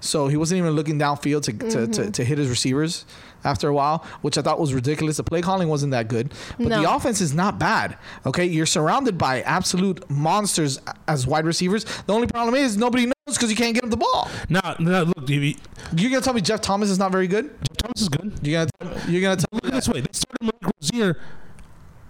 so 0.00 0.28
he 0.28 0.36
wasn't 0.36 0.58
even 0.58 0.72
looking 0.72 0.98
downfield 0.98 1.42
to, 1.42 1.52
to, 1.52 1.68
to, 1.68 1.78
mm-hmm. 1.78 2.10
to 2.10 2.24
hit 2.24 2.38
his 2.38 2.48
receivers 2.48 3.04
after 3.46 3.68
a 3.68 3.74
while, 3.74 4.04
which 4.22 4.36
I 4.36 4.42
thought 4.42 4.60
was 4.60 4.74
ridiculous. 4.74 5.16
The 5.16 5.24
play 5.24 5.40
calling 5.40 5.68
wasn't 5.68 5.92
that 5.92 6.08
good, 6.08 6.32
but 6.58 6.68
the 6.68 6.90
offense 6.90 7.20
is 7.20 7.32
not 7.32 7.58
bad. 7.58 7.96
Okay, 8.26 8.44
you're 8.44 8.66
surrounded 8.66 9.16
by 9.16 9.40
absolute 9.42 10.08
monsters 10.10 10.78
as 11.08 11.26
wide 11.26 11.46
receivers. 11.46 11.84
The 12.06 12.12
only 12.12 12.26
problem 12.26 12.54
is 12.54 12.76
nobody 12.76 13.06
knows 13.06 13.12
because 13.28 13.50
you 13.50 13.56
can't 13.56 13.74
get 13.74 13.84
him 13.84 13.90
the 13.90 13.96
ball. 13.96 14.28
Now, 14.48 14.76
now 14.78 15.02
look, 15.02 15.30
if 15.30 15.30
you, 15.30 15.54
You're 15.96 16.10
gonna 16.10 16.22
tell 16.22 16.34
me 16.34 16.40
Jeff 16.40 16.60
Thomas 16.60 16.90
is 16.90 16.98
not 16.98 17.12
very 17.12 17.28
good? 17.28 17.50
Jeff 17.62 17.76
Thomas 17.78 18.00
is 18.02 18.08
good. 18.08 18.32
You're 18.42 18.66
gonna 18.80 19.00
you're 19.08 19.22
gonna 19.22 19.36
tell 19.36 19.48
Look 19.52 19.64
me 19.64 19.68
at 19.68 19.72
it 19.72 19.76
this 19.76 19.88
way: 19.88 20.00
they 20.00 20.12
started 20.12 20.42
Malik 20.42 20.74
Rosier 20.80 21.20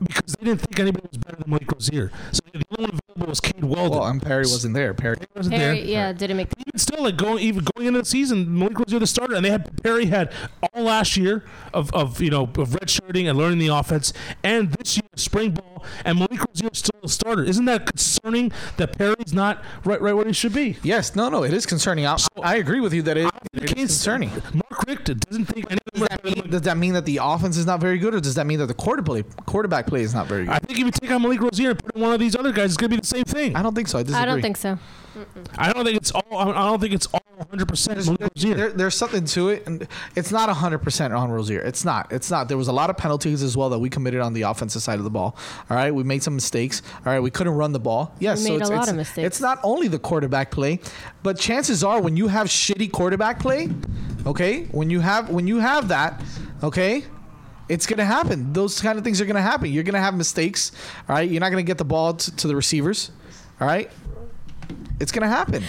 because 0.02 0.34
they 0.34 0.44
didn't 0.44 0.60
think 0.60 0.78
anybody 0.78 1.06
was 1.10 1.18
better 1.18 1.36
than 1.36 1.50
Malik 1.50 1.70
Rosier. 1.72 2.10
So 2.32 2.40
the 2.52 2.62
only 2.78 2.90
one 2.90 3.00
available 3.16 3.30
was 3.30 3.40
Cade 3.40 3.64
Weldon. 3.64 3.98
Well, 3.98 4.06
and 4.06 4.22
Perry 4.22 4.42
wasn't 4.42 4.74
there. 4.74 4.94
Perry. 4.94 5.16
He 5.20 5.26
wasn't 5.34 5.56
Perry, 5.56 5.78
there. 5.80 5.86
yeah, 5.86 6.12
didn't 6.12 6.36
make. 6.36 6.48
even 6.58 6.78
still, 6.78 7.02
like 7.02 7.16
going 7.16 7.38
even 7.38 7.64
going 7.74 7.88
into 7.88 8.00
the 8.00 8.04
season, 8.04 8.58
Malik 8.58 8.78
Rosier 8.78 8.98
the 8.98 9.06
starter, 9.06 9.34
and 9.34 9.44
they 9.44 9.50
had 9.50 9.82
Perry 9.82 10.06
had 10.06 10.32
all 10.62 10.82
last 10.84 11.16
year 11.16 11.44
of, 11.72 11.92
of 11.92 12.20
you 12.20 12.30
know 12.30 12.44
of 12.44 12.70
redshirting 12.70 13.28
and 13.28 13.38
learning 13.38 13.58
the 13.58 13.68
offense, 13.68 14.12
and 14.42 14.72
this 14.72 14.96
year 14.96 15.04
spring 15.16 15.52
ball, 15.52 15.84
and 16.04 16.18
Malik 16.18 16.40
Rosier 16.46 16.68
is 16.72 16.78
still 16.78 17.00
a 17.02 17.08
starter. 17.08 17.44
Isn't 17.44 17.64
that 17.66 17.86
concerning 17.86 18.52
that 18.76 18.96
Perry's 18.96 19.32
not 19.32 19.62
right 19.84 20.00
right 20.00 20.14
where 20.14 20.26
he 20.26 20.32
should 20.32 20.52
be? 20.52 20.76
Yes, 20.82 21.14
no, 21.16 21.28
no, 21.28 21.42
it 21.44 21.52
is 21.52 21.66
concerning. 21.66 22.06
I, 22.06 22.16
I 22.42 22.56
agree 22.56 22.80
with 22.80 22.92
you 22.92 23.02
that 23.02 23.16
it, 23.16 23.30
it 23.54 23.62
is 23.76 23.90
concerning. 23.90 24.30
Mark 24.52 24.86
Richt 24.86 25.18
doesn't 25.20 25.46
think 25.46 25.66
any 25.70 25.78
Does 25.94 26.08
that, 26.08 26.24
mean, 26.24 26.50
does 26.50 26.62
that 26.62 26.76
mean 26.76 26.92
that 26.94 27.06
the 27.06 27.20
offense 27.22 27.56
is 27.56 27.66
not 27.66 27.80
very 27.80 27.98
good, 27.98 28.14
or 28.14 28.20
does 28.20 28.34
that 28.34 28.46
mean 28.46 28.58
that 28.58 28.66
the 28.66 28.74
quarterback 28.74 29.24
quarterback 29.46 29.85
play 29.86 30.02
is 30.02 30.14
not 30.14 30.26
very 30.26 30.44
good? 30.44 30.54
I 30.54 30.58
think 30.58 30.78
if 30.78 30.84
you 30.84 30.90
take 30.90 31.10
out 31.10 31.20
Malik 31.20 31.40
Rosier 31.40 31.70
and 31.70 31.78
put 31.78 31.94
in 31.94 32.02
one 32.02 32.12
of 32.12 32.20
these 32.20 32.36
other 32.36 32.52
guys, 32.52 32.70
it's 32.70 32.76
gonna 32.76 32.90
be 32.90 32.96
the 32.96 33.06
same 33.06 33.24
thing. 33.24 33.56
I 33.56 33.62
don't 33.62 33.74
think 33.74 33.88
so. 33.88 33.98
I 33.98 34.02
disagree. 34.02 34.22
I 34.22 34.26
don't 34.26 34.42
think 34.42 34.56
so. 34.56 34.78
I 35.56 35.72
don't 35.72 35.84
think 35.84 35.96
it's 35.96 36.10
all. 36.10 36.24
I 36.30 36.68
don't 36.68 36.80
think 36.80 36.92
it's 36.92 37.06
all 37.06 37.22
100 37.36 37.68
percent 37.68 38.04
Malik 38.06 38.20
Rosier. 38.34 38.54
There, 38.54 38.70
there's 38.70 38.94
something 38.94 39.24
to 39.26 39.48
it, 39.48 39.66
and 39.66 39.86
it's 40.14 40.30
not 40.30 40.48
100% 40.48 41.18
on 41.18 41.30
Rosier. 41.30 41.60
It's 41.60 41.84
not. 41.84 42.12
It's 42.12 42.30
not. 42.30 42.48
There 42.48 42.58
was 42.58 42.68
a 42.68 42.72
lot 42.72 42.90
of 42.90 42.96
penalties 42.96 43.42
as 43.42 43.56
well 43.56 43.70
that 43.70 43.78
we 43.78 43.88
committed 43.88 44.20
on 44.20 44.32
the 44.32 44.42
offensive 44.42 44.82
side 44.82 44.98
of 44.98 45.04
the 45.04 45.10
ball. 45.10 45.36
All 45.70 45.76
right, 45.76 45.94
we 45.94 46.02
made 46.02 46.22
some 46.22 46.34
mistakes. 46.34 46.82
All 47.04 47.12
right, 47.12 47.20
we 47.20 47.30
couldn't 47.30 47.54
run 47.54 47.72
the 47.72 47.80
ball. 47.80 48.14
Yes, 48.18 48.40
We 48.40 48.46
so 48.46 48.52
made 48.52 48.60
it's, 48.60 48.70
a 48.70 48.72
lot 48.72 48.82
it's, 48.82 48.90
of 48.90 48.96
mistakes. 48.96 49.26
It's 49.26 49.40
not 49.40 49.58
only 49.62 49.88
the 49.88 49.98
quarterback 49.98 50.50
play, 50.50 50.80
but 51.22 51.38
chances 51.38 51.82
are 51.82 52.00
when 52.00 52.16
you 52.16 52.28
have 52.28 52.48
shitty 52.48 52.92
quarterback 52.92 53.38
play, 53.38 53.70
okay, 54.26 54.64
when 54.66 54.90
you 54.90 55.00
have 55.00 55.30
when 55.30 55.46
you 55.46 55.58
have 55.58 55.88
that, 55.88 56.22
okay. 56.62 57.04
It's 57.68 57.86
gonna 57.86 58.04
happen. 58.04 58.52
Those 58.52 58.80
kind 58.80 58.96
of 58.98 59.04
things 59.04 59.20
are 59.20 59.24
gonna 59.26 59.42
happen. 59.42 59.72
You're 59.72 59.82
gonna 59.84 60.00
have 60.00 60.14
mistakes. 60.14 60.72
All 61.08 61.16
right. 61.16 61.28
You're 61.28 61.40
not 61.40 61.50
gonna 61.50 61.62
get 61.62 61.78
the 61.78 61.84
ball 61.84 62.14
t- 62.14 62.32
to 62.32 62.46
the 62.48 62.54
receivers. 62.54 63.10
All 63.60 63.66
right. 63.66 63.90
It's 65.00 65.12
gonna 65.12 65.28
happen. 65.28 65.62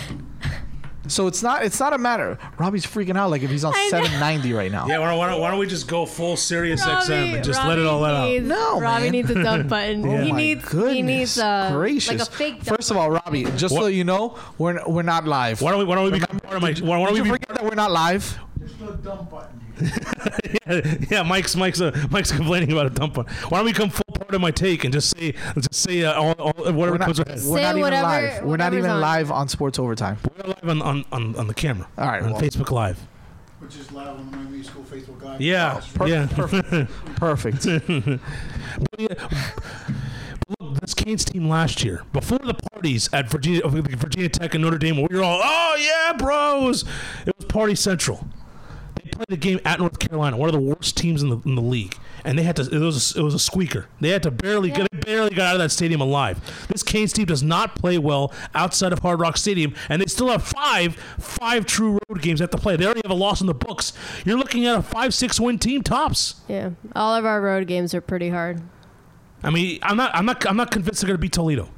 So 1.08 1.28
it's 1.28 1.41
not. 1.41 1.64
It's 1.64 1.80
not 1.80 1.93
a 1.93 1.98
matter. 1.98 2.38
Robbie's 2.58 2.86
freaking 2.86 3.18
out 3.18 3.30
like 3.30 3.41
if 3.41 3.50
he's 3.50 3.64
on 3.64 3.74
790 3.74 4.54
right 4.54 4.72
now. 4.72 4.88
Yeah, 4.88 5.00
why 5.00 5.10
don't, 5.10 5.18
why, 5.18 5.30
don't, 5.30 5.39
why 5.41 5.50
don't 5.52 5.60
we 5.60 5.66
just 5.68 5.88
go 5.88 6.06
full 6.06 6.36
Sirius 6.36 6.84
XM 6.84 7.36
and 7.36 7.43
just 7.45 7.60
Robbie 7.60 7.70
let 7.70 7.80
it 7.80 7.86
all 7.86 8.00
let 8.00 8.14
out? 8.14 8.43
No, 8.43 8.82
Robbie 8.82 9.04
man. 9.04 9.12
needs 9.14 9.30
a 9.30 9.41
dump 9.41 9.70
button. 9.70 10.06
Oh 10.08 10.22
he 10.22 10.32
needs. 10.32 10.66
goodness 10.66 10.93
He 10.93 11.02
needs 11.02 11.39
uh, 11.39 11.70
gracious. 11.72 12.20
like 12.20 12.28
a 12.28 12.32
fake. 12.32 12.64
Dump 12.64 12.78
First 12.78 12.91
of 12.91 12.98
all, 12.98 13.10
Robbie, 13.10 13.45
just 13.56 13.74
so 13.74 13.88
you 13.88 14.04
know, 14.04 14.38
we're 14.58 14.86
we're 14.88 15.02
not 15.02 15.26
live. 15.26 15.62
Why 15.62 15.72
don't 15.72 15.80
we? 15.80 15.86
Why 15.86 15.95
don't 15.95 16.12
we 16.12 16.20
become 16.20 16.39
part 16.39 16.58
of 16.58 16.62
my? 16.62 16.74
Why, 16.74 16.98
why 16.98 17.06
don't 17.06 17.14
we 17.14 17.22
be? 17.22 17.30
forget 17.30 17.50
that 17.50 17.64
we're 17.64 17.76
not 17.76 17.91
live? 17.91 18.38
There's 18.58 18.78
no 18.80 18.91
dump 18.91 19.32
button. 19.32 19.62
yeah, 21.11 21.23
Mike's 21.23 21.55
Mike's 21.55 21.82
uh, 21.82 22.07
Mike's 22.09 22.32
complaining 22.32 22.71
about 22.71 22.86
a 22.88 22.89
dump 22.89 23.17
one. 23.17 23.25
Why 23.49 23.59
don't 23.59 23.65
we 23.65 23.73
come 23.73 23.89
full 23.89 24.03
part 24.15 24.34
of 24.34 24.41
my 24.41 24.51
take 24.51 24.84
and 24.84 24.93
just 24.93 25.15
say 25.17 25.34
just 25.55 25.75
say 25.75 26.03
uh, 26.03 26.13
all, 26.13 26.32
all, 26.34 26.51
whatever 26.73 26.73
We're 26.91 26.97
not, 26.97 27.05
comes 27.05 27.19
ahead? 27.19 27.39
we're 27.45 27.61
not 27.61 27.69
even 27.71 27.82
whatever- 27.82 28.03
live. 28.07 28.43
We're 28.43 28.57
not 28.57 28.73
even 28.73 28.89
on. 28.89 29.01
live 29.01 29.32
on 29.32 29.47
Sports 29.47 29.80
Overtime. 29.80 30.17
We're 30.38 30.47
live 30.49 30.63
on, 30.69 30.82
on, 30.82 31.05
on, 31.11 31.36
on 31.36 31.47
the 31.47 31.53
camera. 31.53 31.88
All 31.97 32.07
right, 32.07 32.21
on 32.23 32.32
well. 32.32 32.41
Facebook 32.41 32.71
Live. 32.71 32.99
Which 33.59 33.75
is 33.78 33.91
live 33.91 34.07
on 34.19 34.30
the 34.30 34.38
Miami 34.38 34.61
School 34.63 34.84
Facebook 34.84 35.21
Live. 35.23 35.41
Yeah, 35.41 35.82
Per- 35.95 36.07
yeah. 36.07 36.88
Perfect. 37.15 37.65
But 38.78 38.99
yeah, 38.99 39.07
but 40.47 40.59
look, 40.59 40.80
this 40.82 40.93
Canes 40.93 41.25
team 41.25 41.49
last 41.49 41.84
year, 41.84 42.03
before 42.13 42.38
the 42.38 42.53
parties 42.53 43.09
at 43.11 43.28
Virginia, 43.30 43.61
Virginia 43.67 44.30
Tech 44.30 44.53
and 44.53 44.63
Notre 44.63 44.78
Dame, 44.78 44.97
where 44.97 45.07
we 45.09 45.17
were 45.17 45.23
all, 45.23 45.41
oh 45.43 45.75
yeah, 45.80 46.13
bros, 46.15 46.84
it 47.25 47.36
was 47.36 47.45
party 47.45 47.73
central. 47.73 48.28
They 49.18 49.26
played 49.26 49.38
a 49.38 49.41
game 49.41 49.59
at 49.65 49.80
North 49.80 49.99
Carolina, 49.99 50.38
one 50.38 50.49
of 50.49 50.53
the 50.53 50.59
worst 50.61 50.95
teams 50.97 51.24
in 51.24 51.30
the 51.30 51.38
in 51.45 51.55
the 51.55 51.61
league, 51.61 51.95
and 52.24 52.38
they 52.38 52.43
had 52.43 52.55
to. 52.57 52.63
It 52.63 52.80
was 52.80 53.15
a, 53.15 53.20
it 53.20 53.24
was 53.24 53.34
a 53.34 53.39
squeaker. 53.39 53.88
They 53.99 54.09
had 54.09 54.24
to 54.24 54.32
barely 54.32 54.70
get 54.72 54.88
they 54.91 54.97
barely 54.99 55.30
got 55.36 55.47
out 55.47 55.55
of 55.55 55.59
that 55.59 55.70
stadium 55.72 56.01
alive. 56.01 56.39
This 56.70 56.84
Canes 56.84 57.13
team 57.13 57.26
does 57.26 57.43
not 57.43 57.76
play 57.76 57.97
well 57.97 58.34
outside 58.53 58.93
of 58.93 58.99
Hard 58.99 59.20
Rock 59.20 59.38
Stadium, 59.38 59.74
and 59.89 60.01
they 60.01 60.05
still 60.05 60.28
have 60.30 60.43
five 60.43 60.95
five 61.20 61.65
true 61.65 61.97
road 62.09 62.22
games 62.22 62.39
they 62.39 62.43
have 62.43 62.51
to 62.51 62.57
play. 62.57 62.76
They 62.76 62.86
already 62.86 63.01
have 63.03 63.11
a 63.11 63.15
loss 63.20 63.41
in 63.41 63.47
the 63.47 63.53
books. 63.53 63.93
You're 64.26 64.38
looking 64.38 64.65
at 64.65 64.78
a 64.78 64.82
five 64.82 65.13
six 65.13 65.39
win 65.39 65.59
team 65.59 65.82
tops. 65.84 66.36
Yeah, 66.47 66.72
all 66.95 67.15
of 67.15 67.26
our 67.26 67.41
road 67.41 67.68
games 67.68 67.93
are 67.93 68.01
pretty 68.01 68.30
hard. 68.30 68.61
I 69.43 69.49
mean, 69.51 69.80
I'm 69.84 69.97
not, 69.97 70.15
I'm 70.15 70.26
not, 70.26 70.45
I'm 70.47 70.57
not 70.57 70.72
convinced 70.72 71.01
they're 71.01 71.07
going 71.07 71.18
to 71.18 71.22
beat 71.22 71.32
Toledo. 71.34 71.70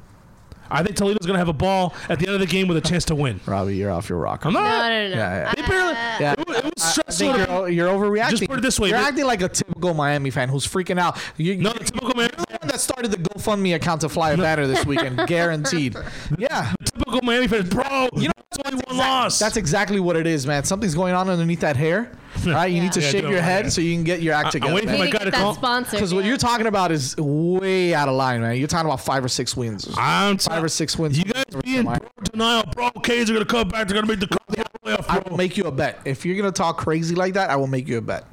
I 0.72 0.84
think 0.84 0.94
Toledo's 0.96 1.26
going 1.26 1.34
to 1.34 1.38
have 1.40 1.48
a 1.48 1.52
ball 1.52 1.94
at 2.08 2.20
the 2.20 2.26
end 2.26 2.34
of 2.34 2.40
the 2.40 2.46
game 2.46 2.68
with 2.68 2.76
a 2.76 2.80
chance 2.80 3.04
to 3.06 3.14
win. 3.16 3.40
Robbie, 3.44 3.76
you're 3.76 3.90
off 3.90 4.08
your 4.08 4.18
rocker. 4.18 4.46
I'm 4.48 4.54
not. 4.54 4.62
No, 4.62 4.88
no, 4.88 5.08
no. 5.10 5.16
Yeah, 5.16 5.36
yeah. 5.36 5.54
They 5.56 5.62
barely. 5.68 5.92
Yeah. 5.94 6.34
It, 6.38 6.46
was- 6.48 6.56
it 6.58 6.64
was 6.64 6.79
I 6.90 7.12
stressful. 7.12 7.32
think 7.34 7.48
you're, 7.48 7.68
you're 7.68 7.88
overreacting. 7.88 8.30
Just 8.30 8.46
put 8.48 8.58
it 8.58 8.62
this 8.62 8.78
way, 8.80 8.88
You're 8.90 8.98
they- 8.98 9.04
acting 9.04 9.24
like 9.26 9.42
a 9.42 9.48
typical 9.48 9.94
Miami 9.94 10.30
fan 10.30 10.48
who's 10.48 10.66
freaking 10.66 10.98
out. 10.98 11.18
You, 11.36 11.56
no, 11.56 11.70
you're 11.70 11.78
the 11.78 11.84
typical 11.84 12.14
man, 12.14 12.30
the 12.36 12.44
one 12.58 12.68
that 12.68 12.80
started 12.80 13.10
the 13.10 13.16
GoFundMe 13.18 13.74
account 13.74 14.00
to 14.02 14.08
fly 14.08 14.32
a 14.32 14.36
banner 14.36 14.66
this 14.66 14.84
weekend, 14.86 15.18
guaranteed. 15.26 15.96
Yeah. 16.38 16.72
typical 16.84 17.20
Miami 17.22 17.48
fan, 17.48 17.68
bro. 17.68 18.08
You 18.16 18.28
know, 18.28 18.32
it's 18.50 18.58
only 18.64 18.82
one 18.86 18.96
loss. 18.96 19.38
That's 19.38 19.56
exactly 19.56 20.00
what 20.00 20.16
it 20.16 20.26
is, 20.26 20.46
man. 20.46 20.64
Something's 20.64 20.94
going 20.94 21.14
on 21.14 21.28
underneath 21.28 21.60
that 21.60 21.76
hair. 21.76 22.10
Right? 22.46 22.66
You 22.68 22.80
need 22.80 22.92
to 22.92 23.00
Yeah, 23.00 23.10
shave 23.10 23.24
your 23.24 23.38
it. 23.38 23.42
head 23.42 23.72
so 23.72 23.80
you 23.80 23.92
can 23.94 24.04
get 24.04 24.22
your 24.22 24.34
act 24.34 24.46
I'm 24.46 24.52
together. 24.52 24.74
waiting 24.74 24.90
for 24.90 24.98
my 24.98 25.10
guy 25.10 25.18
to 25.18 25.24
to 25.26 25.30
get 25.32 25.40
call- 25.40 25.52
that 25.52 25.58
sponsor. 25.58 25.90
Because 25.96 26.14
what 26.14 26.24
you're 26.24 26.36
talking 26.36 26.68
about 26.68 26.92
is 26.92 27.16
way 27.16 27.92
out 27.92 28.08
of 28.08 28.14
line, 28.14 28.40
man. 28.40 28.56
You're 28.56 28.68
talking 28.68 28.86
about 28.86 29.00
five 29.00 29.24
or 29.24 29.28
six 29.28 29.56
wins. 29.56 29.88
I'm 29.98 30.38
Five 30.38 30.62
or 30.62 30.68
six 30.68 30.96
wins. 30.96 31.18
You 31.18 31.24
guys 31.24 31.44
being 31.64 31.82
bro 31.84 31.96
denial, 32.30 32.62
bro. 32.72 32.90
Canes 33.02 33.28
are 33.30 33.34
going 33.34 33.44
to 33.44 33.50
come 33.50 33.68
back. 33.68 33.88
They're 33.88 34.00
going 34.00 34.06
to 34.06 34.16
make 34.16 34.20
the 34.20 34.59
playoff. 34.98 35.04
I 35.08 35.28
will 35.28 35.36
make 35.36 35.56
you 35.56 35.64
a 35.64 35.72
bet. 35.72 36.00
If 36.04 36.24
you're 36.24 36.36
gonna 36.36 36.52
talk 36.52 36.78
crazy 36.78 37.14
like 37.14 37.34
that, 37.34 37.50
I 37.50 37.56
will 37.56 37.66
make 37.66 37.88
you 37.88 37.98
a 37.98 38.02
bet. 38.02 38.24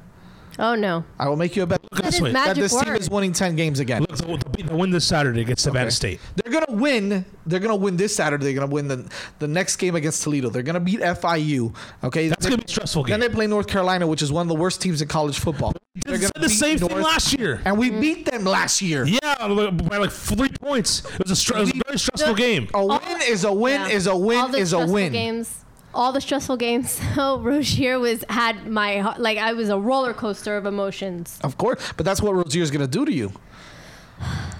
Oh 0.60 0.74
no. 0.74 1.04
I 1.20 1.28
will 1.28 1.36
make 1.36 1.54
you 1.54 1.62
a 1.62 1.66
bet 1.66 1.80
Look 1.84 2.02
That 2.02 2.10
this 2.10 2.20
way. 2.20 2.32
magic 2.32 2.54
that 2.56 2.60
this 2.60 2.80
team 2.82 2.94
is 2.96 3.08
winning 3.08 3.32
ten 3.32 3.54
games 3.54 3.78
again. 3.78 4.00
Look, 4.00 4.16
they'll, 4.18 4.36
they'll, 4.38 4.76
win 4.76 4.90
this 4.90 5.04
Saturday 5.06 5.40
against 5.42 5.62
Savannah 5.62 5.84
Okay. 5.86 5.90
State. 5.94 6.20
They're 6.34 6.52
gonna 6.52 6.76
win. 6.80 7.24
They're 7.46 7.60
gonna 7.60 7.76
win 7.76 7.96
this 7.96 8.16
Saturday. 8.16 8.44
They're 8.46 8.54
gonna 8.54 8.66
win 8.66 8.88
the 8.88 9.08
the 9.38 9.46
next 9.46 9.76
game 9.76 9.94
against 9.94 10.20
Toledo. 10.24 10.50
They're 10.50 10.64
gonna 10.64 10.80
beat 10.80 10.98
FIU. 10.98 11.72
Okay, 12.02 12.26
That's 12.28 12.44
going 12.44 12.58
to 12.58 12.64
be 12.66 12.68
a 12.68 12.72
stressful 12.72 13.04
game. 13.04 13.12
Then 13.12 13.20
they 13.20 13.28
play 13.32 13.46
North 13.46 13.68
Carolina, 13.68 14.04
which 14.08 14.20
is 14.20 14.32
one 14.32 14.42
of 14.42 14.48
the 14.48 14.56
worst 14.56 14.82
teams 14.82 15.00
in 15.00 15.06
college 15.06 15.38
football. 15.38 15.74
They 15.94 16.00
They're 16.10 16.18
said 16.22 16.32
gonna 16.34 16.46
the 16.46 16.50
beat 16.50 16.58
same 16.58 16.78
thing 16.78 17.00
last 17.02 17.38
year. 17.38 17.62
and 17.64 17.78
we 17.78 17.90
beat 17.90 18.26
them 18.26 18.42
last 18.44 18.82
year. 18.82 19.04
Yeah, 19.06 19.36
by 19.38 19.98
like 19.98 20.10
three 20.10 20.48
points. 20.60 21.04
It 21.14 21.22
was 21.22 21.30
a, 21.30 21.36
str- 21.36 21.56
it 21.56 21.60
was 21.60 21.70
a 21.70 21.80
very 21.86 21.98
stressful 22.00 22.34
The- 22.34 22.40
game. 22.40 22.68
A 22.74 22.84
win 22.84 23.00
is 23.28 23.44
a 23.44 23.52
win. 23.52 23.80
Yeah. 23.82 23.88
Is 23.90 24.08
a 24.08 24.10
All 24.10 24.22
win. 24.22 24.50
the 24.50 24.58
Is 24.58 24.72
a 24.72 24.84
win. 24.84 25.12
Games. 25.12 25.64
All 25.94 26.12
the 26.12 26.20
stressful 26.20 26.56
games. 26.58 27.00
So 27.14 27.38
Rosier 27.40 27.98
was 27.98 28.24
had 28.28 28.66
my 28.68 29.16
like 29.16 29.38
I 29.38 29.52
was 29.54 29.68
a 29.70 29.78
roller 29.78 30.12
coaster 30.14 30.56
of 30.56 30.66
emotions. 30.66 31.38
Of 31.42 31.56
course, 31.58 31.80
but 31.96 32.04
that's 32.06 32.20
what 32.22 32.34
Rosier's 32.34 32.70
gonna 32.70 32.86
do 32.86 33.04
to 33.04 33.12
you. 33.12 33.32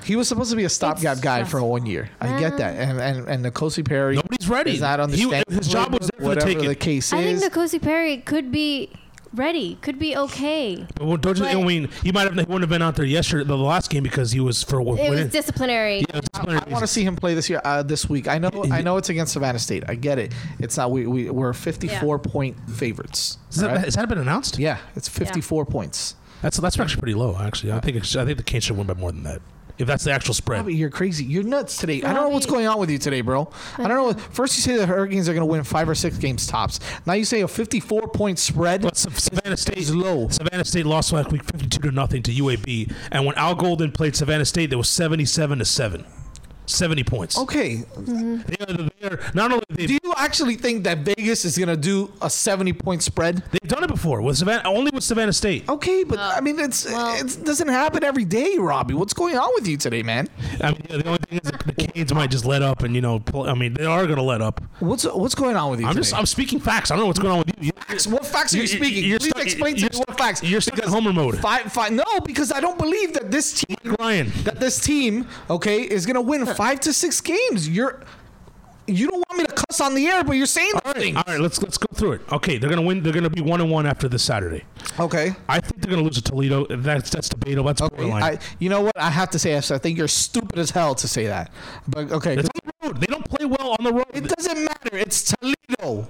He 0.05 0.17
was 0.17 0.27
supposed 0.29 0.51
to 0.51 0.57
be 0.57 0.65
a 0.65 0.69
stopgap 0.69 1.21
guy 1.21 1.45
for 1.45 1.63
one 1.63 1.85
year. 1.85 2.09
I 2.21 2.39
get 2.41 2.57
that, 2.59 2.77
and 2.77 3.01
and 3.01 3.29
and 3.29 3.45
Nkosi 3.55 3.85
Perry. 3.87 4.17
Nobody's 4.17 4.49
ready. 4.49 4.73
Is 4.75 4.81
not 4.81 4.99
He- 4.99 5.03
understanding 5.05 5.57
his 5.57 5.69
job 5.69 5.93
was 5.93 6.09
there 6.09 6.11
for 6.17 6.23
the 6.23 6.29
whatever 6.29 6.47
taking. 6.47 6.69
the 6.69 6.75
case 6.75 7.13
I 7.13 7.23
think 7.23 7.43
is. 7.43 7.45
Nkosi 7.49 7.83
Perry 7.83 8.17
could 8.19 8.51
be 8.51 8.91
ready. 9.35 9.77
Could 9.83 9.99
be 9.99 10.17
okay. 10.17 10.87
But 10.95 11.07
what- 11.07 11.21
don't 11.21 11.39
you? 11.39 11.45
I 11.45 11.63
mean, 11.65 11.89
he 12.03 12.13
might 12.13 12.23
have 12.23 12.35
he 12.35 12.41
wouldn't 12.41 12.61
have 12.63 12.71
been 12.71 12.83
out 12.83 12.97
there 12.97 13.05
yesterday, 13.05 13.45
the 13.45 13.57
last 13.57 13.91
game 13.91 14.03
because 14.03 14.33
he 14.33 14.41
was 14.41 14.63
for 14.63 14.81
It 14.81 15.11
was 15.11 15.29
disciplinary. 15.31 16.01
Yeah, 16.01 16.21
disciplinary 16.21 16.67
I 16.67 16.71
want 16.71 16.83
to 16.83 16.87
see 16.87 17.05
him 17.05 17.17
play 17.17 17.35
this 17.35 17.49
year, 17.49 17.61
uh, 17.65 17.83
this 17.83 18.09
week. 18.09 18.29
I 18.29 18.39
know, 18.39 18.51
I 18.71 18.83
know 18.83 18.97
it's 18.97 19.09
against 19.09 19.33
Savannah 19.33 19.59
State. 19.59 19.85
I 19.89 19.95
get 19.95 20.19
it. 20.19 20.33
It's 20.59 20.77
not. 20.77 20.91
We, 20.91 21.07
we 21.07 21.31
we're 21.31 21.53
54 21.53 22.19
point 22.19 22.57
favorites. 22.71 23.39
Has 23.47 23.57
that, 23.57 23.67
right? 23.69 23.85
has 23.85 23.95
that 23.95 24.09
been 24.09 24.19
announced? 24.19 24.59
Yeah, 24.59 24.79
it's 24.97 25.09
54 25.09 25.67
points. 25.67 26.15
That's 26.43 26.59
that's 26.59 26.79
actually 26.79 27.01
pretty 27.01 27.15
low. 27.15 27.37
Actually, 27.39 27.73
I 27.73 27.81
think 27.81 27.97
it's, 27.97 28.15
I 28.15 28.25
think 28.25 28.39
the 28.39 28.45
Canes 28.45 28.65
should 28.65 28.77
win 28.77 28.87
by 28.87 28.95
more 28.95 29.11
than 29.13 29.25
that. 29.25 29.41
If 29.79 29.87
that's 29.87 30.05
the 30.05 30.11
actual 30.13 30.35
spread. 30.35 30.61
Bobby, 30.61 30.75
you're 30.75 30.91
crazy. 30.91 31.25
You're 31.25 31.45
nuts 31.45 31.77
today. 31.77 32.03
I 32.03 32.13
don't 32.13 32.25
know 32.25 32.29
what's 32.31 32.47
Bobby. 32.47 32.57
going 32.65 32.67
on 32.67 32.79
with 32.81 32.91
you 32.91 32.99
today, 32.99 33.21
bro. 33.21 33.51
I 33.77 33.83
don't 33.89 33.97
know. 33.97 34.05
What, 34.05 34.21
first 34.21 34.57
you 34.57 34.63
say 34.63 34.77
the 34.77 34.87
Hurricanes 34.87 35.29
are 35.29 35.33
going 35.35 35.47
to 35.47 35.51
win 35.51 35.63
five 35.65 35.89
or 35.89 35.95
six 35.95 36.19
games 36.19 36.47
tops. 36.47 36.81
Now 37.07 37.13
you 37.13 37.25
say 37.25 37.43
a 37.43 37.49
54 37.49 38.09
point 38.09 38.39
spread. 38.39 38.83
But 38.83 38.97
Sa- 38.97 39.11
Savannah 39.11 39.57
State 39.57 39.79
is 39.79 39.95
low. 39.95 40.29
Savannah 40.29 40.65
State 40.65 40.87
lost 40.87 41.13
last 41.13 41.31
week, 41.31 41.45
fifty-two 41.45 41.81
to 41.83 41.91
nothing 41.93 42.23
to 42.25 42.33
UAB, 42.33 42.93
and 43.13 43.25
when 43.25 43.35
Al 43.37 43.55
Golden 43.55 43.93
played 43.93 44.17
Savannah 44.17 44.45
State, 44.45 44.71
there 44.71 44.79
was 44.79 44.89
seventy-seven 44.89 45.59
to 45.61 45.65
seven, 45.65 46.05
seventy 46.69 47.05
points. 47.05 47.39
Okay. 47.39 47.85
They 47.97 48.57
are, 48.61 48.73
they 48.73 49.07
are 49.09 49.21
not 49.35 49.53
only 49.53 49.65
they, 49.71 49.87
Do 49.87 49.95
you 50.03 50.15
actually 50.17 50.57
think 50.57 50.85
that 50.85 50.99
Vegas 50.99 51.45
is 51.45 51.57
going 51.57 51.69
to 51.69 51.77
do 51.77 52.13
a 52.23 52.29
70 52.31 52.73
point 52.75 53.03
spread? 53.03 53.43
they've 53.53 53.69
done 53.71 53.85
it 53.85 53.89
before 53.89 54.21
with 54.23 54.37
Savannah, 54.39 54.63
only 54.69 54.91
with 54.93 55.05
Savannah 55.05 55.33
State. 55.33 55.69
Okay, 55.69 56.05
but 56.05 56.19
oh. 56.19 56.33
I 56.37 56.41
mean, 56.41 56.59
it's 56.59 56.85
well- 56.87 57.15
it 57.19 57.45
doesn't 57.45 57.69
happen 57.69 58.05
every 58.05 58.25
day, 58.25 58.57
Robbie. 58.59 58.95
What's 58.95 59.15
going 59.15 59.37
on 59.37 59.51
with 59.55 59.67
you 59.67 59.77
today, 59.77 60.03
man? 60.03 60.29
I 60.63 60.71
mean, 60.73 60.83
the 60.89 61.07
only 61.07 61.19
thing 61.29 61.39
is 61.43 61.51
that 61.51 61.61
the 61.67 61.73
Canes 61.87 62.13
might 62.15 62.31
just 62.31 62.45
let 62.45 62.63
up, 62.63 62.83
and 62.83 62.95
you 62.95 63.01
know, 63.01 63.19
pull, 63.21 63.49
I 63.49 63.55
mean, 63.55 63.75
they 63.75 63.85
are 63.87 64.05
going 64.07 64.17
to 64.19 64.23
let 64.23 64.41
up. 64.43 64.61
What's 64.81 65.05
what's 65.05 65.35
going 65.35 65.57
on 65.57 65.71
with 65.71 65.81
you? 65.81 65.87
I'm 65.87 65.93
today? 65.95 66.01
just 66.03 66.15
I'm 66.15 66.27
speaking 66.27 66.61
facts. 66.61 66.91
I 66.91 66.95
don't 66.95 67.03
know 67.05 67.07
what's 67.09 67.19
going 67.19 67.33
on 67.33 67.39
with 67.39 67.53
you. 67.61 67.73
you 67.93 67.99
So 67.99 68.11
what 68.11 68.27
facts 68.27 68.53
are 68.55 68.57
you, 68.59 68.63
You- 68.63 68.69
speaking? 68.69 69.05
you're 69.05 69.19
Please 69.19 69.31
stuck- 69.31 69.43
explain 69.45 69.75
to 69.77 69.81
you're 69.81 69.91
me 69.93 69.99
what 70.07 70.19
facts. 70.19 70.43
you're 70.43 70.61
stuck 70.61 70.79
in 70.79 70.89
Homer 70.89 71.13
mode. 71.13 71.39
Five, 71.39 71.73
five, 71.73 71.93
no, 71.93 72.05
because 72.25 72.53
I 72.53 72.61
don't 72.61 72.79
believe 72.79 73.15
that 73.15 73.31
this 73.31 73.53
team, 73.63 73.77
Ryan. 73.99 74.31
that 74.45 74.61
this 74.61 74.79
team, 74.81 75.27
okay, 75.51 75.83
is 75.83 76.05
gonna 76.07 76.21
win 76.21 76.45
five 76.59 76.81
to 76.81 76.93
six 76.93 77.21
games. 77.21 77.69
You're, 77.69 78.03
you 78.89 79.07
don't 79.09 79.23
want 79.29 79.39
me 79.41 79.47
to 79.47 79.53
cuss 79.53 79.81
on 79.81 79.95
the 79.95 80.07
air, 80.07 80.25
but 80.25 80.33
you're 80.33 80.47
saying 80.47 80.73
All 80.75 80.81
right, 80.93 80.97
things. 80.97 81.17
all 81.17 81.25
right, 81.29 81.41
let's 81.41 81.63
let's 81.63 81.79
go 81.79 81.87
through 81.95 82.13
it. 82.13 82.21
Okay, 82.33 82.59
they're 82.59 82.71
gonna 82.71 82.83
win. 82.83 83.03
They're 83.03 83.13
gonna 83.13 83.31
be 83.31 83.43
one 83.43 83.61
and 83.61 83.71
one 83.71 83.87
after 83.87 84.09
this 84.09 84.23
Saturday. 84.23 84.65
Okay. 84.99 85.27
I 85.49 85.61
think 85.61 85.81
they're 85.81 85.91
gonna 85.95 86.03
lose 86.03 86.17
to 86.17 86.23
Toledo. 86.23 86.67
That's 86.69 87.11
that's 87.11 87.29
debatable. 87.29 87.67
That's 87.69 87.83
Okay. 87.83 87.95
borderline. 87.97 88.23
I, 88.23 88.39
you 88.59 88.69
know 88.71 88.81
what? 88.81 88.99
I 88.99 89.11
have 89.11 89.31
to 89.31 89.39
say. 89.39 89.57
I 89.57 89.61
think 89.61 89.99
you're 89.99 90.09
stupid 90.09 90.59
as 90.59 90.71
hell 90.71 90.95
to 90.97 91.07
say 91.07 91.27
that. 91.27 91.53
But 91.87 92.11
okay, 92.13 92.35
it's 92.39 92.49
on 92.49 92.61
the 92.65 92.87
road. 92.89 93.01
They 93.01 93.07
don't 93.07 93.29
play 93.29 93.45
well 93.47 93.77
on 93.79 93.85
the 93.85 93.93
road. 93.93 94.07
it 94.15 94.25
doesn't 94.37 94.59
matter. 94.65 94.97
It's 95.05 95.33
Toledo. 95.33 96.09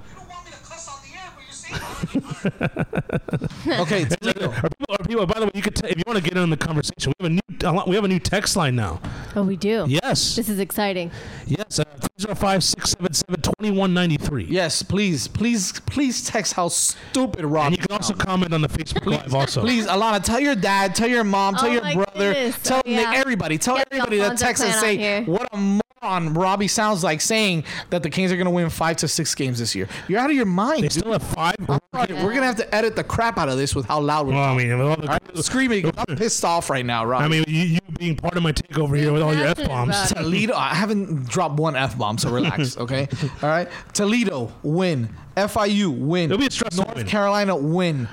okay, 3.80 4.04
Toledo. 4.04 4.50
Are 4.50 4.68
people, 4.70 4.94
are 4.98 5.04
people, 5.06 5.26
by 5.26 5.40
the 5.40 5.46
way, 5.46 5.50
you 5.54 5.62
could 5.62 5.74
t- 5.76 5.88
if 5.88 5.96
you 5.96 6.02
want 6.06 6.18
to 6.18 6.22
get 6.22 6.36
in 6.36 6.50
the 6.50 6.56
conversation, 6.56 7.12
we 7.18 7.24
have 7.24 7.32
a 7.32 7.34
new 7.34 7.40
a 7.64 7.72
lot- 7.72 7.88
we 7.88 7.96
have 7.96 8.04
a 8.04 8.08
new 8.08 8.20
text 8.20 8.54
line 8.56 8.76
now. 8.76 9.00
Oh, 9.34 9.42
we 9.42 9.56
do. 9.56 9.84
Yes, 9.88 10.36
This 10.36 10.48
is 10.48 10.60
exciting. 10.60 11.10
yes. 11.46 11.78
Uh, 11.80 11.84
305-677-2193. 12.20 14.46
Yes, 14.48 14.82
please, 14.82 15.28
please, 15.28 15.78
please 15.80 16.24
text 16.24 16.52
how 16.54 16.68
stupid 16.68 17.44
Rob. 17.44 17.66
And 17.68 17.76
you 17.76 17.82
can 17.82 17.92
also 17.96 18.14
comment 18.14 18.52
on 18.52 18.60
the 18.62 18.68
Facebook 18.68 19.06
Live 19.06 19.34
also. 19.34 19.60
Please, 19.60 19.86
Alannah, 19.86 20.20
tell 20.20 20.40
your 20.40 20.54
dad, 20.56 20.94
tell 20.94 21.08
your 21.08 21.24
mom, 21.24 21.54
tell 21.56 21.68
Oh 21.68 21.72
your 21.72 21.82
brother, 21.82 22.32
goodness. 22.34 22.58
tell 22.62 22.78
Oh, 22.78 22.82
yeah. 22.88 23.10
Nick, 23.10 23.18
everybody, 23.20 23.58
tell 23.58 23.76
Get 23.76 23.88
everybody 23.92 24.18
that 24.18 24.24
Alfonso 24.32 24.44
text 24.44 24.64
and 24.64 24.74
say 24.74 24.96
here. 24.96 25.22
what 25.24 25.48
a 25.52 25.80
moron 26.02 26.34
Robbie 26.34 26.68
sounds 26.68 27.02
like 27.04 27.20
saying 27.20 27.64
that 27.90 28.02
the 28.02 28.10
Kings 28.10 28.30
are 28.32 28.36
going 28.36 28.46
to 28.46 28.50
win 28.50 28.70
five 28.70 28.96
to 28.98 29.08
six 29.08 29.34
games 29.34 29.58
this 29.58 29.74
year. 29.74 29.88
You're 30.08 30.20
out 30.20 30.30
of 30.30 30.36
your 30.36 30.46
mind. 30.46 30.78
They 30.84 30.88
dude. 30.88 30.92
still 30.92 31.12
have 31.12 31.22
five. 31.22 31.54
We're 31.92 32.06
gonna 32.34 32.46
have 32.46 32.56
to 32.56 32.74
edit 32.74 32.94
the 32.96 33.04
crap 33.04 33.38
out 33.38 33.48
of 33.48 33.56
this 33.56 33.74
with 33.74 33.86
how 33.86 34.00
loud 34.00 34.26
we're 34.26 34.34
Well, 34.34 34.44
I 34.44 34.56
mean, 34.56 34.70
all 34.72 34.96
the- 34.96 35.02
All 35.02 35.18
right, 35.34 35.38
screaming. 35.38 35.90
I'm 36.08 36.16
pissed 36.16 36.44
off 36.44 36.70
right 36.70 36.84
now, 36.84 37.04
Robbie. 37.04 37.24
I 37.24 37.28
mean, 37.28 37.44
you, 37.48 37.62
you 37.62 37.78
being 37.98 38.14
part 38.16 38.36
of 38.36 38.42
my 38.42 38.52
takeover 38.52 38.96
here 38.96 39.12
with 39.12 39.22
all 39.22 39.34
your 39.34 39.46
f 39.46 39.66
bombs. 39.66 40.12
Toledo. 40.12 40.54
I 40.54 40.74
haven't 40.74 41.28
dropped 41.28 41.58
one 41.58 41.74
f 41.76 41.98
bomb, 41.98 42.18
so 42.18 42.30
relax. 42.30 42.76
Okay. 42.88 43.08
All 43.42 43.48
right. 43.48 43.68
Toledo 43.92 44.52
win. 44.62 45.08
FIU 45.36 45.96
win. 45.98 46.26
It'll 46.30 46.38
be 46.38 46.46
a 46.46 46.50
stressful 46.50 46.84
North 46.84 46.96
win. 46.96 47.06
Carolina 47.06 47.56
win. 47.56 48.08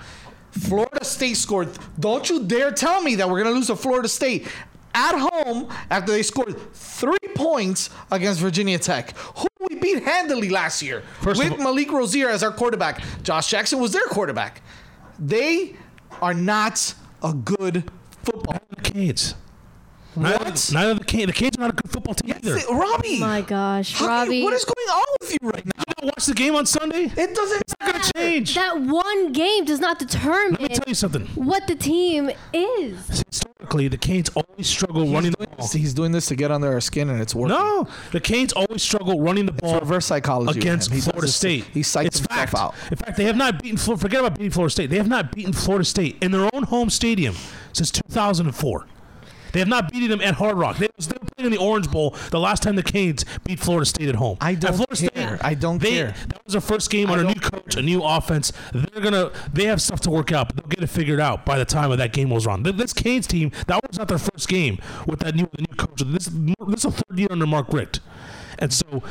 Florida 0.52 1.04
State 1.04 1.36
scored. 1.36 1.70
Don't 2.00 2.28
you 2.30 2.46
dare 2.46 2.72
tell 2.72 3.02
me 3.02 3.16
that 3.16 3.30
we're 3.30 3.44
gonna 3.44 3.54
lose 3.56 3.68
to 3.68 3.76
Florida 3.76 4.08
State 4.08 4.48
at 4.96 5.16
home 5.20 5.68
after 5.92 6.12
they 6.14 6.24
scored 6.24 6.56
three 6.74 7.18
points 7.36 7.90
against 8.12 8.40
Virginia 8.40 8.80
Tech, 8.80 9.16
who 9.38 9.48
we 9.70 9.76
beat 9.76 10.04
handily 10.04 10.50
last 10.50 10.82
year 10.82 11.04
First 11.22 11.44
with 11.44 11.52
all- 11.52 11.58
Malik 11.60 11.92
Rosier 11.92 12.30
as 12.30 12.42
our 12.42 12.52
quarterback. 12.52 13.04
Josh 13.22 13.50
Jackson 13.50 13.80
was 13.80 13.92
their 13.92 14.06
quarterback. 14.08 14.62
They 15.20 15.76
are 16.22 16.34
not 16.34 16.96
a 17.22 17.34
good 17.34 17.92
football. 18.24 18.60
Canes. 18.84 19.36
Neither, 20.16 20.44
What? 20.46 20.72
neither 20.74 20.94
the 20.96 21.04
Canes. 21.06 21.28
The 21.28 21.34
Canes 21.34 21.58
are 21.58 21.62
not 21.62 21.70
a 21.72 21.74
good 21.74 21.92
football 21.92 22.14
team 22.16 22.36
either. 22.36 22.58
It, 22.58 22.70
Robbie. 22.70 23.20
My 23.20 23.42
gosh, 23.42 23.94
How- 23.94 24.08
Robbie. 24.08 24.44
what 24.44 24.54
is 24.54 24.66
going 24.66 24.88
on 24.90 25.06
with 25.22 25.32
you 25.34 25.38
right 25.50 25.66
now? 25.66 25.72
You 25.88 25.94
don't 25.98 26.06
watch 26.08 26.26
the 26.26 26.34
game 26.34 26.56
on 26.56 26.66
Sunday? 26.66 27.12
It 27.16 27.36
doesn't 27.36 27.62
It's 27.62 27.74
not 27.80 27.92
going 27.92 28.02
to 28.04 28.12
change. 28.16 28.56
that 28.56 28.82
one 28.82 29.32
game 29.34 29.66
does 29.66 29.80
not 29.80 30.00
determine 30.00 30.52
Let 30.54 30.62
me 30.62 30.68
tell 30.70 30.86
you 30.88 30.94
something. 30.96 31.26
what 31.36 31.68
the 31.68 31.76
team 31.76 32.32
is. 32.54 33.24
Historically, 33.30 33.88
the 33.88 33.98
Canes 33.98 34.30
always 34.36 34.68
struggle 34.68 35.08
running 35.12 35.32
the 35.38 35.48
ball. 35.48 35.68
He's 35.68 35.94
doing 35.94 36.12
this 36.12 36.28
to 36.28 36.36
get 36.36 36.52
under 36.52 36.72
our 36.72 36.82
skin, 36.82 37.10
and 37.10 37.22
it's 37.22 37.34
working. 37.36 37.56
No, 37.58 37.88
the 38.12 38.20
Canes 38.20 38.54
always 38.54 38.84
struggle 38.84 39.20
running 39.22 39.46
the 39.48 39.52
ball 39.52 39.80
reverse 39.80 40.06
psychology 40.06 40.60
against 40.60 40.92
him. 40.92 41.02
Florida 41.02 41.22
this- 41.22 41.36
State. 41.36 41.66
he 41.74 41.82
psyched 41.82 42.06
it's 42.06 42.20
himself 42.20 42.38
fact. 42.52 42.56
out. 42.56 42.74
In 42.92 42.98
fact, 42.98 43.18
they 43.18 43.26
have 43.26 43.36
not 43.38 43.62
beaten. 43.62 43.78
Flor- 43.78 43.98
Forget 43.98 44.20
about 44.22 44.36
beating 44.38 44.52
Florida 44.52 44.72
State. 44.72 44.90
They 44.90 44.98
have 44.98 45.08
not 45.08 45.32
beaten 45.34 45.52
Florida 45.54 45.84
State 45.86 46.18
in 46.22 46.32
their 46.32 46.50
own 46.54 46.64
home 46.64 46.90
stadium 46.90 47.36
since 47.74 47.92
2004. 47.92 48.86
They 49.56 49.60
have 49.60 49.70
not 49.70 49.90
beaten 49.90 50.10
them 50.10 50.20
at 50.20 50.34
Hard 50.34 50.58
Rock. 50.58 50.80
They, 50.80 50.88
were 50.88 51.20
playing 51.38 51.46
in 51.46 51.52
the 51.52 51.58
Orange 51.58 51.90
Bowl 51.90 52.14
the 52.30 52.42
last 52.42 52.62
time 52.62 52.76
the 52.76 52.84
Canes 52.84 53.24
beat 53.46 53.58
Florida 53.58 53.86
State 53.86 54.10
at 54.10 54.16
home. 54.16 54.38
I 54.42 54.54
don't 54.54 54.76
Florida 54.76 55.10
care. 55.12 55.40
I 55.42 55.54
don't 55.54 55.82
they- 55.82 55.92
care. 55.92 56.14
That 56.28 56.44
was 56.44 56.52
their 56.52 56.62
first 56.62 56.90
game 56.90 57.10
I 57.10 57.14
on 57.14 57.20
a 57.22 57.24
new 57.24 57.40
coach, 57.40 57.78
a 57.78 57.82
new 57.82 58.04
offense. 58.04 58.52
They're 58.74 59.02
gonna. 59.02 59.32
They 59.54 59.64
have 59.64 59.82
stuff 59.82 60.02
to 60.02 60.10
work 60.10 60.34
out, 60.34 60.50
but 60.50 60.58
they'll 60.58 60.68
get 60.68 60.84
it 60.84 60.88
figured 60.88 61.22
out 61.22 61.46
by 61.46 61.58
the 61.58 61.64
time 61.64 61.90
of 61.90 61.98
that 62.00 62.12
game 62.12 62.32
rolls 62.32 62.46
around. 62.46 62.64
This 62.66 62.92
Canes 62.92 63.28
team, 63.28 63.54
that 63.68 63.82
was 63.82 63.98
not 63.98 64.10
their 64.10 64.18
first 64.18 64.50
game 64.50 64.78
with 65.08 65.20
that 65.20 65.36
new 65.36 65.48
the 65.54 65.62
new 65.62 65.76
coach. 65.78 66.02
This 66.06 66.26
this 66.26 66.80
is 66.80 66.86
a 66.86 66.92
third 66.92 67.18
year 67.18 67.30
under 67.32 67.48
Mark 67.48 67.72
Richt, 67.72 68.02
and 68.60 68.74
so 68.74 69.04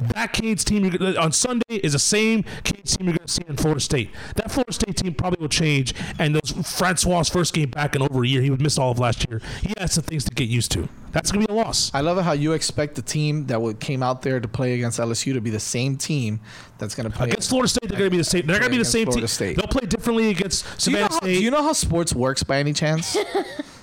that 0.00 0.32
Canes 0.32 0.64
team 0.64 0.96
on 1.16 1.30
Sunday 1.30 1.76
is 1.76 1.92
the 1.92 2.00
same 2.00 2.44
Canes 2.82 2.96
team 2.96 3.06
you're 3.06 3.16
going 3.16 3.26
to 3.26 3.32
see 3.32 3.42
in 3.46 3.56
Florida 3.56 3.80
State. 3.80 4.10
That 4.36 4.50
Florida 4.50 4.72
State 4.72 4.96
team 4.96 5.14
probably 5.14 5.40
will 5.40 5.48
change, 5.48 5.94
and 6.18 6.34
those 6.34 6.50
Francois' 6.76 7.24
first 7.24 7.54
game 7.54 7.70
back 7.70 7.94
in 7.94 8.02
over 8.02 8.24
a 8.24 8.26
year, 8.26 8.42
he 8.42 8.50
would 8.50 8.60
miss 8.60 8.78
all 8.78 8.90
of 8.90 8.98
last 8.98 9.28
year. 9.28 9.40
He 9.62 9.72
has 9.78 9.92
some 9.92 10.04
things 10.04 10.24
to 10.24 10.34
get 10.34 10.48
used 10.48 10.72
to. 10.72 10.88
That's 11.12 11.30
going 11.30 11.44
to 11.44 11.52
be 11.52 11.58
a 11.58 11.62
loss. 11.62 11.90
I 11.94 12.00
love 12.00 12.18
it 12.18 12.22
how 12.22 12.32
you 12.32 12.52
expect 12.52 12.94
the 12.94 13.02
team 13.02 13.46
that 13.46 13.80
came 13.80 14.02
out 14.02 14.22
there 14.22 14.40
to 14.40 14.48
play 14.48 14.74
against 14.74 14.98
LSU 14.98 15.34
to 15.34 15.40
be 15.40 15.50
the 15.50 15.60
same 15.60 15.96
team 15.96 16.40
that's 16.78 16.94
going 16.94 17.10
to 17.10 17.16
play 17.16 17.28
Against 17.28 17.50
Florida 17.50 17.68
State, 17.68 17.88
they're 17.88 17.98
going 17.98 18.10
to 18.10 18.14
be 18.14 18.16
the 18.16 18.24
same. 18.24 18.46
They're 18.46 18.58
going 18.58 18.70
to 18.70 18.76
be 18.76 18.78
the 18.78 18.84
same 18.84 19.04
Florida 19.04 19.20
team. 19.20 19.28
State. 19.28 19.56
They'll 19.56 19.66
play 19.66 19.86
differently 19.86 20.30
against 20.30 20.78
Do 20.78 20.90
you, 20.90 20.96
know 20.96 21.02
how, 21.02 21.10
State. 21.10 21.34
do 21.34 21.42
you 21.42 21.50
know 21.50 21.62
how 21.62 21.72
sports 21.74 22.14
works 22.14 22.42
by 22.42 22.58
any 22.58 22.72
chance? 22.72 23.16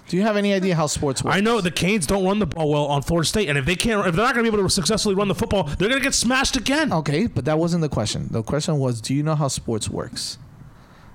do 0.09 0.17
you 0.17 0.23
have 0.23 0.37
any 0.37 0.53
idea 0.53 0.75
how 0.75 0.87
sports 0.87 1.23
work? 1.23 1.35
I 1.35 1.39
know 1.39 1.61
the 1.61 1.69
Canes 1.69 2.07
don't 2.07 2.25
run 2.25 2.39
the 2.39 2.47
ball 2.47 2.71
well 2.71 2.85
on 2.87 3.03
Florida 3.03 3.27
State, 3.27 3.47
and 3.47 3.59
if 3.59 3.65
they 3.65 3.75
can't, 3.75 4.05
if 4.07 4.15
they're 4.15 4.25
not 4.25 4.33
going 4.33 4.43
to 4.43 4.51
be 4.51 4.57
able 4.57 4.67
to 4.67 4.73
successfully 4.73 5.13
run 5.13 5.27
the 5.27 5.35
football, 5.35 5.63
they're 5.63 5.87
going 5.87 6.01
to 6.01 6.03
get 6.03 6.15
smashed 6.15 6.57
again. 6.57 6.91
Okay, 6.91 7.27
but 7.27 7.45
that 7.45 7.59
wasn't 7.59 7.81
the 7.81 7.89
question. 7.89 8.27
The 8.31 8.41
question 8.41 8.79
was, 8.79 9.01
do 9.01 9.13
you 9.13 9.21
know 9.21 9.35
how 9.35 9.47
sports 9.47 9.87
works? 9.87 10.39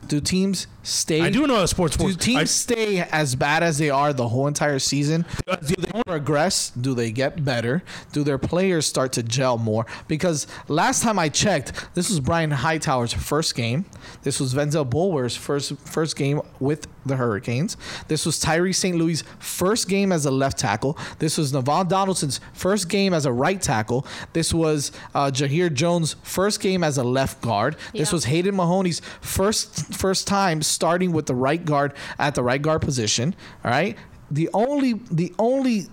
Do 0.09 0.21
teams 0.21 0.67
stay? 0.83 1.21
I 1.21 1.31
do 1.31 1.47
know 1.47 1.57
how 1.57 1.67
sports 1.67 1.99
work. 1.99 2.11
Do 2.13 2.17
teams 2.17 2.41
I- 2.41 2.45
stay 2.45 2.99
as 3.01 3.35
bad 3.35 3.63
as 3.63 3.79
they 3.79 3.91
are 3.91 4.13
the 4.13 4.29
whole 4.29 4.47
entire 4.47 4.79
season? 4.79 5.25
Do 5.47 5.75
they 5.79 6.03
progress? 6.03 6.71
Do 6.71 6.95
they 6.95 7.11
get 7.11 7.45
better? 7.45 7.83
Do 8.13 8.23
their 8.25 8.39
players 8.39 8.87
start 8.87 9.13
to 9.13 9.23
gel 9.23 9.59
more? 9.59 9.87
Because 10.09 10.47
last 10.69 11.03
time 11.03 11.19
I 11.19 11.29
checked, 11.29 11.73
this 11.95 12.11
was 12.11 12.21
Brian 12.21 12.51
Hightower's 12.51 13.13
first 13.13 13.55
game. 13.55 13.87
This 14.23 14.41
was 14.41 14.55
Venzell 14.55 14.89
Boulware's 14.89 15.37
first 15.37 15.77
first 15.79 16.17
game 16.17 16.41
with 16.61 16.87
the 17.07 17.17
Hurricanes. 17.17 17.77
This 18.09 18.25
was 18.27 18.39
Tyree 18.39 18.73
St. 18.73 18.97
Louis' 18.97 19.23
first 19.39 19.89
game 19.89 20.13
as 20.13 20.25
a 20.27 20.31
left 20.31 20.59
tackle. 20.59 20.99
This 21.19 21.37
was 21.39 21.53
Navaughn 21.53 21.89
Donaldson's 21.89 22.41
first 22.53 22.89
game 22.89 23.13
as 23.15 23.27
a 23.27 23.33
right 23.33 23.61
tackle. 23.61 24.07
This 24.33 24.53
was 24.55 24.91
uh, 25.15 25.31
Jahair 25.31 25.73
Jones' 25.73 26.17
first 26.23 26.61
game 26.61 26.83
as 26.83 26.99
a 26.99 27.05
left 27.05 27.41
guard. 27.41 27.77
This 27.93 28.13
was 28.13 28.25
Hayden 28.25 28.57
Mahoney's 28.57 29.01
first 29.21 29.94
first 29.95 30.27
time 30.27 30.63
starting 30.63 31.13
with 31.13 31.27
the 31.27 31.35
right 31.35 31.65
guard 31.65 31.95
at 32.19 32.35
the 32.35 32.43
right 32.43 32.61
guard 32.61 32.83
position. 32.83 33.35
All 33.65 33.71
right. 33.71 33.97
The 34.31 34.49
only 34.53 34.95
the 35.11 35.35
only 35.39 35.87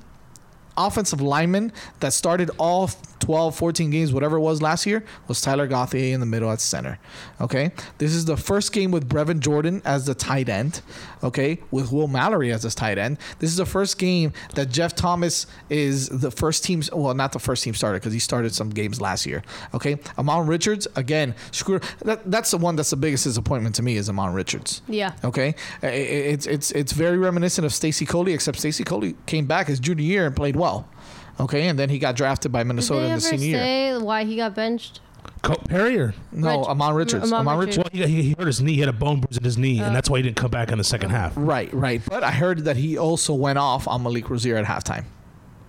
offensive 0.77 1.21
lineman 1.21 1.71
that 1.99 2.13
started 2.13 2.49
all 2.57 2.89
12, 3.21 3.55
14 3.55 3.89
games, 3.89 4.13
whatever 4.13 4.37
it 4.37 4.41
was 4.41 4.61
last 4.61 4.85
year, 4.85 5.03
was 5.27 5.39
Tyler 5.41 5.67
Gauthier 5.67 6.13
in 6.13 6.19
the 6.19 6.25
middle 6.25 6.51
at 6.51 6.59
center. 6.59 6.99
Okay, 7.39 7.71
this 7.97 8.13
is 8.13 8.25
the 8.25 8.35
first 8.35 8.73
game 8.73 8.91
with 8.91 9.07
Brevin 9.07 9.39
Jordan 9.39 9.81
as 9.85 10.05
the 10.05 10.13
tight 10.13 10.49
end. 10.49 10.81
Okay, 11.23 11.59
with 11.71 11.91
Will 11.91 12.07
Mallory 12.07 12.51
as 12.51 12.63
his 12.63 12.75
tight 12.75 12.97
end. 12.97 13.17
This 13.39 13.49
is 13.49 13.57
the 13.57 13.65
first 13.65 13.97
game 13.97 14.33
that 14.55 14.69
Jeff 14.69 14.95
Thomas 14.95 15.47
is 15.69 16.09
the 16.09 16.31
first 16.31 16.63
team. 16.63 16.81
Well, 16.91 17.13
not 17.13 17.31
the 17.31 17.39
first 17.39 17.63
team 17.63 17.73
starter 17.73 17.99
because 17.99 18.13
he 18.13 18.19
started 18.19 18.53
some 18.53 18.69
games 18.69 18.99
last 18.99 19.25
year. 19.25 19.43
Okay, 19.73 19.95
Ahmmon 20.17 20.47
Richards 20.47 20.87
again. 20.95 21.35
Screw 21.51 21.79
that. 22.03 22.29
That's 22.29 22.51
the 22.51 22.57
one 22.57 22.75
that's 22.75 22.89
the 22.89 22.97
biggest 22.97 23.23
disappointment 23.23 23.75
to 23.75 23.83
me 23.83 23.97
is 23.97 24.09
Ahmmon 24.09 24.33
Richards. 24.33 24.81
Yeah. 24.87 25.13
Okay, 25.23 25.55
it's 25.83 26.47
it's 26.47 26.71
it's 26.71 26.91
very 26.91 27.17
reminiscent 27.17 27.65
of 27.65 27.73
Stacy 27.73 28.05
Coley, 28.05 28.33
except 28.33 28.57
Stacy 28.59 28.83
Coley 28.83 29.15
came 29.27 29.45
back 29.45 29.67
his 29.67 29.79
junior 29.79 30.03
year 30.03 30.25
and 30.25 30.35
played 30.35 30.55
well. 30.55 30.87
Okay, 31.41 31.67
and 31.67 31.77
then 31.77 31.89
he 31.89 31.99
got 31.99 32.15
drafted 32.15 32.51
by 32.51 32.59
Did 32.59 32.67
Minnesota 32.67 33.01
they 33.01 33.05
in 33.07 33.11
ever 33.13 33.21
the 33.21 33.27
senior 33.27 33.45
year. 33.47 33.57
say 33.59 33.97
why 33.97 34.23
he 34.23 34.35
got 34.35 34.55
benched? 34.55 34.99
Co- 35.41 35.55
Perry 35.55 35.97
or 35.99 36.13
No, 36.31 36.59
Rich- 36.59 36.67
Ahmmon 36.67 36.95
Richards. 36.95 37.31
Ahmmon 37.31 37.45
Ahmmon 37.45 37.59
Richards. 37.59 37.77
Richards. 37.77 37.99
well, 37.99 38.07
he, 38.07 38.21
he 38.21 38.35
hurt 38.37 38.47
his 38.47 38.61
knee. 38.61 38.73
He 38.73 38.79
had 38.79 38.89
a 38.89 38.93
bone 38.93 39.19
bruise 39.21 39.37
in 39.37 39.43
his 39.43 39.57
knee, 39.57 39.79
and 39.79 39.89
oh. 39.89 39.93
that's 39.93 40.09
why 40.09 40.17
he 40.17 40.23
didn't 40.23 40.37
come 40.37 40.51
back 40.51 40.71
in 40.71 40.77
the 40.77 40.83
second 40.83 41.11
oh. 41.11 41.15
half. 41.15 41.33
Right, 41.35 41.73
right. 41.73 42.01
But 42.07 42.23
I 42.23 42.31
heard 42.31 42.65
that 42.65 42.77
he 42.77 42.97
also 42.97 43.33
went 43.33 43.57
off 43.57 43.87
on 43.87 44.03
Malik 44.03 44.29
Rosier 44.29 44.55
at 44.57 44.65
halftime. 44.65 45.05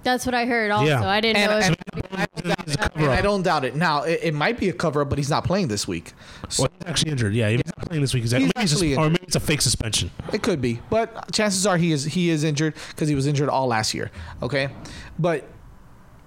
That's 0.02 0.26
what 0.26 0.34
I 0.34 0.46
heard. 0.46 0.70
Also, 0.72 0.86
Yeah. 0.86 1.08
I 1.08 1.20
didn't 1.20 1.36
And, 1.36 1.50
know. 1.50 1.58
and, 1.58 1.76
if, 1.76 2.02
He's 2.42 2.76
a 2.76 2.80
and 2.82 2.92
cover-up. 2.94 3.18
I 3.18 3.20
don't 3.20 3.42
doubt 3.42 3.64
it. 3.64 3.76
Now, 3.76 4.02
it, 4.02 4.18
it 4.22 4.34
might 4.34 4.58
be 4.58 4.68
a 4.68 4.72
cover 4.72 5.02
up, 5.02 5.08
but 5.08 5.16
he's 5.18 5.30
not 5.30 5.44
playing 5.44 5.68
this 5.68 5.86
week. 5.86 6.12
So 6.48 6.64
Well, 6.64 6.72
he's 6.78 6.88
actually 6.88 7.12
injured. 7.12 7.34
Yeah, 7.34 7.50
he's 7.50 7.62
not 7.64 7.86
playing 7.86 8.02
this 8.02 8.12
week. 8.12 8.24
He's, 8.24 8.32
He's 8.32 8.40
maybe 8.40 8.52
he's 8.56 8.72
actually 8.72 8.88
just, 8.90 8.98
or 8.98 9.04
injured. 9.04 9.12
maybe 9.12 9.26
it's 9.28 9.36
a 9.36 9.40
fake 9.40 9.60
suspension. 9.60 10.10
It 10.32 10.42
could 10.42 10.60
be, 10.60 10.80
but 10.90 11.30
chances 11.32 11.66
are 11.66 11.76
he 11.76 11.92
is 11.92 12.04
he 12.04 12.30
is 12.30 12.42
injured 12.42 12.74
because 12.88 13.08
he 13.08 13.14
was 13.14 13.26
injured 13.28 13.48
all 13.48 13.68
last 13.68 13.94
year. 13.94 14.10
Okay, 14.42 14.70
but 15.20 15.48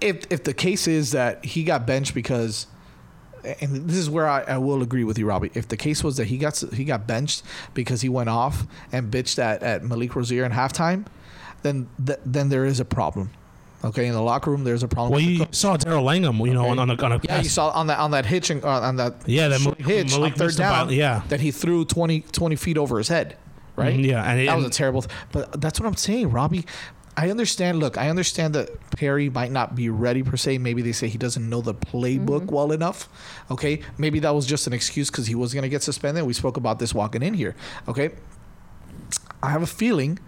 if 0.00 0.30
if 0.30 0.44
the 0.44 0.54
case 0.54 0.86
is 0.86 1.12
that 1.12 1.44
he 1.44 1.64
got 1.64 1.86
benched 1.86 2.14
because, 2.14 2.66
and 3.60 3.88
this 3.88 3.96
is 3.96 4.10
where 4.10 4.28
I, 4.28 4.42
I 4.42 4.58
will 4.58 4.82
agree 4.82 5.04
with 5.04 5.18
you, 5.18 5.26
Robbie. 5.26 5.50
If 5.54 5.68
the 5.68 5.76
case 5.76 6.02
was 6.04 6.16
that 6.18 6.26
he 6.26 6.38
got 6.38 6.58
he 6.72 6.84
got 6.84 7.06
benched 7.06 7.42
because 7.74 8.00
he 8.02 8.08
went 8.08 8.28
off 8.28 8.66
and 8.92 9.10
bitched 9.10 9.38
at, 9.38 9.62
at 9.62 9.84
Malik 9.84 10.14
Rosier 10.16 10.44
in 10.44 10.52
halftime, 10.52 11.06
then 11.62 11.88
th- 12.04 12.18
then 12.24 12.48
there 12.48 12.64
is 12.64 12.80
a 12.80 12.84
problem. 12.84 13.30
Okay, 13.84 14.06
in 14.06 14.14
the 14.14 14.22
locker 14.22 14.50
room, 14.50 14.64
there's 14.64 14.82
a 14.82 14.88
problem. 14.88 15.12
Well, 15.12 15.20
you 15.20 15.46
saw 15.52 15.76
Darrell 15.76 16.02
Langham, 16.02 16.40
you 16.40 16.54
know, 16.54 16.62
Okay. 16.62 16.70
on, 16.70 16.78
on 16.78 16.90
a, 16.90 17.02
on 17.04 17.12
a 17.12 17.20
Yeah, 17.22 17.40
you 17.42 17.48
saw 17.48 17.68
on 17.70 17.86
that 17.88 17.98
on 17.98 18.10
that 18.12 18.26
hitching 18.26 18.64
uh, 18.64 18.68
on 18.80 18.96
that 18.96 19.14
Yeah, 19.26 19.48
that 19.48 19.60
Malik- 19.60 19.80
hitch 19.86 20.10
Malik 20.12 20.32
on 20.32 20.38
third 20.38 20.56
down. 20.56 20.86
ball, 20.86 20.92
yeah. 20.94 21.22
that 21.28 21.40
he 21.40 21.50
threw 21.52 21.84
20, 21.84 22.20
20 22.22 22.56
feet 22.56 22.78
over 22.78 22.98
his 22.98 23.08
head, 23.08 23.36
right? 23.76 23.94
Mhm, 23.96 24.04
yeah, 24.06 24.24
and 24.28 24.40
it- 24.40 24.46
that 24.46 24.56
was 24.56 24.64
a 24.64 24.70
terrible. 24.70 25.02
Th- 25.02 25.12
but 25.30 25.60
that's 25.60 25.78
what 25.78 25.86
I'm 25.86 25.94
saying, 25.94 26.30
Robbie. 26.30 26.64
I 27.16 27.30
understand. 27.30 27.80
Look, 27.80 27.96
I 27.96 28.10
understand 28.10 28.54
that 28.54 28.90
Perry 28.90 29.30
might 29.30 29.50
not 29.50 29.74
be 29.74 29.88
ready 29.88 30.22
per 30.22 30.36
se. 30.36 30.58
Maybe 30.58 30.82
they 30.82 30.92
say 30.92 31.08
he 31.08 31.16
doesn't 31.16 31.48
know 31.48 31.62
the 31.62 31.74
playbook 31.74 32.42
mm-hmm. 32.42 32.54
well 32.54 32.72
enough. 32.72 33.08
Okay, 33.50 33.80
maybe 33.96 34.18
that 34.20 34.34
was 34.34 34.44
just 34.44 34.66
an 34.66 34.74
excuse 34.74 35.10
because 35.10 35.26
he 35.26 35.34
was 35.34 35.54
going 35.54 35.62
to 35.62 35.68
get 35.68 35.82
suspended. 35.82 36.24
We 36.24 36.34
spoke 36.34 36.56
about 36.58 36.78
this 36.78 36.92
walking 36.92 37.22
in 37.22 37.32
here. 37.34 37.56
Okay, 37.88 38.10
I 39.42 39.50
have 39.50 39.62
a 39.62 39.66
feeling 39.66 40.18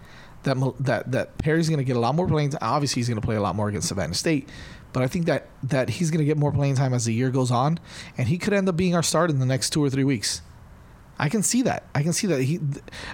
that 0.43 0.57
that 0.79 1.11
that 1.11 1.37
Perry's 1.37 1.69
going 1.69 1.79
to 1.79 1.83
get 1.83 1.95
a 1.95 1.99
lot 1.99 2.15
more 2.15 2.27
playing 2.27 2.51
time. 2.51 2.59
Obviously, 2.61 3.01
he's 3.01 3.09
going 3.09 3.21
to 3.21 3.25
play 3.25 3.35
a 3.35 3.41
lot 3.41 3.55
more 3.55 3.69
against 3.69 3.89
Savannah 3.89 4.15
State, 4.15 4.49
but 4.91 5.03
I 5.03 5.07
think 5.07 5.27
that 5.27 5.47
that 5.63 5.89
he's 5.89 6.09
going 6.09 6.19
to 6.19 6.25
get 6.25 6.37
more 6.37 6.51
playing 6.51 6.75
time 6.75 6.93
as 6.95 7.05
the 7.05 7.13
year 7.13 7.29
goes 7.29 7.51
on, 7.51 7.79
and 8.17 8.27
he 8.27 8.39
could 8.39 8.53
end 8.53 8.67
up 8.67 8.75
being 8.75 8.95
our 8.95 9.03
start 9.03 9.29
in 9.29 9.37
the 9.39 9.45
next 9.45 9.69
two 9.71 9.83
or 9.83 9.89
three 9.91 10.03
weeks. 10.03 10.41
I 11.19 11.27
can 11.29 11.43
see 11.43 11.61
that. 11.63 11.83
I 11.93 12.01
can 12.01 12.13
see 12.13 12.27
that. 12.27 12.41
He, 12.41 12.59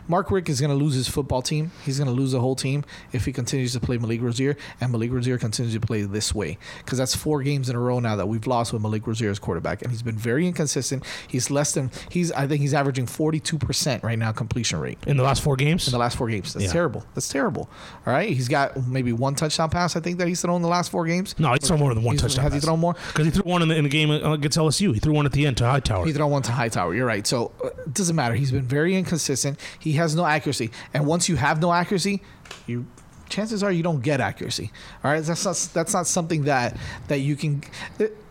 Mark 0.07 0.29
Richt 0.31 0.47
is 0.49 0.61
going 0.61 0.69
to 0.69 0.75
lose 0.77 0.93
his 0.93 1.07
football 1.07 1.41
team. 1.41 1.71
He's 1.83 1.97
going 1.97 2.07
to 2.07 2.13
lose 2.13 2.31
the 2.33 2.39
whole 2.39 2.55
team 2.55 2.83
if 3.11 3.25
he 3.25 3.33
continues 3.33 3.73
to 3.73 3.79
play 3.79 3.97
Malik 3.97 4.21
Rosier, 4.21 4.55
and 4.79 4.91
Malik 4.91 5.11
Rosier 5.11 5.37
continues 5.37 5.73
to 5.73 5.79
play 5.79 6.03
this 6.03 6.33
way. 6.35 6.57
Because 6.79 6.97
that's 6.99 7.15
four 7.15 7.41
games 7.41 7.69
in 7.69 7.75
a 7.75 7.79
row 7.79 7.99
now 7.99 8.15
that 8.15 8.27
we've 8.27 8.45
lost 8.45 8.73
with 8.73 8.81
Malik 8.81 9.07
Rosier 9.07 9.29
as 9.31 9.39
quarterback, 9.39 9.81
and 9.81 9.91
he's 9.91 10.03
been 10.03 10.17
very 10.17 10.47
inconsistent. 10.47 11.03
He's 11.27 11.49
less 11.49 11.71
than 11.73 11.89
he's. 12.09 12.31
I 12.31 12.47
think 12.47 12.61
he's 12.61 12.73
averaging 12.73 13.07
forty 13.07 13.39
two 13.39 13.57
percent 13.57 14.03
right 14.03 14.19
now 14.19 14.31
completion 14.31 14.79
rate 14.79 14.99
in 15.07 15.17
the 15.17 15.23
last 15.23 15.41
four 15.41 15.55
games. 15.55 15.87
in 15.87 15.91
the 15.91 15.97
last 15.97 16.15
four 16.17 16.29
games. 16.29 16.53
That's 16.53 16.65
Yeah. 16.65 16.71
terrible. 16.71 17.03
That's 17.15 17.27
terrible. 17.29 17.69
All 18.05 18.13
right, 18.13 18.29
he's 18.29 18.47
got 18.47 18.87
maybe 18.87 19.13
one 19.13 19.35
touchdown 19.35 19.69
pass. 19.69 19.95
I 19.95 19.99
think 19.99 20.19
that 20.19 20.27
he's 20.27 20.41
thrown 20.41 20.57
in 20.57 20.61
the 20.61 20.67
last 20.67 20.91
four 20.91 21.05
games. 21.05 21.33
no, 21.39 21.51
he's 21.53 21.67
thrown 21.67 21.79
more 21.79 21.93
than 21.93 22.03
one 22.03 22.13
He's- 22.15 22.21
touchdown. 22.21 22.43
Has 22.43 22.53
he 22.53 22.59
thrown 22.59 22.79
more? 22.79 22.95
Because 23.07 23.25
he 23.25 23.31
threw 23.31 23.43
one 23.49 23.61
in 23.63 23.67
the, 23.69 23.75
in 23.75 23.83
the 23.83 23.89
game 23.89 24.11
against 24.11 24.57
LSU. 24.57 24.93
He 24.93 24.99
threw 24.99 25.13
one 25.13 25.25
at 25.25 25.31
the 25.31 25.45
end 25.47 25.57
to 25.57 25.65
Hightower. 25.65 26.05
He 26.05 26.13
thrown 26.13 26.29
one 26.31 26.41
to 26.43 26.51
Hightower. 26.51 26.93
You're 26.93 27.05
right. 27.07 27.25
So 27.25 27.51
uh, 27.63 27.69
doesn't 27.95 28.15
matter. 28.15 28.35
He's 28.35 28.51
been 28.51 28.67
very 28.67 28.95
inconsistent. 28.95 29.59
He 29.79 29.93
has 29.93 30.15
no 30.15 30.25
accuracy. 30.25 30.71
And 30.93 31.05
once 31.05 31.29
you 31.29 31.35
have 31.35 31.61
no 31.61 31.73
accuracy, 31.73 32.21
you 32.67 32.85
chances 33.29 33.63
are 33.63 33.71
you 33.71 33.83
don't 33.83 34.01
get 34.01 34.21
accuracy. 34.21 34.71
All 35.03 35.11
right, 35.11 35.23
that's 35.23 35.45
not 35.45 35.69
that's 35.73 35.93
not 35.93 36.07
something 36.07 36.43
that 36.43 36.77
that 37.07 37.19
you 37.19 37.35
can 37.35 37.63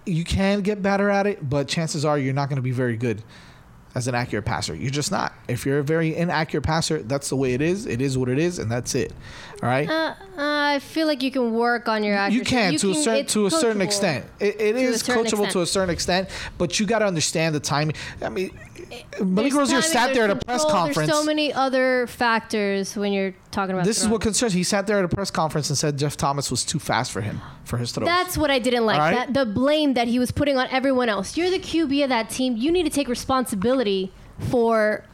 you 0.06 0.24
can 0.24 0.60
get 0.60 0.82
better 0.82 1.10
at 1.10 1.26
it, 1.26 1.48
but 1.48 1.68
chances 1.68 2.04
are 2.04 2.18
you're 2.18 2.34
not 2.34 2.48
going 2.48 2.56
to 2.56 2.62
be 2.62 2.70
very 2.70 2.96
good 2.96 3.22
as 3.94 4.08
an 4.08 4.14
accurate 4.14 4.44
passer. 4.44 4.74
You're 4.74 4.90
just 4.90 5.12
not. 5.12 5.32
If 5.46 5.64
you're 5.64 5.78
a 5.78 5.84
very 5.84 6.16
inaccurate 6.16 6.62
passer, 6.62 7.02
that's 7.02 7.28
the 7.28 7.36
way 7.36 7.54
it 7.54 7.62
is. 7.62 7.86
It 7.86 8.00
is 8.00 8.18
what 8.18 8.28
it 8.28 8.38
is, 8.38 8.58
and 8.58 8.70
that's 8.70 8.94
it. 8.94 9.12
All 9.62 9.68
right. 9.68 9.88
uh, 9.88 10.14
I 10.36 10.80
feel 10.80 11.06
like 11.06 11.22
you 11.22 11.30
can 11.30 11.52
work 11.52 11.88
on 11.88 12.02
your 12.02 12.16
accuracy. 12.16 12.38
You 12.38 12.44
can 12.44 12.76
to 12.78 12.90
a 12.90 12.94
certain 12.94 13.26
to 13.26 13.46
a 13.46 13.50
certain 13.50 13.80
extent. 13.80 14.26
It, 14.40 14.60
it 14.60 14.76
is 14.76 15.02
coachable 15.02 15.48
to 15.52 15.60
a 15.60 15.66
certain 15.66 15.90
extent, 15.90 16.28
but 16.58 16.80
you 16.80 16.86
got 16.86 16.98
to 17.00 17.06
understand 17.06 17.54
the 17.54 17.60
timing. 17.60 17.94
I 18.20 18.28
mean, 18.30 18.50
Malik 19.20 19.54
Rosier 19.54 19.82
sat 19.82 20.14
there 20.14 20.24
at 20.24 20.30
a 20.30 20.36
press 20.36 20.62
control, 20.62 20.82
conference. 20.84 21.08
There's 21.08 21.18
so 21.20 21.24
many 21.24 21.52
other 21.52 22.06
factors 22.06 22.96
when 22.96 23.12
you're 23.12 23.34
talking 23.50 23.74
about 23.74 23.84
this 23.84 23.96
is 23.96 24.02
throwing. 24.04 24.12
what 24.12 24.20
concerns. 24.22 24.52
He 24.52 24.62
sat 24.62 24.86
there 24.86 24.98
at 24.98 25.04
a 25.04 25.08
press 25.08 25.30
conference 25.30 25.68
and 25.70 25.78
said 25.78 25.98
Jeff 25.98 26.16
Thomas 26.16 26.50
was 26.50 26.64
too 26.64 26.78
fast 26.78 27.12
for 27.12 27.20
him 27.20 27.40
for 27.64 27.76
his 27.78 27.92
throws. 27.92 28.06
That's 28.06 28.36
what 28.36 28.50
I 28.50 28.58
didn't 28.58 28.86
like. 28.86 28.98
Right. 28.98 29.14
That 29.14 29.34
the 29.34 29.46
blame 29.46 29.94
that 29.94 30.08
he 30.08 30.18
was 30.18 30.30
putting 30.30 30.56
on 30.56 30.66
everyone 30.70 31.08
else. 31.08 31.36
You're 31.36 31.50
the 31.50 31.58
QB 31.58 32.04
of 32.04 32.08
that 32.10 32.30
team. 32.30 32.56
You 32.56 32.70
need 32.72 32.84
to 32.84 32.90
take 32.90 33.08
responsibility 33.08 34.12
for 34.38 35.04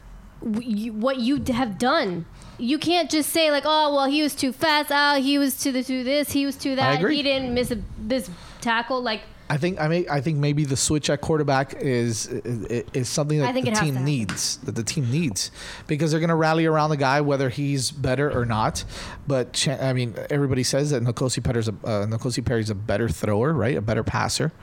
w- 0.43 0.67
you, 0.75 0.93
what 0.93 1.17
you 1.17 1.43
have 1.53 1.77
done. 1.77 2.25
You 2.57 2.77
can't 2.77 3.09
just 3.09 3.29
say 3.31 3.49
like, 3.51 3.63
"Oh, 3.65 3.95
well, 3.95 4.05
he 4.05 4.21
was 4.21 4.35
too 4.35 4.51
fast. 4.51 4.91
Oh, 4.93 5.19
he 5.21 5.37
was 5.39 5.57
to 5.61 5.71
the 5.71 5.83
to 5.83 6.03
this. 6.03 6.31
He 6.31 6.45
was 6.45 6.55
to 6.57 6.75
that. 6.75 6.99
He 7.09 7.23
didn't 7.23 7.53
miss 7.53 7.71
a 7.71 7.79
this 7.97 8.29
tackle." 8.61 9.01
Like, 9.01 9.21
I 9.51 9.57
think 9.57 9.81
I 9.81 9.87
may 9.89 10.07
I 10.07 10.21
think 10.21 10.37
maybe 10.37 10.63
the 10.63 10.77
switch 10.77 11.09
at 11.09 11.19
quarterback 11.19 11.73
is 11.77 12.27
is, 12.27 12.83
is 12.93 13.09
something 13.09 13.39
that 13.39 13.47
the 13.53 13.59
it 13.67 13.77
has 13.77 13.79
to 13.79 13.85
team 13.85 14.05
needs 14.05 14.57
that 14.57 14.75
the 14.75 14.83
team 14.83 15.11
needs 15.11 15.51
because 15.87 16.11
they're 16.11 16.21
going 16.21 16.29
to 16.29 16.35
rally 16.35 16.65
around 16.65 16.89
the 16.89 16.97
guy 16.97 17.19
whether 17.19 17.49
he's 17.49 17.91
better 17.91 18.31
or 18.31 18.45
not. 18.45 18.85
But 19.27 19.67
I 19.67 19.91
mean, 19.91 20.15
everybody 20.29 20.63
says 20.63 20.91
that 20.91 21.03
Nkosi 21.03 21.43
Perry's 21.43 21.67
a 21.67 21.71
uh, 21.83 22.05
Nkosi 22.05 22.45
Perry's 22.45 22.69
a 22.69 22.75
better 22.75 23.09
thrower, 23.09 23.51
right? 23.51 23.75
A 23.75 23.81
better 23.81 24.03
passer 24.03 24.53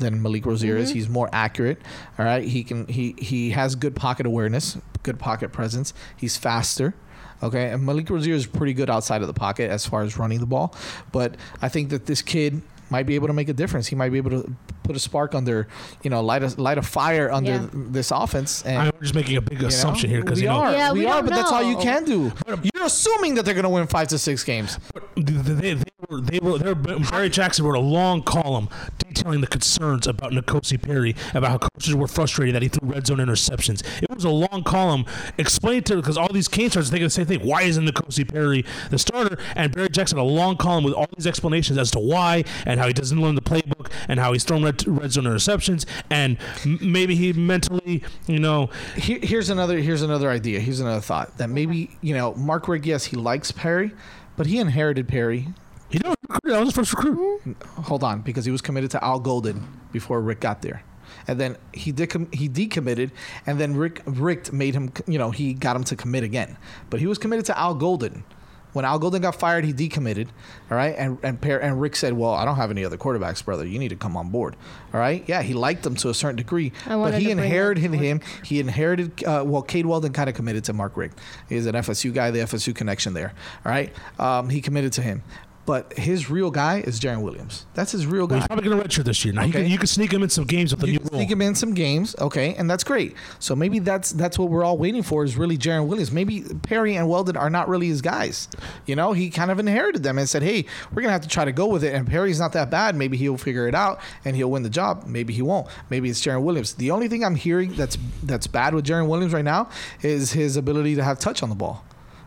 than 0.00 0.20
Malik 0.20 0.44
Rosier 0.44 0.74
Mm-hmm. 0.74 0.82
is. 0.82 0.90
He's 0.92 1.08
more 1.08 1.28
accurate. 1.32 1.78
All 2.18 2.24
right, 2.24 2.42
he 2.44 2.64
can 2.64 2.86
he 2.88 3.14
he 3.18 3.50
has 3.50 3.76
good 3.76 3.94
pocket 3.94 4.26
awareness, 4.26 4.76
good 5.04 5.18
pocket 5.20 5.52
presence. 5.52 5.94
He's 6.16 6.36
faster. 6.36 6.94
Okay, 7.42 7.70
and 7.70 7.84
Malik 7.84 8.08
Rosier 8.08 8.34
is 8.34 8.46
pretty 8.46 8.72
good 8.72 8.88
outside 8.88 9.20
of 9.20 9.26
the 9.26 9.34
pocket 9.34 9.68
as 9.70 9.84
far 9.84 10.02
as 10.02 10.16
running 10.16 10.38
the 10.40 10.46
ball, 10.46 10.74
but 11.10 11.36
I 11.60 11.68
think 11.68 11.90
that 11.90 12.06
this 12.06 12.22
kid 12.22 12.62
might 12.92 13.06
be 13.06 13.16
able 13.16 13.26
to 13.26 13.32
make 13.32 13.48
a 13.48 13.52
difference. 13.52 13.88
He 13.88 13.96
might 13.96 14.10
be 14.10 14.18
able 14.18 14.30
to 14.30 14.54
put 14.84 14.94
a 14.94 14.98
spark 15.00 15.34
under, 15.34 15.66
you 16.04 16.10
know, 16.10 16.20
light 16.22 16.42
a 16.44 16.48
light 16.60 16.78
a 16.78 16.82
fire 16.82 17.32
under 17.32 17.50
Yeah. 17.52 17.66
this 17.72 18.10
offense. 18.12 18.62
And 18.64 18.78
I'm 18.78 18.92
just 19.00 19.14
making 19.14 19.36
a 19.36 19.40
big 19.40 19.58
you 19.58 19.62
know, 19.62 19.68
assumption 19.68 20.10
here 20.10 20.20
because 20.20 20.38
we 20.38 20.44
you 20.44 20.48
know 20.48 20.60
are, 20.60 20.72
Yeah, 20.72 20.92
we, 20.92 21.00
we 21.00 21.06
are, 21.06 21.14
don't 21.22 21.24
but 21.26 21.34
that's 21.34 21.50
all 21.50 21.62
you 21.62 21.76
can 21.78 22.04
do. 22.04 22.30
Um, 22.46 22.62
You're 22.74 22.84
assuming 22.86 23.34
that 23.36 23.44
they're 23.44 23.54
going 23.54 23.64
to 23.64 23.68
win 23.70 23.86
five 23.88 24.08
to 24.08 24.18
six 24.18 24.44
games. 24.44 24.78
they, 25.16 25.74
they 25.74 25.82
were 26.08 26.20
they 26.20 26.38
were 26.40 26.58
they 26.58 26.72
were, 26.72 27.00
Barry 27.10 27.28
Jackson 27.30 27.64
wrote 27.64 27.76
a 27.76 27.80
long 27.80 28.22
column 28.22 28.68
detailing 28.98 29.40
the 29.40 29.46
concerns 29.46 30.06
about 30.06 30.32
Nkosi 30.32 30.80
Perry 30.80 31.16
about 31.34 31.50
how 31.50 31.58
coaches 31.58 31.94
were 31.94 32.06
frustrated 32.08 32.54
that 32.54 32.62
he 32.62 32.68
threw 32.68 32.88
red 32.90 33.06
zone 33.06 33.18
interceptions. 33.18 33.82
It 34.02 34.10
was 34.24 34.32
a 34.32 34.50
long 34.52 34.62
column 34.62 35.04
explained 35.38 35.86
to 35.86 35.96
because 35.96 36.16
all 36.16 36.28
these 36.32 36.48
Kane 36.48 36.70
starts 36.70 36.90
thinking 36.90 37.06
the 37.06 37.10
same 37.10 37.26
thing. 37.26 37.40
Why 37.40 37.62
isn't 37.62 37.84
Nkosi 37.86 38.30
Perry 38.30 38.64
the 38.90 38.98
starter? 38.98 39.38
And 39.56 39.72
Barry 39.74 39.88
Jackson 39.88 40.18
had 40.18 40.24
a 40.24 40.26
long 40.26 40.56
column 40.56 40.84
with 40.84 40.94
all 40.94 41.06
these 41.16 41.26
explanations 41.26 41.78
as 41.78 41.90
to 41.92 41.98
why 41.98 42.44
and 42.66 42.78
how 42.80 42.86
he 42.86 42.92
doesn't 42.92 43.20
learn 43.20 43.34
the 43.34 43.42
playbook 43.42 43.90
and 44.08 44.18
how 44.20 44.32
he's 44.32 44.44
thrown 44.44 44.64
red, 44.64 44.86
red 44.86 45.12
zone 45.12 45.24
interceptions 45.24 45.84
and 46.10 46.36
m- 46.64 46.78
maybe 46.80 47.14
he 47.14 47.32
mentally 47.32 48.02
you 48.26 48.38
know 48.38 48.68
Here, 48.96 49.18
here's 49.22 49.50
another 49.50 49.78
here's 49.78 50.02
another 50.02 50.30
idea. 50.30 50.60
Here's 50.60 50.80
another 50.80 51.00
thought 51.00 51.36
that 51.38 51.48
maybe 51.50 51.90
you 52.00 52.14
know 52.14 52.34
Mark 52.34 52.68
Richt. 52.68 52.86
Yes, 52.86 53.04
he 53.06 53.16
likes 53.16 53.50
Perry, 53.52 53.92
but 54.36 54.46
he 54.46 54.58
inherited 54.58 55.08
Perry. 55.08 55.48
he 55.90 55.98
didn't 55.98 56.16
recruit. 56.28 56.50
That 56.52 56.58
was 56.60 56.68
his 56.68 56.74
first 56.74 56.92
recruit. 56.94 57.56
Hold 57.84 58.02
on, 58.04 58.22
because 58.22 58.44
he 58.44 58.50
was 58.50 58.60
committed 58.60 58.90
to 58.92 59.04
Al 59.04 59.20
Golden 59.20 59.66
before 59.92 60.20
Richt 60.20 60.40
got 60.40 60.62
there. 60.62 60.82
And 61.28 61.38
then 61.40 61.56
he 61.72 61.92
decom- 61.92 62.32
he 62.34 62.48
decommitted, 62.48 63.10
and 63.46 63.60
then 63.60 63.76
Richt 63.76 64.02
Richt 64.06 64.52
made 64.52 64.74
him, 64.74 64.92
you 65.06 65.18
know, 65.18 65.30
he 65.30 65.54
got 65.54 65.76
him 65.76 65.84
to 65.84 65.96
commit 65.96 66.24
again. 66.24 66.56
But 66.90 67.00
he 67.00 67.06
was 67.06 67.18
committed 67.18 67.46
to 67.46 67.58
Al 67.58 67.74
Golden. 67.74 68.24
When 68.72 68.86
Al 68.86 68.98
Golden 68.98 69.20
got 69.20 69.34
fired, 69.34 69.66
he 69.66 69.72
decommitted. 69.74 70.28
All 70.70 70.78
right, 70.78 70.94
and 70.96 71.18
and 71.22 71.38
and 71.44 71.78
Richt 71.78 71.96
said, 71.96 72.14
"Well, 72.14 72.32
I 72.32 72.46
don't 72.46 72.56
have 72.56 72.70
any 72.70 72.86
other 72.86 72.96
quarterbacks, 72.96 73.44
brother. 73.44 73.66
You 73.66 73.78
need 73.78 73.90
to 73.90 73.96
come 73.96 74.16
on 74.16 74.30
board." 74.30 74.56
All 74.94 75.00
right, 75.00 75.22
yeah, 75.26 75.42
he 75.42 75.52
liked 75.52 75.82
them 75.82 75.94
to 75.96 76.08
a 76.08 76.14
certain 76.14 76.36
degree, 76.36 76.72
but 77.04 77.12
he 77.20 77.26
inherited 77.44 77.82
him. 77.82 78.20
He 78.44 78.60
inherited. 78.60 79.24
Uh, 79.24 79.42
well, 79.46 79.60
Cade 79.60 79.84
Weldon 79.84 80.14
kind 80.14 80.30
of 80.30 80.34
committed 80.34 80.64
to 80.64 80.72
Mark 80.72 80.96
Richt. 80.96 81.18
He's 81.50 81.66
an 81.66 81.74
FSU 81.74 82.14
guy, 82.14 82.30
the 82.30 82.38
FSU 82.40 82.74
connection 82.74 83.12
there. 83.12 83.34
All 83.66 83.72
right, 83.72 83.92
um, 84.18 84.48
he 84.48 84.62
committed 84.62 84.94
to 84.94 85.02
him. 85.02 85.22
But 85.64 85.92
his 85.96 86.28
real 86.28 86.50
guy 86.50 86.80
is 86.80 86.98
Jarren 86.98 87.22
Williams. 87.22 87.66
That's 87.74 87.92
his 87.92 88.04
real 88.04 88.26
guy. 88.26 88.38
He's 88.38 88.46
probably 88.48 88.64
going 88.68 88.80
to 88.82 88.88
redshirt 88.88 89.04
this 89.04 89.24
year. 89.24 89.32
Now, 89.32 89.42
you, 89.42 89.50
Okay. 89.50 89.62
can, 89.62 89.70
you 89.70 89.78
can 89.78 89.86
sneak 89.86 90.12
him 90.12 90.24
in 90.24 90.28
some 90.28 90.42
games 90.44 90.72
with 90.72 90.80
the 90.80 90.86
You 90.88 90.94
new 90.94 90.98
can 90.98 91.08
rule. 91.10 91.18
sneak 91.20 91.30
him 91.30 91.40
in 91.40 91.54
some 91.54 91.72
games, 91.72 92.16
okay, 92.18 92.54
and 92.56 92.68
that's 92.68 92.82
great. 92.82 93.14
So 93.38 93.54
maybe 93.54 93.78
that's 93.78 94.10
that's 94.10 94.38
what 94.40 94.50
we're 94.50 94.64
all 94.64 94.76
waiting 94.76 95.04
for 95.04 95.22
is 95.24 95.36
really 95.36 95.56
Jarren 95.56 95.86
Williams. 95.86 96.10
Maybe 96.10 96.42
Perry 96.62 96.96
and 96.96 97.08
Weldon 97.08 97.36
are 97.36 97.48
not 97.48 97.68
really 97.68 97.86
his 97.86 98.02
guys. 98.02 98.48
You 98.86 98.96
know, 98.96 99.12
he 99.12 99.30
kind 99.30 99.52
of 99.52 99.60
inherited 99.60 100.02
them 100.02 100.18
and 100.18 100.28
said, 100.28 100.42
"Hey, 100.42 100.64
we're 100.92 101.02
gonna 101.02 101.12
have 101.12 101.22
to 101.22 101.28
try 101.28 101.44
to 101.44 101.52
go 101.52 101.68
with 101.68 101.84
it." 101.84 101.94
And 101.94 102.08
Perry's 102.08 102.40
not 102.40 102.52
that 102.54 102.68
bad. 102.68 102.96
Maybe 102.96 103.16
he'll 103.16 103.36
figure 103.36 103.68
it 103.68 103.74
out 103.76 104.00
and 104.24 104.34
he'll 104.34 104.50
win 104.50 104.64
the 104.64 104.70
job. 104.70 105.04
Maybe 105.06 105.32
he 105.32 105.42
won't. 105.42 105.68
Maybe 105.90 106.10
it's 106.10 106.20
Jarren 106.20 106.42
Williams. 106.42 106.74
The 106.74 106.90
only 106.90 107.06
thing 107.06 107.24
I'm 107.24 107.36
hearing 107.36 107.72
that's 107.74 107.96
that's 108.24 108.48
bad 108.48 108.74
with 108.74 108.84
Jarren 108.84 109.06
Williams 109.06 109.32
right 109.32 109.44
now 109.44 109.68
is 110.02 110.32
his 110.32 110.56
ability 110.56 110.96
to 110.96 111.04
have 111.04 111.20
touch 111.20 111.42
on 111.44 111.50
the 111.50 111.54
ball 111.54 111.84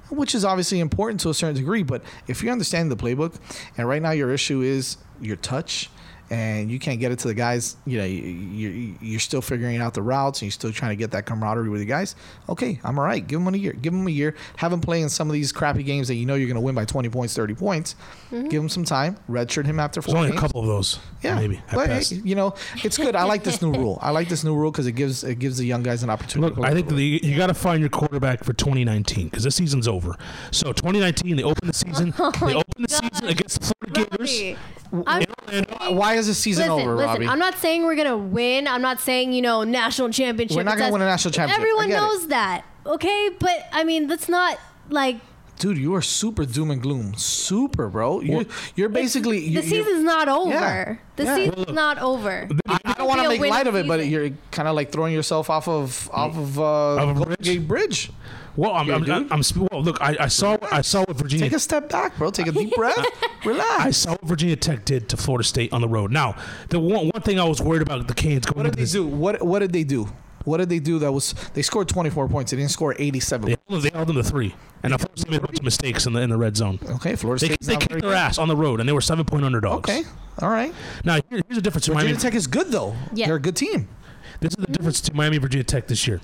which 0.09 0.35
is 0.35 0.45
obviously 0.45 0.79
important 0.79 1.19
to 1.21 1.29
a 1.29 1.33
certain 1.33 1.55
degree. 1.55 1.83
But 1.83 2.03
if 2.27 2.43
you 2.43 2.51
understand 2.51 2.91
the 2.91 2.97
playbook, 2.97 3.35
and 3.77 3.87
right 3.87 4.01
now 4.01 4.11
your 4.11 4.31
issue 4.33 4.61
is 4.61 4.97
your 5.21 5.35
touch, 5.37 5.89
and 6.29 6.71
you 6.71 6.79
can't 6.79 6.99
get 6.99 7.11
it 7.11 7.19
to 7.19 7.27
the 7.27 7.33
guys, 7.33 7.77
you 7.85 7.97
know, 7.99 8.05
you- 8.05 8.95
you're 9.01 9.19
still 9.19 9.41
figuring 9.41 9.77
out 9.77 9.93
the 9.93 10.01
routes, 10.01 10.39
and 10.41 10.47
you're 10.47 10.51
still 10.51 10.71
trying 10.71 10.91
to 10.91 10.95
get 10.95 11.11
that 11.11 11.25
camaraderie 11.25 11.69
with 11.69 11.79
the 11.81 11.85
guys. 11.85 12.15
Okay, 12.49 12.79
I'm 12.83 12.97
all 12.97 13.05
right. 13.05 13.25
Give 13.25 13.43
them 13.43 13.53
a 13.53 13.57
year. 13.57 13.73
Give 13.73 13.93
them 13.93 14.07
a 14.07 14.11
year. 14.11 14.35
Have 14.57 14.71
them 14.71 14.81
play 14.81 15.01
in 15.01 15.09
some 15.09 15.29
of 15.29 15.33
these 15.33 15.51
crappy 15.51 15.83
games 15.83 16.07
that 16.07 16.15
you 16.15 16.25
know 16.25 16.35
you're 16.35 16.47
going 16.47 16.55
to 16.55 16.61
win 16.61 16.75
by 16.75 16.85
20 16.85 17.09
points, 17.09 17.35
30 17.35 17.53
points. 17.53 17.95
Mm-hmm. 18.31 18.49
Give 18.49 18.61
him 18.61 18.69
some 18.69 18.83
time. 18.85 19.17
Redshirt 19.29 19.65
him 19.65 19.79
after 19.79 20.01
four 20.01 20.13
There's 20.15 20.25
only 20.25 20.37
a 20.37 20.39
couple 20.39 20.61
of 20.61 20.67
those. 20.67 20.99
Yeah, 21.21 21.35
Maybe. 21.35 21.61
but 21.73 21.89
hey, 21.89 22.03
you 22.23 22.35
know, 22.35 22.55
it's 22.83 22.97
good. 22.97 23.15
I 23.15 23.23
like 23.23 23.43
this 23.43 23.61
new 23.61 23.71
rule. 23.73 23.99
I 24.01 24.11
like 24.11 24.29
this 24.29 24.43
new 24.43 24.55
rule 24.55 24.71
because 24.71 24.87
it 24.87 24.93
gives 24.93 25.23
it 25.23 25.39
gives 25.39 25.57
the 25.57 25.65
young 25.65 25.83
guys 25.83 26.03
an 26.03 26.09
opportunity. 26.09 26.55
Look, 26.55 26.65
I 26.65 26.73
think 26.73 26.87
that 26.89 26.95
you, 27.01 27.19
you 27.23 27.37
got 27.37 27.47
to 27.47 27.53
find 27.53 27.79
your 27.79 27.89
quarterback 27.89 28.43
for 28.43 28.53
2019 28.53 29.25
because 29.29 29.43
this 29.43 29.55
season's 29.55 29.87
over. 29.87 30.15
So 30.51 30.71
2019, 30.73 31.35
they 31.37 31.43
open 31.43 31.67
the 31.67 31.73
season. 31.73 32.13
Oh 32.25 32.31
they 32.47 32.53
open 32.55 32.81
the 32.83 32.87
season 32.89 33.27
against 33.27 33.59
the 33.61 33.73
Florida 33.81 34.09
Gators. 34.17 34.57
Robbie, 34.91 35.25
I'm 35.47 35.53
in 35.53 35.65
Orlando. 35.71 35.93
why 35.99 36.15
is 36.15 36.27
the 36.27 36.33
season 36.33 36.67
listen, 36.69 36.81
over, 36.87 36.95
listen. 36.95 37.09
Robbie? 37.13 37.27
I'm 37.27 37.39
not 37.39 37.55
saying 37.57 37.83
we're 37.83 37.95
gonna 37.95 38.17
win. 38.17 38.67
I'm 38.67 38.81
not 38.81 38.99
saying 38.99 39.33
you 39.33 39.41
know 39.41 39.63
national 39.63 40.09
championship. 40.09 40.55
We're 40.57 40.63
not 40.63 40.71
gonna 40.77 40.91
That's- 40.91 40.93
win 40.93 41.01
a 41.01 41.05
national 41.05 41.31
championship. 41.33 41.59
Everyone 41.61 41.87
get 41.87 41.97
it. 41.97 42.01
knows 42.01 42.27
that, 42.27 42.65
okay? 42.85 43.29
But 43.39 43.67
I 43.73 43.83
mean, 43.83 44.07
that's 44.07 44.29
not 44.29 44.57
like 44.89 45.17
Dude, 45.57 45.77
you 45.77 45.95
are 45.95 46.01
super 46.01 46.45
doom 46.45 46.69
and 46.69 46.81
gloom. 46.81 47.13
Super, 47.15 47.87
bro. 47.87 48.19
You're, 48.19 48.43
you're 48.75 48.89
basically. 48.89 49.39
the 49.39 49.45
you- 49.45 49.51
you're- 49.61 49.67
season's 49.69 50.03
not 50.03 50.27
over. 50.27 50.49
Yeah. 50.51 50.95
The 51.15 51.23
Yeah. 51.23 51.35
season's 51.35 51.65
Well, 51.67 51.73
not 51.75 51.97
over. 51.99 52.49
I, 52.67 52.77
I 52.83 52.93
don't 52.93 53.07
want 53.07 53.21
to 53.21 53.29
make 53.29 53.39
light 53.39 53.65
of 53.65 53.73
it, 53.75 53.87
but 53.87 54.05
you're 54.05 54.31
kind 54.51 54.67
of 54.67 54.75
like 54.75 54.91
throwing 54.91 55.13
yourself 55.13 55.49
off 55.49 55.69
of 55.69 56.09
off 56.11 56.35
of, 56.35 56.59
uh, 56.59 56.95
Of 57.09 57.21
a 57.21 57.25
bridge? 57.25 57.67
Bridge. 57.67 58.11
Well, 58.57 58.71
I'm, 58.73 58.87
Yeah, 58.87 58.95
I'm. 58.95 59.11
I'm, 59.11 59.33
I'm 59.33 59.43
sp- 59.43 59.67
well, 59.71 59.81
look. 59.83 59.97
I, 60.01 60.15
I 60.21 60.27
saw 60.27 60.57
I 60.71 60.81
saw 60.81 61.03
what 61.03 61.17
Virginia 61.17 61.45
Take 61.45 61.53
a 61.53 61.59
step 61.59 61.89
back, 61.89 62.17
bro. 62.17 62.31
Take 62.31 62.47
a 62.47 62.51
deep 62.51 62.73
breath. 62.75 63.05
Relax. 63.45 63.79
I 63.85 63.91
saw 63.91 64.11
what 64.11 64.23
Virginia 64.25 64.55
Tech 64.55 64.85
did 64.85 65.09
to 65.09 65.17
Florida 65.17 65.43
State 65.43 65.73
on 65.73 65.81
the 65.81 65.87
road. 65.89 66.11
Now, 66.11 66.35
the 66.69 66.79
one, 66.79 67.07
one 67.09 67.21
thing 67.21 67.39
I 67.39 67.43
was 67.45 67.61
worried 67.61 67.81
about 67.81 68.07
the 68.07 68.13
Canes 68.13 68.45
going 68.45 68.57
What 68.57 68.63
did 68.63 68.67
into 68.69 68.77
they 68.77 68.83
this, 68.83 68.91
do? 68.93 69.05
What 69.05 69.41
What 69.45 69.59
did 69.59 69.73
they 69.73 69.83
do? 69.83 70.07
What 70.45 70.57
did 70.57 70.69
they 70.69 70.77
do? 70.79 70.99
That 70.99 71.11
was 71.11 71.33
they 71.55 71.63
scored 71.63 71.89
24 71.89 72.27
points. 72.29 72.51
They 72.51 72.57
didn't 72.57 72.69
score 72.71 72.95
87. 72.99 73.47
they 73.49 73.55
held, 73.67 73.81
they 73.83 73.89
held 73.89 74.07
them 74.07 74.15
to 74.17 74.23
three, 74.23 74.53
and 74.83 74.91
now 74.91 74.97
Florida 74.97 75.19
State 75.19 75.31
made 75.31 75.37
a 75.43 75.45
bunch 75.47 75.57
of 75.57 75.63
mistakes 75.65 76.05
in 76.05 76.13
the 76.13 76.21
in 76.21 76.29
the 76.29 76.37
red 76.37 76.55
zone. 76.55 76.77
Okay, 76.87 77.15
Florida 77.15 77.47
They, 77.47 77.55
they 77.59 77.75
kicked 77.77 77.89
their 77.89 77.99
good. 77.99 78.13
ass 78.13 78.37
on 78.37 78.47
the 78.47 78.55
road, 78.55 78.79
and 78.79 78.87
they 78.87 78.93
were 78.93 79.01
seven 79.01 79.25
point 79.25 79.43
underdogs. 79.43 79.89
Okay, 79.89 80.03
all 80.39 80.49
right. 80.49 80.71
Now 81.03 81.15
here, 81.15 81.41
here's 81.47 81.55
the 81.55 81.61
difference. 81.61 81.87
in 81.87 81.95
Virginia 81.95 82.13
Miami, 82.13 82.21
Tech 82.21 82.35
is 82.35 82.45
good 82.45 82.67
though. 82.67 82.95
Yeah. 83.13 83.25
They're 83.25 83.37
a 83.37 83.39
good 83.41 83.55
team. 83.55 83.87
This 84.39 84.51
is 84.51 84.57
the 84.57 84.71
difference 84.71 85.01
to 85.01 85.13
Miami 85.13 85.37
Virginia 85.37 85.63
Tech 85.63 85.87
this 85.87 86.07
year. 86.07 86.21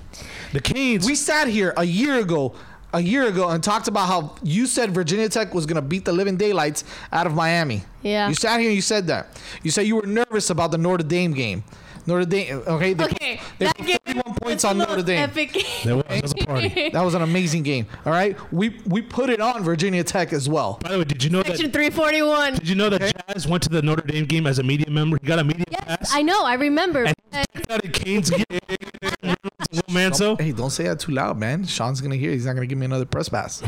The 0.52 0.60
Canes. 0.60 1.06
We 1.06 1.14
sat 1.14 1.48
here 1.48 1.72
a 1.76 1.84
year 1.84 2.18
ago, 2.18 2.54
a 2.92 3.00
year 3.00 3.26
ago, 3.26 3.48
and 3.48 3.62
talked 3.62 3.88
about 3.88 4.06
how 4.08 4.36
you 4.42 4.66
said 4.66 4.90
Virginia 4.92 5.28
Tech 5.28 5.54
was 5.54 5.66
going 5.66 5.76
to 5.76 5.82
beat 5.82 6.04
the 6.04 6.12
living 6.12 6.36
daylights 6.36 6.84
out 7.10 7.26
of 7.26 7.34
Miami. 7.34 7.84
Yeah. 8.02 8.28
You 8.28 8.34
sat 8.34 8.60
here 8.60 8.68
and 8.68 8.76
you 8.76 8.82
said 8.82 9.06
that. 9.08 9.40
You 9.62 9.70
said 9.70 9.86
you 9.86 9.96
were 9.96 10.06
nervous 10.06 10.50
about 10.50 10.70
the 10.70 10.78
Notre 10.78 11.04
Dame 11.04 11.32
game. 11.32 11.64
Notre 12.06 12.24
Dame. 12.24 12.62
Okay. 12.66 12.92
They 12.94 13.04
Okay, 13.04 13.40
they 13.58 13.66
that 13.66 13.76
put 13.76 13.86
game 13.86 13.98
31 14.12 14.34
points 14.40 14.64
was 14.64 14.70
on 14.70 14.78
Notre 14.78 15.02
Dame. 15.02 15.18
Epic 15.18 15.52
game. 15.54 15.64
that 15.84 15.94
was, 15.96 16.04
that 16.08 16.22
was 16.22 16.32
a 16.32 16.46
party. 16.46 16.90
That 16.92 17.02
was 17.02 17.14
an 17.14 17.22
amazing 17.22 17.62
game. 17.62 17.86
All 18.04 18.12
right. 18.12 18.36
We 18.52 18.80
we 18.86 19.02
put 19.02 19.30
it 19.30 19.40
on 19.40 19.62
Virginia 19.64 20.04
Tech 20.04 20.32
as 20.32 20.48
well. 20.48 20.78
By 20.82 20.92
the 20.92 20.98
way, 20.98 21.04
did 21.04 21.22
you 21.24 21.30
know 21.30 21.42
Section 21.42 21.66
that? 21.66 21.72
341. 21.72 22.54
Did 22.54 22.68
you 22.68 22.74
know 22.74 22.88
that 22.90 23.02
Okay. 23.02 23.12
Jazz 23.28 23.46
went 23.48 23.62
to 23.64 23.68
the 23.68 23.82
Notre 23.82 24.06
Dame 24.06 24.26
game 24.26 24.46
as 24.46 24.58
a 24.58 24.62
media 24.62 24.90
member? 24.90 25.18
He 25.20 25.26
got 25.26 25.38
a 25.38 25.44
media 25.44 25.64
Yes, 25.70 25.84
pass. 25.84 26.14
I 26.14 26.22
know. 26.22 26.44
I 26.44 26.54
remember. 26.54 27.04
And 27.04 27.16
but- 27.30 27.46
he 27.54 27.60
got 27.62 27.84
a 27.84 27.88
Canes 27.88 28.30
game. 28.30 28.44
Will 29.72 29.80
Manso. 29.90 30.36
Hey, 30.36 30.52
don't 30.52 30.68
say 30.70 30.84
that 30.84 31.00
too 31.00 31.12
loud, 31.12 31.38
man. 31.38 31.64
Sean's 31.64 32.00
gonna 32.02 32.16
hear. 32.16 32.30
He's 32.32 32.44
not 32.44 32.54
gonna 32.54 32.66
give 32.66 32.76
me 32.78 32.84
another 32.84 33.06
press 33.06 33.28
pass. 33.30 33.62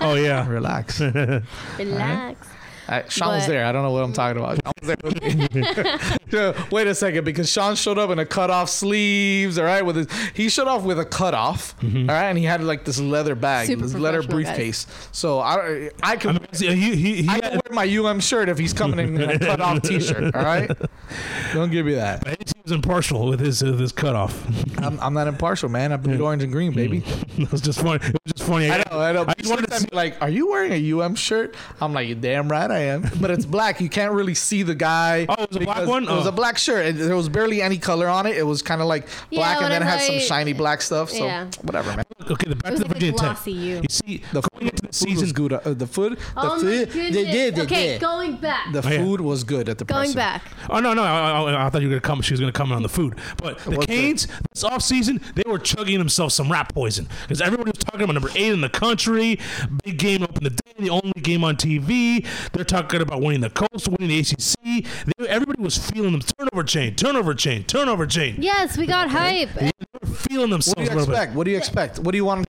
Oh 0.00 0.14
yeah. 0.14 0.48
Relax. 0.48 1.00
Relax. 1.78 2.48
Uh, 2.88 3.02
Sean 3.08 3.34
was 3.34 3.46
there. 3.46 3.64
I 3.66 3.72
don't 3.72 3.82
know 3.82 3.90
what 3.90 4.04
I'm 4.04 4.12
talking 4.12 4.40
about. 4.42 4.58
Sean 4.64 4.72
was 4.80 4.86
there 4.88 4.96
with 5.02 5.22
me. 5.22 6.08
Yeah, 6.28 6.60
Wait 6.72 6.88
a 6.88 6.94
second, 6.94 7.24
because 7.24 7.48
Sean 7.50 7.76
showed 7.76 7.98
up 7.98 8.10
in 8.10 8.18
a 8.18 8.26
cut 8.26 8.50
off 8.50 8.68
sleeves. 8.68 9.58
All 9.58 9.64
right, 9.64 9.82
with 9.86 9.94
his 9.96 10.08
he 10.34 10.48
showed 10.48 10.66
off 10.66 10.82
with 10.82 10.98
a 10.98 11.04
cut 11.04 11.34
off. 11.34 11.74
All 11.82 11.88
right, 11.88 12.24
and 12.24 12.36
he 12.36 12.44
had 12.44 12.62
like 12.64 12.84
this 12.84 12.98
leather 12.98 13.36
bag, 13.36 13.68
Super 13.68 13.82
this 13.82 13.94
leather 13.94 14.22
professional, 14.22 14.42
guys. 14.44 14.56
briefcase. 14.56 15.08
So 15.12 15.38
I 15.38 15.90
I 16.02 16.12
I 16.12 16.16
could. 16.16 16.34
mean, 16.60 16.76
he, 16.80 16.96
he, 16.96 17.22
he 17.22 17.28
I 17.28 17.34
had, 17.34 17.42
can 17.44 17.60
wear 17.70 17.86
my 17.86 17.96
UM 17.96 18.18
shirt 18.18 18.48
if 18.48 18.58
he's 18.58 18.72
coming 18.72 18.98
in 18.98 19.20
a 19.30 19.38
cut 19.38 19.60
off 19.60 19.82
T-shirt. 19.82 20.34
All 20.34 20.42
right, 20.42 20.68
don't 21.54 21.70
give 21.70 21.86
me 21.86 21.94
that. 21.94 22.26
he 22.26 22.36
was 22.64 22.72
impartial 22.72 23.28
with 23.28 23.38
his 23.38 23.62
uh, 23.62 23.66
his 23.74 23.92
cutoff. 23.92 24.34
I'm, 24.78 24.98
I'm 24.98 25.14
not 25.14 25.28
impartial, 25.28 25.68
man. 25.68 25.92
I 25.92 25.96
bleed 25.96 26.20
orange 26.20 26.42
and 26.42 26.50
green, 26.52 26.72
baby. 26.72 27.04
it 27.38 27.50
was 27.52 27.60
just 27.60 27.80
funny. 27.80 28.04
It 28.04 28.16
was 28.24 28.32
just 28.34 28.48
funny. 28.48 28.68
I 28.70 28.78
know, 28.78 28.98
I 29.00 29.12
know. 29.12 29.24
I 29.28 29.34
just 29.34 29.48
wanted 29.48 29.70
to 29.70 29.78
see, 29.80 29.86
like, 29.92 30.20
are 30.20 30.28
you 30.28 30.48
wearing 30.50 30.72
a 30.72 30.92
UM 31.00 31.14
shirt? 31.14 31.54
I'm 31.80 31.92
like, 31.92 32.08
you 32.08 32.16
damn 32.16 32.48
right 32.50 32.68
I 32.70 32.75
am. 32.78 33.02
But 33.20 33.30
it's 33.30 33.44
black. 33.46 33.80
You 33.80 33.88
can't 33.88 34.12
really 34.12 34.34
see 34.34 34.62
the 34.62 34.74
guy. 34.74 35.26
Oh, 35.28 35.42
it 35.44 35.48
was 35.50 35.56
a 35.56 35.60
black 35.60 35.76
because 35.76 35.88
one? 35.88 36.02
It 36.04 36.10
was 36.12 36.26
Oh. 36.26 36.30
a 36.30 36.32
black 36.32 36.58
shirt. 36.58 36.86
and 36.86 36.98
There 36.98 37.16
was 37.16 37.28
barely 37.28 37.62
any 37.62 37.78
color 37.78 38.08
on 38.08 38.26
it. 38.26 38.36
It 38.36 38.42
was 38.44 38.62
kind 38.62 38.80
of 38.80 38.86
like 38.88 39.06
Yeah, 39.30 39.38
black, 39.40 39.62
and 39.62 39.72
then 39.72 39.82
it 39.82 39.84
had 39.86 40.00
whatever, 40.00 40.20
some 40.20 40.28
shiny 40.28 40.52
black 40.52 40.82
stuff. 40.82 41.10
So 41.10 41.24
Yeah. 41.24 41.46
whatever, 41.62 41.90
man. 41.96 42.04
okay, 42.30 42.48
the 42.48 42.56
back 42.56 42.72
to 42.74 42.78
the 42.78 42.84
like 42.84 42.92
Virginia 42.94 43.12
Tech. 43.12 43.20
glossy 43.20 43.52
you. 43.52 43.76
You 43.76 43.88
see, 43.90 44.22
The 44.32 44.40
going 44.42 44.68
into 44.70 44.82
the 44.82 44.88
food 44.88 44.94
season, 44.94 45.20
was 45.22 45.32
good. 45.32 45.52
Uh, 45.52 45.60
the 45.74 45.86
food, 45.86 46.12
the 46.18 46.18
Oh 46.36 46.54
my 46.56 46.58
food, 46.60 46.92
goodness. 46.92 47.14
they 47.14 47.24
did, 47.24 47.54
they 47.56 47.62
okay, 47.62 47.86
did. 47.86 48.00
going 48.00 48.36
back. 48.36 48.72
the 48.72 48.86
Oh, 48.86 48.90
yeah. 48.90 48.98
food 48.98 49.20
was 49.20 49.44
good 49.44 49.68
at 49.68 49.78
the 49.78 49.84
going 49.84 50.12
presser. 50.12 50.16
back. 50.16 50.42
Oh 50.70 50.80
no, 50.80 50.92
no! 50.94 51.02
I, 51.02 51.30
I, 51.52 51.66
I 51.66 51.70
thought 51.70 51.82
you 51.82 51.88
were 51.88 51.94
gonna 51.94 52.00
come. 52.00 52.20
She 52.22 52.32
was 52.32 52.40
gonna 52.40 52.52
come 52.52 52.72
on 52.72 52.82
the 52.82 52.88
food, 52.88 53.14
but 53.38 53.58
the 53.60 53.70
was 53.76 53.86
Canes 53.86 54.26
this 54.52 54.64
offseason, 54.64 55.22
they 55.34 55.42
were 55.46 55.58
chugging 55.58 55.98
themselves 55.98 56.34
some 56.34 56.50
rat 56.50 56.72
poison 56.74 57.08
because 57.22 57.40
everybody 57.40 57.70
was 57.70 57.78
talking 57.78 58.02
about 58.02 58.12
number 58.14 58.30
eight 58.34 58.52
in 58.52 58.60
the 58.60 58.68
country, 58.68 59.38
big 59.84 59.98
game 59.98 60.18
to 60.18 60.24
open 60.28 60.44
the 60.44 60.50
day, 60.50 60.72
the 60.78 60.90
only 60.90 61.12
game 61.22 61.44
on 61.44 61.56
TV. 61.56 62.24
They're 62.52 62.64
talking 62.66 63.00
about 63.00 63.20
winning 63.22 63.40
the 63.40 63.50
Coast, 63.50 63.88
winning 63.88 64.08
the 64.08 64.18
ACC. 64.20 64.84
They, 65.18 65.28
everybody 65.28 65.62
was 65.62 65.76
feeling 65.78 66.12
them. 66.12 66.20
Turnover 66.20 66.64
chain, 66.64 66.94
turnover 66.94 67.34
chain, 67.34 67.64
turnover 67.64 68.06
chain. 68.06 68.36
Yes, 68.38 68.76
we 68.76 68.86
got 68.86 69.08
hype. 69.10 69.52
They 69.54 69.70
were 70.02 70.08
feeling 70.08 70.50
What 70.50 70.64
do 70.76 70.82
you 70.82 70.90
expect? 70.90 71.34
What 71.34 71.44
do 71.44 71.50
you 71.50 71.56
expect? 71.56 71.98
What 71.98 72.12
do 72.12 72.18
you 72.18 72.24
want? 72.24 72.46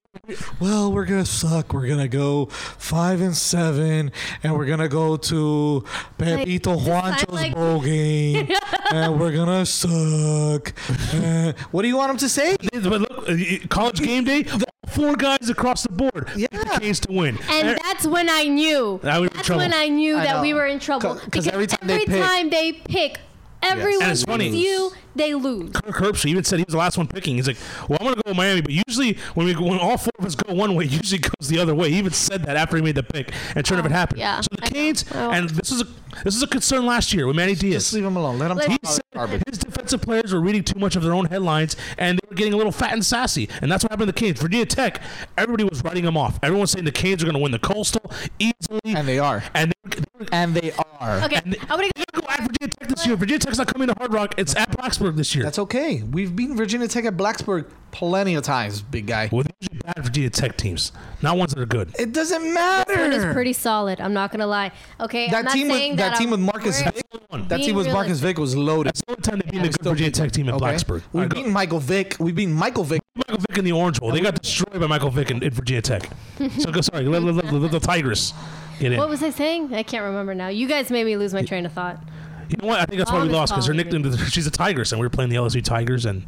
Well, 0.59 0.91
we're 0.91 1.05
gonna 1.05 1.25
suck. 1.25 1.73
We're 1.73 1.87
gonna 1.87 2.07
go 2.07 2.47
five 2.47 3.21
and 3.21 3.35
seven, 3.35 4.11
and 4.43 4.55
we're 4.55 4.65
gonna 4.65 4.89
go 4.89 5.15
to 5.15 5.85
Pepito 6.17 6.73
Like, 6.75 6.85
Juancho's 6.85 7.33
like- 7.33 7.55
bowl 7.55 7.81
game, 7.81 8.49
and 8.91 9.19
we're 9.19 9.31
gonna 9.31 9.65
suck. 9.65 10.73
Uh, 11.13 11.53
what 11.71 11.83
do 11.83 11.87
you 11.87 11.95
want 11.97 12.11
him 12.11 12.17
to 12.17 12.29
say? 12.29 12.55
But 12.73 12.83
look, 12.83 13.29
uh, 13.29 13.67
college 13.69 14.01
game 14.01 14.23
day, 14.23 14.45
all 14.51 14.59
four 14.87 15.15
guys 15.15 15.49
across 15.49 15.83
the 15.83 15.91
board 15.91 16.29
Yeah. 16.35 16.47
picked 16.51 16.73
the 16.73 16.79
Canes 16.79 16.99
to 17.01 17.11
win. 17.11 17.37
And 17.51 17.69
Er- 17.69 17.77
that's 17.83 18.05
when 18.07 18.29
I 18.29 18.43
knew. 18.45 18.99
Now 19.03 19.21
we 19.21 19.27
that's 19.29 19.49
when 19.49 19.73
I 19.73 19.87
knew 19.87 20.17
I 20.17 20.23
that 20.23 20.41
we 20.41 20.53
were 20.53 20.65
in 20.65 20.79
trouble. 20.79 21.15
'cause 21.31 21.47
every 21.47 21.67
time 21.67 21.79
they 21.87 22.05
pick- 22.05 22.21
time 22.23 22.49
they 22.49 22.71
pick, 22.73 23.19
everyone 23.63 24.03
And 24.03 24.11
it's 24.11 24.23
funny. 24.23 24.45
picks 24.51 24.57
you, 24.63 24.91
they 25.15 25.33
lose. 25.33 25.71
Kirk 25.71 25.95
Herbstreit 25.95 26.25
even 26.29 26.43
said 26.43 26.59
he 26.59 26.65
was 26.65 26.73
the 26.73 26.77
last 26.77 26.97
one 26.97 27.07
picking. 27.07 27.35
He's 27.37 27.47
like, 27.47 27.57
"Well, 27.89 27.97
I'm 27.99 28.05
going 28.05 28.15
to 28.17 28.21
go 28.23 28.29
with 28.31 28.37
Miami," 28.37 28.61
but 28.61 28.71
usually 28.87 29.17
when 29.33 29.47
we 29.47 29.55
when 29.55 29.79
all 29.79 29.97
four 29.97 30.11
of 30.19 30.25
us 30.25 30.35
go 30.35 30.53
one 30.53 30.75
way, 30.75 30.85
it 30.85 30.91
usually 30.91 31.19
goes 31.19 31.47
the 31.49 31.57
other 31.59 31.73
way. 31.73 31.89
He 31.91 31.97
even 31.97 32.13
said 32.13 32.43
that 32.43 32.55
after 32.55 32.75
he 32.77 32.83
made 32.83 32.95
the 32.95 33.03
pick, 33.03 33.31
and 33.55 33.65
sure 33.65 33.77
enough, 33.77 33.87
it 33.89 33.93
happened. 33.93 34.19
yeah, 34.19 34.41
So 34.41 34.49
the 34.55 34.65
I. 34.65 34.69
Canes, 34.69 35.05
Oh. 35.13 35.31
and 35.31 35.49
this 35.49 35.71
is 35.71 35.81
a 35.81 35.87
this 36.23 36.35
is 36.35 36.43
a 36.43 36.47
concern 36.47 36.85
last 36.85 37.13
year 37.13 37.25
with 37.27 37.35
Manny 37.35 37.53
Diaz. 37.55 37.83
Just 37.83 37.91
Diaz. 37.91 37.93
leave 37.95 38.05
him 38.05 38.15
alone. 38.15 38.37
Let 38.39 38.51
him 38.51 38.57
Let- 38.57 38.67
talk 38.67 38.79
He 38.81 38.87
said 38.87 39.01
garbage. 39.13 39.41
his 39.47 39.57
defensive 39.57 40.01
players 40.01 40.33
were 40.33 40.41
reading 40.41 40.63
too 40.63 40.79
much 40.79 40.95
of 40.95 41.01
their 41.03 41.13
own 41.13 41.25
headlines, 41.25 41.75
and 41.97 42.17
they 42.19 42.27
were 42.29 42.35
getting 42.35 42.53
a 42.53 42.57
little 42.57 42.71
fat 42.71 42.93
and 42.93 43.03
sassy, 43.05 43.49
and 43.61 43.71
that's 43.71 43.83
what 43.83 43.91
happened 43.91 44.07
to 44.07 44.13
the 44.13 44.19
Canes. 44.19 44.39
Virginia 44.39 44.65
Tech, 44.67 45.01
everybody 45.37 45.63
was 45.63 45.83
writing 45.83 46.05
them 46.05 46.17
off. 46.17 46.37
Everyone 46.43 46.61
was 46.61 46.71
saying 46.71 46.85
the 46.85 46.91
Canes 46.91 47.23
are 47.23 47.25
going 47.25 47.35
to 47.35 47.41
win 47.41 47.51
the 47.51 47.59
Coastal 47.59 48.11
easily, 48.39 48.79
And 48.85 49.07
they 49.07 49.17
are. 49.19 49.43
and 49.55 49.73
they, 49.83 49.89
they 49.89 49.96
were, 49.96 49.96
And 50.31 50.55
they 50.55 50.71
are. 50.99 51.21
Okay, 51.23 51.39
and 51.43 51.53
they- 51.53 51.59
I'm 51.61 51.67
gonna 51.79 51.89
they're 51.95 52.05
going 52.11 52.21
to 52.21 52.21
go 52.21 52.27
at 52.29 52.39
Virginia 52.41 52.73
Tech 52.79 52.89
this 52.89 53.05
year. 53.05 53.15
Virginia 53.15 53.39
Tech's 53.39 53.57
not 53.57 53.67
coming 53.67 53.87
to 53.87 53.93
Hard 53.97 54.13
Rock; 54.13 54.35
it's 54.37 54.55
at 54.55 54.69
Blacksburg 54.71 55.15
this 55.15 55.33
year. 55.35 55.43
That's 55.43 55.59
okay. 55.59 56.01
We've 56.03 56.35
beaten 56.35 56.55
Virginia 56.57 56.87
Tech 56.87 57.05
at 57.05 57.15
Blacksburg 57.17 57.69
plenty 57.91 58.35
of 58.35 58.43
times, 58.43 58.81
big 58.81 59.07
guy. 59.07 59.29
Well, 59.31 59.43
they're 59.43 59.55
usually 59.61 59.79
bad 59.79 60.03
Virginia 60.03 60.29
Tech 60.29 60.57
teams, 60.57 60.91
not 61.21 61.37
ones 61.37 61.53
that 61.53 61.61
are 61.61 61.65
good. 61.65 61.93
It 61.99 62.13
doesn't 62.13 62.39
One 62.41 62.47
is 62.49 62.53
matter. 62.55 63.33
pretty 63.33 63.53
solid. 63.53 63.99
I'm 64.01 64.13
not 64.13 64.31
gonna 64.31 64.47
lie. 64.47 64.71
Okay, 64.99 65.25
I'm 65.25 65.31
That 65.31 65.45
not 65.45 65.53
team 65.53 65.67
with 65.67 65.77
saying 65.77 65.95
that 65.97 66.09
that 66.11 66.17
team 66.17 66.29
I'm- 66.29 66.31
with 66.31 66.53
Marcus 66.53 66.79
we're- 66.81 66.91
Vick, 66.95 67.49
that 67.49 67.57
team 67.57 67.75
with 67.75 67.85
Marcus 67.87 67.95
realistic. 68.21 68.27
Vick 68.27 68.37
was 68.39 68.55
loaded. 68.55 68.87
That's 68.89 69.01
the 69.01 69.11
only 69.11 69.21
time 69.21 69.39
they've 69.39 69.45
beaten 69.51 69.61
We 69.61 69.67
a 69.69 69.71
good 69.71 69.83
Virginia 69.83 70.07
beat 70.11 70.15
Tech 70.15 70.31
team 70.31 70.49
in 70.49 70.55
okay? 70.55 70.65
Blacksburg. 70.65 71.01
We've 71.11 71.15
Alright, 71.15 71.29
go. 71.29 71.35
beaten 71.35 71.53
Michael 71.53 71.79
Vick. 71.79 72.15
We've 72.19 72.35
beaten 72.35 72.53
Michael 72.53 72.83
Vick. 72.83 73.01
Michael 73.15 73.37
Vick 73.49 73.57
in 73.57 73.65
the 73.65 73.71
Orange 73.71 73.99
Bowl. 73.99 74.11
They 74.11 74.21
got 74.21 74.41
destroyed 74.41 74.79
by 74.79 74.87
Michael 74.87 75.09
Vick 75.09 75.31
in, 75.31 75.41
in 75.43 75.51
Virginia 75.51 75.81
Tech. 75.81 76.09
so 76.59 76.71
go 76.71 76.81
sorry, 76.81 77.03
the 77.05 77.79
Tigers. 77.81 78.33
Get 78.79 78.91
in. 78.93 78.97
What 78.97 79.09
was 79.09 79.23
I 79.23 79.29
saying? 79.29 79.73
I 79.73 79.83
can't 79.83 80.03
remember 80.05 80.33
now. 80.35 80.47
You 80.47 80.67
guys 80.67 80.89
made 80.91 81.05
me 81.05 81.17
lose 81.17 81.33
my 81.33 81.43
train 81.43 81.65
of 81.65 81.73
thought. 81.73 82.01
you 82.49 82.57
know 82.61 82.67
what? 82.67 82.79
I 82.79 82.85
think 82.85 82.99
that's 82.99 83.11
why 83.11 83.21
we 83.21 83.27
is 83.27 83.33
lost 83.33 83.51
because 83.53 83.65
her 83.67 83.73
calling 83.73 84.01
nickname. 84.03 84.17
She's 84.29 84.47
a 84.47 84.51
Tigress, 84.51 84.91
and 84.91 84.99
we 85.01 85.05
were 85.05 85.09
playing 85.11 85.29
the 85.29 85.35
LSU 85.37 85.63
Tigers, 85.63 86.05
and 86.05 86.23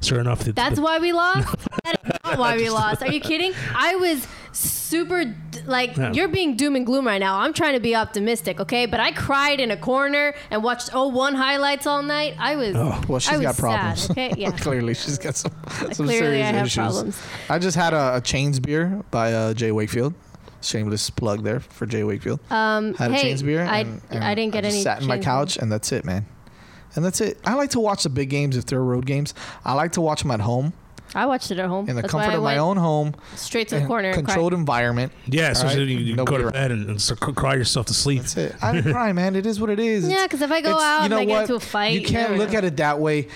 sure 0.00 0.20
enough, 0.20 0.40
the, 0.44 0.52
That's 0.52 0.76
the, 0.76 0.82
why 0.82 0.98
we 0.98 1.12
lost. 1.12 1.48
that 1.84 2.00
is 2.04 2.10
not 2.24 2.38
why 2.38 2.56
we 2.56 2.68
lost. 2.70 3.02
Are 3.02 3.10
you 3.12 3.20
kidding? 3.20 3.52
I 3.74 3.94
was 3.96 4.26
super 4.54 5.24
d- 5.24 5.32
like 5.64 5.96
Yeah. 5.96 6.12
you're 6.12 6.28
being 6.28 6.56
doom 6.56 6.76
and 6.76 6.84
gloom 6.84 7.06
right 7.06 7.18
now. 7.20 7.38
I'm 7.38 7.54
trying 7.54 7.72
to 7.74 7.80
be 7.80 7.94
optimistic, 7.94 8.60
okay? 8.60 8.84
But 8.84 9.00
I 9.00 9.12
cried 9.12 9.60
in 9.60 9.70
a 9.70 9.76
corner 9.78 10.34
and 10.50 10.62
watched 10.62 10.90
01 10.92 11.34
highlights 11.36 11.86
all 11.86 12.02
night. 12.02 12.34
I 12.38 12.56
was 12.56 12.74
Oh. 12.76 13.00
Well, 13.08 13.18
she's 13.18 13.32
I 13.32 13.36
was 13.38 13.46
got 13.46 13.56
problems. 13.56 14.00
Sad, 14.02 14.10
okay, 14.10 14.34
yeah. 14.38 14.50
Clearly, 14.50 14.92
she's 14.94 15.16
got 15.18 15.36
some, 15.36 15.52
some 15.70 16.06
Clearly, 16.06 16.18
serious 16.18 16.46
I 16.46 16.52
have 16.52 16.66
issues. 16.66 16.74
problems. 16.76 17.22
I 17.48 17.58
just 17.58 17.76
had 17.76 17.94
a, 17.94 18.16
a 18.16 18.20
Chains 18.20 18.60
beer 18.60 19.00
by 19.10 19.32
uh, 19.32 19.54
Jay 19.54 19.72
Wakefield. 19.72 20.12
Shameless 20.62 21.10
plug 21.10 21.42
there 21.42 21.60
for 21.60 21.86
Jay 21.86 22.04
Wakefield. 22.04 22.40
Um, 22.50 22.94
had 22.94 23.10
a 23.12 23.18
Chains 23.18 23.42
beer. 23.42 23.62
I, 23.64 23.78
and- 23.80 24.00
and 24.10 24.24
I 24.24 24.34
didn't 24.34 24.52
get 24.52 24.64
just 24.64 24.74
any. 24.74 24.82
Sat 24.82 25.02
in 25.02 25.08
my 25.08 25.16
Chains 25.16 25.24
couch, 25.24 25.56
and 25.58 25.70
that's 25.70 25.92
it, 25.92 26.04
man. 26.04 26.26
And 26.94 27.04
that's 27.04 27.20
it. 27.20 27.38
I 27.44 27.54
like 27.54 27.70
to 27.70 27.80
watch 27.80 28.02
the 28.02 28.10
big 28.10 28.28
games 28.30 28.56
if 28.56 28.66
they're 28.66 28.82
road 28.82 29.06
games. 29.06 29.32
I 29.64 29.72
like 29.74 29.92
to 29.92 30.00
watch 30.00 30.22
them 30.22 30.30
at 30.30 30.40
home 30.40 30.72
I 31.14 31.26
watched 31.26 31.50
it 31.50 31.58
at 31.58 31.66
home. 31.68 31.88
in 31.88 31.96
the 31.96 32.02
That's 32.02 32.14
why 32.14 32.22
comfort 32.24 32.34
I 32.34 32.36
of 32.38 32.42
my 32.42 32.46
went 32.50 32.58
own 32.60 32.76
home, 32.78 33.14
Straight 33.36 33.68
to 33.68 33.80
the 33.80 33.86
corner. 33.86 34.08
and 34.10 34.16
cried. 34.16 34.26
controlled 34.26 34.54
environment. 34.54 35.12
yeah. 35.26 35.52
So 35.52 35.66
All 35.66 35.74
right? 35.74 35.78
you, 35.78 35.84
you 35.98 36.16
go 36.16 36.22
Nobody 36.24 36.38
to 36.38 36.42
around. 36.44 36.52
bed 36.52 36.70
and, 36.70 36.88
and 36.90 37.02
so 37.02 37.14
cry 37.14 37.32
cry 37.34 37.54
yourself 37.54 37.86
to 37.86 37.94
sleep. 37.94 38.20
That's 38.22 38.36
it. 38.36 38.54
I 38.62 38.72
didn't 38.72 38.92
cry, 38.92 39.12
man. 39.20 39.36
It 39.36 39.44
is 39.46 39.60
what 39.60 39.68
it 39.70 39.78
is. 39.78 40.04
Yeah, 40.08 40.12
It's- 40.24 40.28
'cause 40.30 40.42
if 40.42 40.50
I 40.50 40.60
go 40.60 40.70
it's- 40.70 40.82
out 40.82 40.98
you 40.98 41.04
and 41.04 41.10
know 41.10 41.18
I 41.18 41.24
get 41.24 41.32
what? 41.32 41.40
into 41.42 41.54
a 41.56 41.60
fight, 41.60 41.92
you 41.94 42.00
you 42.00 42.06
can't 42.06 42.30
never 42.30 42.38
look 42.42 42.52
know. 42.52 42.58
at 42.58 42.64
it 42.64 42.76
that 42.78 42.98
way. 42.98 43.28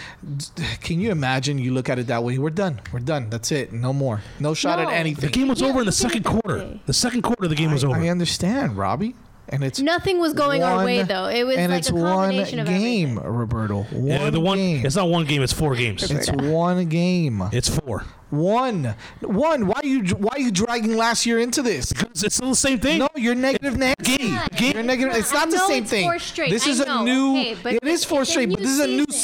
Can 0.81 1.01
you 1.01 1.11
imagine? 1.11 1.59
You 1.59 1.73
look 1.75 1.89
at 1.89 1.99
it 1.99 2.07
that 2.07 2.23
way. 2.25 2.39
We're 2.39 2.51
done. 2.51 2.81
We're 2.93 3.01
done. 3.01 3.29
That's 3.31 3.53
it. 3.53 3.73
No 3.73 3.93
more. 3.93 4.23
No 4.41 4.55
shot 4.55 4.79
No. 4.79 4.89
at 4.89 4.95
anything. 4.95 5.27
The 5.31 5.33
game 5.33 5.49
was 5.49 5.61
Yeah, 5.61 5.69
over 5.69 5.81
in 5.81 5.87
the 5.87 5.91
look 5.91 5.95
at 6.01 6.07
it 6.07 6.23
second 6.23 6.25
that 6.25 6.31
quarter. 6.43 6.59
way. 6.59 6.81
The 6.87 6.93
second 6.93 7.23
quarter 7.23 7.45
of 7.45 7.51
the 7.51 7.57
game 7.57 7.73
was 7.73 7.85
over. 7.85 7.97
I 7.97 8.09
understand, 8.09 8.77
Robbie, 8.79 9.15
and 9.49 9.63
it's 9.65 9.81
Nothing 9.81 10.19
was 10.19 10.33
going 10.33 10.63
our 10.63 10.85
way 10.85 11.03
though. 11.03 11.27
It 11.27 11.45
was 11.45 11.57
and 11.57 11.71
like 11.73 11.81
it's 11.81 11.89
a 11.89 11.93
combination 11.93 12.59
one 12.59 12.67
of 12.67 12.73
game, 12.73 13.19
everything. 13.19 13.33
Roberto. 13.33 13.83
One, 13.85 14.07
Yeah, 14.07 14.31
the 14.31 14.41
one. 14.41 14.59
game. 14.59 14.85
It's 14.87 14.97
not 14.97 15.09
one 15.09 15.25
game. 15.25 15.43
It's 15.43 15.53
four 15.53 15.75
games. 15.77 16.11
It's 16.11 16.31
one 16.31 16.89
game. 16.89 17.43
It's 17.53 17.69
four. 17.69 18.05
One. 18.37 18.95
One. 19.21 19.67
Why 19.67 19.81
are 19.83 19.87
you 19.87 20.05
why 20.17 20.31
are 20.33 20.41
you 20.41 20.51
dragging 20.51 20.97
last 20.97 21.27
year 21.27 21.39
into 21.41 21.63
this? 21.63 21.93
Because 21.93 22.23
it's 22.23 22.37
still 22.37 22.51
the 22.51 22.57
same 22.57 22.79
thing. 22.79 22.99
No, 22.99 23.09
you're 23.17 23.35
negative 23.35 23.77
Nancy. 23.77 24.17
Game. 24.19 24.39
You're 24.59 24.83
negative. 24.83 25.17
It's 25.17 25.33
I 25.33 25.39
not 25.41 25.51
the 25.51 25.57
know 25.57 25.69
same 25.69 25.83
it's 25.83 25.91
thing. 25.91 26.05
four 26.09 26.19
straight. 26.19 26.51
This 26.51 26.67
I 26.67 26.71
is 26.71 26.81
a 26.81 27.03
new. 27.03 27.33
Okay, 27.39 27.57
but 27.63 27.75
it 27.75 27.85
is 27.85 28.05
four 28.05 28.25
straight, 28.25 28.51
but 28.51 28.59
new 28.61 28.65
this 28.65 28.75
is 28.75 28.81
a 28.81 28.87
new 28.87 29.07
season. 29.11 29.17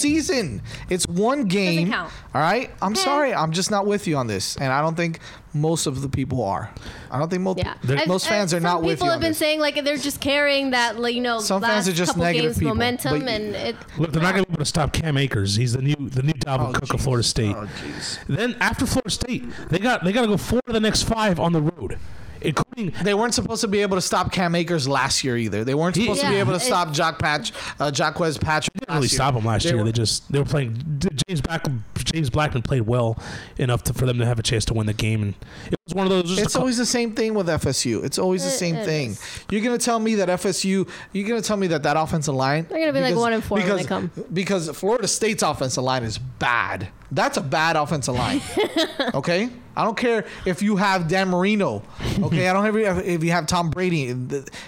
season. 0.61 0.63
It's 0.91 1.07
one 1.07 1.45
game. 1.45 1.91
count. 1.91 2.13
All 2.35 2.41
right. 2.41 2.71
I'm 2.81 2.93
Okay. 2.93 3.01
sorry. 3.03 3.35
I'm 3.35 3.53
just 3.53 3.71
not 3.71 3.87
with 3.87 4.07
you 4.07 4.17
on 4.17 4.27
this, 4.27 4.57
and 4.57 4.73
I 4.73 4.81
don't 4.81 4.97
think 4.97 5.21
most 5.55 5.87
of 5.87 6.01
the 6.01 6.09
people 6.09 6.43
are. 6.43 6.71
I 7.11 7.19
don't 7.19 7.29
think 7.29 7.43
most 7.43 7.59
Yeah, 7.59 7.75
most 8.07 8.27
fans 8.27 8.55
I've- 8.55 8.59
are 8.59 8.63
not 8.67 8.77
some 8.79 8.87
with 8.87 8.99
people 8.99 9.11
have 9.11 9.21
been 9.21 9.33
this. 9.33 9.39
saying 9.39 9.61
like 9.61 9.85
they're 9.85 9.99
just 9.99 10.19
carrying 10.21 10.71
that, 10.71 10.99
like 10.99 11.15
you 11.15 11.21
know, 11.21 11.41
Some 11.41 11.61
last 11.61 11.71
fans 11.73 11.89
are 11.89 11.93
just 11.93 12.13
couple 12.13 12.23
negative 12.25 12.53
games 12.53 12.59
people, 12.59 12.75
momentum, 12.75 13.21
but- 13.21 13.29
and 13.29 13.55
it. 13.55 13.77
Look, 13.99 14.13
they're 14.13 14.23
not 14.23 14.33
going 14.33 14.45
to 14.45 14.51
be 14.51 14.55
able 14.55 14.61
to 14.65 14.69
stop 14.69 14.93
Cam 14.95 15.19
Akers. 15.19 15.55
He's 15.57 15.75
the 15.75 15.83
new 15.83 15.95
the 15.99 16.23
new 16.23 16.33
Dalvin 16.33 16.71
Oh, 16.71 16.73
Cook 16.73 16.95
of. 16.95 17.01
Florida 17.03 17.23
State. 17.23 17.55
Oh, 17.55 17.69
jeez. 17.85 18.19
Then 18.29 18.57
after 18.61 18.87
Florida 18.87 19.02
State, 19.11 19.45
they 19.69 19.79
got 19.79 20.05
they 20.05 20.13
got 20.13 20.23
to 20.23 20.29
go 20.29 20.37
four 20.37 20.61
of 20.67 20.73
the 20.73 20.81
next 20.81 21.03
five 21.03 21.39
on 21.41 21.53
the 21.53 21.61
road, 21.63 21.99
including 22.41 22.93
They 23.03 23.15
weren't 23.15 23.35
supposed 23.35 23.61
to 23.63 23.69
be 23.69 23.83
able 23.83 23.97
to 23.97 24.01
stop 24.01 24.33
Cam 24.33 24.55
Akers 24.55 24.87
last 24.89 25.25
year 25.25 25.37
either. 25.37 25.65
They 25.65 25.75
weren't 25.75 25.95
supposed 25.97 26.21
to 26.23 26.29
be 26.29 26.37
able 26.37 26.53
to 26.53 26.57
it- 26.57 26.61
stop 26.61 26.93
Jock 26.93 27.19
Patch, 27.19 27.53
uh, 27.81 27.91
Jacquez 27.91 28.39
Patrick. 28.41 28.75
didn't 28.75 28.89
really 28.95 29.03
last 29.03 29.13
year. 29.13 29.17
stop 29.17 29.35
them 29.35 29.45
last 29.45 29.63
They 29.65 29.71
year. 29.71 29.79
were- 29.79 29.85
They 29.85 29.93
just 29.93 30.31
they 30.33 30.39
were 30.39 30.45
playing. 30.45 31.01
James 31.29 31.41
Black, 31.41 31.65
James 32.13 32.31
Blackman 32.31 32.63
played 32.63 32.83
well 32.83 33.19
enough 33.59 33.83
to, 33.85 33.95
for 33.95 34.07
them 34.07 34.19
to 34.19 34.27
have 34.27 34.39
a 34.39 34.43
chance 34.43 34.65
to 34.67 34.75
win 34.75 34.87
the 34.87 34.93
game, 34.93 35.23
and 35.23 35.35
it 35.71 35.79
was 35.87 35.95
one 35.95 36.07
of 36.07 36.11
those. 36.11 36.39
It's 36.39 36.55
cou- 36.55 36.61
always 36.61 36.76
the 36.76 36.87
same 36.87 37.12
thing 37.12 37.35
with 37.35 37.49
FSU. 37.49 38.05
It's 38.05 38.18
always 38.18 38.45
the 38.45 38.51
same 38.51 38.76
it 38.76 38.85
thing. 38.85 39.11
is. 39.11 39.45
You're 39.51 39.62
gonna 39.62 39.78
tell 39.78 39.99
me 39.99 40.14
that 40.16 40.28
FSU. 40.28 40.89
You're 41.12 41.28
gonna 41.28 41.43
tell 41.43 41.57
me 41.57 41.66
that 41.68 41.83
that 41.83 41.97
offensive 41.97 42.35
line. 42.35 42.66
They're 42.68 42.78
gonna 42.78 42.93
be 42.93 43.01
like 43.01 43.16
one 43.16 43.33
and 43.33 43.43
four 43.43 43.59
when 43.59 43.66
because, 43.66 43.80
they 43.83 43.87
come. 43.87 44.11
Because 44.33 44.68
Florida 44.70 45.09
State's 45.09 45.43
offensive 45.43 45.83
line 45.83 46.05
is 46.05 46.18
bad. 46.18 46.89
That's 47.11 47.37
a 47.37 47.41
bad 47.41 47.74
offensive 47.76 48.14
line. 48.14 48.41
okay, 49.14 49.51
I 49.76 49.85
don't 49.85 49.97
care 49.97 50.24
if 50.47 50.62
you 50.62 50.76
have 50.76 51.09
Dan 51.09 51.28
Marino. 51.30 51.83
Okay, 52.22 52.49
I 52.49 52.53
don't 52.53 52.62
care 52.72 52.99
if- 52.99 53.05
if 53.05 53.24
you 53.24 53.33
have 53.33 53.47
Tom 53.47 53.70
Brady. 53.70 54.14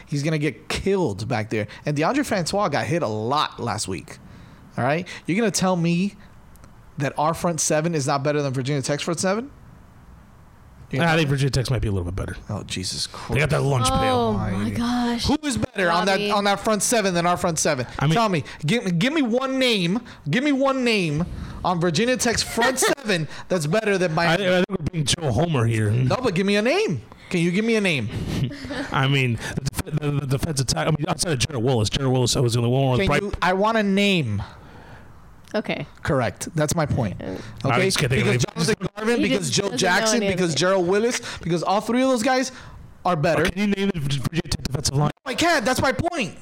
He's 0.07 0.25
gonna 0.25 0.39
get 0.39 0.69
killed 0.69 1.29
back 1.29 1.49
there. 1.51 1.69
And 1.87 1.97
Deondre 1.97 2.27
Francois 2.27 2.69
got 2.69 2.87
hit 2.87 3.03
a 3.05 3.09
lot 3.09 3.61
last 3.61 3.87
week. 3.87 4.19
All 4.77 4.83
right, 4.83 5.07
you're 5.27 5.39
gonna 5.39 5.53
tell 5.53 5.77
me 5.77 6.15
that 6.99 7.13
our 7.17 7.35
front 7.35 7.61
seven 7.61 7.95
is 7.95 8.09
not 8.09 8.25
better 8.25 8.43
than 8.43 8.53
Virginia 8.53 8.83
Tech's 8.83 9.05
front 9.05 9.21
seven? 9.21 9.51
You're 10.97 11.05
I 11.05 11.17
think? 11.17 11.29
Virginia 11.29 11.51
Tech's 11.51 11.71
might 11.71 11.83
be 11.83 11.89
a 11.89 11.93
little 11.93 12.05
bit 12.11 12.17
better. 12.17 12.37
Oh 12.49 12.63
Jesus 12.65 13.07
Christ! 13.07 13.33
They 13.35 13.39
got 13.41 13.51
that 13.51 13.63
lunch 13.63 13.87
oh 13.91 13.99
pail. 13.99 14.17
Oh 14.17 14.33
my 14.35 14.71
gosh! 14.71 15.27
Who 15.27 15.37
is 15.43 15.57
better 15.57 15.91
on 15.91 16.07
that 16.07 16.13
Robbie. 16.13 16.31
on 16.31 16.45
that 16.45 16.61
front 16.61 16.83
seven 16.83 17.15
than 17.15 17.27
our 17.27 17.37
front 17.37 17.59
seven? 17.59 17.87
I 17.99 18.07
mean- 18.07 18.15
Tell 18.15 18.29
me. 18.29 18.45
Give, 18.65 18.99
give 18.99 19.13
me 19.13 19.23
one 19.23 19.59
name. 19.59 20.01
Give 20.31 20.43
me 20.45 20.53
one 20.53 20.85
name 20.85 21.25
on 21.65 21.81
Virginia 21.81 22.17
Tech's 22.17 22.43
front 22.43 22.79
seven 22.99 23.29
that's 23.49 23.67
better 23.67 23.99
than 23.99 24.13
I, 24.13 24.15
my. 24.15 24.33
I 24.35 24.37
think 24.37 24.65
we're 24.69 24.77
being 24.93 25.05
Joe 25.05 25.33
Homer 25.33 25.67
here. 25.67 25.91
no, 25.91 26.17
but 26.17 26.35
give 26.35 26.47
me 26.47 26.57
a 26.57 26.63
name. 26.63 27.03
Can 27.31 27.41
you 27.41 27.51
give 27.51 27.65
me 27.65 27.75
a 27.77 27.81
name? 27.81 28.09
I 28.93 29.09
mean, 29.09 29.39
the, 29.57 29.61
def- 29.63 30.01
the, 30.01 30.11
the 30.11 30.27
defensive 30.27 30.67
attack. 30.69 30.87
I 30.87 30.91
mean, 30.91 31.05
outside 31.09 31.33
of 31.33 31.39
Gerald 31.41 31.65
Willis, 31.65 31.89
Gerald 31.89 32.13
Willis 32.13 32.37
was 32.37 32.53
the 32.53 32.61
only 32.61 32.71
one 32.71 32.91
with 32.93 33.01
Can 33.01 33.07
bright. 33.09 33.23
you, 33.23 33.33
I 33.43 33.55
want 33.55 33.79
a 33.79 33.83
name. 33.83 34.43
Okay. 35.55 35.87
Correct. 36.03 36.49
That's 36.57 36.75
my 36.75 36.85
point. 36.87 37.17
I 37.23 37.69
Okay. 37.69 37.85
just 37.87 37.99
can't 37.99 38.11
Because 38.11 38.29
any- 38.29 38.39
Jonathan 38.39 38.89
Garvin, 38.97 39.17
He 39.19 39.23
because 39.29 39.49
just 39.49 39.53
Joe 39.53 39.63
doesn't 39.63 39.73
know 39.73 39.77
Jackson, 39.79 40.17
any 40.17 40.29
of 40.29 40.37
because 40.37 40.53
it. 40.55 40.57
Gerald 40.59 40.89
Willis, 40.89 41.21
because 41.43 41.63
all 41.63 41.81
three 41.81 42.03
of 42.03 42.09
those 42.09 42.23
guys 42.23 42.51
are 43.05 43.17
better. 43.17 43.45
Oh, 43.47 43.51
can 43.51 43.59
you 43.59 43.67
name 43.69 43.91
the 43.95 44.01
Virginia 44.01 44.43
Tech 44.43 44.63
defensive 44.65 44.97
line? 44.97 45.11
I 45.25 45.35
can't. 45.35 45.65
That's 45.65 45.81
my 45.81 45.93
point. 45.93 46.35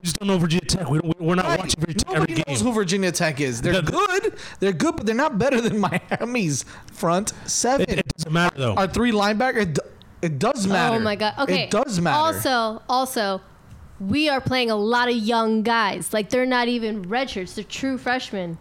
We 0.00 0.04
just 0.04 0.18
don't 0.20 0.28
know 0.28 0.38
Virginia 0.38 0.66
Tech. 0.66 0.88
We 0.88 0.98
don't, 1.00 1.20
we're 1.20 1.34
not 1.34 1.46
Right. 1.46 1.58
watching 1.58 1.80
Virginia 1.80 1.98
Tech 2.04 2.12
Nobody 2.14 2.32
every 2.34 2.44
knows 2.46 2.60
who 2.60 2.72
Virginia 2.72 3.10
Tech 3.10 3.40
is. 3.40 3.60
They're 3.60 3.80
The- 3.80 3.90
good. 3.90 4.34
They're 4.60 4.72
good, 4.72 4.96
but 4.96 5.06
they're 5.06 5.14
not 5.14 5.38
better 5.38 5.60
than 5.60 5.78
Miami's 6.20 6.64
front 6.92 7.32
seven. 7.46 7.86
It, 7.88 7.98
it 8.00 8.08
doesn't 8.16 8.32
matter 8.32 8.56
though. 8.56 8.74
Our 8.74 8.86
three 8.86 9.10
linebacker. 9.10 9.56
It, 9.62 9.78
it 10.22 10.38
does 10.38 10.66
oh, 10.66 10.68
matter. 10.68 10.96
Oh 10.96 11.00
my 11.00 11.16
god. 11.16 11.34
Okay. 11.40 11.64
It 11.64 11.70
does 11.70 12.00
matter. 12.00 12.16
Also, 12.16 12.82
also, 12.88 13.40
we 14.00 14.28
are 14.28 14.40
playing 14.40 14.70
a 14.70 14.76
lot 14.76 15.08
of 15.08 15.16
young 15.16 15.62
guys. 15.62 16.12
Like 16.12 16.30
they're 16.30 16.46
not 16.46 16.68
even 16.68 17.04
redshirts; 17.04 17.54
they're 17.54 17.64
true 17.64 17.98
freshmen. 17.98 18.58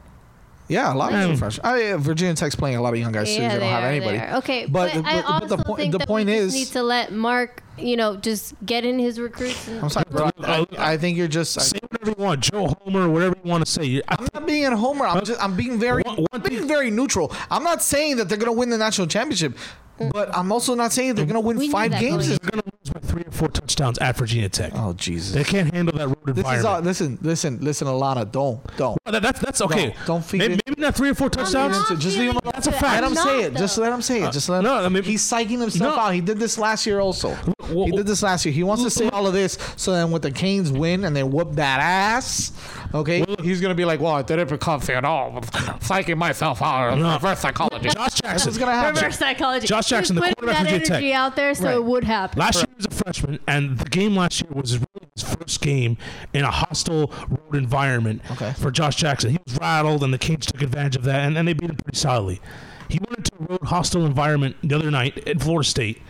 yeah, 0.68 0.94
a 0.94 0.96
lot 0.96 1.14
of 1.14 1.30
hmm. 1.30 1.36
fresh. 1.36 1.60
I, 1.64 1.92
uh, 1.92 1.98
Virginia 1.98 2.34
Tech's 2.34 2.56
playing 2.56 2.78
a 2.78 2.82
lot 2.82 2.94
of 2.94 3.00
young 3.00 3.12
guys 3.12 3.34
too. 3.34 3.42
yeah, 3.42 3.50
they 3.50 3.54
don't 3.56 3.60
they 3.62 3.68
have 3.68 3.84
are. 3.84 3.88
anybody. 3.88 4.36
Okay, 4.38 4.66
but 4.66 4.94
but, 4.94 5.06
I 5.06 5.22
but, 5.22 5.26
also 5.26 5.48
but 5.48 5.58
the 5.58 5.64
point 5.64 5.80
think 5.80 5.92
the 5.92 5.98
that 6.00 6.08
point 6.08 6.28
we 6.28 6.34
is. 6.34 6.54
just 6.54 6.70
need 6.70 6.74
to 6.74 6.84
let 6.84 7.12
Mark, 7.12 7.64
you 7.78 7.96
know, 7.96 8.18
just 8.18 8.54
get 8.66 8.84
in 8.86 9.00
his 9.00 9.20
recruits. 9.20 9.68
And, 9.68 9.82
I'm 9.82 9.90
sorry, 9.90 10.06
bro. 10.10 10.30
I, 10.40 10.66
I 10.78 10.98
think 10.98 11.18
you're 11.18 11.28
just. 11.28 11.58
I, 11.58 11.62
Say 11.62 11.80
whatever 11.90 12.12
you 12.20 12.24
want, 12.24 12.42
Joe 12.42 12.68
Homer, 12.82 13.10
whatever 13.10 13.36
you 13.44 13.50
want 13.50 13.66
to 13.66 13.72
say. 13.72 14.02
I 14.08 14.16
I'm 14.18 14.28
not 14.34 14.46
being 14.48 14.66
a 14.66 14.76
homer. 14.76 15.06
I'm 15.06 15.24
just. 15.24 15.42
I'm 15.42 15.56
being 15.56 15.80
very. 15.80 16.04
One- 16.04 16.18
one 16.18 16.28
I'm 16.34 16.42
being 16.42 16.60
thing- 16.60 16.68
very 16.68 16.90
neutral. 16.90 17.32
I'm 17.52 17.64
not 17.64 17.84
saying 17.84 18.18
that 18.18 18.28
they're 18.28 18.38
gonna 18.38 18.52
win 18.52 18.70
the 18.70 18.78
national 18.78 19.08
championship, 19.08 19.58
Mm. 20.00 20.12
but 20.14 20.36
I'm 20.36 20.52
also 20.52 20.76
not 20.76 20.92
saying 20.94 21.16
they're 21.16 21.26
gonna 21.26 21.40
win 21.40 21.58
We 21.58 21.68
knew 21.68 21.72
five 21.72 21.92
that 21.92 22.00
games. 22.00 22.28
going 22.28 22.30
this- 22.30 22.40
They're 22.40 22.52
going 22.52 22.62
to 22.64 22.72
lose 22.84 22.94
by 22.94 23.00
three 23.00 23.24
or 23.24 23.32
four 23.32 23.48
touchdowns 23.50 23.98
at 24.00 24.16
Virginia 24.18 24.48
Tech. 24.50 24.72
Oh 24.76 24.94
Jesus. 24.94 25.34
They 25.34 25.44
can't 25.44 25.74
handle 25.74 25.98
that 25.98 26.08
road 26.08 26.36
This 26.36 26.48
is 26.52 26.66
all, 26.66 26.80
listen, 26.82 27.18
listen, 27.22 27.60
listen, 27.62 27.88
Alannah. 27.88 28.26
Don't, 28.26 28.60
don't. 28.78 28.98
Well, 29.06 29.14
that- 29.14 29.24
that's 29.24 29.40
that's 29.40 29.62
okay. 29.62 29.96
don't 30.06 30.24
feed 30.24 30.38
maybe, 30.40 30.54
it- 30.56 30.62
maybe 30.68 30.82
not 30.82 30.96
three 30.96 31.10
or 31.10 31.16
four 31.16 31.30
touchdowns. 31.30 31.74
not 31.90 32.00
Just 32.00 32.18
leave 32.18 32.30
him 32.32 32.38
alone. 32.38 32.52
That's 32.54 32.68
a 32.68 32.72
fact. 32.72 32.84
Let 33.02 33.04
I'm 33.06 33.12
him 33.12 33.18
say 33.18 33.42
it. 33.44 33.56
Just 33.56 33.76
though. 33.76 33.82
let 33.84 33.94
him 33.94 34.02
say 34.02 34.22
it. 34.22 34.26
Uh, 34.26 34.32
Just 34.32 34.50
let 34.50 34.60
him. 34.60 34.66
no, 34.66 34.76
I 34.76 34.90
mean- 34.90 35.04
he's 35.04 35.24
psyching 35.24 35.60
himself 35.60 35.96
No. 35.96 36.00
out. 36.02 36.14
He 36.14 36.22
did 36.22 36.38
this 36.40 36.58
last 36.58 36.86
year 36.86 37.00
also. 37.00 37.36
Well, 37.72 37.86
he 37.86 37.92
did 37.92 38.06
this 38.08 38.24
last 38.24 38.46
year. 38.46 38.54
He 38.54 38.64
wants 38.64 38.84
to 38.84 38.90
say 38.90 39.10
all 39.10 39.28
of 39.28 39.34
this 39.34 39.58
so 39.76 39.92
then 39.92 40.12
when 40.12 40.22
the 40.22 40.32
Canes 40.32 40.72
win 40.72 41.04
and 41.04 41.16
they 41.16 41.24
whoop 41.24 41.56
that 41.56 41.80
ass, 41.82 42.52
okay, 42.94 43.24
he's 43.42 43.62
gonna 43.62 43.76
be 43.76 43.86
like, 43.86 44.00
"Well, 44.00 44.14
I 44.14 44.22
didn't 44.22 44.50
become 44.50 44.80
fan 44.80 45.06
all 45.06 45.32
psyching 45.42 46.18
myself 46.18 46.62
out. 46.62 46.98
No. 46.98 47.14
Reverse 47.14 47.40
psychology." 47.40 47.90
Josh 47.90 47.94
That's 47.96 48.22
Jackson. 48.22 48.48
what's 48.50 48.58
gonna 48.58 48.72
happen. 48.72 48.96
Reverse 48.96 49.18
psychology. 49.20 49.68
Josh 49.68 49.88
Jackson, 49.88 50.16
the 50.16 50.22
He's 50.26 50.36
putting 50.36 50.48
quarterback 50.48 50.64
that 50.64 50.70
for 50.74 50.80
Virginia 50.80 50.96
energy 50.96 51.12
Tech. 51.12 51.16
out 51.20 51.36
there, 51.36 51.56
so 51.56 51.64
Right. 51.66 51.76
it 51.76 51.84
would 51.86 52.04
happen. 52.04 52.40
Last 52.40 52.56
year 52.56 52.66
he 52.70 52.76
was 52.76 52.86
a 52.86 52.90
freshman, 53.04 53.40
and 53.48 53.78
the 53.80 53.90
game 53.90 54.16
last 54.16 54.42
year 54.42 54.52
was 54.54 54.74
really 54.78 55.08
his 55.16 55.24
first 55.24 55.62
game 55.62 55.98
in 56.34 56.44
a 56.44 56.52
hostile 56.52 57.12
road 57.30 57.56
environment 57.56 58.22
Okay. 58.32 58.54
for 58.58 58.72
Josh 58.72 58.96
Jackson. 58.96 59.32
He 59.32 59.40
was 59.46 59.58
rattled, 59.60 60.04
and 60.04 60.14
the 60.14 60.18
Canes 60.18 60.46
took 60.46 60.62
advantage 60.62 60.96
of 60.96 61.04
that, 61.04 61.22
and, 61.22 61.38
and 61.38 61.48
they 61.48 61.54
beat 61.54 61.70
him 61.70 61.76
pretty 61.78 61.98
solidly. 61.98 62.42
He 62.90 63.00
went 63.06 63.18
into 63.18 63.32
a 63.42 63.46
road 63.54 63.64
hostile 63.68 64.06
environment 64.06 64.56
the 64.64 64.76
other 64.76 64.90
night 64.92 65.28
at 65.28 65.42
Florida 65.42 65.68
State, 65.68 66.02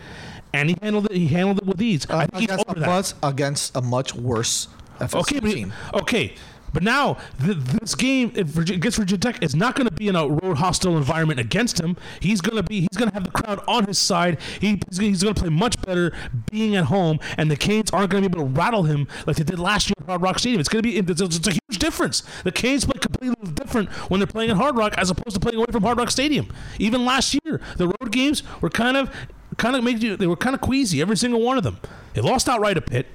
and 0.52 0.70
he 0.70 0.76
handled 0.80 1.06
it. 1.06 1.12
He 1.16 1.26
handled 1.28 1.58
it 1.58 1.66
with 1.66 1.82
ease. 1.82 2.06
Uh, 2.08 2.18
I 2.18 2.26
think 2.26 2.40
he's 2.42 2.50
against, 2.50 2.64
a 2.68 2.80
that. 2.80 2.86
much, 2.86 3.12
against 3.22 3.76
a 3.76 3.80
much 3.82 4.14
worse 4.14 4.68
FSU 5.00 5.20
Okay, 5.20 5.40
but, 5.40 5.52
team. 5.52 5.72
okay. 5.94 6.34
But 6.72 6.82
now 6.82 7.18
th- 7.44 7.56
this 7.56 7.94
game 7.94 8.32
against 8.36 8.98
Virginia 8.98 9.18
Tech 9.18 9.42
is 9.42 9.54
not 9.54 9.74
going 9.74 9.88
to 9.88 9.94
be 9.94 10.08
in 10.08 10.16
a 10.16 10.28
road 10.28 10.58
hostile 10.58 10.96
environment 10.96 11.40
against 11.40 11.80
him. 11.80 11.96
He's 12.20 12.40
going 12.40 12.56
to 12.56 12.62
be 12.62 12.80
he's 12.80 12.96
going 12.96 13.08
to 13.08 13.14
have 13.14 13.24
the 13.24 13.30
crowd 13.30 13.60
on 13.66 13.86
his 13.86 13.98
side. 13.98 14.38
He, 14.60 14.80
he's, 14.90 15.22
going 15.22 15.34
to 15.34 15.40
play 15.40 15.50
much 15.50 15.80
better 15.82 16.12
being 16.50 16.76
at 16.76 16.84
home, 16.84 17.18
and 17.36 17.50
the 17.50 17.56
Canes 17.56 17.90
aren't 17.90 18.10
going 18.10 18.22
to 18.22 18.28
be 18.28 18.38
able 18.38 18.48
to 18.48 18.54
rattle 18.58 18.84
him 18.84 19.08
like 19.26 19.36
they 19.36 19.44
did 19.44 19.58
last 19.58 19.88
year 19.88 19.94
at 20.00 20.06
Hard 20.06 20.22
Rock 20.22 20.38
Stadium. 20.38 20.60
It's 20.60 20.68
going 20.68 20.82
to 20.82 20.88
be 20.88 20.96
it's, 20.96 21.20
it's 21.20 21.46
a 21.46 21.52
huge 21.52 21.78
difference. 21.78 22.22
The 22.44 22.52
Canes 22.52 22.84
play 22.84 22.98
completely 23.00 23.52
different 23.52 23.88
when 24.10 24.20
they're 24.20 24.26
playing 24.26 24.50
at 24.50 24.56
Hard 24.56 24.76
Rock 24.76 24.94
as 24.96 25.10
opposed 25.10 25.34
to 25.34 25.40
playing 25.40 25.58
away 25.58 25.66
from 25.70 25.82
Hard 25.82 25.98
Rock 25.98 26.10
Stadium. 26.10 26.52
Even 26.78 27.04
last 27.04 27.36
year, 27.44 27.60
the 27.76 27.88
road 27.88 28.12
games 28.12 28.42
were 28.60 28.70
kind 28.70 28.96
of 28.96 29.10
kind 29.56 29.76
of 29.76 29.84
made 29.84 30.02
you. 30.02 30.16
They 30.16 30.26
were 30.26 30.36
kind 30.36 30.54
of 30.54 30.60
queasy. 30.60 31.00
Every 31.00 31.16
single 31.16 31.40
one 31.40 31.58
of 31.58 31.64
them. 31.64 31.78
They 32.14 32.20
lost 32.20 32.48
outright 32.48 32.74
to 32.76 32.80
Pitt. 32.80 33.06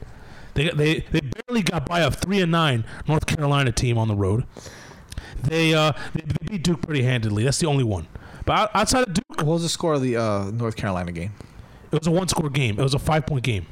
They 0.55 0.69
they 0.69 0.99
they 1.11 1.21
barely 1.21 1.61
got 1.63 1.85
by 1.85 2.01
a 2.01 2.11
three 2.11 2.41
and 2.41 2.51
nine 2.51 2.85
North 3.07 3.25
Carolina 3.25 3.71
team 3.71 3.97
on 3.97 4.07
the 4.07 4.15
road. 4.15 4.45
They 5.41 5.73
uh 5.73 5.93
they, 6.13 6.21
they 6.21 6.47
beat 6.47 6.63
Duke 6.63 6.81
pretty 6.81 7.03
handedly. 7.03 7.43
That's 7.43 7.59
the 7.59 7.67
only 7.67 7.83
one. 7.83 8.07
But 8.45 8.71
outside 8.75 9.07
of 9.07 9.13
Duke, 9.13 9.37
What 9.37 9.45
was 9.45 9.63
the 9.63 9.69
score 9.69 9.93
of 9.93 10.01
the 10.01 10.17
uh, 10.17 10.51
North 10.51 10.75
Carolina 10.75 11.11
game? 11.11 11.31
it 11.91 11.99
was 11.99 12.07
a 12.07 12.11
one 12.11 12.27
score 12.27 12.49
game. 12.49 12.79
It 12.79 12.83
was 12.83 12.93
a 12.93 12.99
five 12.99 13.25
point 13.25 13.43
game. 13.43 13.65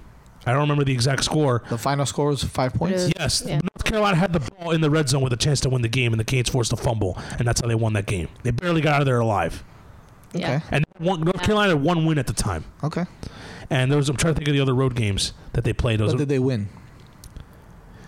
I 0.45 0.52
don't 0.53 0.62
remember 0.62 0.84
the 0.84 0.94
exact 0.94 1.24
score. 1.24 1.64
The 1.70 1.78
final 1.78 2.06
score 2.06 2.28
was 2.28 2.44
five 2.44 2.74
points. 2.74 3.02
is- 3.03 3.14
Yes, 3.18 3.44
Yeah. 3.45 3.56
North 3.60 3.84
Carolina 3.84 4.16
had 4.18 4.34
the 4.34 4.40
ball 4.40 4.72
in 4.72 4.82
the 4.82 4.90
red 4.90 5.08
zone 5.08 5.22
with 5.22 5.34
a 5.34 5.38
chance 5.38 5.60
to 5.62 5.70
win 5.70 5.82
the 5.84 5.88
game, 5.88 6.14
and 6.14 6.20
the 6.20 6.24
Canes 6.24 6.49
forced 6.49 6.74
a 6.74 6.78
fumble, 6.78 7.16
and 7.38 7.48
that's 7.48 7.62
how 7.62 7.68
they 7.68 7.76
won 7.76 7.94
that 7.94 8.08
game. 8.08 8.28
They 8.44 8.49
barely 8.52 8.82
got 8.82 8.95
out 8.95 9.02
of 9.02 9.06
there 9.06 9.20
alive. 9.20 9.64
Yeah. 10.34 10.56
Okay. 10.56 10.66
And 10.72 10.86
one, 10.98 11.22
North 11.22 11.44
Carolina 11.44 11.74
had 11.76 11.84
one 11.84 12.06
win 12.06 12.18
at 12.18 12.26
the 12.26 12.34
time. 12.34 12.64
Okay. 12.84 13.06
And 13.72 13.89
there 13.89 13.98
was 13.98 14.10
I'm 14.10 14.18
trying 14.18 14.34
to 14.34 14.38
think 14.38 14.48
of 14.49 14.53
the 14.53 14.60
other 14.61 14.76
road 14.76 14.95
games 14.95 15.34
that 15.53 15.64
they 15.64 15.72
played. 15.73 15.99
Those 15.99 16.11
But 16.11 16.19
did 16.19 16.30
they 16.30 16.39
win? 16.39 16.68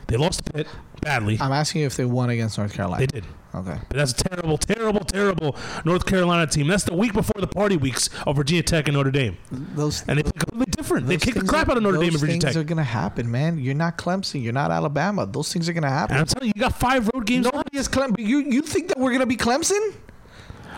they 0.08 0.18
lost 0.18 0.44
to 0.46 0.52
Pitt 0.54 0.68
badly. 1.02 1.38
I'm 1.40 1.54
asking 1.54 1.82
you 1.82 1.88
if 1.88 1.96
they 1.96 2.06
won 2.06 2.30
against 2.30 2.58
North 2.58 2.74
Carolina. 2.74 3.00
They 3.00 3.08
did. 3.08 3.24
Okay. 3.56 3.78
But 3.88 3.98
that's 3.98 4.12
a 4.12 4.16
terrible, 4.16 4.58
terrible, 4.58 5.02
terrible 5.02 5.56
North 5.86 6.06
Carolina 6.06 6.48
team. 6.48 6.68
That's 6.68 6.84
the 6.84 6.94
week 6.96 7.14
before 7.14 7.40
the 7.40 7.48
party 7.48 7.78
weeks 7.78 8.10
of 8.28 8.36
Virginia 8.36 8.64
Tech 8.64 8.88
and 8.88 8.98
Notre 8.98 9.12
Dame, 9.12 9.38
Those 9.52 10.04
and 10.08 10.18
they 10.20 10.24
play 10.24 10.32
completely 10.34 10.72
different. 10.76 11.08
They 11.08 11.16
those 11.16 11.24
kick 11.24 11.34
the 11.36 11.40
things 11.42 11.50
crap 11.50 11.68
are- 11.68 11.72
out 11.72 11.78
of 11.78 11.84
Notre 11.84 11.98
Dame 11.98 12.06
and 12.08 12.14
those 12.16 12.22
Virginia 12.22 12.42
things 12.42 12.58
are 12.58 12.64
gonna 12.64 12.84
happen, 12.84 13.30
man. 13.32 13.58
You're 13.60 13.76
not 13.76 13.98
Clemson. 13.98 14.44
You're 14.44 14.54
not 14.54 14.72
Alabama. 14.72 15.26
Those 15.26 15.54
things 15.54 15.70
are 15.70 15.74
gonna 15.74 15.90
happen. 15.90 16.16
And 16.18 16.22
I'm 16.22 16.28
telling 16.28 16.48
you, 16.50 16.54
you 16.56 16.62
got 16.62 16.78
five 16.78 17.10
road 17.14 17.26
games. 17.26 17.46
Nobody 17.46 17.78
is 17.78 17.88
Clemson. 17.88 18.16
You 18.20 18.40
you 18.40 18.62
think 18.64 18.90
that 18.90 19.00
we're 19.00 19.12
gonna 19.14 19.26
be 19.26 19.38
Clemson? 19.38 19.94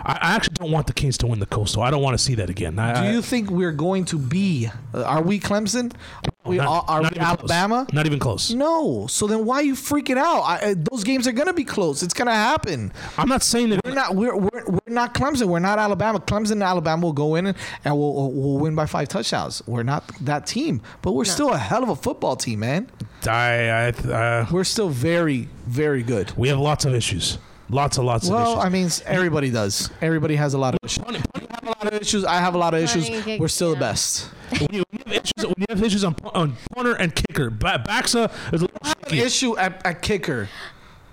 I, 0.06 0.14
I 0.14 0.36
actually 0.36 0.54
don't 0.56 0.72
want 0.72 0.88
the 0.88 0.94
Canes 0.94 1.18
to 1.20 1.28
win 1.28 1.40
the 1.40 1.46
Coastal. 1.46 1.82
I 1.82 1.90
don't 1.92 2.02
want 2.04 2.18
to 2.18 2.24
see 2.24 2.36
that 2.36 2.50
again. 2.50 2.78
I, 2.80 2.94
Do 2.94 3.00
I- 3.08 3.12
you 3.12 3.22
think 3.22 3.50
we're 3.50 3.72
going 3.72 4.06
to 4.06 4.18
be? 4.20 4.70
Uh, 4.94 5.04
are 5.04 5.22
we 5.22 5.40
Clemson? 5.40 5.94
Are 6.46 6.50
we, 6.50 6.58
not- 6.58 6.68
are, 6.88 6.98
are 6.98 7.02
not 7.02 7.12
we 7.14 7.18
even 7.18 7.26
close. 7.38 7.40
Alabama? 7.52 7.88
Not 7.92 8.06
even 8.06 8.20
close. 8.20 8.54
No. 8.54 9.08
So 9.08 9.26
then 9.26 9.46
why 9.46 9.56
are 9.58 9.64
you 9.64 9.74
freaking 9.74 10.18
out? 10.18 10.42
I, 10.42 10.58
uh, 10.72 10.76
those 10.92 11.04
games 11.04 11.28
are 11.28 11.32
gonna 11.32 11.54
be 11.54 11.64
close. 11.64 12.04
It's 12.04 12.14
gonna 12.14 12.34
happen. 12.36 12.94
I'm 13.18 13.28
not 13.28 13.42
saying 13.42 13.70
that. 13.70 13.82
We're 13.84 13.94
not. 13.96 14.16
We're, 14.16 14.36
we're, 14.38 14.66
we're 14.68 14.80
not 14.94 15.16
Clemson. 15.16 15.48
We're 15.48 15.58
not 15.60 15.80
Alabama. 15.80 16.20
Clemson 16.20 16.52
and 16.52 16.64
Alabama 16.64 17.04
will 17.08 17.14
go 17.14 17.34
in 17.36 17.48
and, 17.48 17.58
and 17.84 17.98
we'll, 17.98 18.32
we'll 18.32 18.60
win 18.60 18.76
by 18.76 18.86
five 18.86 19.08
touchdowns. 19.08 19.64
We're 19.66 19.82
not 19.84 20.08
that 20.22 20.46
team, 20.46 20.82
but 21.02 21.14
we're 21.14 21.26
still 21.26 21.50
a 21.52 21.58
hell 21.58 21.82
of 21.82 21.90
a 21.90 21.96
football 21.96 22.36
team, 22.36 22.60
man. 22.60 22.92
I, 23.28 23.70
I, 23.70 23.88
uh, 23.90 24.46
We're 24.52 24.64
still 24.66 24.90
very, 24.90 25.50
very 25.66 26.04
good. 26.04 26.32
we 26.38 26.50
have 26.50 26.60
lots 26.60 26.86
of 26.86 26.94
issues. 26.94 27.40
Lots 27.70 27.98
and 27.98 28.06
lots 28.06 28.28
of 28.28 28.34
Well, 28.34 28.54
issues. 28.62 28.66
I 28.66 28.70
mean, 28.70 28.90
everybody 29.18 29.50
does. 29.50 29.90
Everybody 30.02 30.36
has 30.36 30.54
a 30.54 30.58
lot 30.58 30.74
of 30.76 30.80
issues. 30.84 31.04
Funny- 31.04 31.20
funny- 31.34 31.48
I 31.50 31.56
have 31.56 31.64
a 31.64 31.70
lot 31.86 31.94
of 31.94 32.02
issues. 32.02 32.26
I 32.26 32.36
have 32.36 32.54
a 32.54 32.58
lot 32.58 32.74
of 32.76 32.84
issues. 32.84 33.10
Funny 33.10 33.40
We're 33.40 33.48
still 33.48 33.74
the 33.74 33.80
best. 33.80 34.30
when, 34.60 34.68
you, 34.72 34.84
when, 34.92 35.00
you 35.00 35.00
have 35.06 35.14
issues, 35.14 35.46
when 35.46 35.56
you 35.58 35.66
have 35.70 35.84
issues 35.84 36.04
on, 36.04 36.16
on 36.36 36.56
punter 36.76 36.94
and 36.94 37.14
kicker, 37.16 37.50
ba- 37.50 37.84
Baxa 37.88 38.32
is 38.54 38.62
a 38.62 38.66
little 38.66 38.80
An 39.12 39.18
issue 39.18 39.58
at, 39.58 39.84
at 39.86 40.02
kicker. 40.04 40.48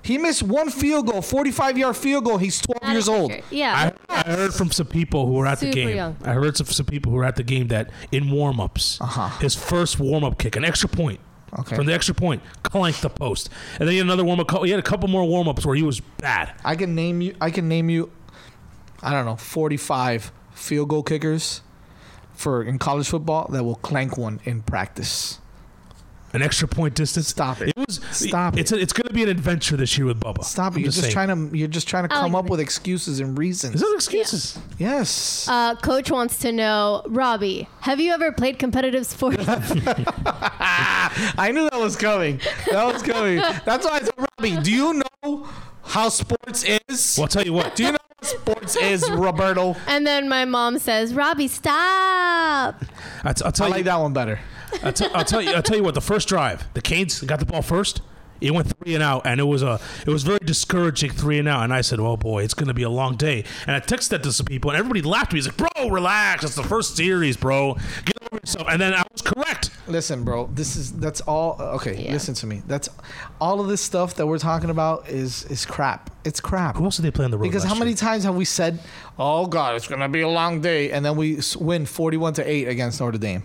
He 0.05 0.19
missed 0.19 0.43
one 0.43 0.69
field 0.69 1.07
goal, 1.07 1.23
45 1.23 1.79
yard 1.79 1.97
field 1.97 2.25
goal. 2.25 2.37
He's 2.37 2.61
12 2.61 2.83
Not 2.83 2.91
a 2.91 2.93
years 2.93 3.09
old. 3.09 3.33
Yeah. 3.51 3.93
I, 4.09 4.15
I 4.21 4.23
heard 4.33 4.53
from 4.53 4.71
some 4.73 4.89
people 4.89 5.27
who 5.27 5.35
were 5.35 5.47
at 5.47 5.61
the 5.61 5.67
Super 5.67 5.75
game. 5.75 5.97
young. 5.97 6.17
I 6.25 6.33
heard 6.33 6.57
from 6.57 6.67
some 6.67 6.87
people 6.87 7.13
who 7.13 7.19
were 7.19 7.25
at 7.25 7.37
the 7.37 7.45
game 7.45 7.69
that 7.69 7.89
in 8.11 8.31
warm 8.31 8.59
ups, 8.61 9.01
Uh-huh. 9.01 9.29
his 9.41 9.55
first 9.55 10.01
warm 10.01 10.25
up 10.25 10.39
kick, 10.39 10.57
an 10.57 10.65
extra 10.65 10.89
point. 10.89 11.21
Okay. 11.59 11.77
From 11.77 11.87
the 11.87 11.93
extra 11.93 12.15
point, 12.15 12.43
clank 12.63 13.01
the 13.01 13.11
post, 13.11 13.51
and 13.79 13.81
then 13.81 13.89
he 13.89 13.99
had 13.99 14.07
another 14.07 14.25
warm 14.25 14.41
up. 14.41 14.51
He 14.65 14.71
had 14.71 14.79
a 14.79 14.83
couple 14.83 15.09
more 15.09 15.25
warm 15.25 15.49
ups 15.49 15.67
where 15.67 15.77
he 15.77 15.83
was 15.83 16.01
bad. 16.01 16.55
I 16.65 16.77
can 16.77 16.95
name 16.95 17.21
you. 17.21 17.37
I 17.43 17.51
can 17.51 17.69
name 17.69 17.91
you. 17.91 18.11
I 19.03 19.13
don't 19.13 19.27
know, 19.27 19.37
45 19.37 20.33
field 20.53 20.89
goal 20.89 21.03
kickers 21.03 21.61
for 22.33 22.63
in 22.63 22.79
college 22.79 23.09
football 23.09 23.49
that 23.51 23.65
will 23.65 23.75
clank 23.77 24.17
one 24.17 24.41
in 24.45 24.63
practice. 24.63 25.41
An 26.35 26.43
extra 26.43 26.67
point 26.67 26.95
distance. 26.95 27.29
Stop 27.29 27.61
it. 27.61 27.69
It 27.69 27.77
was. 27.77 28.01
Stop 28.11 28.55
it. 28.55 28.61
It's 28.61 28.73
a, 28.73 28.79
it's 28.79 28.93
going 28.93 29.09
to 29.09 29.15
be 29.15 29.23
an 29.23 29.29
adventure 29.29 29.77
this 29.77 29.97
year 29.99 30.07
with 30.07 30.21
Bubba. 30.21 30.45
Stop 30.45 30.73
it! 30.73 30.77
I'm 30.77 30.81
You're 30.83 30.91
just, 30.91 31.03
saying. 31.03 31.13
trying 31.13 31.51
to. 31.51 31.57
You're 31.57 31.69
just 31.69 31.89
trying 31.89 32.09
to 32.09 32.15
I 32.15 32.21
come 32.21 32.33
like 32.33 32.41
up 32.41 32.45
that. 32.47 32.51
with 32.53 32.61
excuses 32.61 33.21
and 33.21 33.39
reasons. 33.39 33.75
Is 33.75 33.81
that 33.83 33.93
excuses? 33.95 34.59
yes. 34.79 35.47
Uh, 35.49 35.75
Coach 35.77 36.11
wants 36.11 36.39
to 36.39 36.53
know, 36.53 37.03
Robbie, 37.07 37.69
have 37.81 38.01
you 38.01 38.13
ever 38.13 38.33
played 38.33 38.59
competitive 38.59 39.07
sports? 39.07 39.37
I 39.47 41.51
knew 41.53 41.69
that 41.71 41.79
was 41.79 41.97
coming. 41.97 42.41
That 42.71 42.93
was 42.93 43.03
coming. 43.03 43.37
That's 43.65 43.85
why 43.85 43.93
I 43.93 44.01
said, 44.01 44.15
Robbie, 44.17 44.63
do 44.63 44.73
you 44.73 45.03
know 45.23 45.47
how 45.85 46.09
sports 46.09 46.65
is? 46.65 47.17
Well, 47.19 47.25
I'll 47.25 47.29
tell 47.29 47.45
you 47.45 47.53
what. 47.53 47.77
Do 47.77 47.83
you 47.85 47.91
know 47.93 47.95
what 47.95 48.02
sports 48.23 48.77
is, 48.77 49.09
Roberto? 49.11 49.77
and 49.87 50.07
then 50.07 50.29
my 50.29 50.45
mom 50.45 50.79
says, 50.79 51.15
Robbie, 51.15 51.49
stop. 51.49 52.85
I 53.25 53.33
t- 53.33 53.45
I'll 53.45 53.53
tell 53.53 53.67
I 53.67 53.69
you. 53.69 53.75
like 53.75 53.85
that 53.85 53.97
one 54.01 54.13
better. 54.13 54.41
I'll, 54.83 54.93
t- 54.93 55.07
I'll 55.15 55.25
tell 55.25 55.43
you. 55.43 55.53
I'll 55.53 55.63
tell 55.63 55.77
you 55.77 55.83
what. 55.83 55.95
The 55.95 56.01
first 56.01 56.29
drive, 56.29 56.67
the 56.75 56.81
Canes 56.81 57.21
got 57.23 57.41
the 57.41 57.47
ball 57.47 57.63
first. 57.63 58.01
It 58.41 58.53
went 58.53 58.75
three 58.77 58.95
and 58.95 59.03
out, 59.03 59.25
and 59.25 59.39
it 59.39 59.45
was 59.45 59.63
a 59.63 59.79
it 60.07 60.11
was 60.11 60.23
very 60.25 60.41
discouraging 60.41 61.11
three 61.11 61.39
and 61.39 61.47
out. 61.47 61.63
And 61.63 61.73
I 61.73 61.81
said, 61.83 62.01
"Oh 62.01 62.17
boy, 62.17 62.43
it's 62.43 62.55
going 62.55 62.69
to 62.69 62.75
be 62.75 62.83
a 62.83 62.91
long 62.91 63.17
day." 63.17 63.45
And 63.67 63.77
I 63.77 63.81
texted 63.81 64.09
that 64.11 64.23
to 64.25 64.33
some 64.33 64.47
people, 64.47 64.71
and 64.71 64.79
everybody 64.79 65.03
laughed 65.03 65.27
at 65.29 65.33
me. 65.35 65.39
He's 65.39 65.47
like, 65.47 65.57
"Bro, 65.57 65.91
relax. 65.91 66.43
It's 66.43 66.57
the 66.57 66.63
first 66.65 66.97
series, 66.97 67.37
bro. 67.37 67.75
Get 68.05 68.17
over 68.33 68.41
yourself." 68.43 68.67
And 68.69 68.81
then 68.81 68.95
I 68.95 69.03
was 69.13 69.23
correct. 69.23 69.71
Listen, 69.89 70.25
bro. 70.25 70.49
This 70.53 70.77
is 70.77 70.93
that's 70.93 71.21
all. 71.23 71.57
Uh, 71.59 71.75
okay, 71.77 72.05
Yeah. 72.05 72.13
listen 72.13 72.35
to 72.35 72.47
me. 72.47 72.63
That's 72.67 72.89
all 73.41 73.61
of 73.61 73.69
this 73.69 73.81
stuff 73.81 74.15
that 74.17 74.27
we're 74.27 74.39
talking 74.39 74.71
about 74.71 75.09
is 75.09 75.45
is 75.47 75.67
crap. 75.67 76.11
It's 76.25 76.41
crap. 76.41 76.77
Who 76.77 76.85
else 76.85 76.97
did 76.97 77.03
they 77.05 77.11
play 77.11 77.25
on 77.25 77.31
the 77.31 77.39
road? 77.39 77.43
Because 77.45 77.65
last 77.65 77.73
how 77.75 77.79
many 77.79 77.91
year? 77.93 77.97
times 77.99 78.25
have 78.25 78.35
we 78.37 78.45
said, 78.45 78.79
"Oh 79.19 79.47
God, 79.47 79.75
it's 79.77 79.89
gonna 79.89 80.09
be 80.09 80.21
a 80.21 80.29
long 80.29 80.61
day," 80.61 80.91
and 80.93 81.05
then 81.05 81.17
we 81.17 81.39
s- 81.39 81.57
win 81.57 81.85
forty-one 81.87 82.33
to 82.35 82.49
eight 82.49 82.69
against 82.69 83.01
Notre 83.01 83.19
Dame? 83.19 83.43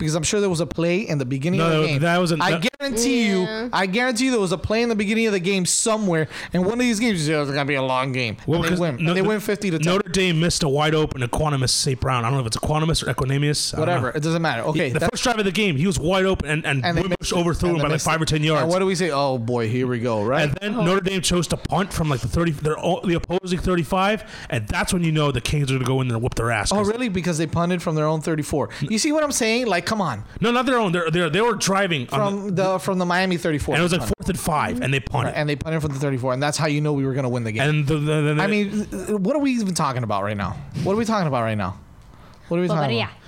Because 0.00 0.16
I'm 0.16 0.22
sure 0.24 0.40
there 0.40 0.50
was 0.50 0.60
a 0.60 0.66
play 0.66 1.06
in 1.06 1.18
the 1.18 1.24
beginning 1.24 1.58
No, 1.58 1.66
of 1.66 1.82
the 1.82 1.86
game. 1.88 2.00
that 2.00 2.18
wasn't- 2.18 2.42
I 2.42 2.52
that- 2.52 2.68
guarantee 2.80 3.26
Yeah. 3.28 3.62
you. 3.64 3.70
I 3.72 3.86
guarantee 3.86 4.24
you 4.24 4.30
there 4.32 4.40
was 4.40 4.50
a 4.52 4.58
play 4.58 4.82
in 4.82 4.88
the 4.88 4.94
beginning 4.96 5.26
of 5.26 5.32
the 5.32 5.38
game 5.38 5.66
somewhere, 5.66 6.26
and 6.52 6.64
one 6.64 6.72
of 6.74 6.78
these 6.80 6.98
games 6.98 7.28
is 7.28 7.48
gonna 7.50 7.64
be 7.66 7.74
a 7.76 7.82
long 7.82 8.10
game. 8.12 8.36
Well, 8.46 8.64
and 8.64 8.74
they 8.76 8.80
win. 8.80 8.96
no- 8.98 9.08
and 9.10 9.16
they 9.16 9.22
win 9.22 9.38
fifty 9.40 9.70
to 9.70 9.78
ten. 9.78 9.92
Notre 9.92 10.08
Dame 10.10 10.40
missed 10.40 10.62
a 10.62 10.68
wide 10.68 10.94
open 10.94 11.20
Equanimous 11.22 11.68
St. 11.70 12.00
Brown. 12.00 12.24
I 12.24 12.28
don't 12.28 12.34
know 12.38 12.40
if 12.40 12.46
it's 12.46 12.56
Equanimous 12.56 13.06
or 13.06 13.12
Equanimous. 13.12 13.74
I 13.76 13.80
Whatever. 13.80 14.08
It 14.10 14.22
doesn't 14.22 14.42
matter. 14.42 14.62
Okay. 14.62 14.90
the 14.90 15.00
first 15.00 15.22
drive 15.22 15.38
of 15.38 15.44
the 15.44 15.52
game, 15.52 15.76
he 15.76 15.86
was 15.86 15.98
wide 15.98 16.24
open, 16.24 16.48
and 16.48 16.64
and, 16.66 16.84
and 16.84 16.96
they 16.96 17.02
Wimbush 17.02 17.32
overthrew 17.32 17.76
him 17.76 17.82
by 17.82 17.88
like 17.88 18.00
five 18.00 18.20
it. 18.20 18.22
or 18.22 18.26
ten 18.26 18.42
yards. 18.42 18.62
And 18.62 18.70
what 18.70 18.78
do 18.78 18.86
we 18.86 18.94
say? 18.94 19.10
Oh 19.10 19.36
boy, 19.38 19.68
here 19.68 19.86
we 19.86 19.98
go. 20.00 20.22
Right. 20.24 20.44
And 20.44 20.56
then 20.60 20.84
Notre 20.84 21.00
Dame 21.02 21.20
chose 21.20 21.46
to 21.48 21.56
punt 21.58 21.92
from 21.92 22.08
like 22.08 22.20
the 22.20 22.28
thirty, 22.28 22.52
their 22.52 22.78
o- 22.78 23.00
the 23.04 23.14
opposing 23.14 23.58
thirty-five, 23.58 24.24
and 24.48 24.66
that's 24.66 24.94
when 24.94 25.04
you 25.04 25.12
know 25.12 25.30
the 25.30 25.40
Kings 25.42 25.64
are 25.70 25.74
going 25.74 25.80
to 25.80 25.86
go 25.86 26.00
in 26.00 26.08
there 26.08 26.16
and 26.16 26.22
whoop 26.22 26.34
their 26.36 26.50
ass. 26.50 26.70
Oh 26.72 26.82
really? 26.82 27.08
Because 27.10 27.36
they 27.38 27.46
punted 27.46 27.82
from 27.82 27.94
their 27.94 28.06
own 28.06 28.20
34. 28.22 28.70
You 28.80 28.98
see 28.98 29.12
what 29.12 29.22
I'm 29.22 29.32
saying? 29.32 29.66
Like, 29.66 29.84
come 29.90 30.00
on. 30.00 30.22
No, 30.40 30.52
not 30.52 30.66
their 30.66 30.78
own. 30.78 30.92
They're, 30.92 31.10
they're, 31.10 31.28
they 31.28 31.40
were 31.40 31.54
driving 31.54 32.08
on 32.10 32.20
the, 32.20 32.28
From 32.30 32.54
the 32.54 32.78
from 32.78 32.98
the 32.98 33.04
Miami 33.06 33.36
34. 33.36 33.74
and 33.74 33.80
it 33.80 33.82
was 33.82 33.92
like 33.92 34.02
fourth 34.02 34.28
and 34.28 34.38
five, 34.38 34.80
and 34.80 34.94
they 34.94 35.00
punted. 35.00 35.34
and 35.34 35.48
they 35.48 35.56
punted 35.56 35.82
from 35.82 35.92
the 35.92 35.98
34, 35.98 36.32
and 36.32 36.42
that's 36.42 36.56
how 36.56 36.68
you 36.68 36.80
know 36.80 36.92
we 36.92 37.04
were 37.04 37.12
going 37.12 37.24
to 37.24 37.28
win 37.28 37.42
the 37.42 37.50
game. 37.52 37.68
And 37.68 37.86
the, 37.86 37.96
the, 37.96 38.34
the, 38.34 38.42
I 38.42 38.46
mean, 38.46 38.84
what 39.22 39.34
are 39.34 39.40
we 39.40 39.50
even 39.52 39.74
talking 39.74 40.04
about 40.04 40.22
right 40.22 40.36
now? 40.36 40.52
What 40.84 40.92
are 40.92 40.96
we 40.96 41.04
talking 41.04 41.26
about 41.26 41.42
right 41.42 41.58
now? 41.58 41.76
What 42.48 42.58
are 42.58 42.60
we 42.62 42.68
talking 42.68 42.82
Bavaria. 42.82 43.04
about? 43.04 43.19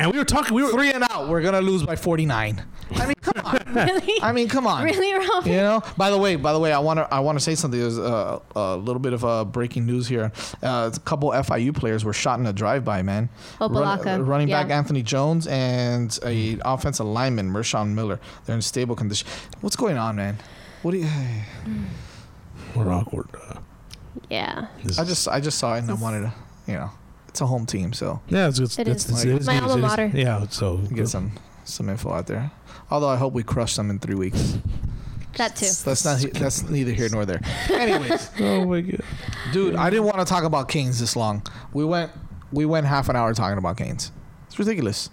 And 0.00 0.10
we 0.10 0.18
were 0.18 0.24
talking. 0.24 0.54
We 0.54 0.62
were 0.62 0.70
Three 0.70 0.92
and 0.92 1.04
out. 1.10 1.28
We're 1.28 1.42
gonna 1.42 1.60
lose 1.60 1.82
by 1.82 1.94
49. 1.94 2.64
I 2.92 3.06
mean, 3.06 3.14
come 3.20 3.44
on. 3.44 3.60
Really? 3.70 4.14
I 4.20 4.32
mean, 4.32 4.48
come 4.48 4.66
on. 4.66 4.82
really, 4.82 5.12
Robbie? 5.14 5.50
You 5.50 5.56
know. 5.58 5.82
By 5.96 6.10
the 6.10 6.18
way, 6.18 6.34
by 6.36 6.52
the 6.52 6.58
way, 6.58 6.72
I 6.72 6.78
want 6.80 6.98
to 6.98 7.14
I 7.14 7.20
want 7.20 7.38
to 7.38 7.44
say 7.44 7.54
something. 7.54 7.78
There's 7.78 7.98
a, 7.98 8.40
a 8.56 8.76
little 8.76 8.98
bit 8.98 9.12
of 9.12 9.24
uh, 9.24 9.44
breaking 9.44 9.86
news 9.86 10.08
here. 10.08 10.32
Uh, 10.62 10.90
a 10.92 11.00
couple 11.00 11.30
FIU 11.30 11.72
players 11.74 12.04
were 12.04 12.12
shot 12.14 12.40
in 12.40 12.46
a 12.46 12.52
drive-by. 12.52 13.02
Man, 13.02 13.28
Opa-locka, 13.60 14.26
running 14.26 14.48
back. 14.48 14.70
Anthony 14.70 15.02
Jones 15.02 15.46
and 15.46 16.18
a 16.24 16.58
offensive 16.64 17.06
lineman 17.06 17.50
Mershawn 17.50 17.94
Miller. 17.94 18.18
They're 18.46 18.56
in 18.56 18.62
stable 18.62 18.96
condition. 18.96 19.28
What's 19.60 19.76
going 19.76 19.96
on, 19.98 20.16
man? 20.16 20.38
What 20.82 20.92
do 20.92 20.98
you? 20.98 21.08
we're 22.74 22.90
awkward. 22.92 23.28
Uh, 23.34 23.60
Yeah. 24.30 24.66
I 24.98 25.04
just 25.04 25.28
I 25.28 25.40
just 25.40 25.58
saw 25.58 25.74
it 25.76 25.80
and 25.80 25.90
I 25.90 25.94
wanted 25.94 26.22
to, 26.22 26.32
you 26.66 26.74
know, 26.74 26.90
it's 27.30 27.40
a 27.40 27.46
home 27.46 27.64
team, 27.66 27.92
so 27.92 28.20
yeah, 28.28 28.48
it's, 28.48 28.58
it's, 28.58 28.78
It 28.78 28.88
it's, 28.88 29.04
is. 29.06 29.10
it's, 29.10 29.18
Like- 29.24 29.26
it 29.34 29.40
is 29.40 29.46
My 29.46 29.60
news, 29.60 29.70
alma 29.70 29.74
it 29.74 29.76
is- 29.78 29.90
mater. 29.90 30.10
Yeah, 30.18 30.46
so 30.48 30.76
get 30.78 31.08
some 31.08 31.32
some 31.64 31.88
info 31.88 32.12
out 32.12 32.26
there. 32.26 32.50
Although 32.90 33.08
I 33.08 33.16
hope 33.16 33.32
we 33.32 33.42
crush 33.42 33.76
them 33.76 33.88
in 33.90 33.98
three 34.00 34.16
weeks. 34.16 34.58
That 35.36 35.54
too. 35.56 35.66
That's 35.84 36.04
not 36.04 36.20
that's 36.34 36.68
neither 36.68 36.90
here 36.92 37.08
nor 37.10 37.24
there. 37.24 37.40
Anyways, 37.70 38.30
Oh 38.40 38.64
my 38.66 38.80
god. 38.80 39.00
dude, 39.52 39.76
I 39.76 39.88
didn't 39.88 40.04
want 40.06 40.18
to 40.18 40.24
talk 40.24 40.42
about 40.44 40.68
Canes 40.68 40.98
this 40.98 41.14
long. 41.16 41.42
We 41.72 41.84
went 41.84 42.10
we 42.52 42.66
went 42.66 42.86
half 42.86 43.08
an 43.08 43.16
hour 43.16 43.32
talking 43.32 43.56
about 43.58 43.76
Canes. 43.76 44.10
It's 44.48 44.58
ridiculous. 44.58 45.08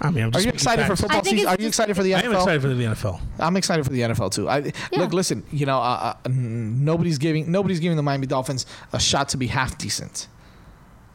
I 0.00 0.12
mean, 0.12 0.22
I'm 0.22 0.28
Are 0.28 0.38
you 0.38 0.46
making 0.46 0.50
excited 0.54 0.86
for 0.86 0.94
football 0.94 1.24
season? 1.24 1.48
Are 1.48 1.56
you 1.58 1.66
excited 1.66 1.96
for 1.96 2.04
the 2.04 2.12
NFL? 2.12 2.18
I 2.18 2.22
NFL? 2.22 2.28
am 2.28 2.36
excited 2.36 2.62
for 2.62 2.68
the 2.68 2.84
NFL. 2.84 3.20
I'm 3.40 3.56
excited 3.56 3.84
for 3.84 3.90
the 3.92 4.00
NFL 4.02 4.30
too. 4.32 4.48
I 4.48 4.58
Yeah. 4.58 4.70
look, 4.92 5.12
listen. 5.12 5.42
You 5.50 5.66
know, 5.66 5.78
uh, 5.78 6.14
uh, 6.24 6.28
nobody's 6.30 7.18
giving 7.18 7.50
nobody's 7.50 7.80
giving 7.80 7.96
the 7.96 8.02
Miami 8.04 8.28
Dolphins 8.28 8.64
a 8.92 9.00
shot 9.00 9.28
to 9.30 9.36
be 9.36 9.48
half 9.48 9.76
decent. 9.76 10.28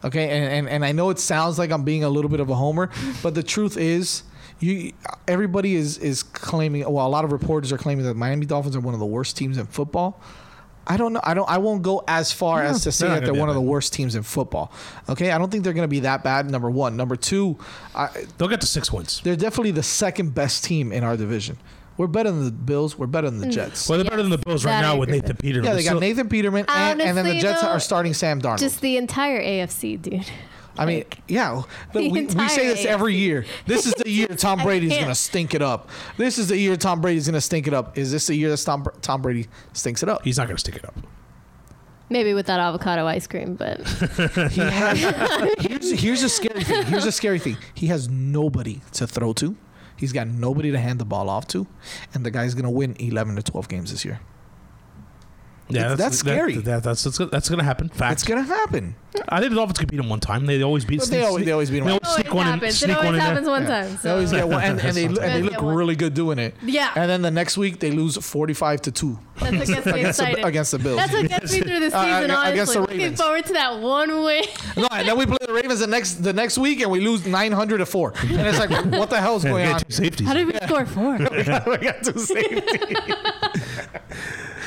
Okay, 0.04 0.28
and, 0.28 0.44
and 0.52 0.68
and 0.68 0.84
I 0.84 0.92
know 0.92 1.10
it 1.10 1.18
sounds 1.18 1.58
like 1.58 1.70
I'm 1.70 1.82
being 1.82 2.04
a 2.04 2.08
little 2.10 2.30
bit 2.30 2.40
of 2.40 2.50
a 2.50 2.54
homer, 2.54 2.90
but 3.22 3.34
the 3.34 3.42
truth 3.42 3.76
is, 3.78 4.22
you 4.60 4.92
everybody 5.26 5.74
is 5.74 5.96
is 5.98 6.22
claiming. 6.22 6.82
Well, 6.82 7.06
a 7.06 7.08
lot 7.08 7.24
of 7.24 7.32
reporters 7.32 7.72
are 7.72 7.78
claiming 7.78 8.04
that 8.04 8.10
the 8.12 8.18
Miami 8.18 8.44
Dolphins 8.46 8.76
are 8.76 8.80
one 8.80 8.92
of 8.94 9.00
the 9.00 9.06
worst 9.06 9.36
teams 9.36 9.56
in 9.56 9.66
football. 9.66 10.20
I 10.86 10.98
don't 10.98 11.14
know. 11.14 11.20
I 11.24 11.32
don't. 11.32 11.48
I 11.48 11.56
won't 11.56 11.82
go 11.82 12.04
as 12.06 12.30
far 12.30 12.62
as 12.62 12.82
to 12.82 12.92
say 12.92 13.06
they're 13.08 13.20
that 13.20 13.24
they're 13.24 13.34
one 13.40 13.48
of 13.48 13.54
the 13.54 13.62
worst 13.62 13.94
teams 13.94 14.14
in 14.14 14.22
football. 14.22 14.70
Okay, 15.08 15.30
I 15.30 15.38
don't 15.38 15.50
think 15.50 15.64
they're 15.64 15.72
going 15.72 15.88
to 15.88 15.88
be 15.88 16.00
that 16.00 16.22
bad. 16.22 16.50
Number 16.50 16.70
one. 16.70 16.94
Number 16.98 17.16
two, 17.16 17.56
I, 17.94 18.10
They'll 18.36 18.48
get 18.48 18.60
to 18.60 18.66
six 18.66 18.92
wins. 18.92 19.22
they're 19.24 19.34
definitely 19.36 19.70
the 19.70 19.82
second 19.82 20.34
best 20.34 20.62
team 20.64 20.92
in 20.92 21.02
our 21.02 21.16
division. 21.16 21.56
We're 21.96 22.06
better 22.08 22.30
than 22.30 22.44
the 22.44 22.50
Bills. 22.50 22.98
We're 22.98 23.06
better 23.06 23.30
than 23.30 23.40
the 23.40 23.46
mm. 23.46 23.52
Jets. 23.52 23.88
Well, 23.88 23.98
they're 23.98 24.04
better 24.10 24.22
than 24.22 24.30
the 24.30 24.38
Bills 24.38 24.64
right 24.64 24.72
that 24.72 24.84
I 24.84 24.94
now 24.94 24.96
with 24.98 25.08
agree 25.08 25.20
Nathan. 25.20 25.36
Peterman. 25.36 25.64
yeah, 25.66 25.74
they 25.74 25.84
got 25.84 25.92
So- 25.92 25.98
Nathan 26.00 26.28
Peterman, 26.28 26.64
and, 26.68 27.00
and 27.00 27.16
then 27.16 27.24
the 27.24 27.30
Honestly, 27.32 27.40
Jets 27.40 27.62
though, 27.62 27.68
are 27.68 27.80
starting 27.80 28.14
Sam 28.14 28.40
Darnold. 28.40 28.58
Just 28.58 28.80
the 28.80 28.96
entire 28.96 29.40
AFC, 29.40 30.00
dude. 30.00 30.26
I 30.76 30.86
mean, 30.86 31.04
yeah. 31.28 31.52
Look, 31.52 31.68
the 31.92 32.00
we, 32.00 32.10
we 32.10 32.18
entire 32.20 32.48
say 32.48 32.66
this 32.66 32.84
every 32.84 33.14
AFC. 33.14 33.18
year. 33.20 33.46
This 33.66 33.86
is 33.86 33.94
the 33.94 34.10
year 34.10 34.26
Tom 34.36 34.58
I 34.60 34.64
Brady's 34.64 34.90
can't. 34.90 35.02
going 35.02 35.12
to 35.12 35.20
stink 35.20 35.54
it 35.54 35.62
up. 35.62 35.88
This 36.16 36.36
is 36.36 36.48
the 36.48 36.58
year 36.58 36.76
Tom 36.76 37.00
Brady's 37.00 37.26
going 37.26 37.34
to 37.34 37.40
stink 37.40 37.68
it 37.68 37.74
up. 37.74 37.96
Is 37.96 38.10
this 38.10 38.26
the 38.26 38.34
year 38.34 38.50
that 38.50 38.56
Tom, 38.58 38.84
Tom 39.00 39.22
Brady 39.22 39.46
stinks 39.72 40.02
it 40.02 40.08
up? 40.08 40.24
He's 40.24 40.36
not 40.36 40.48
going 40.48 40.56
to 40.56 40.60
stick 40.60 40.74
it 40.74 40.84
up. 40.84 40.96
Maybe 42.10 42.34
with 42.34 42.46
that 42.46 42.58
avocado 42.60 43.06
ice 43.06 43.26
cream, 43.28 43.54
but 43.54 43.80
He 44.50 44.60
has, 44.60 44.98
here's, 45.60 45.90
here's 45.92 46.22
a 46.24 46.28
scary 46.28 46.62
thing. 46.64 46.84
Here's 46.86 47.06
a 47.06 47.12
scary 47.12 47.38
thing. 47.38 47.56
He 47.74 47.86
has 47.86 48.08
nobody 48.08 48.80
to 48.92 49.06
throw 49.06 49.32
to. 49.34 49.56
He's 49.96 50.12
got 50.12 50.26
nobody 50.26 50.70
to 50.70 50.78
hand 50.78 50.98
the 50.98 51.04
ball 51.04 51.28
off 51.28 51.46
to, 51.48 51.66
and 52.12 52.24
the 52.24 52.30
guy's 52.30 52.54
to 52.64 52.70
win 52.70 52.96
11 52.98 53.36
to 53.36 53.42
12 53.42 53.68
games 53.68 53.90
this 53.90 54.04
year. 54.04 54.20
Yeah, 55.68 55.80
It's- 55.92 55.98
that's 55.98 56.16
that- 56.22 56.30
scary. 56.30 56.56
That, 56.58 56.82
that's 56.82 57.04
that's, 57.04 57.16
that's 57.18 57.48
going 57.48 57.58
to 57.58 57.64
happen. 57.64 57.88
Fact. 57.88 58.12
It's 58.12 58.22
going 58.24 58.44
to 58.44 58.48
happen. 58.48 58.94
I 59.28 59.38
think 59.38 59.50
the 59.50 59.56
Dolphins 59.56 59.78
could 59.78 59.90
beat 59.90 60.00
him 60.00 60.08
one 60.08 60.18
time. 60.20 60.44
They 60.44 60.60
always 60.62 60.84
beat. 60.84 60.98
But 61.00 61.08
they 61.08 61.22
always- 61.24 61.44
they 61.46 61.52
always 61.52 61.70
beat 61.70 61.78
'em. 61.78 61.84
They 61.86 61.94
It 61.94 62.02
always 62.04 62.08
always 62.08 62.24
sneak 62.24 62.34
one 62.34 62.46
in. 62.46 62.52
happens. 62.52 62.82
It 62.82 62.90
always 62.90 63.06
one 63.06 63.14
in 63.14 63.20
happens 63.20 63.48
one 63.48 63.62
Yeah. 63.62 63.68
time. 63.68 63.98
They 64.02 64.10
always 64.10 64.30
get 64.32 64.48
one, 64.48 64.62
and, 64.62 64.80
and 64.80 64.96
they, 64.96 65.04
and 65.06 65.16
they 65.16 65.42
look 65.42 65.62
really 65.62 65.94
good 65.96 66.12
doing 66.14 66.38
it. 66.38 66.54
Yeah. 66.62 66.90
And 66.96 67.08
then 67.08 67.22
the 67.22 67.30
next 67.30 67.56
week 67.56 67.78
they 67.80 67.90
lose 67.92 68.16
45 68.18 68.82
to 68.82 68.90
2 68.90 69.18
That's 69.40 69.52
what 69.56 69.66
gets 69.68 69.86
me 69.86 69.92
against 70.00 70.18
the, 70.18 70.44
against 70.46 70.70
the 70.72 70.78
Bills. 70.80 70.96
That's 70.98 71.12
what 71.12 71.28
gets 71.28 71.52
me 71.52 71.60
through 71.60 71.80
the 71.80 71.90
season. 71.90 72.30
uh, 72.30 72.42
against 72.44 72.76
honestly, 72.76 72.96
the 72.98 73.02
looking 73.02 73.16
forward 73.16 73.46
to 73.46 73.52
that 73.54 73.78
one 73.80 74.22
win. 74.24 74.44
No, 74.76 74.88
and 74.90 75.06
then 75.08 75.16
we 75.16 75.24
play 75.26 75.36
the 75.46 75.52
Ravens 75.52 75.78
the 75.80 75.86
next 75.86 76.14
the 76.24 76.32
next 76.32 76.58
week 76.58 76.80
and 76.80 76.90
we 76.90 77.00
lose 77.00 77.24
nine 77.26 77.52
hundred 77.52 77.78
to 77.78 77.86
four. 77.86 78.12
And 78.20 78.40
it's 78.40 78.58
like, 78.58 78.70
what 78.92 79.08
the 79.08 79.20
hell's 79.20 79.44
Yeah, 79.44 79.50
going 79.52 79.66
on? 79.68 79.72
get 79.78 79.88
two 79.88 79.94
safeties. 79.94 80.26
How 80.26 80.34
did 80.34 80.46
we 80.48 80.54
score 80.66 80.84
four? 80.84 81.16
we 81.18 81.44
got 81.78 82.02
two 82.02 82.18
safety. 82.18 82.96